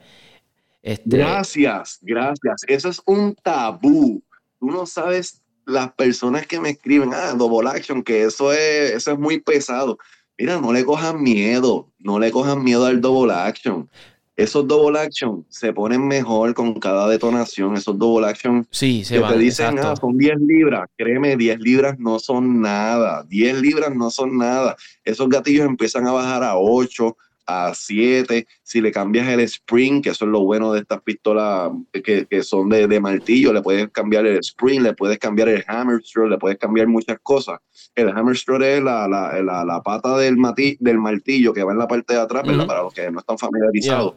Este... 0.82 1.16
Gracias, 1.16 2.00
gracias. 2.02 2.64
Eso 2.66 2.88
es 2.88 3.00
un 3.06 3.36
tabú. 3.36 4.20
Tú 4.58 4.66
no 4.66 4.84
sabes 4.84 5.40
las 5.64 5.92
personas 5.92 6.44
que 6.44 6.58
me 6.58 6.70
escriben, 6.70 7.14
ah, 7.14 7.34
double 7.36 7.70
action, 7.70 8.02
que 8.02 8.24
eso 8.24 8.52
es, 8.52 8.94
eso 8.94 9.12
es 9.12 9.18
muy 9.20 9.38
pesado. 9.38 9.96
Mira, 10.38 10.60
no 10.60 10.72
le 10.72 10.84
cojan 10.84 11.22
miedo, 11.22 11.90
no 11.98 12.18
le 12.18 12.30
cojan 12.30 12.62
miedo 12.64 12.86
al 12.86 13.00
double 13.00 13.32
action. 13.32 13.88
Esos 14.34 14.66
double 14.66 14.98
action 14.98 15.44
se 15.50 15.72
ponen 15.74 16.08
mejor 16.08 16.54
con 16.54 16.74
cada 16.80 17.06
detonación. 17.06 17.76
Esos 17.76 17.98
double 17.98 18.26
action 18.26 18.66
sí, 18.70 19.04
se 19.04 19.20
que 19.20 19.24
te 19.24 19.38
dicen, 19.38 19.78
ah, 19.78 19.94
son 19.94 20.16
10 20.16 20.40
libras. 20.40 20.88
Créeme, 20.96 21.36
10 21.36 21.60
libras 21.60 21.98
no 21.98 22.18
son 22.18 22.60
nada. 22.62 23.24
10 23.28 23.60
libras 23.60 23.94
no 23.94 24.10
son 24.10 24.38
nada. 24.38 24.74
Esos 25.04 25.28
gatillos 25.28 25.66
empiezan 25.66 26.06
a 26.06 26.12
bajar 26.12 26.42
a 26.42 26.56
8, 26.56 27.14
a 27.46 27.72
7. 27.74 28.46
Si 28.62 28.80
le 28.80 28.92
cambias 28.92 29.28
el 29.28 29.40
spring, 29.40 30.02
que 30.02 30.10
eso 30.10 30.24
es 30.24 30.30
lo 30.30 30.40
bueno 30.40 30.72
de 30.72 30.80
estas 30.80 31.02
pistolas 31.02 31.70
que, 31.92 32.26
que 32.26 32.42
son 32.42 32.68
de, 32.68 32.86
de, 32.86 33.00
martillo, 33.00 33.52
le 33.52 33.62
puedes 33.62 33.90
cambiar 33.90 34.26
el 34.26 34.38
spring, 34.38 34.82
le 34.82 34.94
puedes 34.94 35.18
cambiar 35.18 35.48
el 35.48 35.64
hammer 35.66 36.02
stroke, 36.02 36.30
le 36.30 36.38
puedes 36.38 36.58
cambiar 36.58 36.86
muchas 36.86 37.18
cosas. 37.22 37.60
El 37.94 38.08
hammer 38.08 38.36
stroke 38.36 38.62
es 38.62 38.82
la, 38.82 39.08
la, 39.08 39.42
la, 39.42 39.64
la 39.64 39.82
pata 39.82 40.16
del, 40.18 40.36
mati, 40.36 40.76
del 40.80 40.98
martillo 40.98 41.52
que 41.52 41.64
va 41.64 41.72
en 41.72 41.78
la 41.78 41.88
parte 41.88 42.14
de 42.14 42.20
atrás, 42.20 42.44
para 42.66 42.82
los 42.82 42.94
que 42.94 43.10
no 43.10 43.20
están 43.20 43.38
familiarizados. 43.38 44.14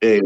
Eh, 0.00 0.22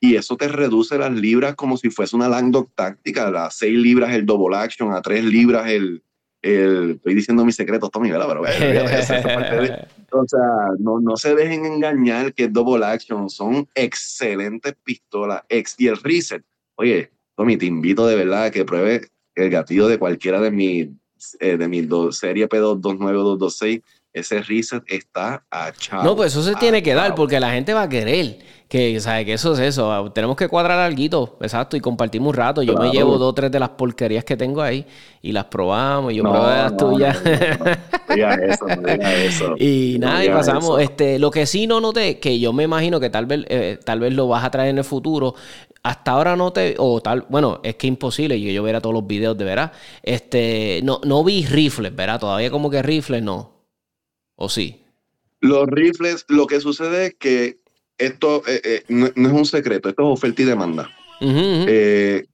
y 0.00 0.16
eso 0.16 0.36
te 0.36 0.48
reduce 0.48 0.98
las 0.98 1.12
libras 1.12 1.54
como 1.54 1.78
si 1.78 1.88
fuese 1.88 2.14
una 2.14 2.28
Langdon 2.28 2.68
táctica, 2.74 3.28
a 3.46 3.50
6 3.50 3.78
libras 3.78 4.12
el 4.12 4.26
double 4.26 4.56
action, 4.56 4.92
a 4.92 5.00
3 5.00 5.24
libras 5.24 5.70
el, 5.70 6.02
estoy 6.44 7.14
diciendo 7.14 7.44
mis 7.44 7.56
secretos, 7.56 7.90
Tommy, 7.90 8.10
¿verdad? 8.10 8.26
Pero, 8.28 8.42
o 10.22 10.28
sea, 10.28 10.40
no, 10.78 11.00
no 11.00 11.16
se 11.16 11.34
dejen 11.34 11.64
engañar 11.64 12.34
que 12.34 12.48
double 12.48 12.84
action, 12.84 13.30
son 13.30 13.66
excelentes 13.74 14.74
pistolas. 14.84 15.42
Ex, 15.48 15.74
y 15.78 15.88
el 15.88 15.96
reset, 15.96 16.44
oye, 16.76 17.10
Tommy, 17.36 17.56
te 17.56 17.66
invito 17.66 18.06
de 18.06 18.16
verdad 18.16 18.44
a 18.44 18.50
que 18.50 18.64
pruebe 18.64 19.08
el 19.34 19.50
gatillo 19.50 19.88
de 19.88 19.98
cualquiera 19.98 20.40
de 20.40 20.50
mis 20.50 20.88
eh, 21.40 21.56
de 21.56 21.68
mis 21.68 21.88
dos, 21.88 22.18
serie 22.18 22.48
P229 22.48 23.38
226 23.38 23.82
ese 24.14 24.42
reset 24.42 24.84
está 24.86 25.44
achado. 25.50 26.04
No, 26.04 26.14
pues 26.14 26.32
eso 26.32 26.42
se 26.42 26.54
tiene 26.54 26.82
que 26.82 26.94
dar 26.94 27.16
porque 27.16 27.40
la 27.40 27.50
gente 27.50 27.74
va 27.74 27.82
a 27.82 27.88
querer 27.88 28.38
que, 28.68 28.98
¿sabe? 29.00 29.24
que 29.24 29.32
eso 29.34 29.52
es 29.54 29.58
eso. 29.58 30.12
Tenemos 30.12 30.36
que 30.36 30.48
cuadrar 30.48 30.78
algo, 30.78 31.36
exacto, 31.40 31.76
y 31.76 31.80
compartimos 31.80 32.28
un 32.28 32.34
rato. 32.34 32.62
Yo 32.62 32.74
me 32.76 32.90
llevo 32.90 33.18
dos 33.18 33.30
o 33.30 33.34
tres 33.34 33.50
de 33.50 33.58
las 33.58 33.70
porquerías 33.70 34.24
que 34.24 34.36
tengo 34.36 34.62
ahí 34.62 34.86
y 35.20 35.32
las 35.32 35.46
probamos 35.46 36.12
y 36.12 36.16
yo 36.16 36.22
probé 36.22 36.38
las 36.38 36.76
tuyas. 36.76 37.22
eso, 37.26 38.66
eso. 38.86 39.54
Y 39.58 39.96
nada, 39.98 40.24
y 40.24 40.28
pasamos. 40.28 40.80
Este, 40.80 41.18
lo 41.18 41.32
que 41.32 41.44
sí 41.46 41.66
no 41.66 41.80
noté, 41.80 42.20
que 42.20 42.38
yo 42.38 42.52
me 42.52 42.62
imagino 42.62 43.00
que 43.00 43.10
tal 43.10 43.26
vez, 43.26 43.44
eh, 43.48 43.78
tal 43.84 43.98
vez 43.98 44.14
lo 44.14 44.28
vas 44.28 44.44
a 44.44 44.50
traer 44.50 44.70
en 44.70 44.78
el 44.78 44.84
futuro. 44.84 45.34
Hasta 45.82 46.12
ahora 46.12 46.36
no 46.36 46.52
te, 46.52 46.76
o 46.78 47.00
tal, 47.00 47.26
bueno, 47.28 47.60
es 47.62 47.74
que 47.74 47.88
imposible, 47.88 48.40
yo, 48.40 48.50
yo 48.50 48.62
verá 48.62 48.80
todos 48.80 48.94
los 48.94 49.06
videos 49.06 49.36
de 49.36 49.44
verá. 49.44 49.72
Este, 50.02 50.80
no, 50.84 51.00
no 51.04 51.22
vi 51.24 51.44
rifles, 51.46 51.94
¿verdad? 51.94 52.20
Todavía 52.20 52.50
como 52.50 52.70
que 52.70 52.80
rifles 52.80 53.22
no. 53.22 53.53
¿O 54.36 54.48
sí? 54.48 54.82
Los 55.40 55.66
rifles, 55.68 56.24
lo 56.28 56.46
que 56.46 56.60
sucede 56.60 57.06
es 57.06 57.14
que 57.14 57.58
esto 57.98 58.42
eh, 58.46 58.60
eh, 58.64 58.84
no, 58.88 59.06
es 59.06 59.32
un 59.32 59.44
secreto, 59.44 59.88
esto 59.88 60.02
es 60.02 60.18
oferta 60.18 60.42
y 60.42 60.44
demanda. 60.44 60.90
Eh, 61.20 62.26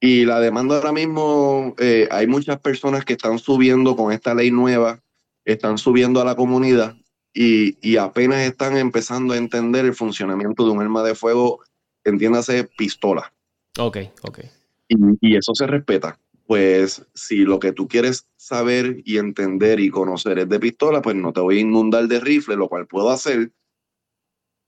y 0.00 0.24
la 0.24 0.40
demanda 0.40 0.76
ahora 0.76 0.92
mismo, 0.92 1.74
hay 2.10 2.26
muchas 2.26 2.60
personas 2.60 3.04
que 3.04 3.14
están 3.14 3.38
subiendo 3.38 3.96
con 3.96 4.12
esta 4.12 4.34
ley 4.34 4.50
nueva, 4.50 5.00
están 5.44 5.78
subiendo 5.78 6.20
a 6.20 6.24
la 6.24 6.36
comunidad 6.36 6.94
y, 7.32 7.78
y 7.80 7.96
apenas 7.96 8.40
están 8.40 8.76
empezando 8.76 9.34
a 9.34 9.38
entender 9.38 9.84
el 9.84 9.94
funcionamiento 9.94 10.64
de 10.64 10.70
un 10.70 10.82
arma 10.82 11.02
de 11.02 11.14
fuego, 11.14 11.60
entiéndase, 12.04 12.64
pistola. 12.76 13.32
Ok, 13.78 13.98
ok. 14.22 14.40
Y, 14.88 14.96
y 15.20 15.36
eso 15.36 15.52
se 15.54 15.66
respeta 15.66 16.18
pues 16.46 17.04
si 17.14 17.38
lo 17.38 17.58
que 17.58 17.72
tú 17.72 17.88
quieres 17.88 18.26
saber 18.36 19.02
y 19.04 19.18
entender 19.18 19.80
y 19.80 19.90
conocer 19.90 20.38
es 20.38 20.48
de 20.48 20.60
pistola, 20.60 21.02
pues 21.02 21.16
no 21.16 21.32
te 21.32 21.40
voy 21.40 21.58
a 21.58 21.60
inundar 21.60 22.06
de 22.06 22.20
rifle, 22.20 22.56
lo 22.56 22.68
cual 22.68 22.86
puedo 22.86 23.10
hacer, 23.10 23.50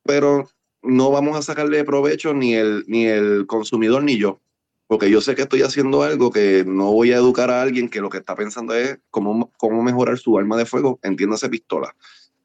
pero 0.04 0.48
no 0.82 1.10
vamos 1.10 1.36
a 1.36 1.42
sacarle 1.42 1.84
provecho 1.84 2.34
ni 2.34 2.54
el, 2.54 2.84
ni 2.88 3.06
el 3.06 3.46
consumidor 3.46 4.02
ni 4.02 4.18
yo, 4.18 4.40
porque 4.88 5.10
yo 5.10 5.20
sé 5.20 5.34
que 5.34 5.42
estoy 5.42 5.62
haciendo 5.62 6.02
algo 6.02 6.32
que 6.32 6.64
no 6.66 6.92
voy 6.92 7.12
a 7.12 7.16
educar 7.16 7.50
a 7.50 7.62
alguien 7.62 7.88
que 7.88 8.00
lo 8.00 8.10
que 8.10 8.18
está 8.18 8.34
pensando 8.34 8.74
es 8.74 8.98
cómo, 9.10 9.52
cómo 9.56 9.82
mejorar 9.82 10.18
su 10.18 10.36
arma 10.36 10.56
de 10.56 10.66
fuego, 10.66 10.98
entiéndase 11.02 11.48
pistola. 11.48 11.94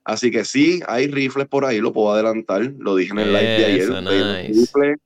Así 0.03 0.31
que 0.31 0.43
sí, 0.43 0.81
hay 0.87 1.07
rifles 1.07 1.47
por 1.47 1.65
ahí, 1.65 1.79
lo 1.79 1.93
puedo 1.93 2.11
adelantar, 2.11 2.73
lo 2.77 2.95
dije 2.95 3.13
en 3.13 3.19
el 3.19 3.33
live 3.33 3.41
de 3.41 3.65
ayer. 3.65 4.99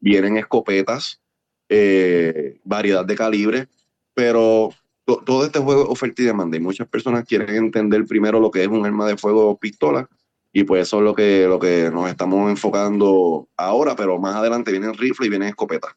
vienen 0.00 0.36
escopetas, 0.36 1.20
eh, 1.68 2.58
variedad 2.64 3.04
de 3.04 3.14
calibre, 3.14 3.68
pero 4.14 4.70
todo 5.04 5.44
este 5.44 5.60
juego 5.60 5.88
oferta 5.88 6.22
y 6.22 6.24
demanda 6.24 6.56
y 6.56 6.60
muchas 6.60 6.88
personas 6.88 7.24
quieren 7.24 7.54
entender 7.54 8.04
primero 8.06 8.40
lo 8.40 8.50
que 8.50 8.62
es 8.62 8.68
un 8.68 8.84
arma 8.84 9.06
de 9.06 9.16
fuego 9.16 9.56
pistola 9.56 10.08
y 10.52 10.64
pues 10.64 10.82
eso 10.82 10.98
es 10.98 11.02
lo 11.04 11.14
que, 11.14 11.46
lo 11.46 11.58
que 11.58 11.90
nos 11.92 12.08
estamos 12.08 12.50
enfocando 12.50 13.46
ahora, 13.56 13.94
pero 13.94 14.18
más 14.18 14.34
adelante 14.34 14.72
vienen 14.72 14.94
rifles 14.94 15.26
y 15.26 15.30
vienen 15.30 15.50
escopetas. 15.50 15.92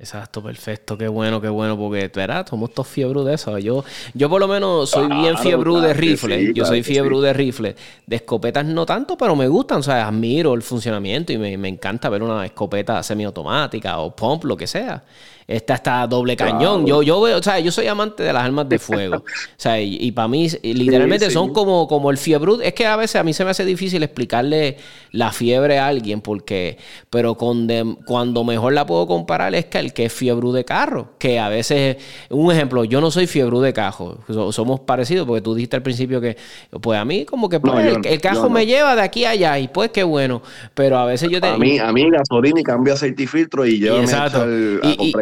Exacto, 0.00 0.42
perfecto, 0.42 0.96
qué 0.96 1.08
bueno, 1.08 1.42
qué 1.42 1.50
bueno, 1.50 1.76
porque 1.76 2.10
verás, 2.14 2.48
somos 2.48 2.72
todos 2.72 2.88
fiebre 2.88 3.22
de 3.22 3.34
eso. 3.34 3.58
Yo, 3.58 3.84
yo 4.14 4.30
por 4.30 4.40
lo 4.40 4.48
menos 4.48 4.88
soy 4.88 5.06
bien 5.08 5.36
fiebre 5.36 5.70
de 5.78 5.92
rifle, 5.92 6.54
yo 6.54 6.64
soy 6.64 6.82
fiebre 6.82 7.18
de 7.20 7.34
rifle. 7.34 7.76
De 8.06 8.16
escopetas 8.16 8.64
no 8.64 8.86
tanto, 8.86 9.18
pero 9.18 9.36
me 9.36 9.46
gustan, 9.46 9.80
o 9.80 9.82
sea, 9.82 10.08
admiro 10.08 10.54
el 10.54 10.62
funcionamiento 10.62 11.34
y 11.34 11.38
me, 11.38 11.54
me 11.58 11.68
encanta 11.68 12.08
ver 12.08 12.22
una 12.22 12.46
escopeta 12.46 13.02
semiautomática 13.02 13.98
o 13.98 14.16
pump, 14.16 14.44
lo 14.44 14.56
que 14.56 14.66
sea. 14.66 15.04
Esta 15.50 15.74
está 15.74 16.06
doble 16.06 16.36
cañón. 16.36 16.86
Yo, 16.86 17.02
yo 17.02 17.20
veo, 17.20 17.38
o 17.38 17.42
sea, 17.42 17.58
yo 17.58 17.72
soy 17.72 17.88
amante 17.88 18.22
de 18.22 18.32
las 18.32 18.44
armas 18.44 18.68
de 18.68 18.78
fuego. 18.78 19.16
o 19.16 19.24
sea, 19.56 19.80
y, 19.80 20.12
para 20.12 20.28
mí, 20.28 20.48
literalmente 20.62 21.28
son 21.28 21.52
como, 21.52 21.88
como 21.88 22.12
el 22.12 22.18
fiebre. 22.18 22.52
Es 22.62 22.72
que 22.72 22.86
a 22.86 22.94
veces 22.94 23.16
a 23.16 23.24
mí 23.24 23.32
se 23.32 23.44
me 23.44 23.50
hace 23.50 23.64
difícil 23.64 24.00
explicarle 24.04 24.76
la 25.10 25.32
fiebre 25.32 25.80
a 25.80 25.88
alguien, 25.88 26.20
porque, 26.20 26.78
pero 27.10 27.34
con 27.34 27.66
cuando 28.06 28.44
mejor 28.44 28.74
la 28.74 28.86
puedo 28.86 29.08
comparar 29.08 29.56
es 29.56 29.66
que 29.66 29.78
el 29.78 29.92
que 29.92 30.04
es 30.04 30.12
fiebre 30.12 30.52
de 30.52 30.64
carro. 30.64 31.14
Que 31.18 31.40
a 31.40 31.48
veces, 31.48 31.96
un 32.28 32.52
ejemplo, 32.52 32.84
yo 32.84 33.00
no 33.00 33.10
soy 33.10 33.26
fiebre 33.26 33.58
de 33.58 33.72
cajo. 33.72 34.18
Somos 34.52 34.78
parecidos, 34.78 35.26
porque 35.26 35.42
tú 35.42 35.56
dijiste 35.56 35.74
al 35.74 35.82
principio 35.82 36.20
que, 36.20 36.36
pues 36.80 36.96
a 36.96 37.04
mí, 37.04 37.24
como 37.24 37.48
que 37.48 37.58
pues, 37.58 37.96
el, 38.04 38.20
cajo 38.20 38.48
me 38.50 38.66
lleva 38.66 38.94
de 38.94 39.02
aquí 39.02 39.24
a 39.24 39.30
allá, 39.30 39.58
y 39.58 39.66
pues 39.66 39.90
qué 39.90 40.04
bueno. 40.04 40.42
Pero 40.74 40.96
a 40.96 41.06
veces 41.06 41.28
yo 41.28 41.40
te. 41.40 41.48
A 41.48 41.58
mí, 41.58 41.80
a 41.80 41.92
mí 41.92 42.08
gasolina 42.08 42.60
y 42.60 42.62
cambio 42.62 42.94
aceite 42.94 43.24
y 43.24 43.26
filtro 43.26 43.66
y 43.66 43.80
yo 43.80 44.00
me 44.00 44.12
a 44.12 44.30
comprar 44.30 44.80
y 44.82 45.12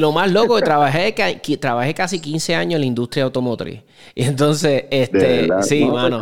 lo 0.00 0.12
más 0.12 0.30
loco, 0.30 0.56
que 0.56 0.62
trabajé, 0.62 1.14
que, 1.14 1.56
trabajé 1.56 1.94
casi 1.94 2.20
15 2.20 2.54
años 2.54 2.74
en 2.74 2.80
la 2.80 2.86
industria 2.86 3.24
automotriz. 3.24 3.80
Y 4.14 4.24
entonces, 4.24 4.84
este, 4.90 5.48
sí, 5.62 5.84
pues 5.84 5.92
mano. 5.92 6.20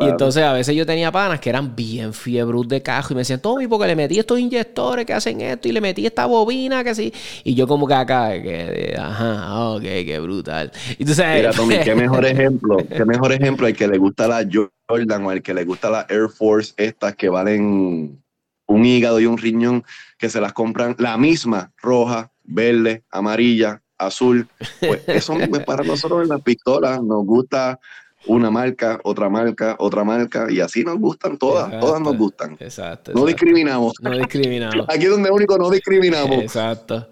Y 0.00 0.06
entonces 0.06 0.42
a 0.42 0.52
veces 0.52 0.74
yo 0.74 0.86
tenía 0.86 1.12
panas 1.12 1.40
que 1.40 1.50
eran 1.50 1.74
bien 1.76 2.12
fiebros 2.12 2.66
de 2.68 2.82
cajo 2.82 3.12
y 3.12 3.14
me 3.14 3.20
decían, 3.20 3.40
Tommy, 3.40 3.66
porque 3.66 3.86
le 3.86 3.96
metí 3.96 4.18
estos 4.18 4.38
inyectores 4.38 5.04
que 5.04 5.12
hacen 5.12 5.40
esto 5.40 5.68
y 5.68 5.72
le 5.72 5.80
metí 5.80 6.06
esta 6.06 6.26
bobina 6.26 6.82
que 6.82 6.94
sí. 6.94 7.12
Y 7.44 7.54
yo 7.54 7.66
como 7.66 7.86
que 7.86 7.94
acá, 7.94 8.30
que, 8.42 8.96
ajá, 8.98 9.68
ok, 9.70 9.82
qué 9.82 10.18
brutal. 10.20 10.72
Entonces, 10.98 11.26
Mira, 11.34 11.52
Tommy, 11.52 11.78
qué 11.80 11.94
mejor 11.94 12.24
ejemplo, 12.26 12.76
qué 12.76 13.04
mejor 13.04 13.32
ejemplo 13.32 13.66
el 13.66 13.76
que 13.76 13.88
le 13.88 13.98
gusta 13.98 14.28
la 14.28 14.46
Jordan 14.88 15.26
o 15.26 15.32
el 15.32 15.42
que 15.42 15.54
le 15.54 15.64
gusta 15.64 15.90
la 15.90 16.06
Air 16.08 16.28
Force, 16.28 16.72
estas 16.76 17.14
que 17.14 17.28
valen 17.28 18.22
un 18.68 18.84
hígado 18.84 19.18
y 19.18 19.26
un 19.26 19.38
riñón, 19.38 19.84
que 20.18 20.28
se 20.28 20.40
las 20.40 20.52
compran 20.52 20.94
la 20.98 21.16
misma 21.16 21.72
roja, 21.78 22.30
verde, 22.48 23.04
amarilla, 23.10 23.80
azul. 23.96 24.48
Pues 24.80 25.02
eso 25.06 25.34
es 25.38 25.48
para 25.64 25.84
nosotros 25.84 26.22
en 26.22 26.28
las 26.28 26.42
pistolas. 26.42 27.02
Nos 27.02 27.24
gusta 27.24 27.78
una 28.26 28.50
marca, 28.50 28.98
otra 29.04 29.28
marca, 29.28 29.76
otra 29.78 30.04
marca, 30.04 30.50
y 30.50 30.60
así 30.60 30.82
nos 30.82 30.98
gustan 30.98 31.38
todas, 31.38 31.78
todas 31.80 32.00
nos 32.00 32.16
gustan. 32.16 32.56
Exacto. 32.58 33.12
No 33.14 33.24
discriminamos. 33.24 33.94
No 34.00 34.10
discriminamos. 34.10 34.86
Aquí 34.88 35.04
es 35.04 35.10
donde 35.10 35.30
único 35.30 35.56
no 35.56 35.70
discriminamos. 35.70 36.38
Exacto. 36.38 37.08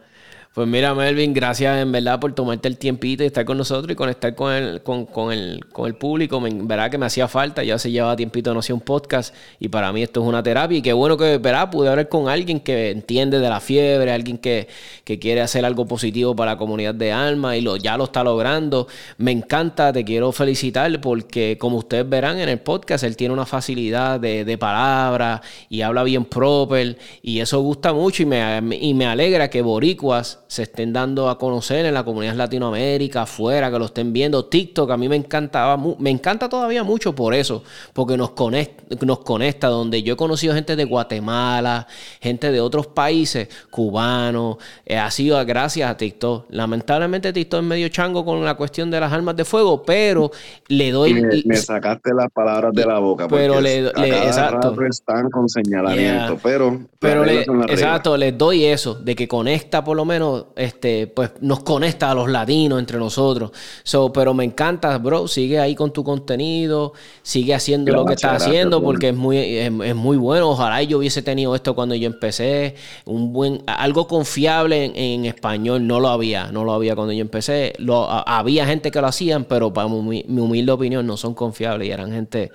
Pues 0.57 0.67
mira, 0.67 0.95
Melvin, 0.95 1.35
gracias 1.35 1.83
en 1.83 1.93
verdad 1.93 2.19
por 2.19 2.35
tomarte 2.35 2.67
el 2.67 2.79
tiempito 2.79 3.23
y 3.23 3.27
estar 3.27 3.45
con 3.45 3.59
nosotros 3.59 3.93
y 3.93 3.95
conectar 3.95 4.35
con 4.35 4.55
el, 4.55 4.83
con, 4.83 5.31
el, 5.31 5.67
con 5.71 5.87
el 5.87 5.97
público. 5.97 6.47
En 6.47 6.67
verdad 6.67 6.91
que 6.91 6.97
me 6.97 7.05
hacía 7.05 7.29
falta, 7.29 7.63
ya 7.63 7.79
se 7.79 7.91
llevaba 7.91 8.17
tiempito 8.17 8.55
no 8.55 8.61
hacía 8.61 8.75
un 8.75 8.81
podcast 8.81 9.35
y 9.61 9.69
para 9.69 9.93
mí 9.93 10.03
esto 10.03 10.23
es 10.23 10.27
una 10.27 10.43
terapia 10.43 10.79
y 10.79 10.81
qué 10.81 10.95
bueno 10.95 11.19
que 11.19 11.37
¿verdad? 11.37 11.71
pude 11.71 11.91
hablar 11.91 12.09
con 12.09 12.31
alguien 12.31 12.61
que 12.61 12.89
entiende 12.91 13.39
de 13.39 13.51
la 13.51 13.61
fiebre, 13.61 14.11
alguien 14.11 14.39
que, 14.39 14.67
quiere 15.05 15.43
hacer 15.43 15.63
algo 15.67 15.85
positivo 15.85 16.35
para 16.35 16.53
la 16.53 16.57
comunidad 16.57 16.95
de 16.95 17.13
alma 17.13 17.55
y 17.55 17.61
lo, 17.61 17.77
ya 17.77 17.99
lo 17.99 18.05
está 18.05 18.25
logrando. 18.25 18.89
Me 19.19 19.33
encanta, 19.33 19.93
te 19.93 20.07
quiero 20.07 20.33
felicitar 20.33 21.03
porque 21.03 21.59
como 21.59 21.77
ustedes 21.77 22.09
verán 22.09 22.39
en 22.39 22.49
el 22.49 22.61
podcast, 22.61 23.05
él 23.05 23.15
tiene 23.15 23.35
una 23.35 23.45
facilidad 23.45 24.19
de, 24.19 24.47
de 24.47 24.57
palabras 24.57 25.43
y 25.69 25.83
habla 25.83 26.03
bien 26.03 26.25
proper 26.25 26.97
y 27.21 27.41
eso 27.41 27.61
gusta 27.61 27.93
mucho 27.93 28.23
y 28.23 28.27
me, 28.27 28.63
y 28.81 28.95
me 28.95 29.05
alegra 29.05 29.51
que 29.51 29.61
boricuas 29.61 30.46
se 30.47 30.63
estén 30.63 30.93
dando 30.93 31.29
a 31.29 31.39
conocer 31.39 31.87
en 31.87 31.95
la 31.95 32.05
comunidad 32.05 32.35
Latinoamérica, 32.35 33.23
afuera, 33.23 33.71
que 33.71 33.79
lo 33.79 33.87
estén 33.87 34.13
viendo. 34.13 34.45
TikTok 34.45 34.91
a 34.91 34.97
mí 34.97 35.09
me 35.09 35.17
encantaba, 35.17 35.77
me 35.99 36.11
encanta 36.11 36.49
todavía 36.49 36.85
mucho 36.85 37.15
por 37.15 37.35
eso, 37.35 37.65
porque 37.93 38.17
nos 38.17 38.31
conecta, 38.31 38.85
nos 39.05 39.21
conecta, 39.21 39.69
donde 39.69 40.03
yo 40.03 40.15
he 40.15 40.17
conocido 40.17 40.55
gente 40.55 40.77
de 40.77 40.85
Guatemala, 40.85 41.87
gente 42.21 42.53
de 42.53 42.61
otros 42.61 42.87
países, 42.87 43.49
cubanos, 43.71 44.59
eh, 44.85 44.97
ha 44.97 45.11
sido 45.11 45.45
gracias 45.45 45.91
a 45.91 45.97
TikTok. 45.97 46.47
Lamentablemente 46.51 47.33
TikTok 47.33 47.61
es 47.61 47.67
medio 47.67 47.89
chango 47.89 48.25
con 48.25 48.45
la 48.45 48.55
cuestión 48.55 48.91
de 48.91 49.01
las 49.01 49.13
armas 49.13 49.37
de 49.37 49.45
fuego, 49.45 49.83
pero 49.83 50.31
le 50.69 50.93
doy... 50.93 51.15
Me, 51.45 51.57
sacaste 51.57 52.15
las 52.15 52.31
palabras 52.31 52.73
de 52.73 52.87
la 52.87 52.99
boca, 52.99 53.27
pero 53.29 53.61
le, 53.61 53.83
le 53.83 54.27
exacto. 54.27 54.75
están 54.83 55.31
con 55.31 55.49
señalamiento, 55.49 56.39
pero... 56.43 56.87
Pero 56.99 57.25
le, 57.25 57.43
exacto, 57.43 58.17
les 58.17 58.37
doy 58.37 58.65
eso, 58.65 58.95
de 58.95 59.15
que 59.15 59.29
conecta 59.29 59.85
por 59.85 59.97
lo 59.97 60.05
menos 60.05 60.36
este, 60.57 61.07
pues 61.07 61.31
nos 61.41 61.61
conecta 61.61 62.11
a 62.11 62.15
los 62.15 62.31
latinos 62.31 62.79
entre 62.79 62.99
nosotros. 62.99 63.51
So, 63.83 64.13
pero 64.13 64.35
me 64.35 64.45
encanta, 64.45 64.97
bro, 64.99 65.29
sigue 65.29 65.59
ahí 65.59 65.75
con 65.75 65.93
tu 65.93 66.05
contenido, 66.05 66.93
sigue 67.23 67.55
haciendo 67.55 67.93
lo 67.93 68.05
que 68.05 68.15
estás 68.15 68.43
haciendo 68.43 68.83
porque 68.83 69.11
es 69.11 69.17
muy, 69.17 69.39
es, 69.39 69.95
muy 69.95 70.17
bueno. 70.17 70.51
Ojalá 70.51 70.83
yo 70.83 70.99
hubiese 70.99 71.23
tenido 71.23 71.55
esto 71.55 71.75
cuando 71.75 71.95
yo 71.95 72.07
empecé, 72.07 72.75
un 73.05 73.33
buen, 73.33 73.63
algo 73.67 74.07
confiable 74.07 74.93
en, 74.95 75.25
español, 75.25 75.87
no 75.87 76.01
lo 76.01 76.09
había, 76.09 76.53
no 76.53 76.65
lo 76.65 76.73
había 76.73 76.95
cuando 76.95 77.13
yo 77.13 77.21
empecé. 77.21 77.75
Lo, 77.79 78.09
había 78.11 78.67
gente 78.67 78.91
que 78.91 79.01
lo 79.01 79.07
hacían, 79.07 79.45
pero 79.45 79.73
para 79.73 79.89
mi, 79.89 80.25
mi 80.27 80.41
humilde 80.41 80.73
opinión 80.73 81.07
no 81.07 81.17
son 81.17 81.35
confiables 81.35 81.89
y 81.89 81.91
eran 81.91 82.13
gente 82.13 82.51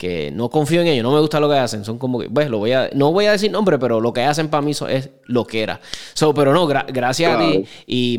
que 0.00 0.30
no 0.30 0.48
confío 0.48 0.80
en 0.80 0.86
ellos, 0.86 1.02
no 1.02 1.12
me 1.12 1.20
gusta 1.20 1.38
lo 1.40 1.50
que 1.50 1.56
hacen, 1.56 1.84
son 1.84 1.98
como 1.98 2.18
que, 2.18 2.30
pues, 2.30 2.48
lo 2.48 2.56
voy 2.56 2.72
a, 2.72 2.88
no 2.94 3.12
voy 3.12 3.26
a 3.26 3.32
decir 3.32 3.50
nombre, 3.50 3.78
pero 3.78 4.00
lo 4.00 4.14
que 4.14 4.22
hacen 4.22 4.48
para 4.48 4.62
mí 4.62 4.72
es 4.88 5.10
lo 5.26 5.46
que 5.46 5.62
era. 5.62 5.78
So, 6.14 6.32
pero 6.32 6.54
no, 6.54 6.66
gracias 6.66 7.36
a 7.36 7.38
ti, 7.38 7.66
y, 7.86 8.18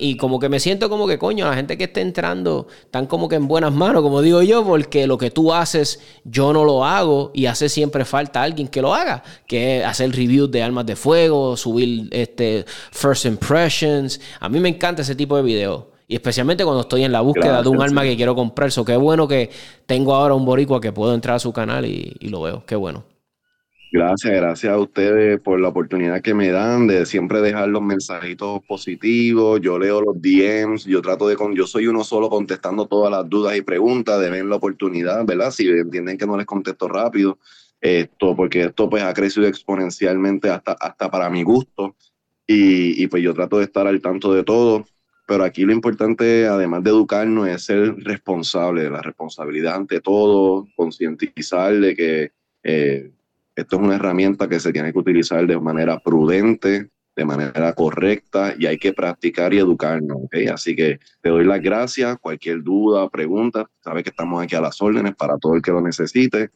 y 0.00 0.16
como 0.16 0.40
que 0.40 0.48
me 0.48 0.58
siento 0.58 0.90
como 0.90 1.06
que, 1.06 1.18
coño, 1.18 1.48
la 1.48 1.54
gente 1.54 1.78
que 1.78 1.84
está 1.84 2.00
entrando 2.00 2.66
están 2.82 3.06
como 3.06 3.28
que 3.28 3.36
en 3.36 3.46
buenas 3.46 3.72
manos, 3.72 4.02
como 4.02 4.22
digo 4.22 4.42
yo, 4.42 4.64
porque 4.64 5.06
lo 5.06 5.18
que 5.18 5.30
tú 5.30 5.54
haces, 5.54 6.00
yo 6.24 6.52
no 6.52 6.64
lo 6.64 6.84
hago, 6.84 7.30
y 7.32 7.46
hace 7.46 7.68
siempre 7.68 8.04
falta 8.04 8.42
alguien 8.42 8.66
que 8.66 8.82
lo 8.82 8.92
haga, 8.92 9.22
que 9.46 9.78
es 9.78 9.84
hacer 9.84 10.10
reviews 10.10 10.50
de 10.50 10.64
armas 10.64 10.84
de 10.84 10.96
fuego, 10.96 11.56
subir 11.56 12.08
este 12.10 12.64
first 12.90 13.24
impressions. 13.24 14.20
A 14.40 14.48
mí 14.48 14.58
me 14.58 14.68
encanta 14.68 15.02
ese 15.02 15.14
tipo 15.14 15.36
de 15.36 15.44
videos. 15.44 15.89
Y 16.10 16.16
especialmente 16.16 16.64
cuando 16.64 16.80
estoy 16.80 17.04
en 17.04 17.12
la 17.12 17.20
búsqueda 17.20 17.62
de 17.62 17.68
un 17.68 17.80
arma 17.80 18.02
que 18.02 18.16
quiero 18.16 18.34
comprar. 18.34 18.72
So, 18.72 18.84
qué 18.84 18.96
bueno 18.96 19.28
que 19.28 19.48
tengo 19.86 20.12
ahora 20.12 20.34
un 20.34 20.44
boricua 20.44 20.80
que 20.80 20.90
puedo 20.90 21.14
entrar 21.14 21.36
a 21.36 21.38
su 21.38 21.52
canal 21.52 21.86
y, 21.86 22.16
lo 22.22 22.42
veo. 22.42 22.64
Qué 22.66 22.74
bueno. 22.74 23.04
Gracias, 23.92 24.34
gracias 24.34 24.72
a 24.72 24.78
ustedes 24.78 25.40
por 25.40 25.60
la 25.60 25.68
oportunidad 25.68 26.20
que 26.20 26.34
me 26.34 26.50
dan 26.50 26.88
de 26.88 27.06
siempre 27.06 27.40
dejar 27.40 27.68
los 27.68 27.82
mensajitos 27.82 28.60
positivos. 28.66 29.60
Yo 29.60 29.78
leo 29.78 30.00
los 30.00 30.20
DMs, 30.20 30.84
yo 30.84 31.00
trato 31.00 31.28
de, 31.28 31.36
con, 31.36 31.54
yo 31.54 31.68
soy 31.68 31.86
uno 31.86 32.02
solo 32.02 32.28
contestando 32.28 32.86
todas 32.86 33.12
las 33.12 33.30
dudas 33.30 33.56
y 33.56 33.62
preguntas, 33.62 34.20
de 34.20 34.30
ver 34.30 34.44
la 34.46 34.56
oportunidad, 34.56 35.24
¿verdad? 35.24 35.52
Si 35.52 35.68
entienden 35.68 36.18
que 36.18 36.26
no 36.26 36.36
les 36.36 36.46
contesto 36.46 36.88
rápido, 36.88 37.38
esto, 37.80 38.34
porque 38.34 38.62
esto 38.62 38.90
pues 38.90 39.04
ha 39.04 39.14
crecido 39.14 39.46
exponencialmente 39.46 40.50
hasta, 40.50 40.72
hasta 40.72 41.08
para 41.08 41.30
mi 41.30 41.44
gusto. 41.44 41.94
Y, 42.48 43.00
y 43.00 43.06
pues 43.06 43.22
yo 43.22 43.32
trato 43.32 43.58
de 43.58 43.64
estar 43.66 43.86
al 43.86 44.00
tanto 44.00 44.34
de 44.34 44.42
todo. 44.42 44.84
Pero 45.30 45.44
aquí 45.44 45.62
lo 45.62 45.72
importante, 45.72 46.48
además 46.48 46.82
de 46.82 46.90
educarnos, 46.90 47.46
es 47.46 47.62
ser 47.62 47.94
responsable 47.98 48.90
la 48.90 49.00
responsabilidad 49.00 49.76
ante 49.76 50.00
todo, 50.00 50.66
concientizar 50.74 51.72
de 51.78 51.94
que 51.94 52.32
eh, 52.64 53.12
esto 53.54 53.76
es 53.76 53.82
una 53.82 53.94
herramienta 53.94 54.48
que 54.48 54.58
se 54.58 54.72
tiene 54.72 54.92
que 54.92 54.98
utilizar 54.98 55.46
de 55.46 55.56
manera 55.60 56.00
prudente, 56.00 56.90
de 57.14 57.24
manera 57.24 57.72
correcta 57.74 58.56
y 58.58 58.66
hay 58.66 58.76
que 58.76 58.92
practicar 58.92 59.54
y 59.54 59.58
educarnos. 59.58 60.16
¿okay? 60.24 60.48
Así 60.48 60.74
que 60.74 60.98
te 61.20 61.28
doy 61.28 61.44
las 61.44 61.62
gracias. 61.62 62.18
Cualquier 62.18 62.64
duda, 62.64 63.08
pregunta, 63.08 63.70
sabes 63.84 64.02
que 64.02 64.10
estamos 64.10 64.42
aquí 64.42 64.56
a 64.56 64.60
las 64.60 64.82
órdenes 64.82 65.14
para 65.14 65.38
todo 65.38 65.54
el 65.54 65.62
que 65.62 65.70
lo 65.70 65.80
necesite. 65.80 66.50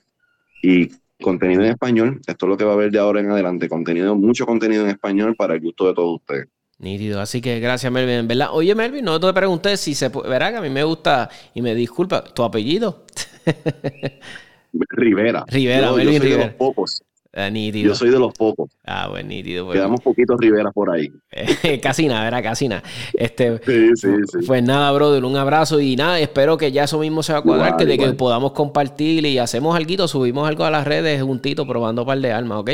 Y 0.65 0.91
contenido 1.23 1.63
en 1.63 1.71
español, 1.71 2.21
esto 2.27 2.47
es 2.47 2.51
lo 2.51 2.57
que 2.57 2.65
va 2.65 2.73
a 2.73 2.75
haber 2.75 2.91
de 2.91 2.99
ahora 2.99 3.21
en 3.21 3.31
adelante, 3.31 3.69
contenido, 3.69 4.17
mucho 4.17 4.45
contenido 4.45 4.83
en 4.83 4.91
español 4.91 5.37
para 5.37 5.55
el 5.55 5.61
gusto 5.61 5.87
de 5.87 5.95
todos 5.95 6.17
ustedes. 6.17 6.49
Nítido, 6.85 7.19
así 7.19 7.41
que 7.41 7.61
gracias 7.61 7.91
Melvin, 7.91 8.29
¿verdad? 8.29 8.49
Oye 8.53 8.75
Melvin, 8.75 9.07
no 9.07 9.19
te 9.19 9.33
pregunté 9.33 9.79
si 9.79 9.95
se 9.95 10.11
puede, 10.11 10.29
verá 10.29 10.51
que 10.51 10.59
a 10.59 10.61
mí 10.61 10.69
me 10.69 10.85
gusta 10.85 11.31
y 11.55 11.63
me 11.63 11.75
disculpa, 11.75 12.23
¿tu 12.23 12.43
apellido? 12.43 13.05
Rivera. 14.91 15.47
Rivera, 15.49 15.87
yo, 15.87 15.97
Melvin 15.97 16.19
soy 16.19 16.29
Rivera. 16.29 16.43
De 16.43 16.49
los 16.49 16.57
pocos. 16.57 17.03
Ah, 17.33 17.49
yo 17.49 17.95
soy 17.95 18.11
de 18.11 18.19
los 18.19 18.35
pocos. 18.35 18.71
Ah, 18.85 19.09
bueno, 19.09 19.31
nítido. 19.31 19.65
Pues. 19.65 19.77
Quedamos 19.79 20.03
poquitos 20.03 20.39
Rivera 20.39 20.71
por 20.73 20.91
ahí. 20.91 21.11
casi 21.83 22.07
nada, 22.07 22.25
¿verdad? 22.25 22.43
Casi 22.43 22.69
nada. 22.69 22.83
Este, 23.15 23.59
sí, 23.65 23.89
sí, 23.97 24.09
sí. 24.31 24.47
Pues 24.47 24.63
nada, 24.63 24.93
brother, 24.93 25.25
un 25.25 25.39
abrazo 25.39 25.81
y 25.81 25.97
nada, 25.97 26.21
espero 26.21 26.59
que 26.59 26.71
ya 26.71 26.85
eso 26.85 26.99
mismo 26.99 27.23
se 27.23 27.33
va 27.33 27.39
a 27.39 27.43
cuadrar, 27.43 27.79
que 27.79 27.87
de 27.87 27.97
que 27.97 28.13
podamos 28.13 28.53
compartir 28.53 29.25
y 29.25 29.39
hacemos 29.39 29.75
algo, 29.75 30.07
subimos 30.07 30.47
algo 30.47 30.65
a 30.65 30.71
las 30.71 30.87
redes 30.87 31.23
juntito 31.23 31.67
probando 31.67 32.03
un 32.03 32.07
par 32.09 32.19
de 32.19 32.31
armas, 32.31 32.59
¿ok? 32.59 32.71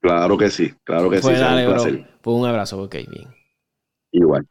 Claro 0.00 0.38
que 0.38 0.48
sí, 0.48 0.72
claro 0.82 1.10
que 1.10 1.20
pues 1.20 1.36
sí. 1.36 1.40
Dale, 1.40 1.68
un, 1.68 2.11
pues 2.22 2.36
un 2.36 2.46
abrazo, 2.46 2.82
ok, 2.82 2.94
bien. 2.94 3.28
Igual. 4.12 4.46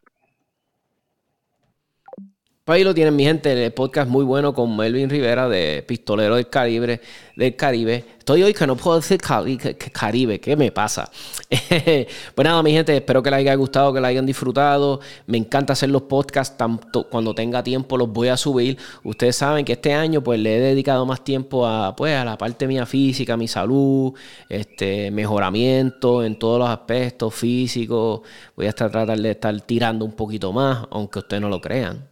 Pues 2.64 2.78
ahí 2.78 2.84
lo 2.84 2.94
tienen, 2.94 3.16
mi 3.16 3.24
gente, 3.24 3.66
el 3.66 3.74
podcast 3.74 4.10
muy 4.10 4.24
bueno 4.24 4.54
con 4.54 4.78
Melvin 4.78 5.10
Rivera 5.10 5.50
de 5.50 5.84
Pistolero 5.88 6.36
del 6.36 6.48
Caribe, 6.48 7.02
Caribe. 7.56 8.06
Estoy 8.20 8.44
hoy 8.44 8.54
que 8.54 8.68
no 8.68 8.76
puedo 8.76 9.00
decir 9.00 9.20
Caribe, 9.20 10.40
¿qué 10.40 10.56
me 10.56 10.72
pasa? 10.72 11.10
pues 11.50 12.46
nada, 12.46 12.62
mi 12.62 12.72
gente, 12.72 12.96
espero 12.96 13.24
que 13.24 13.32
les 13.32 13.40
haya 13.40 13.56
gustado, 13.56 13.92
que 13.92 14.00
la 14.00 14.10
hayan 14.10 14.28
disfrutado. 14.28 15.00
Me 15.26 15.40
encanta 15.40 15.74
hacer 15.74 15.90
los 15.90 16.04
podcasts, 16.04 16.56
tanto 16.56 17.10
cuando 17.10 17.34
tenga 17.34 17.64
tiempo 17.64 17.98
los 17.98 18.10
voy 18.10 18.28
a 18.28 18.38
subir. 18.38 18.78
Ustedes 19.04 19.36
saben 19.36 19.66
que 19.66 19.74
este 19.74 19.94
año 19.94 20.22
pues 20.22 20.40
le 20.40 20.58
he 20.58 20.60
dedicado 20.60 21.04
más 21.08 21.24
tiempo 21.24 21.66
a, 21.66 21.96
pues, 21.96 22.16
a 22.16 22.24
la 22.24 22.38
parte 22.38 22.68
mía 22.68 22.86
física, 22.86 23.36
mi 23.38 23.48
salud, 23.48 24.14
este, 24.48 25.10
mejoramiento 25.10 26.24
en 26.24 26.38
todos 26.38 26.60
los 26.60 26.70
aspectos 26.70 27.34
físicos. 27.34 28.22
Voy 28.56 28.68
a 28.68 28.70
estar 28.70 28.92
tratar 28.92 29.18
de 29.18 29.32
estar 29.32 29.60
tirando 29.62 30.06
un 30.06 30.12
poquito 30.12 30.52
más, 30.54 30.86
aunque 30.92 31.20
ustedes 31.20 31.42
no 31.42 31.50
lo 31.50 31.60
crean. 31.60 32.08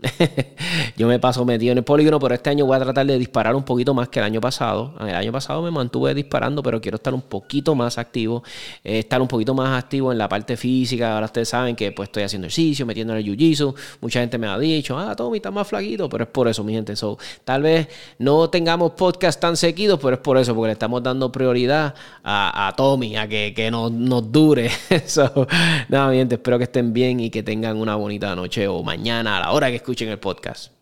Yo 0.97 1.07
me 1.07 1.19
paso 1.19 1.45
metido 1.45 1.73
en 1.73 1.79
el 1.79 1.83
polígono, 1.83 2.19
pero 2.19 2.33
este 2.33 2.49
año 2.49 2.65
voy 2.65 2.77
a 2.77 2.79
tratar 2.79 3.05
de 3.05 3.17
disparar 3.19 3.55
un 3.55 3.63
poquito 3.63 3.93
más 3.93 4.09
que 4.09 4.19
el 4.19 4.25
año 4.25 4.41
pasado. 4.41 4.95
El 4.99 5.15
año 5.19 5.31
pasado 5.31 5.61
me 5.61 5.71
mantuve 5.71 6.13
disparando, 6.13 6.63
pero 6.63 6.81
quiero 6.81 6.95
estar 6.95 7.13
un 7.13 7.21
poquito 7.21 7.75
más 7.75 7.97
activo, 7.97 8.43
eh, 8.83 8.99
estar 8.99 9.21
un 9.21 9.27
poquito 9.27 9.53
más 9.53 9.77
activo 9.77 10.11
en 10.11 10.17
la 10.17 10.27
parte 10.27 10.57
física. 10.57 11.13
Ahora 11.13 11.27
ustedes 11.27 11.49
saben 11.49 11.75
que 11.75 11.91
pues 11.91 12.09
estoy 12.09 12.23
haciendo 12.23 12.47
ejercicio, 12.47 12.85
metiendo 12.85 13.13
en 13.13 13.19
el 13.19 13.25
jiu-jitsu. 13.25 13.75
Mucha 14.01 14.21
gente 14.21 14.37
me 14.37 14.47
ha 14.47 14.57
dicho, 14.57 14.97
ah, 14.97 15.15
Tommy, 15.15 15.37
está 15.37 15.51
más 15.51 15.67
flaquito, 15.67 16.09
pero 16.09 16.23
es 16.23 16.29
por 16.29 16.47
eso, 16.47 16.63
mi 16.63 16.73
gente. 16.73 16.95
So, 16.95 17.17
tal 17.43 17.63
vez 17.63 17.87
no 18.17 18.49
tengamos 18.49 18.91
podcast 18.91 19.39
tan 19.39 19.57
seguidos, 19.57 19.99
pero 20.01 20.15
es 20.15 20.21
por 20.21 20.37
eso, 20.37 20.55
porque 20.55 20.67
le 20.67 20.73
estamos 20.73 21.03
dando 21.03 21.31
prioridad 21.31 21.93
a, 22.23 22.73
Tommy, 22.75 23.15
a 23.17 23.27
que, 23.27 23.53
que 23.55 23.71
nos, 23.71 23.91
dure. 24.31 24.69
so, 25.05 25.47
nada, 25.89 26.09
mi 26.09 26.17
gente, 26.17 26.35
espero 26.35 26.57
que 26.57 26.65
estén 26.65 26.93
bien 26.93 27.19
y 27.19 27.29
que 27.29 27.43
tengan 27.43 27.77
una 27.77 27.95
bonita 27.95 28.35
noche 28.35 28.67
o 28.67 28.83
mañana 28.83 29.37
a 29.37 29.39
la 29.41 29.51
hora 29.51 29.69
que 29.69 29.77
escuchen 29.77 30.09
el 30.09 30.19
podcast. 30.19 30.78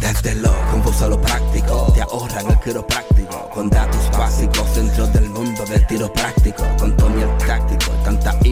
Desde 0.00 0.34
lo 0.36 0.50
confuso 0.70 1.04
a 1.04 1.08
lo 1.08 1.20
práctico, 1.20 1.92
te 1.94 2.02
ahorran 2.02 2.50
el 2.50 2.58
quiropráctico. 2.60 3.48
Con 3.54 3.70
datos 3.70 4.10
básicos 4.18 4.74
dentro 4.74 5.06
del 5.08 5.30
mundo 5.30 5.64
del 5.66 5.86
tiro 5.86 6.12
práctico. 6.12 6.64
Con 6.78 6.96
Tommy 6.96 7.22
el 7.22 7.36
táctico, 7.46 7.79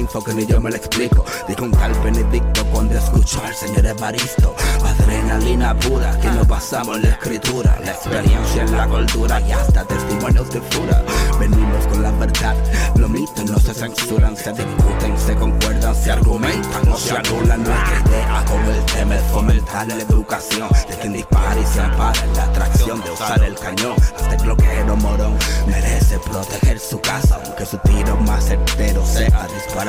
info 0.08 0.24
que 0.24 0.32
ni 0.32 0.46
yo 0.46 0.60
me 0.60 0.70
lo 0.70 0.76
explico. 0.76 1.24
Dijo 1.46 1.64
un 1.64 1.70
tal 1.70 1.92
Benedicto 2.02 2.64
cuando 2.72 2.96
escuchó 2.96 3.42
al 3.44 3.54
señor 3.54 3.84
Evaristo. 3.84 4.54
Adrenalina 4.84 5.78
pura 5.78 6.18
que 6.20 6.28
no 6.28 6.44
pasamos 6.46 7.00
la 7.00 7.10
escritura, 7.10 7.78
la 7.84 7.90
experiencia 7.92 8.62
en 8.62 8.76
la 8.76 8.88
cultura 8.88 9.40
y 9.40 9.52
hasta 9.52 9.84
testimonios 9.84 10.50
de 10.50 10.60
fura. 10.62 11.04
Venimos 11.38 11.86
con 11.86 12.02
la 12.02 12.10
verdad, 12.12 12.56
los 12.96 13.10
mitos 13.10 13.44
no 13.50 13.58
se 13.58 13.74
censuran, 13.74 14.36
se 14.36 14.52
discuten, 14.52 15.18
se 15.18 15.34
concuerdan, 15.36 15.94
se 15.94 16.10
argumentan, 16.10 16.84
no 16.86 16.96
se 16.96 17.16
anulan 17.16 17.62
nuestra 17.62 18.02
idea. 18.06 18.44
Como 18.48 18.70
el 18.70 18.84
tema 18.86 19.16
es 19.16 19.22
fomentar 19.24 19.88
la 19.88 19.94
educación 19.94 20.68
de 20.88 20.96
quien 20.96 21.12
dispara 21.12 21.60
y 21.60 21.66
se 21.66 21.80
ampara 21.80 22.24
en 22.24 22.34
la 22.34 22.44
atracción 22.44 23.00
de 23.02 23.10
usar 23.10 23.42
el 23.42 23.54
cañón. 23.56 23.96
El 24.30 24.38
bloqueo 24.38 24.96
morón 24.96 25.36
merece 25.66 26.18
proteger 26.18 26.78
su 26.80 27.00
casa, 27.00 27.40
aunque 27.44 27.66
su 27.66 27.76
tiro 27.78 28.16
más 28.16 28.44
certero 28.44 29.04
sea 29.04 29.46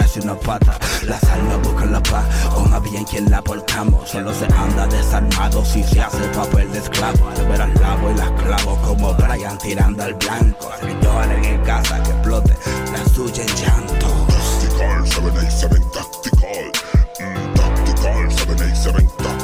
casi 0.09 0.19
una 0.21 0.35
pata. 0.35 0.77
La 1.03 1.19
sal 1.19 1.47
no 1.47 1.59
busca 1.59 1.85
la 1.85 2.01
paz, 2.01 2.25
con 2.53 2.73
a 2.73 2.79
bien 2.79 3.03
quien 3.05 3.29
la 3.29 3.41
portamos. 3.41 4.09
Solo 4.09 4.33
se 4.33 4.45
anda 4.45 4.87
desarmado 4.87 5.63
si 5.63 5.83
se 5.83 6.01
hace 6.01 6.27
papel 6.29 6.71
de 6.71 6.79
esclavo. 6.79 7.29
Al 7.29 7.47
ver 7.47 7.61
al 7.61 7.73
lavo 7.75 8.11
y 8.11 8.15
las 8.15 8.31
clavo 8.31 8.75
como 8.81 9.13
Brian 9.13 9.57
tirando 9.59 10.03
al 10.03 10.13
blanco. 10.15 10.71
Escritor 10.73 11.31
en 11.31 11.61
casa 11.63 12.01
que 12.03 12.09
explote 12.11 12.55
la 12.91 13.05
suya 13.13 13.43
en 13.43 13.55
llanto. 13.55 14.07
Tactical, 14.27 15.07
787 15.07 15.75
Tactical. 15.93 16.71
Mm, 17.19 17.53
tactical, 17.53 18.31
787 18.31 19.07
Tactical. 19.17 19.38